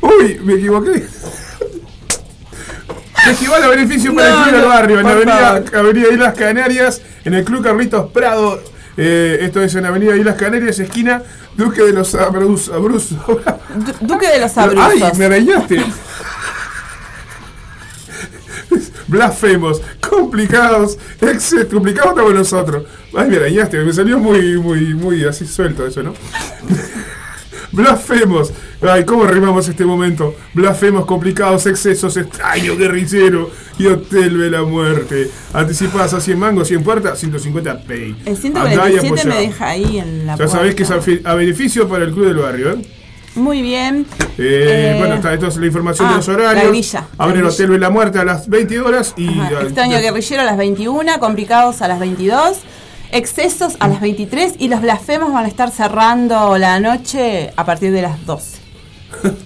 uy, 0.00 0.40
me 0.44 0.54
equivoqué. 0.54 1.04
Festival 3.26 3.62
a 3.62 3.68
beneficio 3.68 4.14
para 4.14 4.30
No, 4.30 4.36
el 4.38 4.42
Club 4.44 4.54
del 4.60 4.68
Barrio, 4.68 5.00
en 5.00 5.06
Avenida. 5.06 5.62
Avenida 5.74 6.08
Islas 6.12 6.34
Canarias, 6.34 7.02
en 7.24 7.34
el 7.34 7.44
Club 7.44 7.62
Carlitos 7.64 8.10
Prado. 8.12 8.60
Eh, 8.96 9.38
esto 9.42 9.62
es 9.62 9.74
en 9.74 9.84
Avenida 9.84 10.16
Islas 10.16 10.36
Canarias, 10.36 10.78
esquina 10.78 11.22
Duque 11.56 11.82
de 11.82 11.92
los 11.92 12.14
Abruz. 12.14 12.68
Abruz 12.70 13.10
Du- 13.10 13.94
Duque 14.00 14.28
de 14.28 14.38
los 14.40 14.56
Ay, 14.56 14.68
Abruzos. 14.78 15.18
me 15.18 15.24
arañaste. 15.26 15.84
Blasfemos, 19.08 19.80
complicados, 20.08 20.98
exceso, 21.20 21.68
complicados 21.68 22.10
estamos 22.10 22.34
nosotros. 22.34 22.84
Ay, 23.16 23.28
me 23.30 23.36
arañaste, 23.36 23.78
me 23.84 23.92
salió 23.92 24.18
muy, 24.18 24.58
muy, 24.58 24.94
muy 24.94 25.24
así 25.24 25.46
suelto 25.46 25.86
eso, 25.86 26.02
¿no? 26.02 26.12
Blasfemos. 27.72 28.52
Ay, 28.82 29.04
¿cómo 29.04 29.24
rimamos 29.24 29.68
este 29.68 29.84
momento? 29.86 30.34
Blasfemos, 30.52 31.06
complicados, 31.06 31.64
excesos, 31.66 32.16
extraño, 32.16 32.76
guerrillero 32.76 33.50
y 33.78 33.86
Hotel 33.86 34.38
de 34.38 34.50
la 34.50 34.62
Muerte. 34.64 35.30
Anticipadas 35.54 36.12
a 36.14 36.20
100 36.20 36.38
mangos, 36.38 36.68
100 36.68 36.84
puertas, 36.84 37.18
150 37.18 37.80
pay. 37.84 38.14
El 38.26 38.36
Andá 38.56 38.90
y 38.90 38.98
147 38.98 39.28
me 39.28 39.36
deja 39.36 39.66
ahí 39.68 39.98
en 39.98 40.26
la 40.26 40.36
Ya 40.36 40.46
sabés 40.48 40.74
que 40.74 40.82
es 40.82 40.88
puerta. 40.90 41.02
a, 41.02 41.04
fi- 41.16 41.20
a 41.24 41.34
beneficio 41.34 41.88
para 41.88 42.04
el 42.04 42.12
Club 42.12 42.26
del 42.26 42.36
Barrio, 42.36 42.72
¿eh? 42.72 42.76
Muy 43.34 43.60
bien. 43.62 44.06
Eh, 44.20 44.26
Eh, 44.38 44.94
bueno, 44.98 45.14
está, 45.16 45.32
esto 45.34 45.46
es 45.48 45.56
la 45.56 45.66
información 45.66 46.08
ah, 46.08 46.10
de 46.12 46.16
los 46.18 46.28
horarios. 46.28 46.64
la 46.64 46.68
grilla, 46.70 47.06
Abre 47.18 47.38
el 47.40 47.46
Hotel 47.46 47.70
de 47.70 47.78
la 47.78 47.90
Muerte 47.90 48.18
a 48.18 48.24
las 48.24 48.48
20 48.48 48.80
horas 48.80 49.14
y. 49.16 49.28
Ajá, 49.28 49.50
ah, 49.58 49.62
Extraño 49.62 49.98
guerrillero 50.00 50.42
a 50.42 50.44
las 50.44 50.56
21, 50.58 51.18
complicados 51.18 51.80
a 51.82 51.88
las 51.88 51.98
22, 51.98 52.58
excesos 53.12 53.76
a 53.80 53.88
las 53.88 54.00
23 54.00 54.54
y 54.58 54.68
los 54.68 54.80
blasfemos 54.82 55.32
van 55.32 55.44
a 55.44 55.48
estar 55.48 55.70
cerrando 55.70 56.56
la 56.58 56.78
noche 56.80 57.52
a 57.56 57.64
partir 57.64 57.92
de 57.92 58.02
las 58.02 58.24
12. 58.26 58.65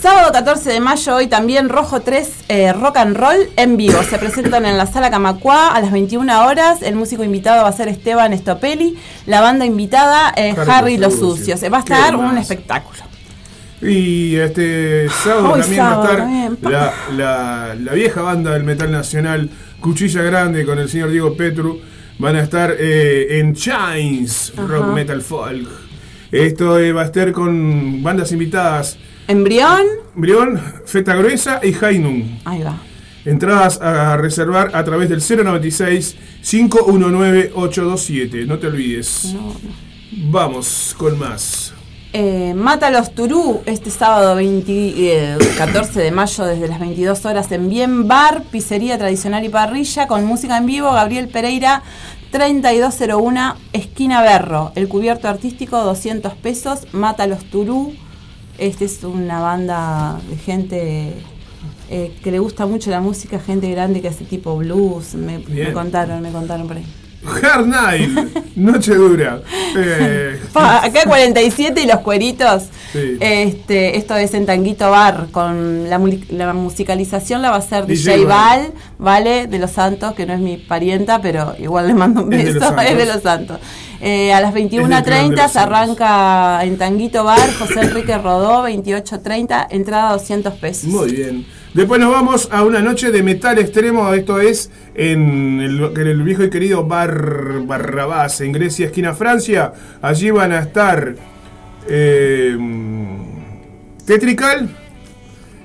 Sábado 0.00 0.30
14 0.30 0.70
de 0.70 0.80
mayo, 0.80 1.16
hoy 1.16 1.26
también 1.26 1.68
Rojo 1.68 2.00
3 2.00 2.30
eh, 2.48 2.72
Rock 2.74 2.98
and 2.98 3.16
Roll 3.16 3.48
en 3.56 3.76
vivo. 3.76 4.00
Se 4.02 4.18
presentan 4.18 4.66
en 4.66 4.76
la 4.76 4.86
sala 4.86 5.10
Camacuá 5.10 5.68
a 5.74 5.80
las 5.80 5.90
21 5.90 6.46
horas. 6.46 6.82
El 6.82 6.94
músico 6.96 7.24
invitado 7.24 7.62
va 7.62 7.70
a 7.70 7.72
ser 7.72 7.88
Esteban 7.88 8.32
Estopelli. 8.32 8.96
La 9.24 9.40
banda 9.40 9.64
invitada, 9.64 10.32
eh, 10.36 10.54
Harry 10.56 10.70
Harry 10.70 10.96
Los 10.98 11.14
Sucios. 11.14 11.58
Sucios. 11.60 11.72
Va 11.72 11.78
a 11.78 11.80
estar 11.80 12.14
un 12.14 12.36
espectáculo. 12.38 13.00
Y 13.82 14.36
este 14.36 15.08
sábado 15.24 15.52
Hoy 15.54 15.60
también 15.60 15.80
sábado 15.82 16.02
va 16.02 16.08
a 16.08 16.12
estar 16.12 16.18
también. 16.26 16.58
la, 16.62 16.92
la- 17.16 17.74
la 17.74 17.92
vieja 17.92 18.22
banda 18.22 18.52
del 18.52 18.64
metal 18.64 18.90
nacional 18.92 19.50
Cuchilla 19.80 20.22
Grande 20.22 20.64
con 20.64 20.78
el 20.78 20.88
señor 20.88 21.10
Diego 21.10 21.36
Petru 21.36 21.80
van 22.18 22.36
a 22.36 22.42
estar 22.42 22.74
eh, 22.78 23.38
en 23.40 23.54
Chains, 23.54 24.52
rock 24.56 24.86
metal 24.94 25.20
folk. 25.20 25.68
Esto 26.44 26.78
eh, 26.78 26.92
va 26.92 27.02
a 27.02 27.04
estar 27.06 27.32
con 27.32 28.02
bandas 28.02 28.30
invitadas. 28.32 28.98
Embrión. 29.26 29.82
Brión, 30.14 30.60
Feta 30.84 31.16
Gruesa 31.16 31.60
y 31.62 31.74
Hainun. 31.82 32.40
Ahí 32.44 32.62
va. 32.62 32.78
Entradas 33.24 33.80
a 33.80 34.16
reservar 34.16 34.70
a 34.74 34.84
través 34.84 35.08
del 35.08 35.20
096 35.20 36.16
519 36.42 37.52
827. 37.54 38.44
No 38.44 38.58
te 38.58 38.66
olvides. 38.68 39.34
Vamos 40.12 40.94
con 40.96 41.18
más. 41.18 41.74
Eh, 42.12 42.54
Mátalos 42.54 43.14
Turú 43.14 43.62
este 43.66 43.90
sábado 43.90 44.36
20, 44.36 44.72
eh, 44.72 45.38
14 45.58 46.00
de 46.00 46.10
mayo 46.10 46.44
desde 46.44 46.68
las 46.68 46.80
22 46.80 47.26
horas 47.26 47.50
en 47.52 47.68
Bien 47.68 48.08
Bar, 48.08 48.44
Pizzería 48.44 48.96
Tradicional 48.96 49.44
y 49.44 49.50
Parrilla 49.50 50.06
con 50.06 50.24
música 50.24 50.56
en 50.56 50.64
vivo, 50.64 50.90
Gabriel 50.92 51.28
Pereira 51.28 51.82
3201 52.30 53.54
esquina 53.72 54.22
Berro, 54.22 54.72
el 54.74 54.88
cubierto 54.88 55.28
artístico 55.28 55.78
200 55.78 56.34
pesos, 56.34 56.86
Mátalos 56.92 57.44
Turú, 57.44 57.94
este 58.58 58.84
es 58.84 59.04
una 59.04 59.40
banda 59.40 60.18
de 60.28 60.36
gente 60.36 61.14
eh, 61.90 62.16
que 62.22 62.30
le 62.30 62.38
gusta 62.38 62.66
mucho 62.66 62.90
la 62.90 63.00
música, 63.00 63.38
gente 63.38 63.70
grande 63.70 64.00
que 64.00 64.08
hace 64.08 64.24
tipo 64.24 64.56
blues, 64.56 65.14
me, 65.14 65.38
me 65.38 65.72
contaron, 65.72 66.20
me 66.22 66.32
contaron 66.32 66.66
por 66.66 66.76
ahí. 66.78 66.86
Hard 67.24 67.66
Night, 67.66 68.10
Noche 68.56 68.94
Dura. 68.94 69.40
Eh, 69.78 70.40
Acá 70.54 71.02
47 71.06 71.82
y 71.82 71.86
los 71.86 71.98
cueritos. 71.98 72.64
Sí. 72.92 73.18
Este, 73.20 73.98
esto 73.98 74.16
es 74.16 74.32
en 74.32 74.46
Tanguito 74.46 74.90
Bar, 74.90 75.26
con 75.30 75.90
la, 75.90 76.00
la 76.30 76.52
musicalización 76.54 77.42
la 77.42 77.50
va 77.50 77.56
a 77.56 77.58
hacer 77.58 77.84
DJ 77.86 78.16
DJ, 78.16 78.24
Val. 78.24 78.60
Val, 78.60 78.72
¿vale? 78.98 79.46
De 79.48 79.58
los 79.58 79.72
Santos, 79.72 80.14
que 80.14 80.24
no 80.24 80.32
es 80.32 80.40
mi 80.40 80.56
parienta, 80.56 81.20
pero 81.20 81.54
igual 81.58 81.88
le 81.88 81.94
mando 81.94 82.22
un 82.22 82.30
beso, 82.30 82.74
es 82.80 82.96
de 82.96 83.04
los 83.12 83.22
Santos. 83.22 83.58
Eh, 84.00 84.32
a 84.32 84.40
las 84.40 84.54
Es 84.54 84.88
del 84.88 85.04
clan 85.04 85.28
de 85.28 85.36
21.30 85.36 85.42
los 85.42 85.52
se 85.52 85.58
arranca 85.58 86.64
en 86.64 86.78
Tanguito 86.78 87.24
Bar, 87.24 87.52
José 87.58 87.80
Enrique 87.80 88.16
Rodó, 88.16 88.66
28.30, 88.66 89.66
entrada 89.70 90.12
200 90.12 90.54
pesos. 90.54 90.84
Muy 90.84 91.12
bien. 91.12 91.46
Después 91.76 92.00
nos 92.00 92.10
vamos 92.10 92.48
a 92.50 92.64
una 92.64 92.80
noche 92.80 93.10
de 93.10 93.22
metal 93.22 93.58
extremo. 93.58 94.14
Esto 94.14 94.40
es 94.40 94.70
en 94.94 95.60
el, 95.60 95.78
en 95.94 96.06
el 96.06 96.22
viejo 96.22 96.42
y 96.42 96.48
querido 96.48 96.84
Bar 96.86 97.66
Barrabás, 97.66 98.40
en 98.40 98.52
Grecia, 98.52 98.86
esquina 98.86 99.12
Francia. 99.12 99.74
Allí 100.00 100.30
van 100.30 100.52
a 100.52 100.60
estar 100.60 101.14
eh, 101.86 102.56
Tetrical, 104.06 104.70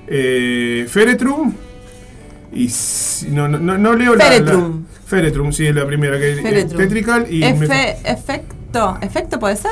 eh, 0.08 0.86
Feretrum 0.90 1.54
y 2.54 2.70
no, 3.30 3.48
no, 3.48 3.78
no, 3.78 3.94
leo 3.94 4.14
la- 4.16 4.26
Feretrum. 4.26 4.84
la. 4.84 5.02
Feretrum, 5.06 5.52
sí, 5.54 5.68
es 5.68 5.76
la 5.76 5.86
primera 5.86 6.20
que 6.20 6.36
Feretrum. 6.42 6.78
Tetrical 6.82 7.26
y 7.30 7.40
me- 7.40 7.96
efecto, 8.04 8.98
¿efecto 9.02 9.40
puede 9.40 9.56
ser? 9.56 9.72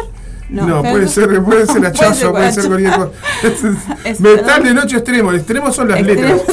No, 0.50 0.82
puede 0.82 1.08
ser, 1.08 1.42
puede 1.44 1.66
ser 1.68 1.86
hachazo, 1.86 2.32
puede 2.32 2.52
ser 2.52 2.68
cualquier 2.68 2.92
cosa. 2.94 3.12
Metal 4.20 4.64
de 4.64 4.74
noche 4.74 4.96
extremo, 4.98 5.30
el 5.30 5.38
extremo 5.38 5.72
son 5.72 5.90
las 5.90 6.02
letras. 6.02 6.42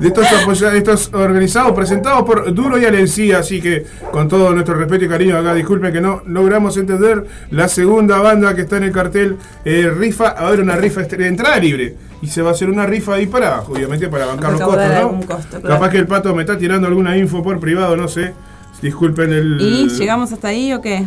De 0.00 0.08
estos, 0.08 0.26
apoya- 0.32 0.72
estos 0.74 1.12
organizados, 1.12 1.72
presentados 1.72 2.22
por 2.22 2.54
Duro 2.54 2.78
y 2.78 2.84
Alencía, 2.86 3.40
así 3.40 3.60
que 3.60 3.84
con 4.12 4.28
todo 4.28 4.52
nuestro 4.54 4.74
respeto 4.74 5.04
y 5.04 5.08
cariño 5.08 5.36
acá, 5.36 5.54
disculpen 5.54 5.92
que 5.92 6.00
no 6.00 6.22
logramos 6.24 6.76
entender 6.76 7.26
la 7.50 7.68
segunda 7.68 8.18
banda 8.20 8.54
que 8.54 8.62
está 8.62 8.76
en 8.78 8.84
el 8.84 8.92
cartel, 8.92 9.36
eh, 9.64 9.90
rifa, 9.94 10.28
a 10.28 10.46
haber 10.46 10.60
una 10.60 10.76
rifa 10.76 11.02
de 11.02 11.26
entrada 11.26 11.58
libre. 11.58 11.96
Y 12.22 12.28
se 12.28 12.42
va 12.42 12.50
a 12.50 12.52
hacer 12.52 12.70
una 12.70 12.86
rifa 12.86 13.14
ahí 13.14 13.26
para, 13.26 13.60
obviamente, 13.60 14.08
para 14.08 14.26
bancar 14.26 14.52
los 14.52 14.60
costos, 14.62 14.88
¿no? 15.02 15.20
costo, 15.26 15.60
claro. 15.60 15.68
Capaz 15.74 15.90
que 15.90 15.98
el 15.98 16.06
pato 16.06 16.34
me 16.34 16.42
está 16.42 16.56
tirando 16.56 16.86
alguna 16.86 17.16
info 17.16 17.42
por 17.42 17.58
privado, 17.60 17.96
no 17.96 18.08
sé. 18.08 18.32
Disculpen 18.80 19.32
el. 19.32 19.60
¿Y 19.60 19.88
llegamos 19.90 20.32
hasta 20.32 20.48
ahí 20.48 20.72
o 20.72 20.80
qué? 20.80 21.04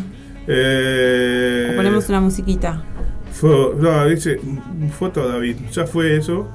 Eh, 0.54 1.70
O 1.72 1.76
ponemos 1.78 2.10
una 2.10 2.20
musiquita. 2.20 2.84
no, 3.80 4.06
dice 4.08 4.40
foto 4.98 5.28
David, 5.28 5.56
ya 5.72 5.86
fue 5.88 6.18
eso. 6.18 6.48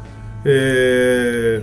Eh, 0.45 1.63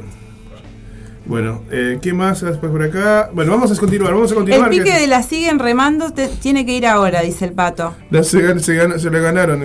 bueno, 1.25 1.61
eh, 1.71 1.99
¿qué 2.01 2.11
más 2.11 2.41
después 2.41 2.69
por 2.69 2.81
acá? 2.83 3.29
Bueno, 3.33 3.53
vamos 3.53 3.71
a 3.71 3.79
continuar, 3.79 4.13
vamos 4.13 4.29
a 4.31 4.33
El 4.33 4.39
continuar. 4.39 4.69
pique 4.69 4.83
que- 4.83 4.99
de 4.99 5.07
la 5.07 5.23
siguen 5.23 5.57
remando 5.59 6.11
te- 6.11 6.27
tiene 6.27 6.65
que 6.65 6.73
ir 6.75 6.85
ahora, 6.85 7.21
dice 7.21 7.45
el 7.45 7.53
pato. 7.53 7.93
la- 8.09 8.23
se, 8.25 8.59
se 8.59 8.99
se 8.99 9.09
le 9.09 9.19
ganaron. 9.21 9.63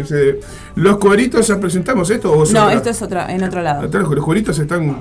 los 0.76 0.98
cueritos, 0.98 1.48
¿ya 1.48 1.58
presentamos 1.58 2.10
esto? 2.10 2.30
O 2.30 2.44
No, 2.52 2.64
otra? 2.66 2.74
esto 2.74 2.90
es 2.90 3.02
otra, 3.02 3.34
en 3.34 3.42
otro 3.42 3.60
lado. 3.62 3.82
Los 3.82 3.90
los 4.14 4.24
cueritos 4.24 4.56
están. 4.60 5.00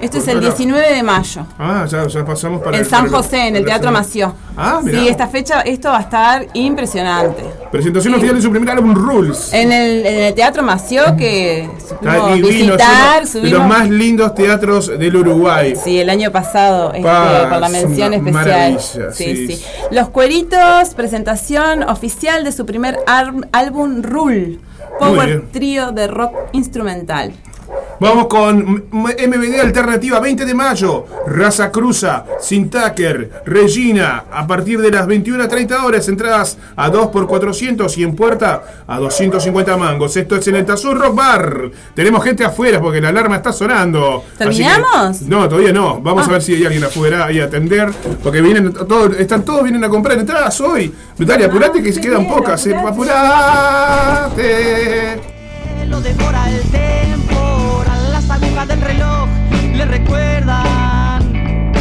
Esto 0.00 0.18
es 0.18 0.28
el 0.28 0.36
otro 0.38 0.48
lado. 0.48 0.56
19 0.56 0.94
de 0.94 1.02
mayo. 1.02 1.46
Ah, 1.58 1.86
ya, 1.88 2.06
ya 2.06 2.24
pasamos 2.24 2.62
para 2.62 2.76
En 2.76 2.82
el- 2.84 2.88
San 2.88 3.08
José, 3.08 3.48
en 3.48 3.56
el 3.56 3.64
Teatro 3.64 3.90
Mació. 3.90 4.34
Ah, 4.56 4.80
mirá. 4.82 5.00
Sí, 5.00 5.08
esta 5.08 5.26
fecha, 5.28 5.60
esto 5.62 5.88
va 5.90 5.98
a 5.98 6.00
estar 6.02 6.46
impresionante. 6.54 7.44
Presentación 7.70 8.14
oficial 8.14 8.36
de 8.36 8.42
su 8.42 8.50
primer 8.50 8.70
álbum 8.70 8.94
Rules. 8.94 9.52
En 9.52 9.72
el, 9.72 10.06
en 10.06 10.20
el 10.24 10.34
Teatro 10.34 10.62
Mació, 10.62 11.16
que 11.16 11.64
Está 11.64 12.26
divino, 12.34 12.48
visitar, 12.48 13.22
uno 13.34 13.42
de 13.42 13.50
los 13.50 13.66
más 13.66 13.88
lindos 13.88 14.34
teatros 14.34 14.88
del 14.98 15.16
Uruguay. 15.16 15.74
Sí, 15.82 15.98
el 16.00 16.10
año 16.10 16.30
pasado, 16.32 16.92
este, 16.92 17.02
por 17.02 17.58
la 17.60 17.68
mención 17.68 18.14
especial. 18.14 18.80
sí, 18.80 19.00
sí. 19.12 19.46
sí. 19.56 19.64
Los 19.90 20.08
Cueritos, 20.10 20.94
presentación 20.94 21.82
oficial 21.84 22.44
de 22.44 22.52
su 22.52 22.64
primer 22.66 22.98
álbum 23.52 24.02
Rule, 24.02 24.58
Power. 24.98 25.44
Trio 25.52 25.92
de 25.92 26.06
rock 26.08 26.32
instrumental. 26.52 27.32
Vamos 28.00 28.26
con 28.28 28.84
MBD 28.92 29.60
Alternativa 29.60 30.20
20 30.20 30.44
de 30.44 30.54
mayo. 30.54 31.04
Raza 31.26 31.70
Cruza, 31.72 32.24
Sintaker, 32.40 33.42
Regina. 33.44 34.24
A 34.30 34.46
partir 34.46 34.80
de 34.80 34.90
las 34.92 35.06
21 35.06 35.42
a 35.44 35.48
30 35.48 35.84
horas, 35.84 36.08
entradas 36.08 36.58
a 36.76 36.88
2 36.90 37.08
por 37.08 37.26
400 37.26 37.98
y 37.98 38.04
en 38.04 38.14
puerta 38.14 38.84
a 38.86 38.98
250 38.98 39.76
mangos. 39.76 40.16
Esto 40.16 40.36
es 40.36 40.46
en 40.46 40.54
el 40.56 40.64
Tazur 40.64 40.96
Rock 40.98 41.14
Bar. 41.16 41.70
Tenemos 41.94 42.22
gente 42.22 42.44
afuera 42.44 42.80
porque 42.80 43.00
la 43.00 43.08
alarma 43.08 43.36
está 43.36 43.52
sonando. 43.52 44.22
Que- 44.38 44.44
¿Terminamos? 44.44 45.22
no, 45.22 45.48
todavía 45.48 45.72
no. 45.72 46.00
Vamos 46.00 46.24
Ah. 46.26 46.30
a 46.30 46.32
ver 46.34 46.42
si 46.42 46.54
hay 46.54 46.64
alguien 46.64 46.84
afuera 46.84 47.26
ahí 47.26 47.40
a 47.40 47.44
atender. 47.46 47.90
Porque 48.22 48.40
vienen 48.40 48.72
todos, 48.72 49.16
están 49.18 49.42
todos 49.44 49.62
vienen 49.64 49.82
a 49.82 49.88
comprar 49.88 50.16
entradas 50.18 50.60
hoy. 50.60 50.94
Dale, 51.18 51.46
apurate 51.46 51.82
que 51.82 51.92
se 51.92 52.00
quedan 52.00 52.28
pocas. 52.28 52.64
eh, 52.66 52.76
Apurate. 54.28 55.20
Lo 55.88 56.00
devora 56.00 56.50
el 56.50 56.60
temporal, 56.60 56.97
le 59.78 59.84
recuerdan. 59.86 61.72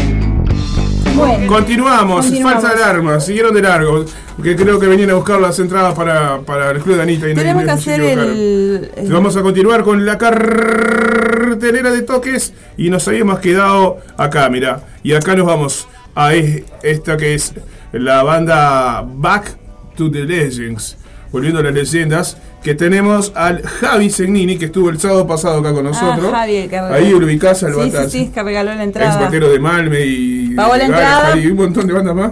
Continuamos, 1.47 2.25
Continuamos. 2.27 2.53
falsa 2.61 2.69
alarma, 2.69 3.19
siguieron 3.19 3.53
de 3.55 3.61
largo, 3.63 4.05
que 4.43 4.55
creo 4.55 4.79
que 4.79 4.85
venían 4.85 5.09
a 5.09 5.13
buscar 5.15 5.39
las 5.41 5.57
entradas 5.59 5.95
para, 5.95 6.41
para 6.41 6.69
el 6.71 6.79
club 6.79 6.95
de 6.97 7.01
Anita 7.01 7.27
y 7.27 7.33
no- 7.33 7.41
Tenemos 7.41 7.63
que 7.63 7.69
no 7.71 7.77
se 7.77 7.91
hacer 7.93 8.01
equivocaron. 8.05 8.31
el, 8.35 8.91
el- 8.97 9.11
Vamos 9.11 9.35
a 9.35 9.41
continuar 9.41 9.83
con 9.83 10.05
la 10.05 10.17
cartelera 10.19 11.91
de 11.91 12.01
toques 12.03 12.53
y 12.77 12.89
nos 12.91 13.07
habíamos 13.07 13.39
quedado 13.39 13.97
acá, 14.17 14.47
mira. 14.49 14.81
Y 15.01 15.13
acá 15.13 15.35
nos 15.35 15.47
vamos 15.47 15.87
a 16.13 16.33
es- 16.35 16.63
esta 16.83 17.17
que 17.17 17.33
es 17.33 17.53
la 17.93 18.21
banda 18.21 19.03
Back 19.07 19.57
to 19.95 20.11
the 20.11 20.19
Legends. 20.23 20.97
Volviendo 21.31 21.59
a 21.59 21.63
las 21.63 21.73
leyendas, 21.73 22.37
que 22.63 22.73
tenemos 22.75 23.31
al 23.35 23.61
Javi 23.63 24.09
Segnini, 24.09 24.57
que 24.57 24.65
estuvo 24.65 24.89
el 24.89 24.99
sábado 24.99 25.27
pasado 25.27 25.59
acá 25.59 25.73
con 25.73 25.83
nosotros. 25.85 26.27
Ah, 26.33 26.39
Javi, 26.39 26.55
el 26.55 26.69
que. 26.69 26.77
Ahí 26.77 27.11
lo 27.11 27.25
ubicás 27.25 27.63
al 27.63 27.73
Sí, 27.73 27.91
sí, 27.91 28.09
sí, 28.09 28.31
que 28.33 28.43
regaló 28.43 28.73
la 28.73 28.83
entrada. 28.83 29.19
batero 29.19 29.49
de 29.49 29.59
Malme 29.59 30.05
y 30.05 30.49
Pagó 30.55 30.75
la 30.75 30.85
entrada. 30.85 31.37
Y 31.37 31.47
un 31.47 31.57
montón 31.57 31.87
de 31.87 31.93
bandas 31.93 32.15
más. 32.15 32.31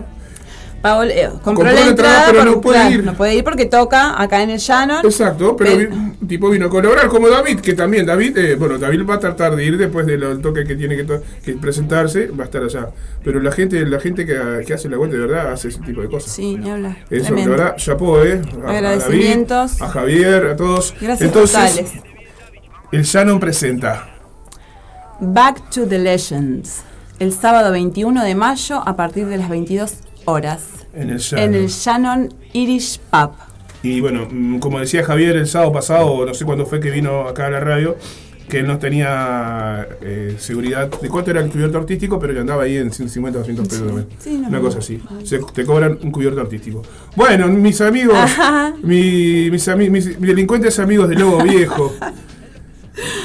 Pagó- 0.86 1.04
eh, 1.04 1.28
compró, 1.44 1.44
Compró 1.56 1.72
la 1.72 1.82
entrada, 1.88 2.26
pero 2.30 2.46
no 2.46 2.62
puede 2.62 2.78
claro, 2.80 2.94
ir. 2.94 3.04
No 3.04 3.14
puede 3.16 3.34
ir 3.36 3.44
porque 3.44 3.66
toca 3.66 4.22
acá 4.22 4.44
en 4.44 4.52
el 4.52 4.60
Shannon. 4.60 5.04
Exacto, 5.04 5.56
pero 5.56 5.76
vi- 5.78 5.86
un 5.86 6.28
tipo 6.28 6.48
vino 6.52 6.68
a 6.68 6.70
colaborar 6.70 7.08
como 7.08 7.28
David, 7.28 7.60
que 7.62 7.74
también 7.74 8.06
David, 8.06 8.38
eh, 8.38 8.56
bueno, 8.56 8.78
David 8.78 9.02
va 9.10 9.16
a 9.16 9.20
tratar 9.20 9.56
de 9.56 9.66
ir 9.66 9.80
después 9.80 10.06
del 10.06 10.40
toque 10.44 10.64
que 10.64 10.76
tiene 10.76 10.96
que, 10.96 11.08
que 11.44 11.54
presentarse, 11.54 12.28
va 12.28 12.44
a 12.44 12.46
estar 12.46 12.62
allá. 12.64 12.90
Pero 13.24 13.40
la 13.40 13.52
gente, 13.52 13.84
la 13.84 14.00
gente 14.00 14.28
que, 14.28 14.40
que 14.68 14.74
hace 14.76 14.88
la 14.88 14.98
vuelta 14.98 15.16
de 15.18 15.26
verdad 15.26 15.52
hace 15.54 15.70
ese 15.70 15.80
tipo 15.80 16.02
de 16.02 16.08
cosas. 16.08 16.32
Sí, 16.32 16.56
ni 16.56 16.70
hablar. 16.70 16.98
Eso, 17.10 17.26
Tremendo. 17.26 17.52
la 17.52 17.58
verdad, 17.64 17.76
chapó, 17.78 18.22
eh. 18.22 18.42
A- 18.64 18.68
a 18.68 18.72
Agradecimientos. 18.78 19.78
David, 19.80 19.84
a 19.84 19.88
Javier, 19.92 20.46
a 20.46 20.56
todos. 20.56 20.94
Gracias 21.02 21.22
Entonces, 21.28 21.76
totales. 21.78 21.92
el 22.92 23.04
Shannon 23.04 23.40
presenta. 23.40 24.08
Back 25.20 25.70
to 25.72 25.88
the 25.88 25.98
Legends. 25.98 26.84
El 27.18 27.34
sábado 27.34 27.72
21 27.72 28.24
de 28.24 28.36
mayo 28.36 28.84
a 28.88 28.96
partir 28.96 29.26
de 29.28 29.38
las 29.38 29.50
22 29.50 29.96
horas. 30.26 30.62
En 30.96 31.10
el 31.10 31.18
Shannon. 31.20 31.46
En 31.46 31.56
el 31.62 31.68
Shannon 31.68 32.34
Irish 32.54 33.00
Pub. 33.12 33.32
Y 33.84 34.02
bueno, 34.02 34.28
mm, 34.30 34.60
como 34.60 34.80
decía 34.80 35.04
Javier 35.04 35.36
el 35.36 35.48
sábado 35.48 35.72
pasado, 35.72 36.26
no 36.26 36.34
sé 36.34 36.46
cuándo 36.46 36.66
fue 36.66 36.80
que 36.80 36.90
vino 36.90 37.28
acá 37.28 37.48
a 37.48 37.50
la 37.52 37.60
radio, 37.60 37.96
que 38.50 38.60
él 38.60 38.68
no 38.68 38.78
tenía 38.80 39.88
eh, 40.02 40.36
seguridad 40.40 40.90
de 41.02 41.10
cuánto 41.10 41.32
era 41.32 41.42
el 41.42 41.50
cubierto 41.50 41.78
artístico, 41.80 42.20
pero 42.20 42.34
que 42.34 42.40
andaba 42.40 42.64
ahí 42.64 42.78
en 42.78 42.92
150 42.92 43.38
o 43.38 43.42
200 43.42 43.68
pesos 43.68 43.86
también. 43.88 44.08
Sí, 44.20 44.38
no, 44.38 44.48
Una 44.50 44.60
cosa 44.60 44.80
así. 44.80 45.02
Se- 45.24 45.40
te 45.54 45.66
cobran 45.66 45.98
un 46.02 46.12
cubierto 46.12 46.42
artístico. 46.42 46.82
Bueno, 47.16 47.48
mis 47.48 47.80
amigos, 47.82 48.18
mi- 48.84 49.50
mis, 49.52 49.68
ami- 49.68 49.90
mis 49.90 50.20
delincuentes 50.22 50.80
amigos 50.80 51.10
de 51.10 51.16
Lobo 51.16 51.44
Viejo. 51.44 51.94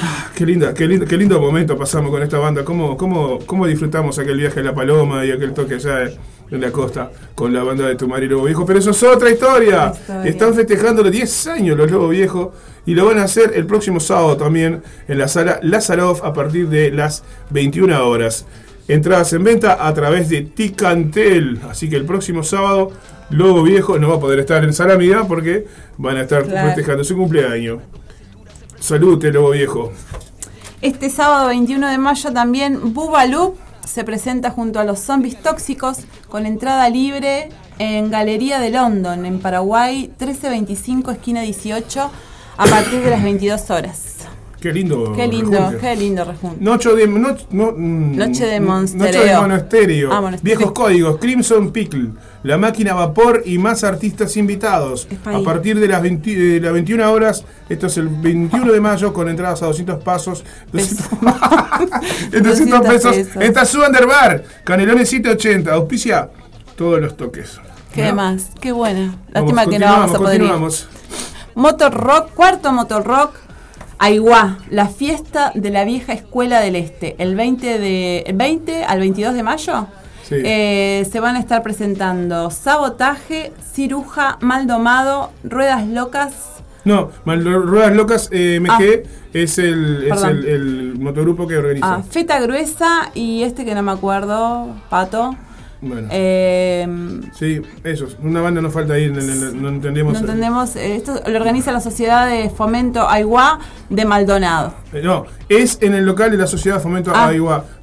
Ah, 0.03 0.27
Qué 0.35 0.45
linda, 0.45 0.75
qué 0.75 0.85
lindo, 0.89 1.07
qué 1.07 1.17
lindo 1.17 1.41
momento 1.41 1.79
pasamos 1.79 2.11
con 2.11 2.21
esta 2.23 2.39
banda. 2.39 2.65
Cómo, 2.65 2.97
cómo, 2.97 3.39
cómo 3.47 3.67
disfrutamos 3.69 4.19
aquel 4.19 4.37
viaje 4.39 4.59
a 4.61 4.63
La 4.65 4.75
Paloma 4.75 5.25
y 5.25 5.31
aquel 5.31 5.53
toque 5.55 5.75
allá 5.75 6.11
en 6.51 6.60
la 6.60 6.70
costa 6.72 7.10
con 7.35 7.52
la 7.52 7.62
banda 7.62 7.86
de 7.86 7.94
tu 7.94 8.09
marido 8.09 8.32
Lobo 8.36 8.44
Viejo. 8.47 8.66
Pero 8.66 8.78
eso 8.78 8.90
es 8.90 9.02
otra 9.02 9.31
historia. 9.31 9.93
historia. 9.94 10.24
Están 10.31 10.55
festejando 10.55 11.02
los 11.02 11.12
10 11.12 11.47
años 11.48 11.77
los 11.77 11.90
Lobo 11.90 12.09
Viejo 12.09 12.52
y 12.86 12.94
lo 12.94 13.06
van 13.06 13.18
a 13.18 13.24
hacer 13.24 13.52
el 13.55 13.66
próximo 13.66 14.01
sábado 14.01 14.36
también 14.36 14.82
en 15.09 15.18
la 15.18 15.28
sala 15.28 15.60
Lazarov 15.62 16.24
a 16.24 16.32
partir 16.32 16.68
de 16.68 16.90
las 16.90 17.22
21 17.51 18.06
horas. 18.09 18.47
Entradas 18.89 19.32
en 19.32 19.44
venta 19.44 19.86
a 19.86 19.94
través 19.94 20.28
de 20.28 20.43
Ticantel. 20.43 21.60
Así 21.70 21.89
que 21.89 21.97
el 21.97 22.05
próximo 22.05 22.43
sábado 22.43 22.90
Lobo 23.31 23.62
Viejo 23.62 23.98
no 23.98 24.09
va 24.09 24.16
a 24.16 24.20
poder 24.20 24.40
estar 24.40 24.64
en 24.64 24.72
Sala 24.72 24.97
Mida 24.97 25.24
porque 25.28 25.66
van 25.98 26.16
a 26.16 26.22
estar 26.22 26.44
Claro. 26.44 26.66
festejando 26.68 27.05
su 27.05 27.14
cumpleaños. 27.16 27.78
Salute, 28.81 29.31
Lobo 29.32 29.51
Viejo. 29.51 29.93
Este 30.82 31.10
sábado 31.10 31.48
21 31.48 31.89
de 31.90 31.98
mayo 31.98 32.32
también 32.32 32.94
Bubaloop 32.94 33.56
se 33.85 34.05
presenta 34.05 34.51
junto 34.51 34.81
a 34.81 34.85
los 34.85 35.01
zombies 35.01 35.40
tóxicos 35.40 35.98
con 36.28 36.47
entrada 36.47 36.89
libre 36.89 37.48
en 37.78 38.11
Galería 38.11 38.61
de 38.61 38.70
London, 38.70 39.27
en 39.27 39.40
Paraguay, 39.40 40.12
1325, 40.19 41.11
esquina 41.11 41.43
18, 41.43 42.11
a 42.57 42.66
partir 42.66 43.01
de 43.01 43.11
las 43.11 43.23
22 43.23 43.70
horas. 43.70 44.11
Qué 44.61 44.73
lindo. 44.73 45.12
Qué 45.16 45.27
lindo, 45.27 45.51
rejunte. 45.59 45.78
qué 45.78 45.97
lindo 45.97 46.24
rejunte. 46.24 46.62
Noche 46.62 46.95
de, 46.95 47.07
no- 47.07 47.37
no- 47.51 47.73
mm, 47.77 48.16
Noche 48.16 48.45
de 48.47 48.61
mm, 48.61 48.65
Monstereo. 48.65 49.07
Noche 49.07 49.24
de 49.27 49.37
monasterio. 49.41 50.12
Ah, 50.12 50.20
monasterio. 50.20 50.57
Viejos 50.59 50.73
códigos. 50.73 51.16
Crimson 51.19 51.70
Pickle. 51.70 52.09
La 52.43 52.59
máquina 52.59 52.95
vapor 52.95 53.43
y 53.47 53.59
más 53.59 53.85
artistas 53.85 54.37
invitados. 54.37 55.09
A 55.24 55.41
partir 55.43 55.78
de 55.81 55.89
las, 55.89 56.03
20 56.03 56.37
de 56.37 56.61
las 56.61 56.73
21 56.73 57.11
horas. 57.11 57.45
Esto 57.69 57.87
es 57.87 57.97
el 57.97 58.09
21 58.09 58.73
de 58.73 58.81
mayo 58.81 59.12
con 59.12 59.28
entradas 59.28 59.62
a 59.62 59.66
200 59.66 60.03
pasos. 60.03 60.45
200, 60.73 61.09
200 62.43 62.81
pesos. 62.82 63.16
Esta 63.41 63.62
es 63.62 63.69
su 63.69 63.81
Underbar. 63.81 64.45
Canelones 64.65 65.09
780. 65.09 65.73
Auspicia 65.73 66.31
todos 66.77 67.01
los 67.01 67.16
toques. 67.16 67.59
¿Qué 67.95 68.09
¿No? 68.09 68.15
más? 68.16 68.51
Qué 68.61 68.73
buena. 68.73 69.15
Vamos, 69.32 69.53
Lástima 69.55 69.66
que 69.66 69.78
no 69.78 69.87
vamos 69.87 70.15
a 70.15 70.19
poder 70.19 70.35
ir. 70.35 70.41
continuamos. 70.41 70.89
Motor 71.55 71.93
Rock, 71.93 72.31
cuarto 72.35 72.73
Motor 72.73 73.05
Rock, 73.05 73.32
Aiguá, 74.02 74.56
la 74.70 74.89
fiesta 74.89 75.52
de 75.55 75.68
la 75.68 75.85
vieja 75.85 76.14
escuela 76.14 76.60
del 76.60 76.74
este, 76.74 77.16
el 77.18 77.36
20, 77.36 77.78
de, 77.78 78.18
el 78.20 78.35
20 78.35 78.85
al 78.85 78.98
22 78.98 79.35
de 79.35 79.43
mayo. 79.43 79.86
Sí. 80.22 80.36
eh, 80.43 81.06
se 81.10 81.20
van 81.20 81.36
a 81.36 81.39
estar 81.39 81.62
presentando 81.62 82.51
Sabotaje, 82.51 83.52
Ciruja, 83.74 84.39
Maldomado, 84.40 85.32
Ruedas 85.44 85.86
Locas. 85.86 86.32
No, 86.85 87.10
Ruedas 87.27 87.93
Locas 87.94 88.28
eh, 88.32 88.59
MG 88.59 89.02
es, 89.35 89.59
el, 89.59 90.09
es 90.10 90.22
el, 90.22 90.47
el 90.47 90.98
motogrupo 90.98 91.47
que 91.47 91.59
organiza. 91.59 91.97
Ah, 91.97 92.02
Feta 92.02 92.40
Gruesa 92.40 93.10
y 93.12 93.43
este 93.43 93.66
que 93.66 93.74
no 93.74 93.82
me 93.82 93.93
acuerdo, 93.93 94.77
Pato. 94.89 95.36
Bueno. 95.82 96.09
Eh, 96.11 96.86
Sí, 97.39 97.61
eso. 97.85 98.07
Una 98.23 98.40
banda 98.43 98.61
nos 98.61 98.73
falta 98.73 98.97
el- 98.98 99.12
no 99.61 99.69
entendemos. 99.69 100.12
no 100.12 100.19
entendemos, 100.20 100.77
eh, 100.77 100.97
esto 100.97 101.20
lo 101.27 101.36
organiza 101.39 101.73
la 101.73 101.81
Sociedad 101.81 102.28
de 102.28 102.51
Fomento 102.51 103.09
Aiguá 103.09 103.61
de 103.89 104.05
Maldonado. 104.05 104.74
Eh, 104.93 105.01
No, 105.02 105.24
es 105.48 105.78
en 105.81 105.94
el 105.94 106.05
local 106.05 106.31
de 106.31 106.36
la 106.36 106.47
Sociedad 106.47 106.81
Fomento 106.82 107.12
Ah. 107.15 107.32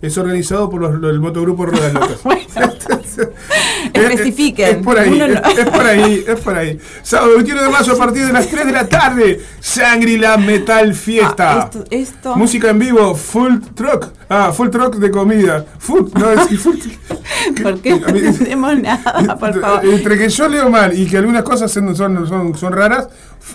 Es 0.02 0.18
organizado 0.18 0.70
por 0.70 0.82
los, 0.82 0.94
el 1.12 1.20
motogrupo 1.20 1.66
Ruedas 1.66 1.94
Locas. 1.94 2.20
Especifiquen. 3.94 4.78
Es 4.80 4.84
por 4.84 5.00
ahí, 5.00 5.20
es, 5.20 5.70
por 5.70 5.86
ahí, 5.86 6.26
es 6.28 6.40
por 6.40 6.56
ahí. 6.56 6.80
Sábado 7.02 7.34
21 7.36 7.64
de 7.64 7.70
mayo 7.70 7.94
a 7.94 7.98
partir 7.98 8.26
de 8.26 8.34
las 8.34 8.48
3 8.48 8.66
de 8.66 8.72
la 8.72 8.88
tarde. 8.88 9.42
Shangri-La 9.62 10.38
Metal 10.38 10.94
Fiesta. 10.94 11.62
Ah, 11.62 11.70
esto, 11.72 11.84
esto. 11.90 12.36
Música 12.36 12.70
en 12.70 12.80
vivo, 12.80 13.16
full 13.16 13.56
truck. 13.76 14.10
Ah, 14.30 14.52
full 14.54 14.70
truck 14.70 14.96
de 14.96 15.10
comida. 15.10 15.66
Food, 15.80 16.14
no, 16.18 16.30
es 16.32 16.60
full 16.60 16.76
¿Por 17.64 17.80
qué 17.80 17.87
no 17.90 18.08
entendemos 18.08 18.80
nada, 18.82 19.38
por 19.40 19.60
favor? 19.60 19.86
Entre 19.86 20.18
que 20.18 20.30
yo 20.30 20.48
leo 20.48 20.70
mal 20.70 20.98
y 20.98 21.06
que 21.08 21.18
algunas 21.18 21.44
cosas 21.44 21.72
son, 21.72 21.96
son, 21.96 22.56
son, 22.58 22.72
raras, 22.74 23.08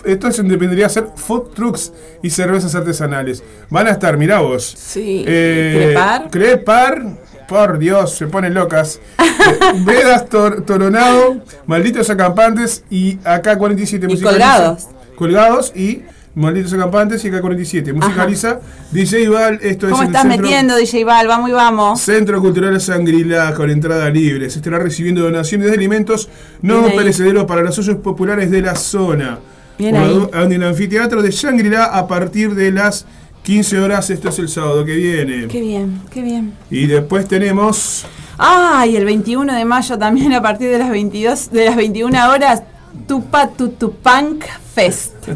esto 0.05 0.31
se 0.31 0.41
vendría 0.43 0.85
a 0.87 0.89
ser 0.89 1.07
food 1.15 1.49
trucks 1.53 1.91
y 2.21 2.29
cervezas 2.29 2.73
artesanales. 2.75 3.43
Van 3.69 3.87
a 3.87 3.91
estar, 3.91 4.17
mirá 4.17 4.39
vos. 4.39 4.63
Sí. 4.77 5.23
Eh, 5.27 5.93
Crepar. 5.93 6.29
Crepar, 6.29 7.03
por 7.47 7.77
Dios, 7.77 8.15
se 8.15 8.27
ponen 8.27 8.53
locas. 8.53 8.99
Eh, 9.43 9.81
Vedas 9.83 10.29
Tor- 10.29 10.63
Toronado, 10.63 11.41
Malditos 11.65 12.09
Acampantes 12.09 12.83
y 12.89 13.17
AK-47 13.25 14.07
musicaliza- 14.07 14.21
colgados. 14.29 14.87
Colgados 15.15 15.73
y 15.75 16.03
Malditos 16.35 16.73
Acampantes 16.73 17.23
y 17.25 17.29
AK-47. 17.29 17.93
Musicaliza 17.93 18.59
DJ 18.91 19.29
Val, 19.29 19.59
esto 19.61 19.87
¿Cómo 19.89 20.01
es 20.01 20.09
el 20.09 20.15
estás 20.15 20.23
centro- 20.23 20.41
metiendo, 20.41 20.75
DJ 20.75 21.03
Val? 21.05 21.27
Vamos 21.27 21.49
y 21.49 21.53
vamos. 21.53 22.01
Centro 22.01 22.41
Cultural 22.41 22.79
Sangrila 22.81 23.53
con 23.53 23.69
entrada 23.69 24.09
libre. 24.09 24.49
Se 24.49 24.57
estará 24.59 24.79
recibiendo 24.79 25.21
donaciones 25.21 25.67
de 25.67 25.73
alimentos 25.73 26.29
no 26.61 26.83
perecederos 26.95 27.45
para 27.45 27.61
los 27.61 27.75
socios 27.75 27.97
populares 27.97 28.49
de 28.49 28.61
la 28.61 28.75
zona. 28.75 29.39
Bien 29.77 29.95
ahí. 29.95 30.27
En 30.33 30.51
el 30.51 30.63
anfiteatro 30.63 31.21
de 31.21 31.29
Shangri-La 31.31 31.85
a 31.85 32.07
partir 32.07 32.55
de 32.55 32.71
las 32.71 33.05
15 33.43 33.79
horas. 33.79 34.09
Esto 34.09 34.29
es 34.29 34.39
el 34.39 34.49
sábado 34.49 34.83
que 34.85 34.95
viene. 34.95 35.47
Qué 35.47 35.61
bien, 35.61 36.01
qué 36.11 36.21
bien. 36.21 36.53
Y 36.71 36.87
después 36.87 37.27
tenemos. 37.27 38.05
Ah, 38.39 38.85
y 38.87 38.95
el 38.95 39.05
21 39.05 39.53
de 39.53 39.65
mayo 39.65 39.97
también 39.99 40.33
a 40.33 40.41
partir 40.41 40.71
de 40.71 40.79
las 40.79 40.89
22 40.89 41.51
de 41.51 41.65
las 41.65 41.75
21 41.75 42.29
horas 42.31 42.63
Tupa 43.07 43.49
Tutupunk 43.49 44.45
Fest. 44.73 45.13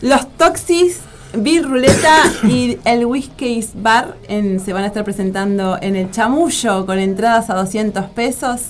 Los 0.00 0.28
Toxis, 0.36 1.00
Beer 1.34 1.64
Ruleta 1.68 2.22
y 2.44 2.78
el 2.84 3.04
Whiskey's 3.06 3.70
Bar 3.74 4.16
en- 4.28 4.58
se 4.60 4.72
van 4.72 4.84
a 4.84 4.86
estar 4.86 5.04
presentando 5.04 5.78
en 5.80 5.94
el 5.96 6.10
Chamullo 6.10 6.86
con 6.86 6.98
entradas 6.98 7.50
a 7.50 7.54
200 7.54 8.06
pesos. 8.06 8.62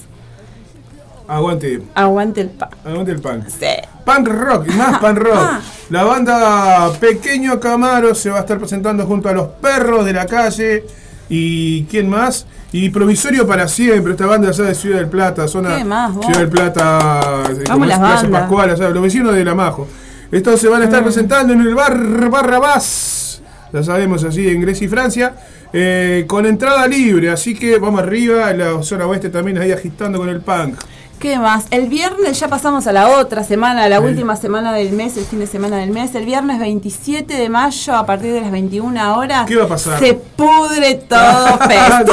Aguante. 1.29 1.81
Aguante 1.95 2.41
el 2.41 2.49
pa. 2.51 2.71
Aguante 2.85 3.13
el 3.13 3.21
punk. 3.21 3.47
Sí. 3.49 3.67
Punk 4.05 4.27
rock, 4.29 4.67
más 4.75 4.99
punk 5.01 5.19
rock. 5.19 5.49
La 5.91 6.03
banda 6.03 6.91
Pequeño 6.99 7.61
Camaro 7.61 8.15
se 8.17 8.31
va 8.31 8.39
a 8.39 8.41
estar 8.41 8.59
presentando 8.59 9.07
junto 9.07 9.29
a 9.29 9.33
los 9.33 9.47
perros 9.49 10.05
de 10.05 10.13
la 10.13 10.27
calle. 10.27 10.85
¿Y 11.29 11.85
quién 11.85 12.09
más? 12.11 12.47
Y 12.73 12.91
Provisorio 12.91 13.47
para 13.47 13.69
siempre, 13.69 14.13
esta 14.13 14.27
banda 14.27 14.49
allá 14.49 14.65
de 14.65 14.75
Ciudad 14.75 14.97
del 14.99 15.09
Plata, 15.09 15.47
zona 15.47 15.77
¿Qué 15.77 15.85
más? 15.85 16.13
Ciudad 16.21 16.41
del 16.41 16.49
Plata, 16.49 17.43
eh, 17.49 17.65
como 17.71 17.85
las 17.85 17.99
Plaza. 18.01 18.29
Pascual, 18.29 18.71
allá, 18.71 18.89
los 18.89 19.03
vecinos 19.03 19.33
de 19.35 19.45
La 19.45 19.55
Majo. 19.55 19.87
Estos 20.33 20.61
se 20.61 20.69
van 20.69 20.83
a 20.83 20.85
Mm. 20.85 20.89
estar 20.89 21.03
presentando 21.03 21.53
en 21.53 21.61
el 21.61 21.75
bar 21.75 22.31
Barrabás, 22.31 23.41
ya 23.73 23.83
sabemos, 23.83 24.23
así 24.25 24.49
en 24.49 24.61
Grecia 24.61 24.85
y 24.85 24.89
Francia, 24.89 25.35
eh, 25.73 26.25
con 26.29 26.47
entrada 26.47 26.87
libre, 26.87 27.31
así 27.31 27.55
que 27.55 27.79
vamos 27.79 28.01
arriba, 28.03 28.53
la 28.53 28.83
zona 28.83 29.07
oeste 29.07 29.29
también 29.29 29.59
ahí 29.59 29.73
agitando 29.73 30.19
con 30.19 30.29
el 30.29 30.41
punk. 30.41 30.77
¿Qué 31.19 31.39
más? 31.39 31.67
El 31.71 31.89
viernes 31.89 32.41
ya 32.41 32.49
pasamos 32.49 32.87
a 32.87 32.93
la 32.93 33.09
otra 33.19 33.45
semana, 33.45 33.85
a 33.85 33.89
la 33.91 34.01
última 34.01 34.37
semana 34.37 34.73
del 34.73 34.93
mes, 34.93 35.19
el 35.19 35.25
fin 35.27 35.39
de 35.41 35.47
semana 35.47 35.77
del 35.77 35.91
mes. 35.91 36.15
El 36.15 36.25
viernes 36.25 36.59
27 36.59 37.35
de 37.35 37.49
mayo, 37.51 37.95
a 37.95 38.07
partir 38.07 38.33
de 38.33 38.41
las 38.41 38.51
21 38.51 39.19
horas. 39.19 39.45
¿Qué 39.47 39.55
va 39.57 39.65
a 39.65 39.69
pasar? 39.69 39.99
Se 39.99 40.15
pudre 40.15 40.95
todo 40.95 41.59
fest. 41.69 42.09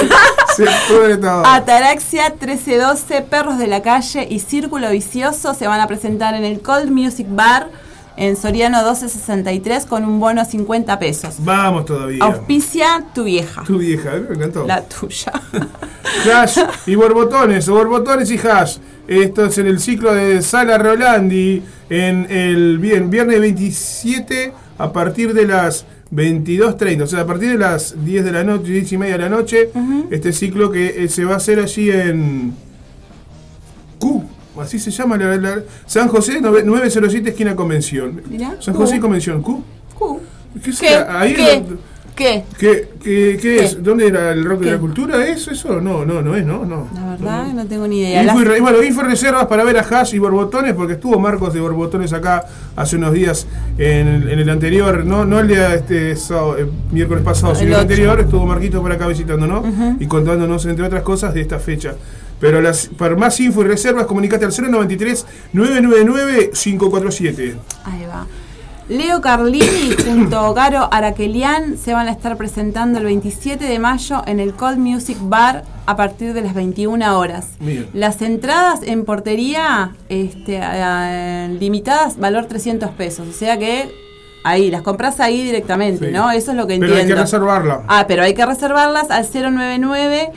Se 0.57 0.65
pudre 0.89 1.15
todo. 1.19 1.45
Ataraxia 1.45 2.31
1312, 2.37 3.21
Perros 3.21 3.57
de 3.57 3.67
la 3.67 3.81
Calle 3.81 4.27
y 4.29 4.39
Círculo 4.39 4.89
Vicioso 4.91 5.53
se 5.53 5.67
van 5.67 5.79
a 5.79 5.87
presentar 5.87 6.33
en 6.35 6.43
el 6.43 6.59
Cold 6.59 6.91
Music 6.91 7.27
Bar 7.29 7.69
en 8.17 8.35
Soriano 8.35 8.77
1263 8.77 9.85
con 9.85 10.03
un 10.03 10.19
bono 10.19 10.43
50 10.43 10.99
pesos. 10.99 11.35
Vamos 11.39 11.85
todavía. 11.85 12.23
Auspicia 12.23 13.05
tu 13.13 13.23
vieja. 13.23 13.63
Tu 13.63 13.77
vieja, 13.77 14.11
me 14.27 14.35
encantó. 14.35 14.65
La 14.65 14.83
tuya. 14.83 15.31
Hash 16.33 16.59
y 16.85 16.95
borbotones, 16.95 17.69
borbotones 17.69 18.31
y 18.31 18.37
hash. 18.37 18.77
Esto 19.07 19.45
es 19.45 19.57
en 19.57 19.67
el 19.67 19.79
ciclo 19.79 20.13
de 20.13 20.41
Sala 20.41 20.77
Rolandi, 20.77 21.63
en 21.89 22.29
el 22.29 22.77
bien, 22.77 23.09
viernes 23.09 23.39
27 23.39 24.53
a 24.77 24.91
partir 24.91 25.33
de 25.33 25.45
las 25.47 25.85
22.30, 26.11 27.03
o 27.03 27.07
sea, 27.07 27.21
a 27.21 27.25
partir 27.25 27.51
de 27.51 27.57
las 27.57 28.03
10 28.03 28.25
de 28.25 28.31
la 28.31 28.43
noche, 28.43 28.71
10 28.71 28.91
y 28.93 28.97
media 28.97 29.17
de 29.17 29.23
la 29.23 29.29
noche, 29.29 29.69
este 30.09 30.31
ciclo 30.33 30.71
que 30.71 31.03
eh, 31.03 31.09
se 31.09 31.25
va 31.25 31.33
a 31.33 31.37
hacer 31.37 31.59
allí 31.59 31.91
en 31.91 32.53
así 34.61 34.79
se 34.79 34.91
llama, 34.91 35.17
la- 35.17 35.35
la- 35.37 35.61
San 35.85 36.07
José 36.07 36.39
9- 36.41 36.63
907 36.63 37.29
esquina 37.29 37.55
Convención. 37.55 38.21
Mirá, 38.29 38.55
San 38.59 38.73
Q. 38.73 38.81
José 38.81 38.99
Convención, 38.99 39.41
Q. 39.41 39.63
Q. 39.97 40.19
¿Qué, 40.55 40.61
¿Qué? 40.61 40.73
será? 40.73 41.19
Ahí 41.19 41.33
¿Qué? 41.33 41.63
lo- 41.69 41.97
¿Qué? 42.17 42.43
¿Qué, 42.57 42.89
qué, 43.03 43.37
qué 43.39 43.63
es? 43.63 43.83
¿Dónde 43.83 44.07
era 44.07 44.31
el 44.31 44.43
rock 44.43 44.61
de 44.61 44.71
la 44.71 44.79
cultura? 44.79 45.23
¿Es 45.27 45.47
eso? 45.49 45.79
No, 45.79 46.03
no, 46.03 46.19
no 46.23 46.35
es, 46.35 46.43
no, 46.43 46.65
no. 46.65 46.87
La 46.95 47.11
verdad, 47.11 47.53
no, 47.53 47.67
tengo 47.67 47.87
ni 47.87 47.99
idea. 47.99 48.23
Info 48.23 48.39
y 48.55 48.59
bueno, 48.59 48.81
info 48.81 49.03
reservas 49.03 49.45
para 49.45 49.63
ver 49.63 49.77
a 49.77 49.81
Hash 49.81 50.15
y 50.15 50.17
Borbotones, 50.17 50.73
porque 50.73 50.93
estuvo 50.93 51.19
Marcos 51.19 51.53
de 51.53 51.59
Borbotones 51.59 52.13
acá 52.13 52.43
hace 52.75 52.95
unos 52.95 53.13
días 53.13 53.45
en 53.77 54.07
el, 54.07 54.29
en 54.31 54.39
el 54.39 54.49
anterior, 54.49 55.05
no, 55.05 55.25
no 55.25 55.39
el 55.41 55.47
día 55.47 55.75
este 55.75 56.15
sábado, 56.15 56.57
eh, 56.57 56.65
miércoles 56.91 57.23
pasado, 57.23 57.51
El 57.51 57.59
sino 57.59 57.75
el 57.75 57.81
anterior, 57.81 58.19
estuvo 58.19 58.47
Marquito 58.47 58.81
por 58.81 58.91
acá 58.91 59.05
visitándonos 59.05 59.63
y 59.99 60.07
contándonos, 60.07 60.65
entre 60.65 60.85
otras 60.87 61.03
cosas, 61.03 61.35
de 61.35 61.41
esta 61.41 61.59
fecha. 61.59 61.93
Pero 62.39 62.61
las, 62.61 62.87
para 62.87 63.15
más 63.15 63.39
info 63.39 63.61
y 63.61 63.65
reservas, 63.67 64.05
comunicate 64.05 64.45
al 64.45 64.51
093 64.51 65.25
999 65.53 66.51
547. 66.53 67.55
Ahí 67.85 68.05
va. 68.05 68.27
Leo 68.89 69.19
Carlini 69.19 69.95
junto 70.05 70.37
a 70.39 70.53
Garo 70.53 70.87
Araquelian 70.93 71.77
se 71.77 71.93
van 71.93 72.07
a 72.07 72.11
estar 72.11 72.37
presentando 72.37 72.99
el 72.99 73.05
27 73.05 73.65
de 73.65 73.79
mayo 73.79 74.21
en 74.27 74.39
el 74.39 74.53
Cold 74.53 74.77
Music 74.77 75.17
Bar 75.19 75.65
a 75.85 75.95
partir 75.97 76.33
de 76.33 76.41
las 76.41 76.53
21 76.53 77.17
horas. 77.19 77.49
Bien. 77.59 77.89
Las 77.93 78.21
entradas 78.21 78.79
en 78.83 79.03
portería 79.03 79.91
este, 80.07 80.59
eh, 80.63 81.57
limitadas, 81.59 82.17
valor 82.17 82.45
300 82.45 82.91
pesos. 82.91 83.27
O 83.27 83.33
sea 83.33 83.57
que 83.59 83.91
ahí, 84.45 84.71
las 84.71 84.83
compras 84.83 85.19
ahí 85.19 85.43
directamente, 85.43 86.05
Sí. 86.07 86.11
¿no? 86.13 86.31
Eso 86.31 86.51
es 86.51 86.57
lo 86.57 86.65
que 86.65 86.75
Pero 86.79 86.93
hay 86.93 87.01
entiendo. 87.01 87.15
que 87.15 87.21
reservarla. 87.23 87.81
Ah, 87.89 88.05
pero 88.07 88.23
hay 88.23 88.33
que 88.33 88.45
reservarlas 88.45 89.11
al 89.11 89.25
099 89.25 90.29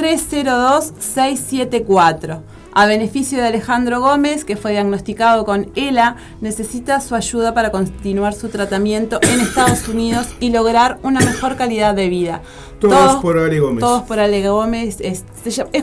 302 0.00 0.94
674. 0.98 2.42
A 2.72 2.86
beneficio 2.86 3.36
de 3.36 3.48
Alejandro 3.48 4.00
Gómez, 4.00 4.46
que 4.46 4.56
fue 4.56 4.70
diagnosticado 4.70 5.44
con 5.44 5.70
ELA, 5.74 6.16
necesita 6.40 7.00
su 7.00 7.14
ayuda 7.14 7.52
para 7.52 7.70
continuar 7.70 8.32
su 8.32 8.48
tratamiento 8.48 9.18
en 9.20 9.40
Estados 9.40 9.86
Unidos 9.88 10.28
y 10.40 10.52
lograr 10.52 10.98
una 11.02 11.20
mejor 11.20 11.56
calidad 11.56 11.94
de 11.94 12.08
vida. 12.08 12.40
Todos 12.80 13.16
por 13.16 13.36
Ale 13.36 13.60
Gómez. 13.60 13.80
Todos 13.80 14.02
por 14.04 14.20
Ale 14.20 14.48
Gómez. 14.48 14.96
Es, 15.00 15.22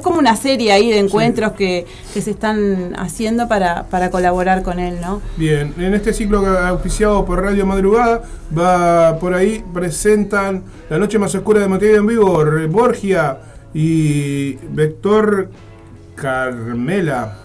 como 0.02 0.18
una 0.18 0.35
serie 0.35 0.72
ahí 0.72 0.89
de 0.89 0.98
encuentros 0.98 1.52
que, 1.52 1.85
que 2.11 2.22
se 2.23 2.31
están 2.31 2.95
haciendo 2.98 3.48
para, 3.48 3.84
para 3.84 4.10
colaborar 4.10 4.64
con 4.64 4.80
él, 4.80 4.99
¿no? 4.99 5.22
Bien, 5.35 5.76
en 5.77 5.94
este 5.94 6.11
ciclo 6.11 6.39
auspiciado 6.48 7.23
por 7.23 7.44
Radio 7.44 7.68
Madrugada, 7.68 8.23
va 8.57 9.19
por 9.19 9.35
ahí, 9.35 9.64
presentan 9.72 10.64
La 10.89 10.98
Noche 10.98 11.19
Más 11.19 11.35
Oscura 11.35 11.60
de 11.60 11.68
Montevideo 11.68 11.99
en 11.99 12.07
vivo, 12.07 12.44
Borgia 12.68 13.38
y 13.82 14.54
Vector 14.72 15.49
Carmela. 16.16 17.38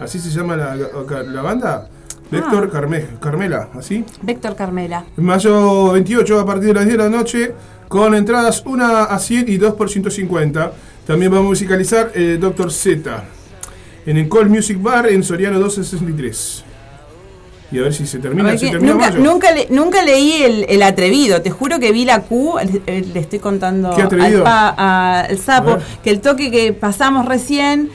¿Así 0.00 0.18
se 0.18 0.30
llama 0.30 0.56
la, 0.56 0.74
la 0.74 1.42
banda? 1.42 1.88
Vector 2.28 2.68
Ah. 2.68 2.72
Carme- 2.72 3.06
Carmela, 3.20 3.68
¿así? 3.74 4.04
Víctor 4.22 4.56
Carmela. 4.56 5.04
Mayo 5.16 5.92
28 5.92 6.40
a 6.40 6.46
partir 6.46 6.68
de 6.68 6.74
las 6.74 6.84
10 6.86 6.98
de 6.98 7.04
la 7.04 7.08
noche, 7.10 7.54
con 7.88 8.14
entradas 8.16 8.62
1 8.66 8.84
a 8.84 9.18
100 9.18 9.48
y 9.48 9.56
2 9.58 9.74
por 9.74 9.88
150. 9.90 10.72
También 11.06 11.32
va 11.32 11.38
a 11.38 11.42
musicalizar 11.42 12.10
eh, 12.14 12.36
Dr. 12.40 12.72
Z 12.72 13.24
en 14.06 14.16
el 14.16 14.28
Call 14.28 14.48
Music 14.48 14.80
Bar 14.82 15.08
en 15.08 15.22
Soriano 15.22 15.56
1263. 15.58 16.64
Y 17.72 17.78
a 17.78 17.82
ver 17.82 17.94
si 17.94 18.06
se 18.06 18.18
termina. 18.18 18.56
¿Se 18.58 18.68
termina 18.68 18.92
nunca, 18.94 19.10
mayo? 19.10 19.20
nunca, 19.22 19.52
le- 19.52 19.66
nunca 19.70 20.02
leí 20.02 20.42
el, 20.42 20.66
el 20.68 20.82
atrevido, 20.82 21.40
te 21.40 21.50
juro 21.50 21.78
que 21.78 21.92
vi 21.92 22.04
la 22.04 22.22
Q, 22.22 22.56
le, 22.58 22.82
eh, 22.98 23.04
le 23.14 23.20
estoy 23.20 23.38
contando 23.38 23.94
¿Qué 23.94 24.02
al, 24.02 24.42
pa- 24.42 24.74
a- 24.76 25.20
al 25.20 25.38
sapo, 25.38 25.78
que 26.02 26.10
el 26.10 26.20
toque 26.20 26.50
que 26.50 26.72
pasamos 26.72 27.26
recién, 27.26 27.90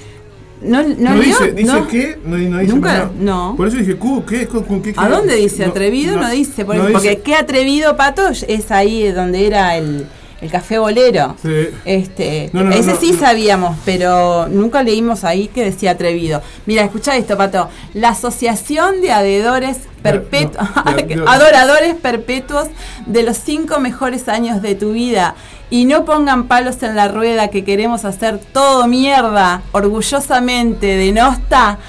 ¿no, 0.61 0.81
no, 0.81 1.15
¿No, 1.15 1.19
dice, 1.19 1.51
dice 1.51 1.73
¿No? 1.73 1.87
qué? 1.89 2.17
No, 2.23 2.37
no 2.37 2.59
dice 2.59 2.73
Nunca, 2.73 2.93
nada. 2.93 3.11
no. 3.19 3.53
Por 3.57 3.67
eso 3.67 3.75
dije, 3.77 3.97
Q, 3.97 4.23
¿qué? 4.25 4.47
¿Con, 4.47 4.63
con 4.63 4.81
qué, 4.81 4.93
¿A 4.95 5.07
qué? 5.07 5.13
dónde 5.13 5.35
dice 5.35 5.65
atrevido? 5.65 6.15
No, 6.17 6.29
dice, 6.29 6.63
por- 6.63 6.77
porque 6.93 7.09
dice. 7.09 7.21
qué 7.21 7.35
atrevido 7.35 7.97
pato 7.97 8.29
es 8.29 8.71
ahí 8.71 9.11
donde 9.11 9.45
era 9.45 9.75
el, 9.75 10.07
el 10.41 10.51
café 10.51 10.77
bolero. 10.77 11.35
Sí. 11.41 11.69
Este, 11.85 12.49
No, 12.53 12.63
no, 12.63 12.71
ese 12.71 12.93
no, 12.93 12.99
sí 12.99 13.13
sabíamos, 13.13 13.77
pero 13.85 14.47
nunca 14.47 14.83
leímos 14.83 15.23
ahí 15.23 15.47
que 15.47 15.63
decía 15.63 15.91
atrevido. 15.91 16.41
Mira, 16.65 16.83
escucha 16.83 17.15
esto, 17.15 17.37
Pato. 17.37 17.69
La 17.93 18.09
Asociación 18.09 19.01
de 19.01 19.11
Adedores 19.11 19.79
Perpetuos, 20.01 20.67
no, 21.09 21.15
no. 21.15 21.27
Adoradores 21.27 21.95
Perpetuos 21.95 22.67
de 23.05 23.23
los 23.23 23.37
cinco 23.37 23.79
mejores 23.79 24.27
años 24.27 24.61
de 24.61 24.75
tu 24.75 24.91
vida. 24.91 25.35
Y 25.69 25.85
no 25.85 26.05
pongan 26.05 26.47
palos 26.47 26.83
en 26.83 26.95
la 26.95 27.07
rueda 27.07 27.47
que 27.47 27.63
queremos 27.63 28.05
hacer 28.05 28.39
todo 28.53 28.87
mierda, 28.87 29.63
orgullosamente 29.71 30.85
de 30.85 31.11
Nosta. 31.11 31.79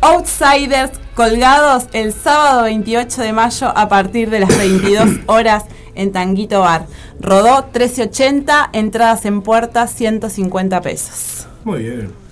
Outsiders 0.00 0.92
colgados 1.14 1.84
el 1.92 2.12
sábado 2.12 2.64
28 2.64 3.22
de 3.22 3.32
mayo 3.32 3.72
a 3.74 3.88
partir 3.88 4.30
de 4.30 4.40
las 4.40 4.56
22 4.56 5.08
horas 5.26 5.64
en 5.94 6.12
Tanguito 6.12 6.60
Bar. 6.60 6.86
Rodó 7.20 7.62
1380, 7.62 8.70
entradas 8.72 9.24
en 9.24 9.42
puerta 9.42 9.86
150 9.86 10.80
pesos. 10.80 11.46
Muy 11.64 11.82
bien. 11.84 12.24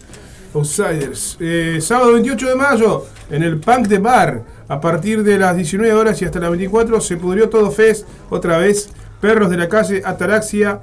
Outsiders. 0.54 1.36
Eh, 1.40 1.78
sábado 1.80 2.12
28 2.12 2.48
de 2.48 2.54
mayo, 2.54 3.06
en 3.30 3.42
el 3.42 3.58
Punk 3.58 3.86
de 3.86 3.98
Bar, 3.98 4.44
a 4.68 4.80
partir 4.80 5.22
de 5.22 5.38
las 5.38 5.56
19 5.56 5.94
horas 5.94 6.20
y 6.20 6.24
hasta 6.24 6.40
las 6.40 6.50
24, 6.50 7.00
se 7.00 7.16
pudrió 7.16 7.48
todo 7.48 7.70
Fest, 7.70 8.06
otra 8.30 8.58
vez. 8.58 8.90
Perros 9.20 9.50
de 9.50 9.56
la 9.56 9.68
calle, 9.68 10.02
Ataraxia, 10.04 10.80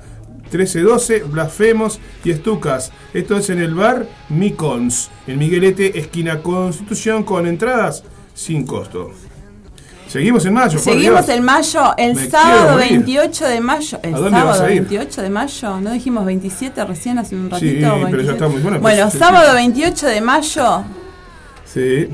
1312, 0.52 1.24
Blasfemos 1.24 2.00
y 2.24 2.32
Estucas. 2.32 2.92
Esto 3.14 3.38
es 3.38 3.50
en 3.50 3.60
el 3.60 3.76
bar 3.76 4.08
Micons, 4.30 5.10
en 5.28 5.40
Miguelete, 5.40 6.00
esquina 6.00 6.42
Constitución, 6.42 7.24
con 7.24 7.46
entradas 7.46 8.04
sin 8.34 8.66
costo. 8.66 9.12
Seguimos 10.10 10.44
en 10.46 10.54
mayo, 10.54 10.80
Seguimos 10.80 11.26
Dios. 11.28 11.38
en 11.38 11.44
mayo, 11.44 11.94
el 11.98 12.16
Me 12.16 12.30
sábado 12.30 12.72
morir. 12.74 12.90
28 12.90 13.46
de 13.48 13.62
mayo. 13.62 14.00
El 14.02 14.16
¿A 14.16 14.18
dónde 14.18 14.32
vas 14.44 14.58
sábado 14.58 14.64
a 14.66 14.72
ir? 14.72 14.82
28 14.82 15.22
de 15.22 15.30
mayo, 15.30 15.80
¿no 15.82 15.92
dijimos 15.92 16.26
27 16.26 16.84
recién 16.86 17.20
hace 17.20 17.36
un 17.36 17.50
ratito? 17.50 17.70
Sí, 17.70 17.76
pero 17.80 17.96
ya 17.98 18.04
27? 18.06 18.32
estamos. 18.34 18.64
Bueno, 18.64 18.80
Bueno, 18.80 19.04
pues, 19.10 19.14
sábado 19.20 19.50
sí. 19.52 19.56
28 19.56 20.08
de 20.08 20.22
mayo, 20.22 20.84
Sí. 21.66 22.10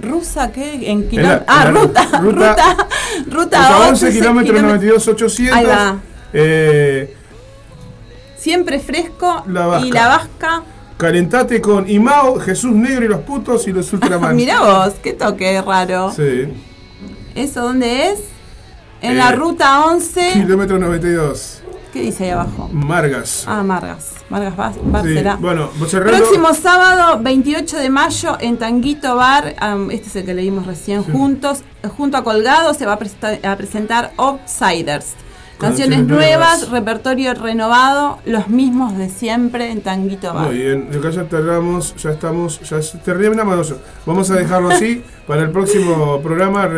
¿Rusa 0.00 0.52
qué? 0.52 0.90
En 0.90 1.08
la- 1.22 1.44
Ah, 1.48 1.64
en 1.66 1.74
la 1.74 1.80
ruta, 1.80 2.04
ruta- 2.20 2.20
ruta, 2.22 2.76
ruta, 3.30 3.68
Ruta 3.68 3.88
11 3.88 4.12
kilómetros 4.12 4.62
92 4.62 5.08
800. 5.08 5.56
Ahí 5.58 5.66
va. 5.66 5.96
Eh, 6.32 7.16
Siempre 8.36 8.78
fresco 8.78 9.42
La 9.48 9.80
y 9.82 9.90
la 9.90 10.08
vasca. 10.08 10.62
calentate 10.98 11.60
con 11.60 11.88
Imao, 11.88 12.38
Jesús 12.38 12.72
Negro 12.74 13.06
y 13.06 13.08
los 13.08 13.20
putos 13.22 13.66
y 13.66 13.72
los 13.72 13.90
Ultraman. 13.92 14.36
Mirá 14.36 14.60
vos, 14.60 14.94
qué 15.02 15.14
toque 15.14 15.60
raro. 15.62 16.12
Sí. 16.14 16.48
¿Eso 17.34 17.62
dónde 17.62 18.10
es? 18.10 18.20
En 19.00 19.12
Eh, 19.12 19.14
la 19.14 19.32
ruta 19.32 19.84
11. 19.86 20.32
Kilómetro 20.34 20.78
92. 20.78 21.60
¿Qué 21.92 22.00
dice 22.00 22.24
ahí 22.24 22.30
abajo? 22.30 22.68
Margas. 22.72 23.44
Ah, 23.46 23.62
Margas. 23.62 24.12
Margas 24.28 24.56
Bar, 24.56 24.72
Sí. 25.04 25.14
Bueno, 25.38 25.70
cerrando. 25.86 26.16
Próximo 26.16 26.54
sábado, 26.54 27.20
28 27.22 27.76
de 27.76 27.90
mayo, 27.90 28.36
en 28.40 28.56
Tanguito 28.56 29.14
Bar, 29.14 29.54
este 29.92 30.08
es 30.08 30.16
el 30.16 30.24
que 30.24 30.34
leímos 30.34 30.66
recién, 30.66 31.04
juntos, 31.04 31.62
junto 31.96 32.16
a 32.16 32.24
Colgado, 32.24 32.74
se 32.74 32.86
va 32.86 32.94
a, 32.94 33.50
a 33.52 33.56
presentar 33.56 34.12
Outsiders. 34.16 35.14
Canciones 35.58 35.98
Canciones 35.98 36.18
nuevas, 36.18 36.58
nuevas. 36.60 36.70
repertorio 36.70 37.34
renovado, 37.34 38.18
los 38.26 38.48
mismos 38.48 38.98
de 38.98 39.08
siempre 39.08 39.70
en 39.70 39.80
Tanguito 39.82 40.34
Bar. 40.34 40.46
Muy 40.48 40.56
bien, 40.58 40.88
acá 40.98 41.10
ya 41.10 41.24
tardamos, 41.24 41.94
ya 41.96 42.10
estamos, 42.10 42.60
ya 42.68 42.80
terminamos. 43.04 43.74
Vamos 44.04 44.30
a 44.30 44.34
dejarlo 44.34 44.70
así. 44.70 45.02
Para 45.26 45.42
el 45.42 45.50
próximo 45.50 46.20
programa 46.22 46.68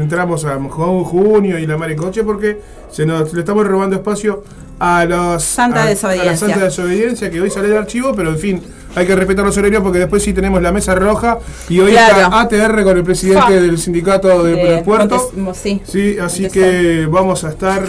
entramos 0.00 0.44
a 0.46 0.58
ju- 0.58 1.04
junio 1.04 1.58
y 1.58 1.66
la 1.66 1.76
mar 1.76 1.90
en 1.90 1.98
coche 1.98 2.24
porque 2.24 2.60
se 2.90 3.04
nos 3.04 3.32
le 3.34 3.40
estamos 3.40 3.66
robando 3.66 3.96
espacio 3.96 4.42
a 4.78 5.04
los 5.04 5.42
Santa 5.42 5.80
a- 5.80 5.84
a 5.84 5.86
desobediencia. 5.86 6.30
la 6.32 6.36
santa 6.38 6.64
desobediencia 6.64 7.30
que 7.30 7.40
hoy 7.40 7.50
sale 7.50 7.68
del 7.68 7.76
archivo, 7.78 8.14
pero 8.14 8.30
en 8.30 8.38
fin, 8.38 8.62
hay 8.96 9.06
que 9.06 9.14
respetar 9.14 9.44
los 9.44 9.56
horarios 9.56 9.82
porque 9.82 9.98
después 10.00 10.22
sí 10.22 10.32
tenemos 10.32 10.60
la 10.60 10.72
mesa 10.72 10.94
roja 10.94 11.38
y 11.68 11.78
hoy 11.80 11.92
Claro. 11.92 12.22
está 12.22 12.40
ATR 12.40 12.82
con 12.82 12.96
el 12.96 13.04
presidente 13.04 13.42
Fa. 13.42 13.50
del 13.50 13.78
sindicato 13.78 14.42
de, 14.42 14.52
De 14.56 14.82
puerto. 14.82 15.30
Montes- 15.36 15.60
sí. 15.62 15.80
Sí, 15.84 16.16
así 16.18 16.42
Montes- 16.42 16.52
que 16.52 17.06
vamos 17.06 17.44
a 17.44 17.50
estar 17.50 17.82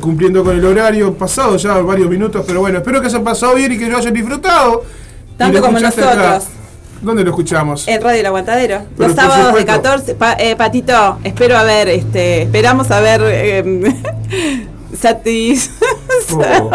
cumpliendo 0.00 0.42
con 0.42 0.56
el 0.56 0.64
horario 0.64 1.14
pasado 1.14 1.56
ya 1.56 1.78
varios 1.78 2.08
minutos, 2.10 2.44
pero 2.46 2.60
bueno, 2.60 2.78
espero 2.78 3.00
que 3.00 3.06
hayan 3.06 3.22
pasado 3.24 3.54
bien 3.54 3.72
y 3.72 3.78
que 3.78 3.88
lo 3.88 3.98
hayan 3.98 4.12
disfrutado. 4.14 4.84
Tanto 5.36 5.60
como 5.60 5.78
nosotros. 5.78 6.44
¿Dónde 7.00 7.22
lo 7.22 7.30
escuchamos? 7.30 7.86
En 7.86 8.02
Radio 8.02 8.18
El 8.20 8.26
Aguantadero. 8.26 8.82
Pero 8.96 9.08
Los 9.10 9.16
sábados 9.16 9.38
de 9.38 9.60
supuesto. 9.60 9.72
14. 9.72 10.14
Pa- 10.16 10.32
eh, 10.32 10.56
Patito, 10.56 11.18
espero 11.22 11.56
a 11.56 11.62
ver, 11.62 11.88
este, 11.90 12.42
esperamos 12.42 12.90
a 12.90 12.98
ver. 13.00 13.20
eh, 13.24 13.94
satis. 15.00 15.70
Oh. 16.32 16.70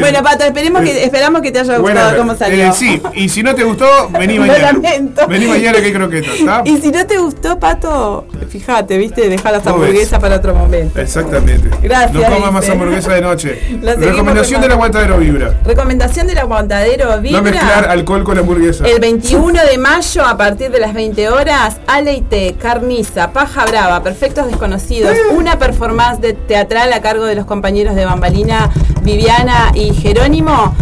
Bueno, 0.00 0.22
Pato, 0.22 0.44
esperemos 0.44 0.82
que, 0.82 1.04
esperamos 1.04 1.42
que 1.42 1.50
te 1.52 1.60
haya 1.60 1.78
gustado 1.78 2.02
Bueno, 2.10 2.18
cómo 2.18 2.34
salió. 2.36 2.66
eh, 2.66 2.72
sí, 2.74 3.00
y 3.14 3.28
si 3.28 3.42
no 3.42 3.54
te 3.54 3.64
gustó, 3.64 3.86
vení 4.10 4.34
Lo 4.38 4.46
mañana. 4.46 4.72
lamento. 4.72 5.26
Vení 5.28 5.46
mañana 5.46 5.78
que 5.78 5.86
hay 5.86 5.92
croquetas, 5.92 6.34
¿está? 6.34 6.62
Y 6.64 6.78
si 6.78 6.90
no 6.90 7.06
te 7.06 7.18
gustó, 7.18 7.58
Pato, 7.58 8.26
fíjate, 8.48 8.98
viste, 8.98 9.28
dejar 9.28 9.52
las 9.52 9.66
hamburguesas 9.66 10.18
para 10.18 10.36
otro 10.36 10.54
momento. 10.54 11.00
Exactamente. 11.00 11.68
Gracias, 11.82 12.12
No 12.30 12.36
comas 12.36 12.52
más 12.52 12.68
hamburguesa 12.68 13.12
de 13.14 13.20
noche. 13.20 13.60
Recomendación 13.82 14.60
del 14.60 14.72
aguantadero 14.72 15.18
vibra. 15.18 15.54
Recomendación 15.64 16.26
del 16.26 16.38
aguantadero 16.38 17.18
Vibra. 17.20 17.38
No 17.38 17.42
mezclar 17.42 17.88
alcohol 17.88 18.24
con 18.24 18.38
hamburguesa. 18.38 18.84
El 18.86 19.00
21 19.00 19.64
de 19.70 19.78
mayo, 19.78 20.24
a 20.24 20.36
partir 20.36 20.70
de 20.70 20.80
las 20.80 20.94
20 20.94 21.28
horas, 21.28 21.76
Aleite, 21.86 22.54
Carniza, 22.60 23.32
Paja 23.32 23.64
Brava, 23.66 24.02
Perfectos 24.02 24.46
Desconocidos, 24.46 25.16
una 25.32 25.58
performance 25.58 26.20
de 26.20 26.32
teatral 26.32 26.92
a 26.92 27.00
cargo 27.00 27.24
de 27.24 27.34
los 27.34 27.46
compañeros 27.46 27.94
de 27.94 28.04
Bambalina, 28.04 28.70
Viviana 29.02 29.61
y 29.74 29.94
Jerónimo. 29.94 30.74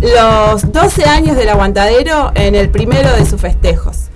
Los 0.00 0.70
12 0.70 1.04
años 1.04 1.36
del 1.36 1.48
aguantadero 1.48 2.32
en 2.34 2.54
el 2.54 2.68
primero 2.68 3.10
de 3.12 3.24
sus 3.24 3.40
festejos. 3.40 4.08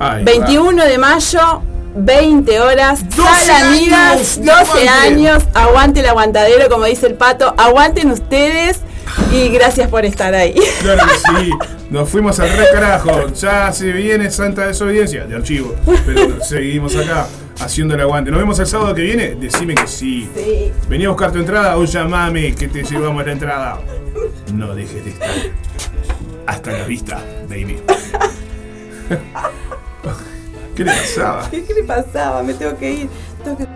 Va. 0.00 0.16
21 0.16 0.84
de 0.84 0.98
mayo, 0.98 1.62
20 1.94 2.60
horas, 2.60 3.08
12 3.16 3.22
Sala 3.22 3.68
Amigas, 3.68 4.10
años 4.10 4.36
de 4.36 4.44
12 4.44 4.54
aguante. 4.60 4.88
años, 4.88 5.42
aguante 5.54 6.00
el 6.00 6.06
aguantadero, 6.06 6.68
como 6.68 6.84
dice 6.86 7.06
el 7.06 7.14
pato, 7.14 7.54
aguanten 7.56 8.10
ustedes 8.10 8.80
y 9.32 9.48
gracias 9.50 9.88
por 9.88 10.04
estar 10.04 10.34
ahí. 10.34 10.54
Claro 10.80 11.06
que 11.06 11.42
sí. 11.44 11.50
Nos 11.90 12.08
fuimos 12.08 12.40
al 12.40 12.50
re 12.50 12.64
carajo. 12.72 13.28
Ya 13.40 13.70
se 13.72 13.92
viene 13.92 14.30
Santa 14.30 14.66
Desobediencia 14.66 15.26
de 15.26 15.36
archivo. 15.36 15.76
Pero 16.04 16.42
seguimos 16.42 16.96
acá. 16.96 17.28
Haciendo 17.60 17.94
el 17.94 18.00
aguante. 18.00 18.30
Nos 18.30 18.40
vemos 18.40 18.58
el 18.58 18.66
sábado 18.66 18.94
que 18.94 19.02
viene. 19.02 19.34
Decime 19.34 19.74
que 19.74 19.86
sí. 19.86 20.28
Sí. 20.34 20.72
Vení 20.88 21.04
a 21.04 21.10
buscar 21.10 21.32
tu 21.32 21.38
entrada 21.38 21.76
o 21.76 21.84
llamame 21.84 22.54
que 22.54 22.68
te 22.68 22.82
llevamos 22.82 23.24
la 23.24 23.32
entrada. 23.32 23.80
No 24.52 24.74
dejes 24.74 25.04
de 25.04 25.10
estar. 25.10 25.30
Hasta 26.46 26.72
la 26.72 26.84
vista, 26.84 27.22
baby. 27.48 27.78
¿Qué 30.76 30.84
le 30.84 30.90
pasaba? 30.92 31.48
¿Qué, 31.50 31.64
qué 31.64 31.74
le 31.74 31.84
pasaba? 31.84 32.42
Me 32.42 32.54
tengo 32.54 32.76
que 32.76 32.92
ir. 32.92 33.08
Tengo 33.44 33.56
que- 33.58 33.66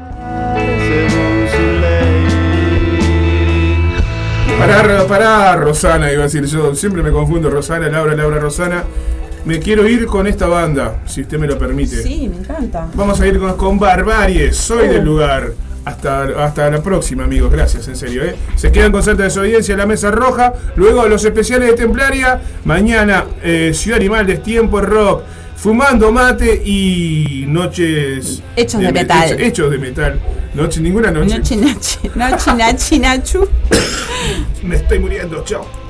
Pará, 4.58 5.06
pará, 5.06 5.56
Rosana, 5.56 6.10
iba 6.12 6.22
a 6.22 6.24
decir 6.24 6.44
yo. 6.46 6.74
Siempre 6.74 7.02
me 7.02 7.12
confundo, 7.12 7.48
Rosana, 7.48 7.88
Laura, 7.88 8.14
Laura, 8.16 8.38
Rosana. 8.40 8.82
Me 9.48 9.58
quiero 9.60 9.88
ir 9.88 10.04
con 10.04 10.26
esta 10.26 10.46
banda, 10.46 11.00
si 11.06 11.22
usted 11.22 11.38
me 11.38 11.46
lo 11.46 11.56
permite. 11.58 12.02
Sí, 12.02 12.28
me 12.28 12.36
encanta. 12.36 12.86
Vamos 12.92 13.18
a 13.18 13.26
ir 13.26 13.38
con, 13.38 13.56
con 13.56 13.78
Barbarie, 13.78 14.52
soy 14.52 14.88
del 14.88 15.02
lugar. 15.02 15.52
Hasta, 15.86 16.24
hasta 16.44 16.68
la 16.70 16.82
próxima, 16.82 17.24
amigos. 17.24 17.50
Gracias, 17.50 17.88
en 17.88 17.96
serio. 17.96 18.24
¿eh? 18.24 18.36
Se 18.56 18.70
quedan 18.70 18.92
con 18.92 19.02
Santa 19.02 19.22
Desobediencia 19.22 19.72
en 19.72 19.78
la 19.78 19.86
Mesa 19.86 20.10
Roja. 20.10 20.52
Luego 20.76 21.08
los 21.08 21.24
especiales 21.24 21.70
de 21.70 21.76
Templaria. 21.76 22.42
Mañana, 22.66 23.24
eh, 23.42 23.72
Ciudad 23.72 23.98
Animal, 23.98 24.26
Destiempo 24.26 24.82
Rock. 24.82 25.22
Fumando 25.56 26.12
mate 26.12 26.60
y 26.62 27.46
noches. 27.48 28.42
Hechos 28.54 28.82
de 28.82 28.86
me- 28.88 28.92
metal. 28.92 29.28
Hechos, 29.32 29.40
hechos 29.40 29.70
de 29.70 29.78
metal. 29.78 30.20
Noche, 30.52 30.80
ninguna 30.82 31.10
noche. 31.10 31.38
Nochi, 31.38 31.56
nachi, 31.56 31.98
nachi, 32.14 32.50
nachi, 32.52 32.98
nachu. 32.98 33.48
Me 34.62 34.76
estoy 34.76 34.98
muriendo. 34.98 35.42
Chao. 35.44 35.87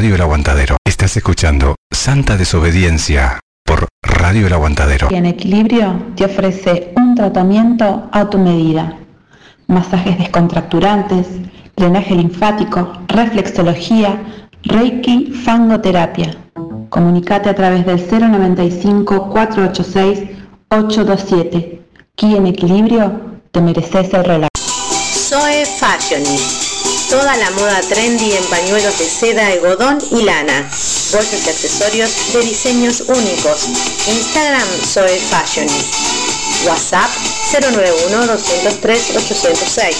Radio 0.00 0.14
El 0.14 0.22
Aguantadero. 0.22 0.76
Estás 0.82 1.14
escuchando 1.18 1.74
Santa 1.92 2.38
Desobediencia 2.38 3.38
por 3.66 3.86
Radio 4.02 4.46
El 4.46 4.52
Aguantadero. 4.54 5.08
En 5.10 5.26
equilibrio 5.26 6.12
te 6.16 6.24
ofrece 6.24 6.94
un 6.96 7.14
tratamiento 7.14 8.08
a 8.10 8.30
tu 8.30 8.38
medida. 8.38 8.96
Masajes 9.66 10.16
descontracturantes, 10.16 11.26
drenaje 11.76 12.14
linfático, 12.14 12.94
reflexología, 13.08 14.18
reiki, 14.62 15.34
fangoterapia. 15.44 16.34
Comunicate 16.88 17.50
a 17.50 17.54
través 17.54 17.84
del 17.84 17.98
095 17.98 19.28
486 19.28 20.30
827. 20.70 21.82
Aquí 22.14 22.36
en 22.36 22.46
equilibrio 22.46 23.20
te 23.50 23.60
mereces 23.60 24.14
el 24.14 24.24
relato. 24.24 24.48
Zoe 24.58 25.66
Fashionist. 25.66 26.69
Toda 27.10 27.36
la 27.36 27.50
moda 27.50 27.80
trendy 27.80 28.32
en 28.32 28.44
pañuelos 28.44 28.98
de 29.00 29.04
seda, 29.04 29.48
algodón 29.48 29.98
y 30.12 30.22
lana. 30.22 30.70
Bolsos 31.12 31.44
y 31.44 31.48
accesorios 31.48 32.32
de 32.32 32.40
diseños 32.42 33.00
únicos. 33.00 33.66
Instagram 34.06 34.68
Zoe 34.84 35.18
Fashionist. 35.18 35.92
WhatsApp 36.66 37.10
091 37.52 38.26
203 38.26 39.16
806. 39.16 39.96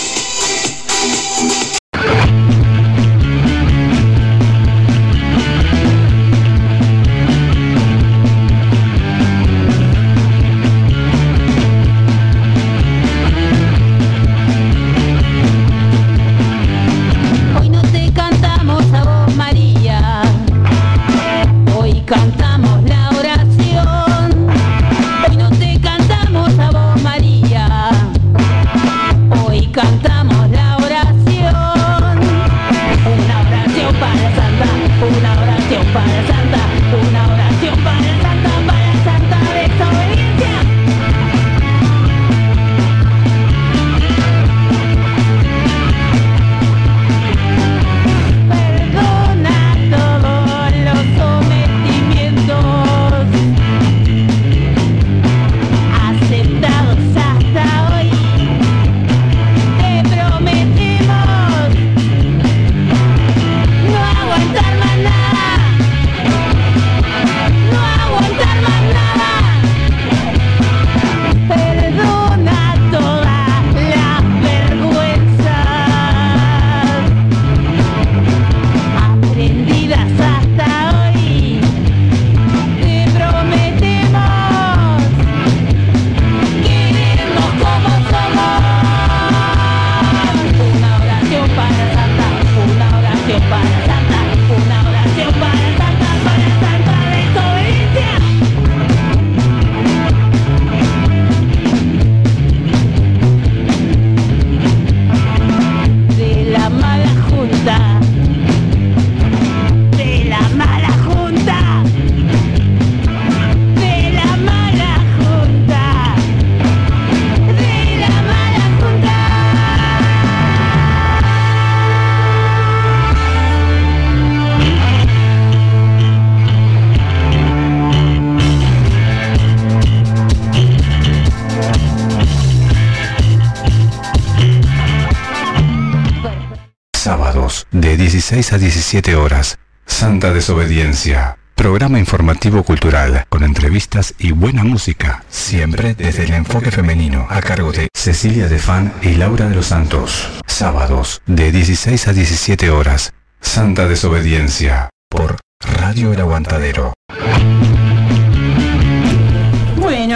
16 138.31 138.53
a 138.53 138.57
17 138.59 139.15
horas. 139.17 139.59
Santa 139.85 140.31
Desobediencia. 140.31 141.37
Programa 141.53 141.99
informativo 141.99 142.63
cultural, 142.63 143.25
con 143.27 143.43
entrevistas 143.43 144.13
y 144.19 144.31
buena 144.31 144.63
música, 144.63 145.25
siempre 145.27 145.95
desde 145.95 146.23
el 146.23 146.33
enfoque 146.35 146.71
femenino, 146.71 147.27
a 147.29 147.41
cargo 147.41 147.73
de 147.73 147.89
Cecilia 147.93 148.47
de 148.47 148.57
Fan 148.57 148.93
y 149.01 149.15
Laura 149.15 149.49
de 149.49 149.55
los 149.55 149.65
Santos. 149.65 150.29
Sábados, 150.47 151.21
de 151.25 151.51
16 151.51 152.07
a 152.07 152.13
17 152.13 152.69
horas. 152.69 153.11
Santa 153.41 153.89
Desobediencia, 153.89 154.89
por 155.09 155.35
Radio 155.59 156.13
El 156.13 156.21
Aguantadero. 156.21 156.93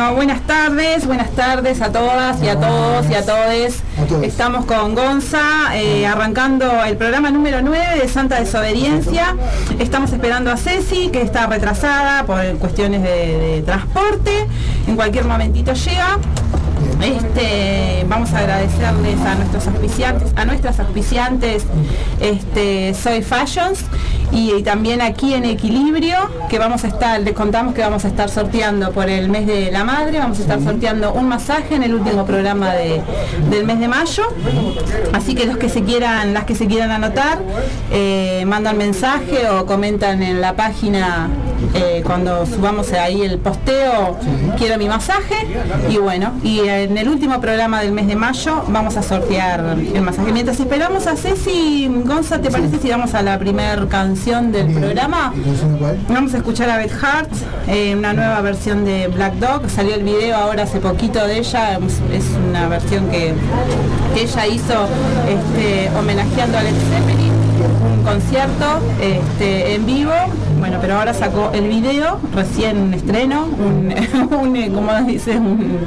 Bueno, 0.05 0.17
buenas 0.17 0.41
tardes, 0.41 1.07
buenas 1.07 1.31
tardes 1.31 1.81
a 1.81 1.91
todas 1.91 2.39
y 2.43 2.47
a 2.47 2.59
todos 2.59 3.09
y 3.09 3.15
a 3.15 3.25
todes. 3.25 3.81
Estamos 4.21 4.65
con 4.65 4.93
Gonza, 4.93 5.75
eh, 5.75 6.05
arrancando 6.05 6.83
el 6.83 6.95
programa 6.95 7.31
número 7.31 7.63
9 7.63 8.01
de 8.01 8.07
Santa 8.07 8.39
Desobediencia. 8.39 9.35
Estamos 9.79 10.11
esperando 10.13 10.51
a 10.51 10.57
Ceci, 10.57 11.09
que 11.09 11.23
está 11.23 11.47
retrasada 11.47 12.23
por 12.27 12.39
cuestiones 12.59 13.01
de, 13.01 13.09
de 13.09 13.61
transporte. 13.63 14.45
En 14.85 14.95
cualquier 14.95 15.25
momentito 15.25 15.73
llega. 15.73 16.19
Este, 17.01 18.05
vamos 18.07 18.33
a 18.33 18.39
agradecerles 18.39 19.19
a 19.21 19.35
nuestros 19.35 19.67
auspiciantes, 19.67 20.31
a 20.35 20.45
nuestras 20.45 20.79
auspiciantes, 20.79 21.63
este, 22.19 22.93
Soy 22.93 23.21
Fashions 23.21 23.79
y, 24.31 24.53
y 24.53 24.63
también 24.63 25.01
aquí 25.01 25.33
en 25.33 25.45
Equilibrio, 25.45 26.15
que 26.49 26.57
vamos 26.57 26.83
a 26.83 26.87
estar, 26.87 27.19
les 27.21 27.33
contamos 27.33 27.73
que 27.75 27.81
vamos 27.81 28.05
a 28.05 28.07
estar 28.07 28.29
sorteando 28.29 28.91
por 28.91 29.09
el 29.09 29.29
mes 29.29 29.45
de 29.45 29.71
la 29.71 29.83
madre, 29.83 30.17
vamos 30.19 30.39
a 30.39 30.41
estar 30.41 30.61
sorteando 30.63 31.13
un 31.13 31.27
masaje 31.27 31.75
en 31.75 31.83
el 31.83 31.93
último 31.93 32.25
programa 32.25 32.73
de- 32.73 33.01
del 33.49 33.65
mes 33.65 33.79
de 33.79 33.87
mayo. 33.87 34.23
Así 35.13 35.35
que 35.35 35.45
los 35.45 35.57
que 35.57 35.69
se 35.69 35.83
quieran, 35.83 36.33
las 36.33 36.45
que 36.45 36.55
se 36.55 36.65
quieran 36.65 36.91
anotar, 36.91 37.39
eh, 37.91 38.43
mandan 38.47 38.77
mensaje 38.77 39.49
o 39.49 39.65
comentan 39.65 40.23
en 40.23 40.41
la 40.41 40.55
página 40.55 41.29
eh, 41.73 42.01
cuando 42.05 42.45
subamos 42.45 42.91
ahí 42.93 43.21
el 43.21 43.37
posteo, 43.39 44.17
quiero 44.57 44.77
mi 44.77 44.87
masaje. 44.87 45.35
Y 45.89 45.97
bueno, 45.97 46.33
y 46.43 46.64
en 46.67 46.97
el 46.97 47.09
último 47.09 47.39
programa 47.39 47.81
del 47.81 47.91
mes 47.91 48.07
de 48.07 48.15
mayo 48.15 48.63
vamos 48.67 48.97
a 48.97 49.03
sortear 49.03 49.77
el 49.93 50.01
masaje. 50.01 50.31
Mientras 50.31 50.59
esperamos 50.59 51.07
a 51.07 51.15
Ceci, 51.15 51.89
Gonza, 52.05 52.39
¿te 52.41 52.49
parece 52.49 52.79
si 52.79 52.89
vamos 52.89 53.13
a 53.13 53.21
la 53.21 53.37
primera 53.37 53.85
canción 53.87 54.51
del 54.51 54.73
programa? 54.73 55.33
Vamos 56.09 56.33
a 56.33 56.37
escuchar 56.37 56.69
a 56.69 56.77
Beth 56.77 56.93
Hart, 57.01 57.31
eh, 57.67 57.95
una 57.95 58.13
nueva 58.13 58.41
versión 58.41 58.85
de 58.85 59.07
Black 59.07 59.35
Dog. 59.35 59.69
Salió 59.69 59.95
el 59.95 60.03
video 60.03 60.35
ahora 60.35 60.63
hace 60.63 60.79
poquito 60.79 61.25
de 61.25 61.39
ella. 61.39 61.77
Es, 61.77 62.01
es 62.13 62.25
una 62.49 62.67
versión 62.67 63.09
que, 63.09 63.33
que 64.13 64.23
ella 64.23 64.47
hizo 64.47 64.87
este, 65.27 65.89
homenajeando 65.97 66.57
a 66.57 66.63
Led 66.63 66.73
Zeppelin, 66.89 67.33
un 67.63 68.03
concierto 68.03 68.79
este, 69.01 69.75
en 69.75 69.85
vivo. 69.85 70.11
Bueno, 70.59 70.77
pero 70.81 70.95
ahora 70.97 71.13
sacó 71.13 71.51
el 71.53 71.67
video, 71.67 72.19
recién 72.33 72.93
estreno, 72.93 73.45
un, 73.45 73.93
un, 74.39 74.55
eh, 74.55 74.71
¿cómo 74.73 74.93
dice? 75.01 75.37
Un, 75.37 75.79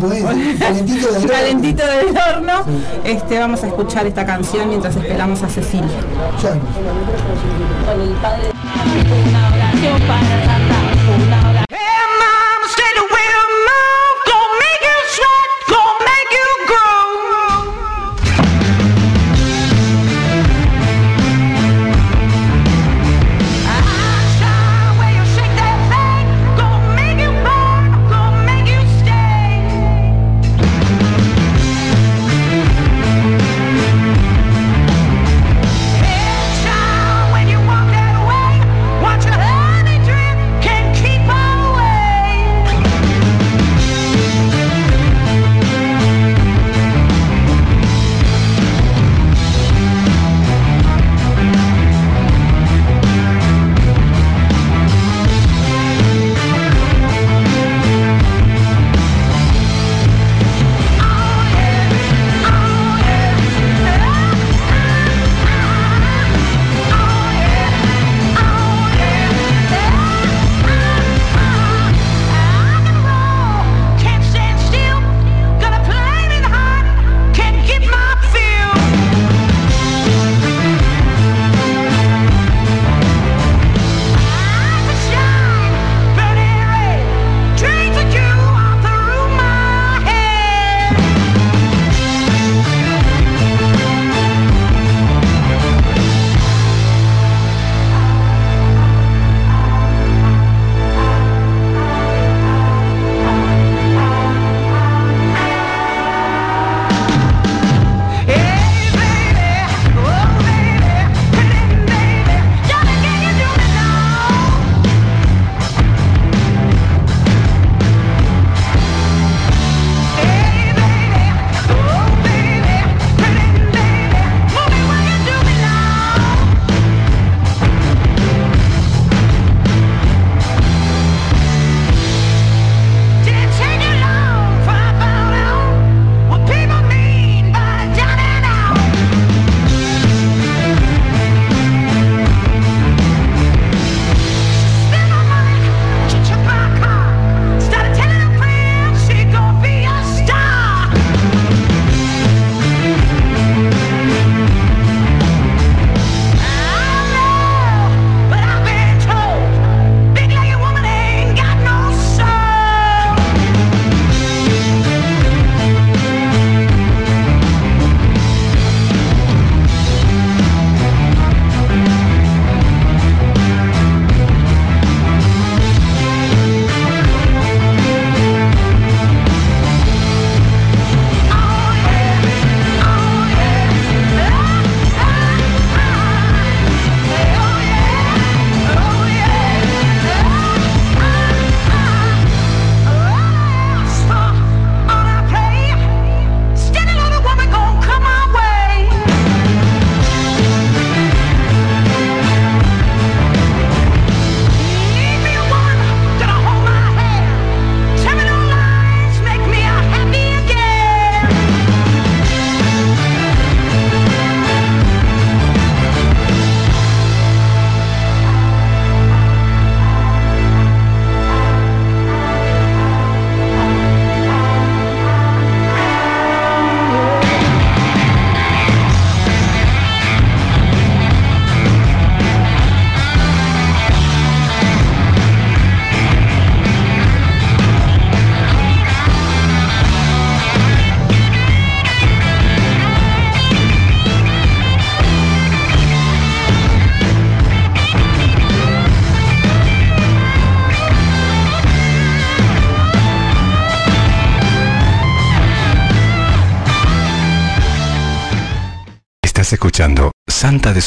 un 0.00 1.28
calentito 1.28 1.84
del 1.86 2.16
horno. 2.34 2.64
Este, 3.04 3.38
vamos 3.38 3.62
a 3.62 3.68
escuchar 3.68 4.06
esta 4.06 4.26
canción 4.26 4.68
mientras 4.68 4.96
esperamos 4.96 5.42
a 5.42 5.48
Cecilia. 5.48 5.88
Con 7.86 8.00
el 8.00 8.12
padre. 8.14 8.50
Una 9.28 9.48
oración 9.48 10.00
para 10.02 10.44
Santa, 10.44 10.74
una 11.24 11.50
oración. 11.50 11.70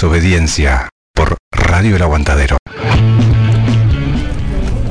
Desobediencia 0.08 0.90
por 1.16 1.38
Radio 1.54 1.96
El 1.96 2.02
Aguantadero. 2.02 2.58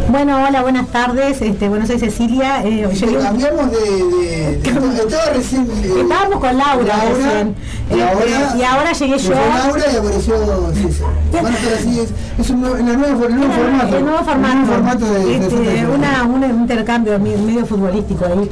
Bueno, 0.09 0.43
hola, 0.43 0.63
buenas 0.63 0.91
tardes. 0.91 1.43
Este, 1.43 1.69
bueno, 1.69 1.87
soy 1.87 1.99
Cecilia. 1.99 2.65
Eh, 2.65 2.89
Cambiamos 3.23 3.71
de- 3.73 4.32
estaba 4.71 5.25
recién. 5.35 5.63
eh, 5.71 5.93
Estábamos 6.03 6.41
con 6.41 6.57
Laura, 6.57 6.95
recién. 7.09 7.55
y 7.91 8.01
ahora, 8.01 8.57
y 8.57 8.63
ahora 8.63 8.93
llegué 8.93 9.19
yo. 9.19 9.31
Laura 9.35 9.83
y 9.93 9.97
apareció 9.97 10.35
César. 10.75 11.09
Estar 11.33 11.73
así, 11.79 12.01
es, 12.01 12.11
es 12.39 12.51
un 12.51 12.65
el 12.65 12.99
nuevo, 12.99 13.25
el 13.27 13.35
nuevo 13.37 13.53
formato. 13.53 13.97
El 13.97 14.05
nuevo 14.05 14.19
formato, 14.25 14.55
El 14.55 14.67
nuevo 14.67 14.73
formato 14.75 15.07
de, 15.13 15.25
de 15.25 15.37
Este, 15.37 15.87
una, 15.87 16.23
un 16.25 16.45
intercambio 16.45 17.19
medio 17.19 17.67
futbolístico 17.67 18.25
ahí. 18.27 18.49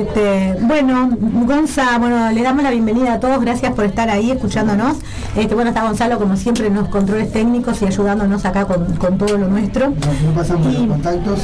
Este, 0.00 0.56
bueno, 0.62 1.08
Gonza, 1.44 1.98
bueno, 1.98 2.30
le 2.30 2.42
damos 2.42 2.62
la 2.62 2.70
bienvenida 2.70 3.14
a 3.14 3.20
todos, 3.20 3.40
gracias 3.40 3.72
por 3.72 3.84
estar 3.84 4.08
ahí 4.10 4.30
escuchándonos. 4.30 4.96
Este, 5.36 5.54
bueno, 5.54 5.70
está 5.70 5.82
Gonzalo 5.82 6.18
como 6.18 6.36
siempre 6.36 6.66
en 6.66 6.74
los 6.74 6.88
controles 6.88 7.32
técnicos 7.32 7.80
y 7.82 7.86
ayudándonos 7.86 8.44
acá 8.44 8.64
con, 8.66 8.96
con 8.96 9.18
todo 9.18 9.38
lo 9.38 9.48
nuestro. 9.48 9.90
No 9.90 10.32
pasamos 10.34 10.66
los 10.72 10.86
contactos. 10.86 11.38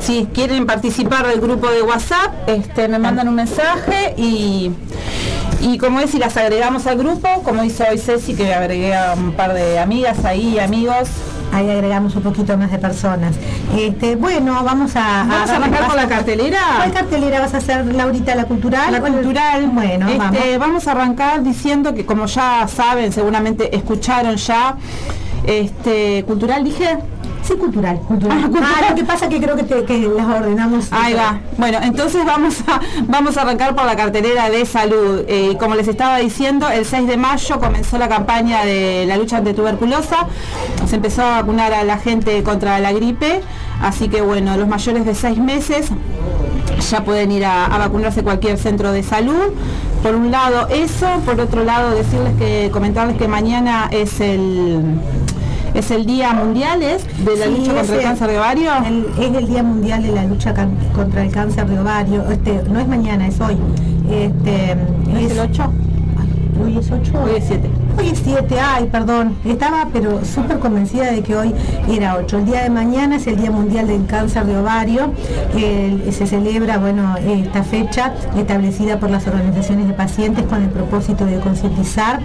Si 0.00 0.28
quieren 0.32 0.66
participar 0.66 1.26
del 1.26 1.40
grupo 1.40 1.70
de 1.70 1.82
WhatsApp, 1.82 2.48
este, 2.48 2.88
me 2.88 2.98
mandan 2.98 3.28
un 3.28 3.36
mensaje 3.36 4.14
y, 4.16 4.70
y 5.60 5.78
como 5.78 6.00
es, 6.00 6.10
si 6.10 6.18
las 6.18 6.36
agregamos 6.36 6.86
al 6.86 6.98
grupo, 6.98 7.28
como 7.42 7.64
hizo 7.64 7.84
hoy 7.90 7.98
Ceci, 7.98 8.34
que 8.34 8.52
agregué 8.52 8.94
a 8.94 9.14
un 9.14 9.32
par 9.32 9.54
de 9.54 9.78
amigas 9.78 10.24
ahí, 10.24 10.58
amigos. 10.58 11.08
Ahí 11.54 11.70
agregamos 11.70 12.16
un 12.16 12.22
poquito 12.22 12.58
más 12.58 12.70
de 12.72 12.78
personas. 12.78 13.36
Este, 13.78 14.16
bueno, 14.16 14.64
vamos 14.64 14.96
a, 14.96 15.24
¿Vamos 15.28 15.50
a 15.50 15.56
arrancar 15.56 15.86
con 15.86 15.96
la 15.96 16.08
cartelera? 16.08 16.58
¿Cuál 16.78 16.92
cartelera 16.92 17.40
vas 17.40 17.54
a 17.54 17.58
hacer, 17.58 17.86
Laurita? 17.94 18.34
¿La 18.34 18.44
cultural? 18.46 18.90
La 18.90 18.98
¿Cuál- 19.00 19.12
cultural, 19.12 19.70
Bueno, 19.72 20.08
este, 20.08 20.18
vamos. 20.18 20.58
vamos. 20.58 20.88
a 20.88 20.90
arrancar 20.90 21.42
diciendo 21.44 21.94
que 21.94 22.04
como 22.04 22.26
ya 22.26 22.66
saben, 22.66 23.12
seguramente 23.12 23.74
escucharon 23.76 24.34
ya, 24.36 24.74
este, 25.46 26.24
cultural 26.26 26.64
dije. 26.64 26.98
Sí, 27.46 27.54
cultural, 27.54 27.98
cultural. 28.00 28.38
Ah, 28.40 28.46
cultural. 28.48 28.70
Ah, 28.74 28.90
lo 28.90 28.96
que 28.96 29.04
pasa 29.04 29.28
que 29.28 29.38
creo 29.40 29.54
que, 29.54 29.64
te- 29.64 29.84
que 29.84 29.98
las 30.08 30.26
ordenamos. 30.26 30.88
Ahí 30.90 31.12
va. 31.12 31.40
Bueno, 31.58 31.78
entonces 31.82 32.24
vamos 32.24 32.56
a, 32.66 32.80
vamos 33.06 33.36
a 33.36 33.42
arrancar 33.42 33.74
por 33.74 33.84
la 33.84 33.96
cartelera 33.96 34.48
de 34.48 34.64
salud. 34.64 35.24
Eh, 35.28 35.56
como 35.60 35.74
les 35.74 35.86
estaba 35.88 36.18
diciendo, 36.18 36.68
el 36.70 36.84
6 36.86 37.06
de 37.06 37.16
mayo 37.18 37.60
comenzó 37.60 37.98
la 37.98 38.08
campaña 38.08 38.64
de 38.64 39.04
la 39.06 39.16
lucha 39.18 39.36
ante 39.38 39.52
tuberculosa. 39.52 40.26
Se 40.86 40.96
empezó 40.96 41.22
a 41.22 41.40
vacunar 41.42 41.74
a 41.74 41.84
la 41.84 41.98
gente 41.98 42.42
contra 42.42 42.78
la 42.80 42.92
gripe. 42.92 43.42
Así 43.82 44.08
que 44.08 44.22
bueno, 44.22 44.56
los 44.56 44.66
mayores 44.68 45.04
de 45.04 45.14
6 45.14 45.36
meses 45.38 45.88
ya 46.90 47.04
pueden 47.04 47.30
ir 47.30 47.44
a, 47.44 47.66
a 47.66 47.78
vacunarse 47.78 48.22
cualquier 48.22 48.56
centro 48.56 48.90
de 48.92 49.02
salud. 49.02 49.52
Por 50.02 50.14
un 50.14 50.30
lado 50.30 50.68
eso, 50.68 51.06
por 51.26 51.38
otro 51.40 51.64
lado 51.64 51.90
decirles 51.94 52.34
que, 52.38 52.70
comentarles 52.72 53.16
que 53.16 53.26
mañana 53.28 53.88
es 53.90 54.20
el 54.20 54.82
es 55.74 55.90
el 55.90 56.06
día 56.06 56.32
mundial 56.32 56.82
es 56.82 57.04
de 57.24 57.36
la 57.36 57.46
Sí, 57.46 57.50
lucha 57.56 57.74
contra 57.74 57.96
el 57.96 58.02
cáncer 58.02 58.28
de 58.30 58.38
ovario. 58.38 58.70
el- 58.86 59.06
es 59.24 59.34
el 59.36 59.46
Día 59.48 59.62
Mundial 59.62 60.02
de 60.02 60.12
la 60.12 60.24
Lucha 60.24 60.54
can- 60.54 60.76
contra 60.94 61.22
el 61.24 61.30
Cáncer 61.32 61.66
de 61.68 61.78
Ovario. 61.80 62.22
Este, 62.30 62.62
no 62.70 62.78
es 62.80 62.86
mañana, 62.88 63.26
es 63.26 63.40
hoy. 63.40 63.56
Este, 64.10 64.76
¿No 65.10 65.18
es 65.18 65.30
el 65.32 65.38
8? 65.40 65.64
Hoy 66.64 66.76
es 66.78 66.90
8. 66.90 67.12
Hoy 67.24 67.30
es 67.36 67.44
7. 67.48 67.68
Hoy 67.98 68.08
es 68.08 68.20
7, 68.24 68.58
ay, 68.60 68.88
perdón. 68.90 69.36
Estaba 69.44 69.88
pero 69.92 70.24
súper 70.24 70.58
convencida 70.58 71.12
de 71.12 71.22
que 71.22 71.36
hoy 71.36 71.54
era 71.88 72.16
8. 72.16 72.38
El 72.38 72.46
día 72.46 72.62
de 72.62 72.70
mañana 72.70 73.16
es 73.16 73.26
el 73.26 73.36
Día 73.36 73.50
Mundial 73.50 73.86
del 73.86 74.06
Cáncer 74.06 74.46
de 74.46 74.56
Ovario. 74.56 75.12
Se 76.10 76.26
celebra, 76.26 76.78
bueno, 76.78 77.16
esta 77.16 77.62
fecha 77.62 78.14
establecida 78.36 78.98
por 78.98 79.10
las 79.10 79.26
organizaciones 79.26 79.88
de 79.88 79.94
pacientes 79.94 80.44
con 80.46 80.62
el 80.62 80.70
propósito 80.70 81.24
de 81.26 81.38
concientizar 81.40 82.20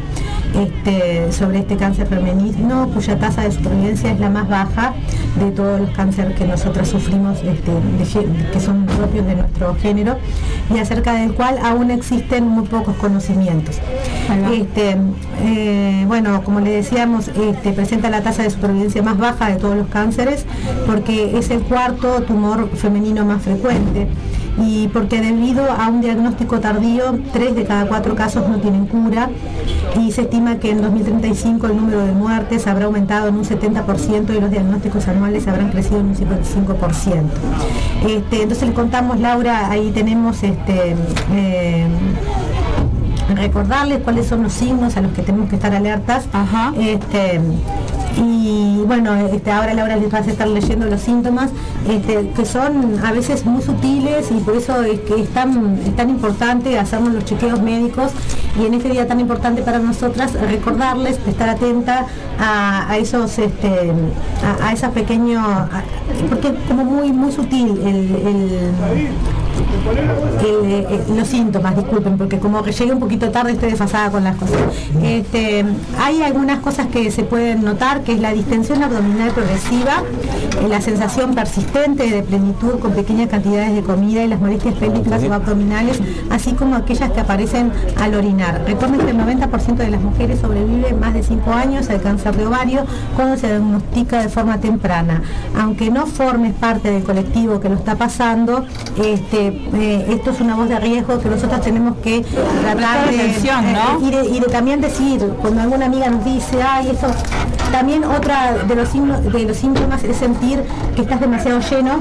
este, 0.55 1.31
sobre 1.31 1.59
este 1.59 1.77
cáncer 1.77 2.07
femenino, 2.07 2.89
cuya 2.93 3.19
tasa 3.19 3.43
de 3.43 3.51
supervivencia 3.51 4.11
es 4.11 4.19
la 4.19 4.29
más 4.29 4.49
baja 4.49 4.93
de 5.39 5.51
todos 5.51 5.79
los 5.79 5.89
cánceres 5.91 6.35
que 6.35 6.45
nosotras 6.45 6.87
sufrimos, 6.87 7.37
este, 7.43 7.71
de 7.71 8.49
que 8.51 8.59
son 8.59 8.85
propios 8.85 9.25
de 9.25 9.35
nuestro 9.35 9.75
género, 9.75 10.17
y 10.73 10.79
acerca 10.79 11.13
del 11.13 11.33
cual 11.33 11.57
aún 11.63 11.91
existen 11.91 12.47
muy 12.47 12.67
pocos 12.67 12.95
conocimientos. 12.95 13.77
Este, 14.51 14.97
eh, 15.43 15.59
bueno, 16.07 16.44
como 16.44 16.60
le 16.60 16.72
decíamos, 16.72 17.27
este, 17.30 17.72
presenta 17.72 18.10
la 18.10 18.22
tasa 18.22 18.44
de 18.44 18.49
supervivencia 18.49 19.02
más 19.02 19.18
baja 19.18 19.49
de 19.49 19.56
todos 19.56 19.76
los 19.76 19.88
cánceres 19.88 20.45
porque 20.86 21.38
es 21.38 21.49
el 21.49 21.61
cuarto 21.61 22.22
tumor 22.23 22.69
femenino 22.76 23.26
más 23.26 23.41
frecuente 23.44 24.07
y 24.57 24.88
porque 24.90 25.22
debido 25.22 25.72
a 25.72 25.88
un 25.88 26.02
diagnóstico 26.02 26.60
tardío, 26.60 27.19
tres 27.31 27.56
de 27.56 27.64
cada 27.65 27.86
cuatro 27.86 28.15
casos 28.15 28.48
no 28.49 28.57
tienen 28.57 28.88
cura 28.88 29.30
y 29.99 30.11
se 30.11 30.22
estima 30.22 30.60
que 30.60 30.72
en 30.72 30.81
2035 30.81 31.68
el 31.68 31.77
número 31.77 32.06
de 32.06 32.11
muertes 32.11 32.68
habrá 32.68 32.86
aumentado 32.86 33.27
en 33.27 33.36
un 33.36 33.45
70% 33.45 34.36
y 34.36 34.40
los 34.40 34.52
diagnósticos 34.52 35.07
anuales 35.07 35.48
habrán 35.48 35.69
crecido 35.69 35.99
en 35.99 36.07
un 36.07 36.15
55%. 36.15 37.23
Este, 38.07 38.44
entonces 38.44 38.68
le 38.68 38.73
contamos, 38.73 39.19
Laura, 39.19 39.69
ahí 39.69 39.91
tenemos 39.91 40.44
este, 40.44 40.95
eh, 41.34 41.88
recordarles 43.40 43.99
cuáles 44.03 44.28
son 44.28 44.44
los 44.44 44.53
signos 44.53 44.98
a 44.98 45.02
los 45.02 45.14
que 45.14 45.22
tenemos 45.22 45.49
que 45.49 45.56
estar 45.56 45.74
alertas. 45.74 46.28
Este, 46.78 47.40
y 48.18 48.77
bueno, 48.86 49.14
este, 49.15 49.52
ahora 49.52 49.73
Laura 49.73 49.95
les 49.95 50.11
va 50.14 50.18
a 50.18 50.22
estar 50.22 50.48
leyendo 50.48 50.86
los 50.88 51.02
síntomas, 51.02 51.52
este, 51.88 52.30
que 52.36 52.45
son 52.45 52.99
a 53.06 53.11
veces 53.11 53.45
muy 53.45 53.61
sutiles 53.61 54.30
y 54.31 54.40
por 54.40 54.56
eso 54.56 54.81
es 54.84 54.99
que 55.02 55.22
es 55.22 55.30
tan, 55.30 55.77
tan 55.95 56.10
importante 56.10 56.77
hacernos 56.77 57.14
los 57.14 57.26
chequeos 57.26 57.61
médicos 57.61 58.11
y 58.60 58.65
en 58.65 58.73
este 58.73 58.90
día 58.90 59.07
tan 59.07 59.19
importante 59.19 59.61
para 59.61 59.80
nosotras 59.80 60.34
recordarles 60.34 61.19
estar 61.27 61.49
atenta 61.49 62.07
a, 62.40 62.98
esos 62.98 63.38
este, 63.38 63.94
a, 64.61 64.68
a 64.68 64.73
esas 64.73 64.91
pequeños 64.91 65.45
porque 66.30 66.48
es 66.49 66.53
como 66.68 66.84
muy 66.84 67.11
muy 67.11 67.31
sutil 67.31 67.77
el- 67.86 68.15
eh, 70.44 71.02
los 71.15 71.27
síntomas, 71.27 71.76
disculpen, 71.76 72.18
porque 72.18 72.40
como 72.40 72.64
que 72.64 72.72
llegué 72.72 72.94
un 72.94 72.99
poquito 72.99 73.30
tarde 73.30 73.52
estoy 73.53 73.72
desfasada 73.72 74.10
con 74.11 74.23
las 74.23 74.36
cosas. 74.38 74.57
Hay 76.02 76.22
algunas 76.22 76.60
cosas 76.60 76.88
que 76.88 77.11
se 77.11 77.23
pueden 77.23 77.64
notar, 77.64 77.98
que 78.03 78.13
es 78.13 78.19
la 78.19 78.34
distensión 78.34 78.84
abdominal 78.84 79.31
progresiva, 79.31 80.03
eh, 80.61 80.67
la 80.67 80.81
sensación 80.81 81.35
persistente 81.35 82.09
de 82.09 82.23
plenitud 82.23 82.80
con 82.80 82.93
pequeñas 82.93 83.30
cantidades 83.30 83.76
de 83.76 83.81
comida 83.81 84.23
y 84.23 84.27
las 84.27 84.39
molestias 84.39 84.76
pélvicas 84.76 85.23
o 85.23 85.34
abdominales, 85.34 85.99
así 86.30 86.53
como 86.53 86.76
aquellas 86.76 87.11
que 87.11 87.19
aparecen 87.19 87.71
al 87.97 88.15
orinar. 88.15 88.61
Recuerden 88.65 88.99
que 88.99 89.11
el 89.11 89.17
90% 89.17 89.76
de 89.76 89.89
las 89.89 90.01
mujeres 90.01 90.39
sobrevive 90.39 90.93
más 90.93 91.13
de 91.13 91.23
5 91.23 91.51
años 91.51 91.89
al 91.89 92.01
cáncer 92.01 92.35
de 92.35 92.45
ovario 92.45 92.85
cuando 93.15 93.38
se 93.38 93.47
diagnostica 93.47 94.21
de 94.21 94.30
forma 94.30 94.59
temprana. 94.59 95.21
Aunque 95.57 95.89
no 95.89 96.05
formes 96.05 96.53
parte 96.53 96.91
del 96.91 97.03
colectivo 97.03 97.59
que 97.59 97.69
lo 97.69 97.76
está 97.76 97.95
pasando, 97.95 98.65
este, 98.97 99.47
eh, 99.73 100.05
esto 100.09 100.31
es 100.31 100.41
una 100.41 100.55
voz 100.55 100.69
de 100.69 100.80
riesgo 100.80 101.19
que 101.19 101.30
nosotros 101.30 101.61
tenemos 101.61 101.97
que 101.97 102.21
tratar 102.21 103.09
de, 103.09 103.19
atención, 103.19 103.73
¿no? 103.73 103.80
eh, 103.80 104.07
y, 104.07 104.11
de, 104.11 104.38
y 104.38 104.39
de 104.39 104.47
también 104.47 104.81
decir, 104.81 105.19
cuando 105.41 105.61
alguna 105.61 105.85
amiga 105.85 106.09
nos 106.09 106.23
dice, 106.26 106.61
ay, 106.61 106.89
eso, 106.89 107.07
también 107.71 108.03
otra 108.03 108.53
de 108.67 108.75
los 108.75 108.89
signos, 108.89 109.23
de 109.23 109.43
los 109.45 109.57
síntomas 109.57 110.03
es 110.03 110.17
sentir 110.17 110.63
que 110.95 111.01
estás 111.01 111.19
demasiado 111.19 111.59
lleno, 111.59 111.99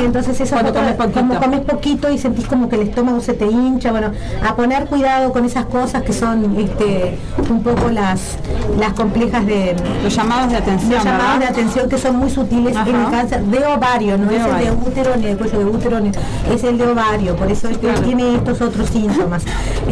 y 0.00 0.04
entonces 0.04 0.40
eso 0.40 0.54
Cuando 0.54 0.70
otra- 0.70 0.82
comes 0.82 0.96
poquito. 0.96 1.20
como 1.20 1.40
comes 1.40 1.60
poquito 1.60 2.10
y 2.10 2.18
sentís 2.18 2.46
como 2.46 2.68
que 2.68 2.76
el 2.76 2.82
estómago 2.82 3.20
se 3.20 3.34
te 3.34 3.46
hincha, 3.46 3.90
bueno, 3.90 4.12
a 4.46 4.54
poner 4.56 4.86
cuidado 4.86 5.32
con 5.32 5.44
esas 5.44 5.66
cosas 5.66 6.02
que 6.02 6.12
son 6.12 6.56
este, 6.58 7.18
un 7.50 7.62
poco 7.62 7.90
las, 7.90 8.36
las 8.78 8.92
complejas 8.94 9.44
de 9.46 9.74
los 10.02 10.14
llamados 10.14 10.50
de 10.50 10.56
atención, 10.56 10.92
los 10.92 11.04
llamados 11.04 11.38
¿verdad? 11.38 11.38
de 11.40 11.46
atención 11.60 11.88
que 11.88 11.98
son 11.98 12.16
muy 12.16 12.30
sutiles 12.30 12.76
en 12.76 12.96
el 12.96 13.10
cáncer 13.10 13.42
de 13.44 13.64
ovario, 13.66 14.18
no 14.18 14.26
De 14.28 14.36
es 14.36 14.44
el 14.46 14.58
de 14.64 14.70
útero 14.72 15.16
ni 15.16 15.26
de 15.26 15.36
cuello 15.36 15.58
de 15.58 15.64
útero, 15.64 16.00
ni- 16.00 16.12
es 16.54 16.64
el 16.64 16.78
de 16.78 16.86
ovario, 16.86 17.36
por 17.36 17.50
eso 17.50 17.68
este 17.68 17.88
tiene 18.04 18.34
estos 18.36 18.60
otros 18.60 18.88
síntomas. 18.88 19.42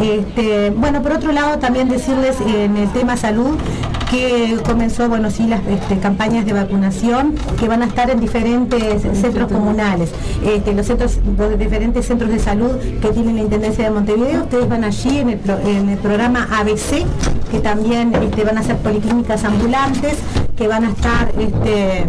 Este, 0.01 0.69
bueno, 0.71 1.01
por 1.01 1.13
otro 1.13 1.31
lado 1.31 1.57
también 1.59 1.89
decirles 1.89 2.37
en 2.41 2.77
el 2.77 2.89
tema 2.91 3.17
salud 3.17 3.55
que 4.11 4.57
comenzó, 4.65 5.07
bueno, 5.07 5.31
sí, 5.31 5.47
las 5.47 5.61
este, 5.67 5.97
campañas 5.99 6.45
de 6.45 6.51
vacunación 6.53 7.33
que 7.57 7.67
van 7.69 7.81
a 7.81 7.85
estar 7.85 8.09
en 8.09 8.19
diferentes 8.19 9.01
centros 9.17 9.49
comunales. 9.51 10.11
Este, 10.45 10.73
los 10.73 10.85
centros, 10.85 11.17
diferentes 11.57 12.05
centros 12.07 12.29
de 12.29 12.39
salud 12.39 12.71
que 13.01 13.07
tiene 13.09 13.33
la 13.33 13.39
Intendencia 13.41 13.85
de 13.85 13.91
Montevideo, 13.91 14.43
ustedes 14.43 14.67
van 14.67 14.83
allí 14.83 15.19
en 15.19 15.29
el, 15.29 15.37
pro- 15.39 15.59
en 15.65 15.87
el 15.89 15.97
programa 15.97 16.47
ABC, 16.51 17.05
que 17.49 17.59
también 17.59 18.13
este, 18.13 18.43
van 18.43 18.57
a 18.57 18.63
ser 18.63 18.75
policlínicas 18.77 19.45
ambulantes, 19.45 20.17
que 20.57 20.67
van 20.67 20.83
a 20.85 20.89
estar 20.89 21.31
este, 21.39 22.03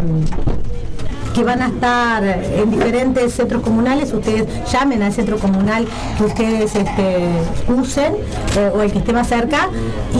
que 1.34 1.44
van 1.44 1.62
a 1.62 1.68
estar 1.68 2.22
en 2.24 2.70
diferentes 2.70 3.34
centros 3.34 3.62
comunales, 3.62 4.12
ustedes 4.12 4.46
llamen 4.70 5.02
al 5.02 5.12
centro 5.12 5.38
comunal 5.38 5.86
que 6.18 6.24
ustedes 6.24 6.74
este, 6.74 7.26
usen 7.68 8.14
eh, 8.56 8.70
o 8.74 8.82
el 8.82 8.92
que 8.92 8.98
esté 8.98 9.12
más 9.12 9.28
cerca 9.28 9.68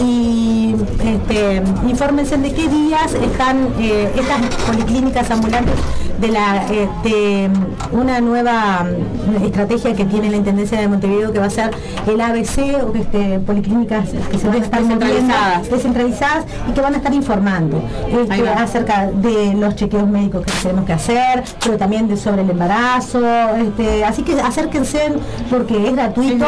y 0.03 0.75
este, 1.03 1.61
infórmense 1.87 2.37
de 2.37 2.53
qué 2.53 2.67
días 2.67 3.13
están 3.13 3.69
eh, 3.79 4.11
estas 4.15 4.41
policlínicas 4.65 5.29
ambulantes 5.31 5.75
de 6.23 6.29
la 6.29 6.65
eh, 6.71 6.87
de 7.03 7.49
una 7.91 8.21
nueva 8.21 8.85
mm, 8.85 9.43
estrategia 9.43 9.93
que 9.93 10.05
tiene 10.05 10.29
la 10.31 10.37
Intendencia 10.37 10.79
de 10.79 10.87
Montevideo 10.87 11.33
que 11.33 11.39
va 11.39 11.47
a 11.47 11.49
ser 11.49 11.71
el 12.07 12.19
ABC 12.21 12.57
o 12.81 12.95
este, 12.95 13.39
policlínicas 13.39 14.09
que 14.31 14.37
se 14.37 14.47
van 14.47 14.55
a 14.55 14.59
estar 14.63 14.81
Descentralizadas. 14.81 15.69
descentralizadas 15.69 16.45
y 16.69 16.71
que 16.73 16.81
van 16.81 16.93
a 16.93 16.97
estar 16.97 17.13
informando 17.13 17.81
este, 18.07 18.49
acerca 18.49 19.09
de 19.11 19.53
los 19.55 19.75
chequeos 19.75 20.07
médicos 20.07 20.45
que 20.45 20.51
tenemos 20.61 20.85
que 20.85 20.93
hacer, 20.93 21.43
pero 21.63 21.77
también 21.77 22.07
de 22.07 22.15
sobre 22.15 22.41
el 22.43 22.49
embarazo, 22.51 23.21
este, 23.57 24.05
así 24.05 24.23
que 24.23 24.39
acérquense 24.39 25.13
porque 25.49 25.87
es 25.87 25.93
gratuito, 25.93 26.45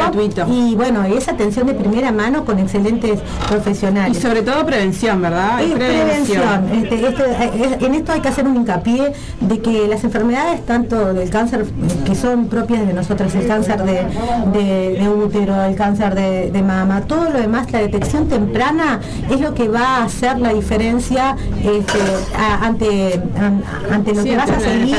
y 0.49 0.75
bueno, 0.75 1.03
es 1.03 1.27
atención 1.27 1.67
de 1.67 1.73
primera 1.73 2.11
mano 2.13 2.45
con 2.45 2.59
excelentes 2.59 3.19
profesionales. 3.49 4.17
Y 4.17 4.21
sobre 4.21 4.41
todo 4.41 4.65
prevención, 4.65 5.21
¿verdad? 5.21 5.61
Es 5.61 5.71
prevención. 5.73 6.69
Este, 6.73 7.07
esto- 7.07 7.23
eh, 7.25 7.77
en 7.81 7.95
esto 7.95 8.11
hay 8.13 8.21
que 8.21 8.29
hacer 8.29 8.47
un 8.47 8.55
hincapié 8.55 9.11
de 9.41 9.59
que 9.59 9.64
las 9.65 10.03
enfermedades, 10.03 10.65
tanto 10.65 11.13
del 11.13 11.29
cáncer 11.29 11.65
que 12.05 12.15
son 12.15 12.47
propias 12.47 12.85
de 12.85 12.93
nosotras, 12.93 13.33
el 13.35 13.47
cáncer 13.47 13.83
de, 13.83 14.05
de- 14.53 14.97
de 14.99 15.09
útero, 15.09 15.63
el 15.63 15.75
cáncer 15.75 16.13
de, 16.15 16.51
de 16.51 16.61
mama, 16.61 17.01
todo 17.01 17.29
lo 17.31 17.39
demás, 17.39 17.71
la 17.71 17.79
detección 17.79 18.27
temprana 18.27 18.99
es 19.29 19.39
lo 19.41 19.53
que 19.53 19.67
va 19.67 19.97
a 19.97 20.03
hacer 20.05 20.39
la 20.39 20.53
diferencia 20.53 21.35
este, 21.63 21.99
a- 22.37 22.65
ante, 22.65 23.21
an- 23.39 23.63
ante 23.91 24.13
lo 24.13 24.21
Sí, 24.23 24.29
que 24.29 24.37
vas 24.37 24.49
a 24.51 24.59
seguir 24.59 24.97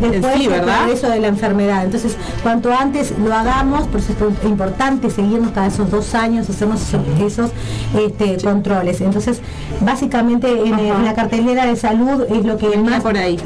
después 0.00 0.34
sí, 0.36 0.46
del 0.48 0.62
progreso 0.62 1.08
de 1.10 1.20
la 1.20 1.28
enfermedad. 1.28 1.84
Entonces, 1.84 2.16
cuanto 2.42 2.72
antes 2.74 3.12
lo 3.18 3.32
hagamos, 3.34 3.86
por 3.88 4.00
eso 4.00 4.12
es 4.12 4.48
importante 4.48 5.10
seguirnos 5.10 5.52
cada 5.52 5.68
esos 5.68 5.90
dos 5.90 6.14
años, 6.14 6.48
hacernos 6.50 6.82
esos, 6.82 7.00
esos, 7.20 7.50
este, 7.98 8.36
controles. 8.42 9.00
Entonces, 9.00 9.40
básicamente 9.80 10.50
en, 10.50 10.78
en 10.78 11.04
la 11.04 11.14
cartelera 11.14 11.66
de 11.66 11.76
salud 11.76 12.24
es 12.30 12.44
lo 12.44 12.56
que 12.56 12.76
más 12.78 13.02
por 13.02 13.16
ahí. 13.16 13.38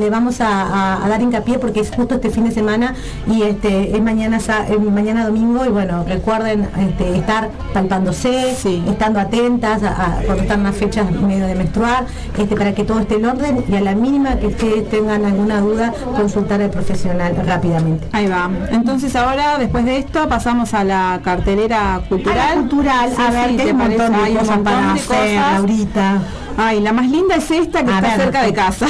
Le 0.00 0.10
vamos 0.10 0.40
a, 0.40 0.62
a- 0.62 1.04
a 1.04 1.08
dar 1.08 1.20
hincapié 1.22 1.58
porque 1.58 1.80
es 1.80 1.90
justo 1.90 2.14
este 2.16 2.30
fin 2.30 2.44
de 2.44 2.50
semana 2.50 2.94
y 3.26 3.42
este 3.42 3.96
es 3.96 4.02
mañana 4.02 4.40
sa- 4.40 4.66
eh, 4.68 4.78
mañana 4.78 5.26
domingo 5.26 5.64
y 5.64 5.68
bueno 5.68 6.04
recuerden 6.06 6.68
este, 6.78 7.16
estar 7.16 7.50
palpándose 7.72 8.52
estando 8.52 9.20
atentas 9.20 9.82
a, 9.82 10.20
cuando 10.26 10.42
están 10.42 10.62
las 10.62 10.74
fechas 10.76 11.10
medio 11.10 11.46
de 11.46 11.54
menstruar 11.54 12.06
este, 12.36 12.54
para 12.56 12.74
que 12.74 12.84
todo 12.84 13.00
esté 13.00 13.16
en 13.16 13.26
orden 13.26 13.64
y 13.68 13.74
a 13.76 13.80
la 13.80 13.94
mínima 13.94 14.36
que 14.36 14.48
ustedes 14.48 14.88
tengan 14.90 15.24
alguna 15.24 15.60
duda 15.60 15.92
consultar 16.16 16.60
al 16.60 16.70
profesional 16.70 17.34
rápidamente 17.46 18.06
Ahí 18.12 18.26
va. 18.26 18.50
Entonces 18.70 19.14
ahora, 19.16 19.58
después 19.58 19.84
de 19.84 19.98
esto, 19.98 20.28
pasamos 20.28 20.74
a 20.74 20.84
la 20.84 21.20
cartelera 21.22 22.00
cultural. 22.08 22.38
A 22.38 22.48
la 22.48 22.60
cultural, 22.60 23.10
a 23.18 23.30
ver, 23.30 23.50
que 23.50 23.56
¿te 23.56 23.62
hay 23.62 23.70
un 23.70 23.76
montón 23.78 24.12
de 24.12 24.18
Hay 24.18 24.32
un 24.32 24.38
cosas 24.38 24.58
para 24.58 24.92
hacer. 24.92 25.34
Laurita. 25.40 26.18
Ay, 26.60 26.80
la 26.80 26.92
más 26.92 27.08
linda 27.08 27.36
es 27.36 27.48
esta 27.52 27.84
que 27.84 27.92
A 27.92 27.98
está 27.98 28.08
ver, 28.08 28.20
cerca 28.20 28.42
de 28.42 28.52
casa. 28.52 28.86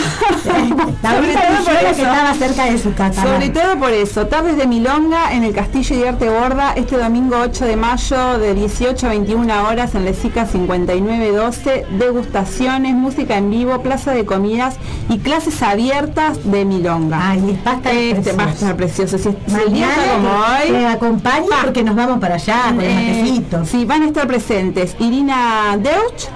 Laurita 1.02 1.50
dijo 1.50 1.70
que 1.78 1.90
estaba 1.90 2.32
cerca 2.32 2.64
de 2.64 2.78
su 2.78 2.94
casa. 2.94 3.22
Sobre 3.22 3.50
todo 3.50 3.78
por 3.78 3.92
eso, 3.92 4.26
tardes 4.26 4.56
de 4.56 4.66
Milonga 4.66 5.34
en 5.34 5.44
el 5.44 5.54
Castillo 5.54 5.98
de 5.98 6.08
Arte 6.08 6.30
Borda 6.30 6.72
este 6.76 6.96
domingo 6.96 7.36
8 7.38 7.66
de 7.66 7.76
mayo 7.76 8.38
de 8.38 8.54
18 8.54 9.06
a 9.06 9.10
21 9.10 9.68
horas 9.68 9.94
en 9.94 10.06
Lesica 10.06 10.46
5912, 10.46 11.86
degustaciones, 11.98 12.94
música 12.94 13.36
en 13.36 13.50
vivo, 13.50 13.82
plaza 13.82 14.12
de 14.12 14.24
comidas 14.24 14.76
y 15.10 15.18
clases 15.18 15.62
abiertas 15.62 16.50
de 16.50 16.64
Milonga. 16.64 17.32
Ay, 17.32 17.60
va 17.66 17.72
a 17.72 17.74
estar 17.74 17.94
este, 17.94 18.32
va 18.32 18.44
a 18.44 18.50
estar 18.50 18.76
precioso. 18.76 19.18
Si, 19.18 19.28
el 19.28 19.36
Mañana 19.52 19.94
como 20.14 20.30
hoy, 20.30 20.72
me 20.72 20.86
acompañe 20.86 21.48
porque 21.62 21.82
nos 21.82 21.96
vamos 21.96 22.18
para 22.18 22.36
allá 22.36 22.62
con 22.68 22.80
el 22.80 22.90
eh, 22.90 22.94
matecito. 22.94 23.66
Sí, 23.66 23.84
van 23.84 24.04
a 24.04 24.06
estar 24.06 24.26
presentes 24.26 24.96
Irina 24.98 25.76
Deutsch, 25.76 26.28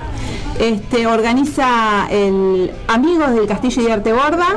este, 0.59 1.07
organiza 1.07 2.07
el 2.11 2.73
Amigos 2.89 3.35
del 3.35 3.47
Castillo 3.47 3.83
de 3.85 3.93
Arte 3.93 4.13
Borda, 4.13 4.49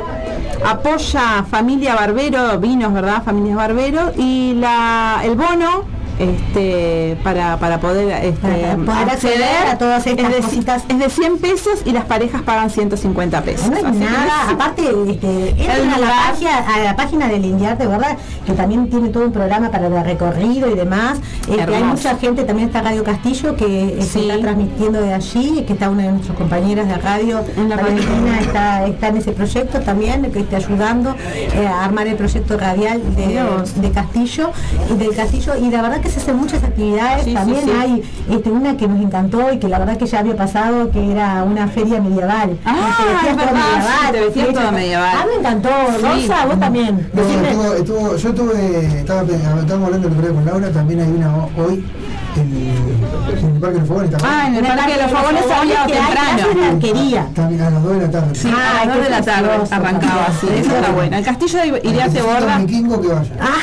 apoya 0.64 1.44
Familia 1.50 1.94
Barbero, 1.94 2.58
vinos, 2.58 2.92
¿verdad? 2.92 3.22
Familias 3.22 3.56
Barbero, 3.56 4.12
y 4.16 4.54
la, 4.54 5.20
el 5.24 5.34
bono 5.36 5.95
este, 6.18 7.16
para, 7.22 7.58
para 7.58 7.80
poder, 7.80 8.24
este, 8.24 8.48
Para 8.48 8.76
poder 8.76 9.10
acceder 9.10 9.68
a 9.68 9.78
todas 9.78 10.06
estas 10.06 10.30
es 10.30 10.36
de, 10.36 10.42
cositas. 10.42 10.82
Es 10.88 10.98
de 10.98 11.10
100 11.10 11.38
pesos 11.38 11.82
y 11.84 11.92
las 11.92 12.04
parejas 12.04 12.42
pagan 12.42 12.70
150 12.70 13.42
pesos. 13.42 13.68
No 13.70 13.76
es 13.76 13.84
nada, 13.84 14.50
aparte 14.50 14.82
este, 15.08 15.68
a 15.68 15.98
la, 15.98 16.08
página, 16.08 16.58
a 16.58 16.78
la 16.80 16.96
página 16.96 17.28
del 17.28 17.44
Indiarte, 17.44 17.86
¿verdad? 17.86 18.16
Que 18.44 18.52
también 18.52 18.88
tiene 18.88 19.08
todo 19.10 19.24
un 19.24 19.32
programa 19.32 19.70
para 19.70 19.86
el 19.86 20.04
recorrido 20.04 20.70
y 20.70 20.74
demás. 20.74 21.18
Este, 21.48 21.74
hay 21.74 21.84
mucha 21.84 22.16
gente, 22.16 22.44
también 22.44 22.68
está 22.68 22.82
Radio 22.82 23.04
Castillo, 23.04 23.56
que 23.56 23.98
se 24.02 24.20
está 24.20 24.40
transmitiendo 24.40 25.00
de 25.00 25.14
allí, 25.14 25.64
que 25.66 25.72
está 25.74 25.90
una 25.90 26.04
de 26.04 26.12
nuestras 26.12 26.36
compañeras 26.36 26.88
de 26.88 26.96
radio, 26.96 27.44
Valentina, 27.56 28.40
está, 28.40 28.86
está 28.86 29.08
en 29.08 29.16
ese 29.18 29.32
proyecto 29.32 29.80
también, 29.80 30.30
que 30.32 30.40
está 30.40 30.56
ayudando 30.56 31.14
eh, 31.34 31.66
a 31.66 31.84
armar 31.84 32.06
el 32.06 32.16
proyecto 32.16 32.56
radial 32.56 33.00
de, 33.14 33.40
de 33.80 33.90
Castillo, 33.90 34.50
y 34.90 34.96
del 34.96 35.14
Castillo, 35.14 35.54
y 35.56 35.70
la 35.70 35.82
verdad 35.82 36.00
que 36.00 36.05
se 36.10 36.20
hacen 36.20 36.36
muchas 36.36 36.62
actividades, 36.64 37.24
Sí, 37.24 37.34
también 37.34 37.64
sí. 37.64 37.70
hay 37.70 38.02
este, 38.30 38.50
una 38.50 38.76
que 38.76 38.88
nos 38.88 39.00
encantó 39.00 39.52
y 39.52 39.58
que 39.58 39.68
la 39.68 39.78
verdad 39.78 39.96
que 39.96 40.06
ya 40.06 40.20
había 40.20 40.36
pasado, 40.36 40.90
que 40.90 41.12
era 41.12 41.42
una 41.44 41.68
feria 41.68 42.00
medieval. 42.00 42.56
Ah, 42.64 43.20
Te 43.22 43.34
verdad, 43.34 43.60
sí, 43.82 44.12
te 44.12 44.20
vestías 44.20 44.52
todo 44.54 44.72
medieval. 44.72 45.12
Ah, 45.16 45.24
me 45.30 45.38
encantó. 45.40 45.68
Sí. 45.98 46.02
Rosa, 46.28 46.46
vos 46.46 46.60
también. 46.60 47.10
No, 47.12 47.22
Decime. 47.22 47.48
estuvo, 47.50 47.74
estuvo- 47.74 48.16
yo 48.16 48.34
tuve, 48.34 48.86
estaba, 49.00 49.22
estábamos 49.22 49.86
hablando 49.86 50.08
el 50.08 50.12
otro 50.14 50.22
día 50.26 50.34
con 50.34 50.44
Laura, 50.44 50.70
también 50.72 51.00
hay 51.00 51.08
una 51.10 51.36
ho- 51.36 51.50
hoy 51.56 51.84
en 52.36 52.85
el 53.56 53.62
Parque 53.62 53.74
de 53.74 53.80
los 53.80 53.88
Fogones 53.88 54.10
también. 54.10 54.30
Ah, 54.32 54.46
en 54.46 54.54
el, 54.54 54.64
el 54.64 54.76
Parque 54.76 54.92
de 54.92 55.02
los 55.02 55.10
Fogones 55.10 55.44
había 55.50 55.86
temprano. 55.86 56.66
Arquería. 56.72 57.28
También 57.34 57.60
a 57.62 57.70
las 57.70 57.82
2 57.82 57.92
de 57.92 58.00
la 58.00 58.10
tarde. 58.10 58.34
Sí, 58.34 58.48
ah, 58.52 58.56
ah 58.56 58.82
a 58.82 58.86
las 58.86 58.94
2 58.96 59.04
de 59.04 59.10
la 59.10 59.22
tarde 59.22 59.50
arrancaba 59.70 60.26
así. 60.26 60.46
Eso 60.46 60.76
está 60.76 60.92
bueno. 60.92 61.16
El 61.16 61.24
castillo 61.24 61.58
de 61.58 61.88
Iriarte 61.88 62.22
Borda. 62.22 62.60
Ah, 63.40 63.54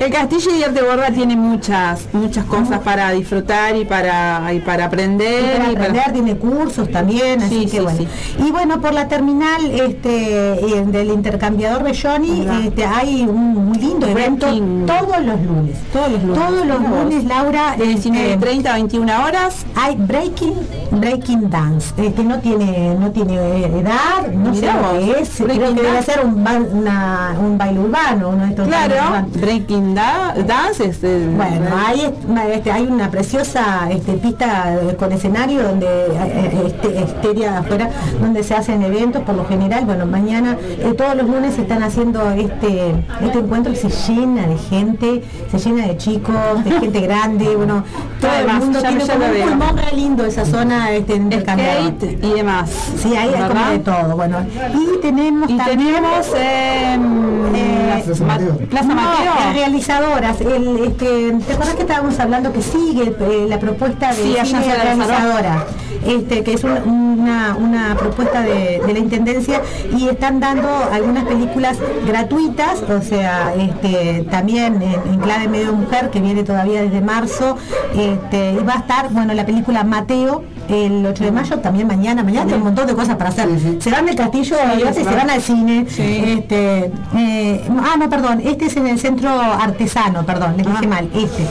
el 0.00 0.12
castillo 0.12 0.50
de 0.50 0.56
Iriarte 0.56 0.82
Borda 0.82 1.10
tiene 1.10 1.36
muchas, 1.36 2.06
muchas 2.12 2.44
cosas 2.46 2.80
para 2.80 3.10
disfrutar 3.12 3.76
y 3.76 3.84
para, 3.84 4.52
y 4.52 4.60
para 4.60 4.86
aprender. 4.86 5.54
Y 5.54 5.58
para 5.58 5.70
aprender, 5.70 6.12
tiene 6.12 6.36
cursos 6.36 6.90
también, 6.90 7.42
así 7.42 7.66
que 7.66 7.80
bueno. 7.80 8.06
Y 8.38 8.50
bueno, 8.50 8.80
por 8.80 8.92
la 8.92 9.08
terminal 9.08 9.70
este 9.70 10.58
del 10.86 11.08
intercambiador 11.08 11.82
Belloni 11.82 12.46
este, 12.66 12.84
hay 12.84 13.22
un 13.22 13.72
lindo 13.78 14.06
evento 14.06 14.46
todos 14.86 15.24
los 15.24 15.40
lunes. 15.42 15.76
Todos 15.92 16.12
los 16.12 16.22
lunes. 16.22 16.38
Todos 16.38 16.66
los 16.66 16.80
lunes, 16.80 17.24
Laura. 17.24 17.76
De 17.76 17.92
este, 17.92 18.10
19.30 18.10 18.63
a 18.68 18.74
21 18.74 19.24
horas. 19.24 19.66
Hay 19.74 19.96
breaking, 19.96 20.54
breaking 20.92 21.50
dance, 21.50 21.94
que 21.94 22.24
no 22.24 22.38
tiene, 22.38 22.94
no 22.94 23.10
tiene 23.10 23.64
edad, 23.64 24.28
no 24.32 24.52
es, 24.52 25.38
debe 25.38 26.02
ser 26.02 26.24
un, 26.24 26.44
baile 26.44 27.80
urbano, 27.80 28.30
uno 28.30 28.54
Claro, 28.54 29.26
breaking 29.34 29.94
da 29.94 30.34
dance 30.46 30.92
Bueno, 31.36 31.66
hay, 31.76 32.12
este, 32.52 32.72
hay 32.72 32.86
una 32.86 33.10
preciosa 33.10 33.88
este, 33.90 34.14
pista 34.14 34.78
con 34.98 35.12
escenario 35.12 35.62
donde 35.62 35.86
eh, 35.86 36.18
eh, 36.22 36.62
este, 36.66 37.02
esteria 37.02 37.58
afuera, 37.58 37.90
donde 38.20 38.42
se 38.42 38.54
hacen 38.54 38.82
eventos 38.82 39.22
por 39.22 39.34
lo 39.34 39.44
general, 39.46 39.84
bueno, 39.84 40.06
mañana, 40.06 40.56
eh, 40.62 40.94
todos 40.96 41.16
los 41.16 41.26
lunes 41.28 41.54
se 41.54 41.62
están 41.62 41.82
haciendo 41.82 42.30
este, 42.30 42.94
este 43.22 43.38
encuentro 43.38 43.72
y 43.72 43.76
se 43.76 43.88
llena 43.88 44.46
de 44.46 44.58
gente, 44.58 45.22
se 45.50 45.58
llena 45.58 45.86
de 45.86 45.96
chicos, 45.96 46.64
de 46.64 46.70
gente 46.70 47.00
grande, 47.00 47.56
bueno, 47.56 47.84
todo 48.20 48.30
el 48.56 48.62
Además, 48.62 48.64
mundo 48.64 48.80
ya- 48.80 48.88
tiene 48.88 49.06
como 49.12 49.26
un 49.26 49.32
veo. 49.32 49.46
pulmón 49.48 49.76
re 49.78 49.96
lindo 49.96 50.24
esa 50.24 50.44
zona 50.44 50.90
este, 50.92 51.14
el. 51.16 51.32
Skate 51.32 52.24
y 52.24 52.30
demás. 52.32 52.70
Sí, 53.02 53.16
ahí 53.16 53.30
hay 53.34 53.48
como 53.48 53.70
de 53.70 53.78
todo, 53.80 54.16
bueno. 54.16 54.36
Y 54.74 55.00
tenemos 55.00 55.50
Y 55.50 55.56
también 55.56 55.94
tenemos 55.94 56.26
em, 56.34 57.54
eh, 57.54 58.02
Plaza 58.04 58.24
Ma- 58.24 58.32
Mateo. 58.34 58.56
Plaza 58.68 58.86
no, 58.88 58.94
Mateo. 58.94 59.34
las 59.44 59.54
realizadoras. 59.54 60.40
El, 60.40 60.78
este, 60.84 61.32
¿Te 61.46 61.52
acuerdas 61.52 61.74
que 61.74 61.82
estábamos 61.82 62.18
hablando 62.20 62.52
que 62.52 62.62
sigue 62.62 63.14
eh, 63.20 63.46
la 63.48 63.58
propuesta 63.58 64.08
de 64.12 64.22
Sí, 64.22 64.32
allá 64.38 64.44
cine 64.44 64.74
realizadora? 64.74 65.66
Este, 66.06 66.42
que 66.44 66.52
es 66.54 66.64
un- 66.64 67.18
una, 67.24 67.56
una 67.58 67.96
propuesta 67.96 68.42
de, 68.42 68.82
de 68.86 68.92
la 68.92 68.98
Intendencia 68.98 69.62
y 69.96 70.08
están 70.08 70.38
dando 70.40 70.68
algunas 70.92 71.24
películas 71.24 71.78
gratuitas, 72.06 72.82
o 72.82 73.00
sea, 73.00 73.54
este, 73.58 74.26
también 74.30 74.82
en, 74.82 74.92
en 75.12 75.20
clave 75.20 75.48
medio 75.48 75.72
mujer, 75.72 76.10
que 76.10 76.20
viene 76.20 76.42
todavía 76.44 76.82
desde 76.82 77.00
marzo, 77.00 77.56
este, 77.96 78.43
y 78.52 78.64
va 78.64 78.74
a 78.74 78.78
estar, 78.78 79.10
bueno, 79.10 79.32
la 79.34 79.46
película 79.46 79.84
Mateo, 79.84 80.44
el 80.68 81.04
8 81.06 81.24
de 81.24 81.32
mayo, 81.32 81.58
también 81.58 81.86
mañana, 81.86 82.22
mañana 82.22 82.52
hay 82.52 82.58
un 82.58 82.64
montón 82.64 82.86
de 82.86 82.94
cosas 82.94 83.16
para 83.16 83.30
hacer. 83.30 83.48
Se 83.80 83.90
van 83.90 84.06
del 84.06 84.16
castillo 84.16 84.56
se 84.92 85.04
van 85.04 85.30
al 85.30 85.40
cine. 85.40 85.86
Este, 85.88 86.90
eh, 87.16 87.68
ah, 87.82 87.96
no, 87.98 88.08
perdón, 88.08 88.40
este 88.44 88.66
es 88.66 88.76
en 88.76 88.86
el 88.86 88.98
centro 88.98 89.30
artesano, 89.30 90.24
perdón, 90.24 90.56
les 90.56 90.66
dije 90.66 90.86
mal, 90.86 91.08
este. 91.14 91.46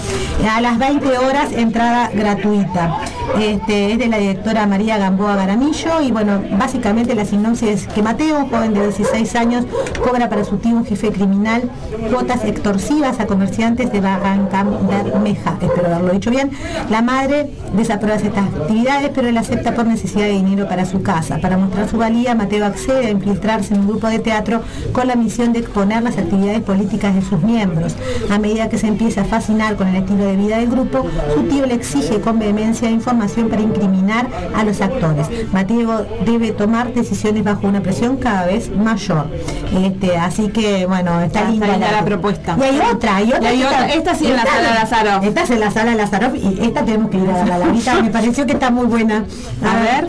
A 0.48 0.62
las 0.62 0.78
20 0.78 1.18
horas, 1.18 1.52
entrada 1.52 2.10
gratuita. 2.14 3.00
Este, 3.40 3.94
es 3.94 4.00
de 4.00 4.08
la 4.08 4.18
directora 4.18 4.68
María 4.68 4.98
Gamboa 4.98 5.36
Garamillo 5.36 6.02
y 6.02 6.12
bueno, 6.12 6.42
básicamente 6.58 7.16
la 7.16 7.26
sinopsis 7.26 7.70
es 7.70 7.88
que 7.88 8.04
Mateo, 8.04 8.48
joven 8.50 8.74
de 8.74 8.84
16 8.84 9.36
años, 9.36 9.66
cobra 10.04 10.30
para 10.30 10.44
su 10.44 10.58
tío 10.58 10.76
un 10.76 10.86
jefe 10.86 11.12
criminal 11.12 11.70
cuotas 12.12 12.44
extorsivas 12.46 13.20
a 13.20 13.26
comerciantes 13.26 13.92
de 13.92 14.02
Barrancam 14.02 14.88
Bermeja, 14.88 15.58
espero 15.62 15.88
haberlo 15.88 16.14
dicho 16.14 16.30
bien. 16.30 16.52
La 16.90 17.02
madre 17.02 17.50
desaprueba 17.74 18.18
estas 18.18 18.46
actividades, 18.46 19.03
pero 19.14 19.28
él 19.28 19.38
acepta 19.38 19.74
por 19.74 19.86
necesidad 19.86 20.26
de 20.26 20.34
dinero 20.34 20.68
para 20.68 20.86
su 20.86 21.02
casa. 21.02 21.40
Para 21.40 21.58
mostrar 21.58 21.90
su 21.90 21.98
valía, 21.98 22.36
Mateo 22.36 22.66
accede 22.66 23.08
a 23.08 23.10
infiltrarse 23.10 23.74
en 23.74 23.82
un 23.82 23.88
grupo 23.88 24.08
de 24.08 24.20
teatro 24.20 24.62
con 24.92 25.08
la 25.08 25.16
misión 25.16 25.54
de 25.54 25.60
exponer 25.60 26.04
las 26.04 26.18
actividades 26.18 26.62
políticas 26.62 27.16
de 27.16 27.22
sus 27.22 27.42
miembros. 27.42 27.96
A 28.30 28.40
medida 28.40 28.70
que 28.70 28.78
se 28.78 28.88
empieza 28.88 29.22
a 29.22 29.26
fascinar 29.26 29.76
con 29.76 29.88
el 29.88 29.96
estilo 29.96 30.26
de 30.26 30.36
vida 30.36 30.58
del 30.58 30.70
grupo, 30.70 31.06
su 31.34 31.44
tío 31.44 31.66
le 31.66 31.76
exige 31.76 32.20
con 32.20 32.40
vehemencia 32.40 32.90
información 32.90 33.50
para 33.50 33.62
incriminar 33.62 34.28
a 34.56 34.64
los 34.64 34.82
actores. 34.82 35.28
Mateo 35.52 36.06
debe 36.26 36.52
tomar 36.52 36.94
decisiones 36.94 37.44
bajo 37.44 37.68
una 37.68 37.82
presión 37.82 38.18
cada 38.18 38.46
vez 38.46 38.70
mayor. 38.76 39.28
Este, 39.84 40.18
así 40.18 40.50
que, 40.50 40.86
bueno, 40.86 41.22
está, 41.22 41.40
Está 41.40 41.52
linda, 41.52 41.68
linda 41.68 41.92
la 41.92 42.06
propuesta. 42.06 42.56
Y 42.60 42.64
hay 42.64 42.80
otra, 42.80 43.16
hay 43.18 43.34
otra. 43.34 43.50
Hay. 43.50 43.64
Esta 43.94 44.16
sí 44.16 44.28
en 44.28 44.38
la 44.38 44.46
sala 44.46 44.74
Lázaro. 44.74 45.24
Esta 45.24 45.44
es 45.44 45.50
en 45.50 45.60
la 45.60 45.72
sala 45.72 45.96
Lázaro 45.96 46.36
y 46.36 46.60
esta 46.62 46.86
tenemos 46.86 47.10
que 47.10 47.18
ir 47.18 47.30
a. 47.30 47.46
La 47.46 47.58
Laurita 47.58 48.02
me 48.02 48.10
pareció 48.10 48.46
que 48.46 48.54
está 48.54 48.70
muy 48.70 48.86
buena. 48.94 49.26
A 49.64 49.80
ver. 49.80 50.08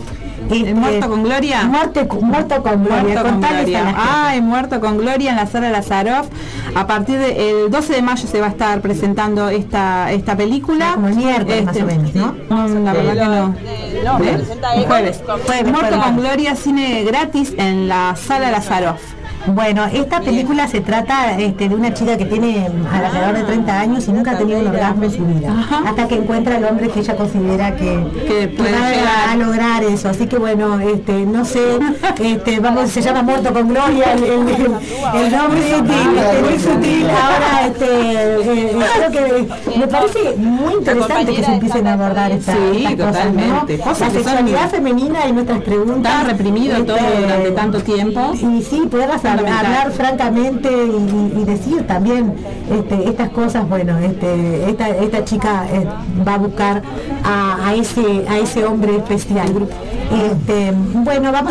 Este, 0.50 0.74
¿Muerto 0.74 1.08
con 1.08 1.22
Gloria? 1.22 1.64
Muerte, 1.64 2.06
muerto 2.20 2.62
con 2.62 2.84
Gloria. 2.84 3.02
Muerto 3.02 3.22
con 3.22 3.40
Gloria. 3.40 3.94
Ay, 3.96 4.40
Muerto 4.42 4.80
con 4.80 4.98
Gloria 4.98 5.30
en 5.30 5.36
la 5.36 5.46
sala 5.46 5.70
Lazarov. 5.70 6.26
A 6.74 6.86
partir 6.86 7.18
del 7.18 7.70
12 7.70 7.94
de 7.94 8.02
mayo 8.02 8.28
se 8.28 8.40
va 8.40 8.48
a 8.48 8.50
estar 8.50 8.80
presentando 8.82 9.48
esta 9.48 10.12
esta 10.12 10.36
película. 10.36 10.92
Como 10.94 11.08
el 11.08 11.16
miércoles 11.16 11.64
más 11.64 11.76
o 11.76 11.86
menos, 11.86 12.14
¿no? 12.14 12.34
la 12.50 12.92
verdad 12.92 13.14
que 13.14 14.04
no. 14.04 14.18
No, 14.18 14.24
¿Eh? 14.24 14.34
él. 14.34 14.86
Jueves. 14.86 15.22
Jueves, 15.46 15.72
Muerto 15.72 15.98
con 15.98 16.16
Gloria, 16.18 16.54
cine 16.56 17.04
gratis 17.04 17.54
en 17.56 17.88
la 17.88 18.14
sala 18.14 18.50
Lazarov. 18.50 18.98
Bueno, 19.46 19.84
esta 19.92 20.20
película 20.20 20.66
se 20.68 20.80
trata 20.80 21.38
este, 21.38 21.68
de 21.68 21.74
una 21.74 21.92
chica 21.92 22.16
que 22.16 22.24
tiene 22.24 22.66
alrededor 22.90 23.36
de 23.36 23.42
30 23.44 23.80
años 23.80 24.08
y 24.08 24.12
nunca 24.12 24.30
ha 24.32 24.38
tenido 24.38 24.60
un 24.60 24.68
orgasmo 24.68 25.04
en 25.04 25.10
su 25.12 25.24
vida. 25.26 25.54
Hasta 25.86 26.08
que 26.08 26.14
encuentra 26.16 26.56
al 26.56 26.64
hombre 26.64 26.88
que 26.88 27.00
ella 27.00 27.14
considera 27.16 27.76
que, 27.76 28.04
que 28.26 28.48
puede 28.48 28.72
va 28.72 28.86
a- 28.86 28.90
llegar. 28.90 29.28
a 29.30 29.36
lograr 29.36 29.84
eso. 29.84 30.08
Así 30.08 30.26
que 30.26 30.38
bueno, 30.38 30.80
este, 30.80 31.26
no 31.26 31.44
sé, 31.44 31.78
este, 32.22 32.58
vamos, 32.60 32.90
se 32.90 33.02
llama 33.02 33.22
Muerto 33.22 33.52
con 33.52 33.68
Gloria, 33.68 34.14
el, 34.14 34.24
el- 34.24 35.24
el 35.24 35.32
nombre 35.32 35.60
sutil, 35.76 36.10
muy 36.48 36.58
sutil. 36.58 37.06
Ahora, 37.10 37.66
este, 37.66 38.64
eh, 38.64 38.76
creo 38.96 39.10
que 39.10 39.78
me 39.78 39.86
parece 39.88 40.36
muy 40.38 40.74
interesante 40.74 41.34
que 41.34 41.44
se 41.44 41.52
empiecen 41.52 41.86
a 41.86 41.92
abordar 41.92 42.32
Sí, 42.32 42.84
estas 42.86 42.94
cosas, 43.08 43.26
¿no? 43.26 43.40
totalmente. 43.42 43.78
Cosas 43.78 44.00
La 44.00 44.06
que 44.06 44.12
son- 44.14 44.24
sexualidad 44.24 44.70
femenina 44.70 45.28
y 45.28 45.32
nuestras 45.32 45.60
preguntas. 45.62 46.12
Tan 46.12 46.26
reprimido 46.28 46.82
todo 46.84 46.96
durante 47.20 47.50
tanto 47.50 47.80
tiempo. 47.80 48.32
Y 48.34 48.62
sí, 48.62 48.80
hab- 48.84 48.90
Fundamental. 48.90 49.33
Hablar 49.38 49.92
francamente 49.92 50.68
y, 50.70 51.44
decir 51.44 51.86
también 51.86 52.34
este, 52.70 53.08
estas 53.08 53.28
cosas, 53.30 53.68
bueno, 53.68 53.98
este, 53.98 54.70
esta, 54.70 54.88
esta 54.88 55.24
chica 55.24 55.66
eh, 55.70 55.86
va 56.26 56.34
a 56.34 56.38
buscar 56.38 56.82
a, 57.22 57.68
a 57.68 57.74
ese, 57.74 58.24
a 58.28 58.38
ese 58.38 58.64
hombre 58.64 58.96
especial. 58.96 59.68
Este, 60.12 60.72
bueno, 60.94 61.32
vamos 61.32 61.42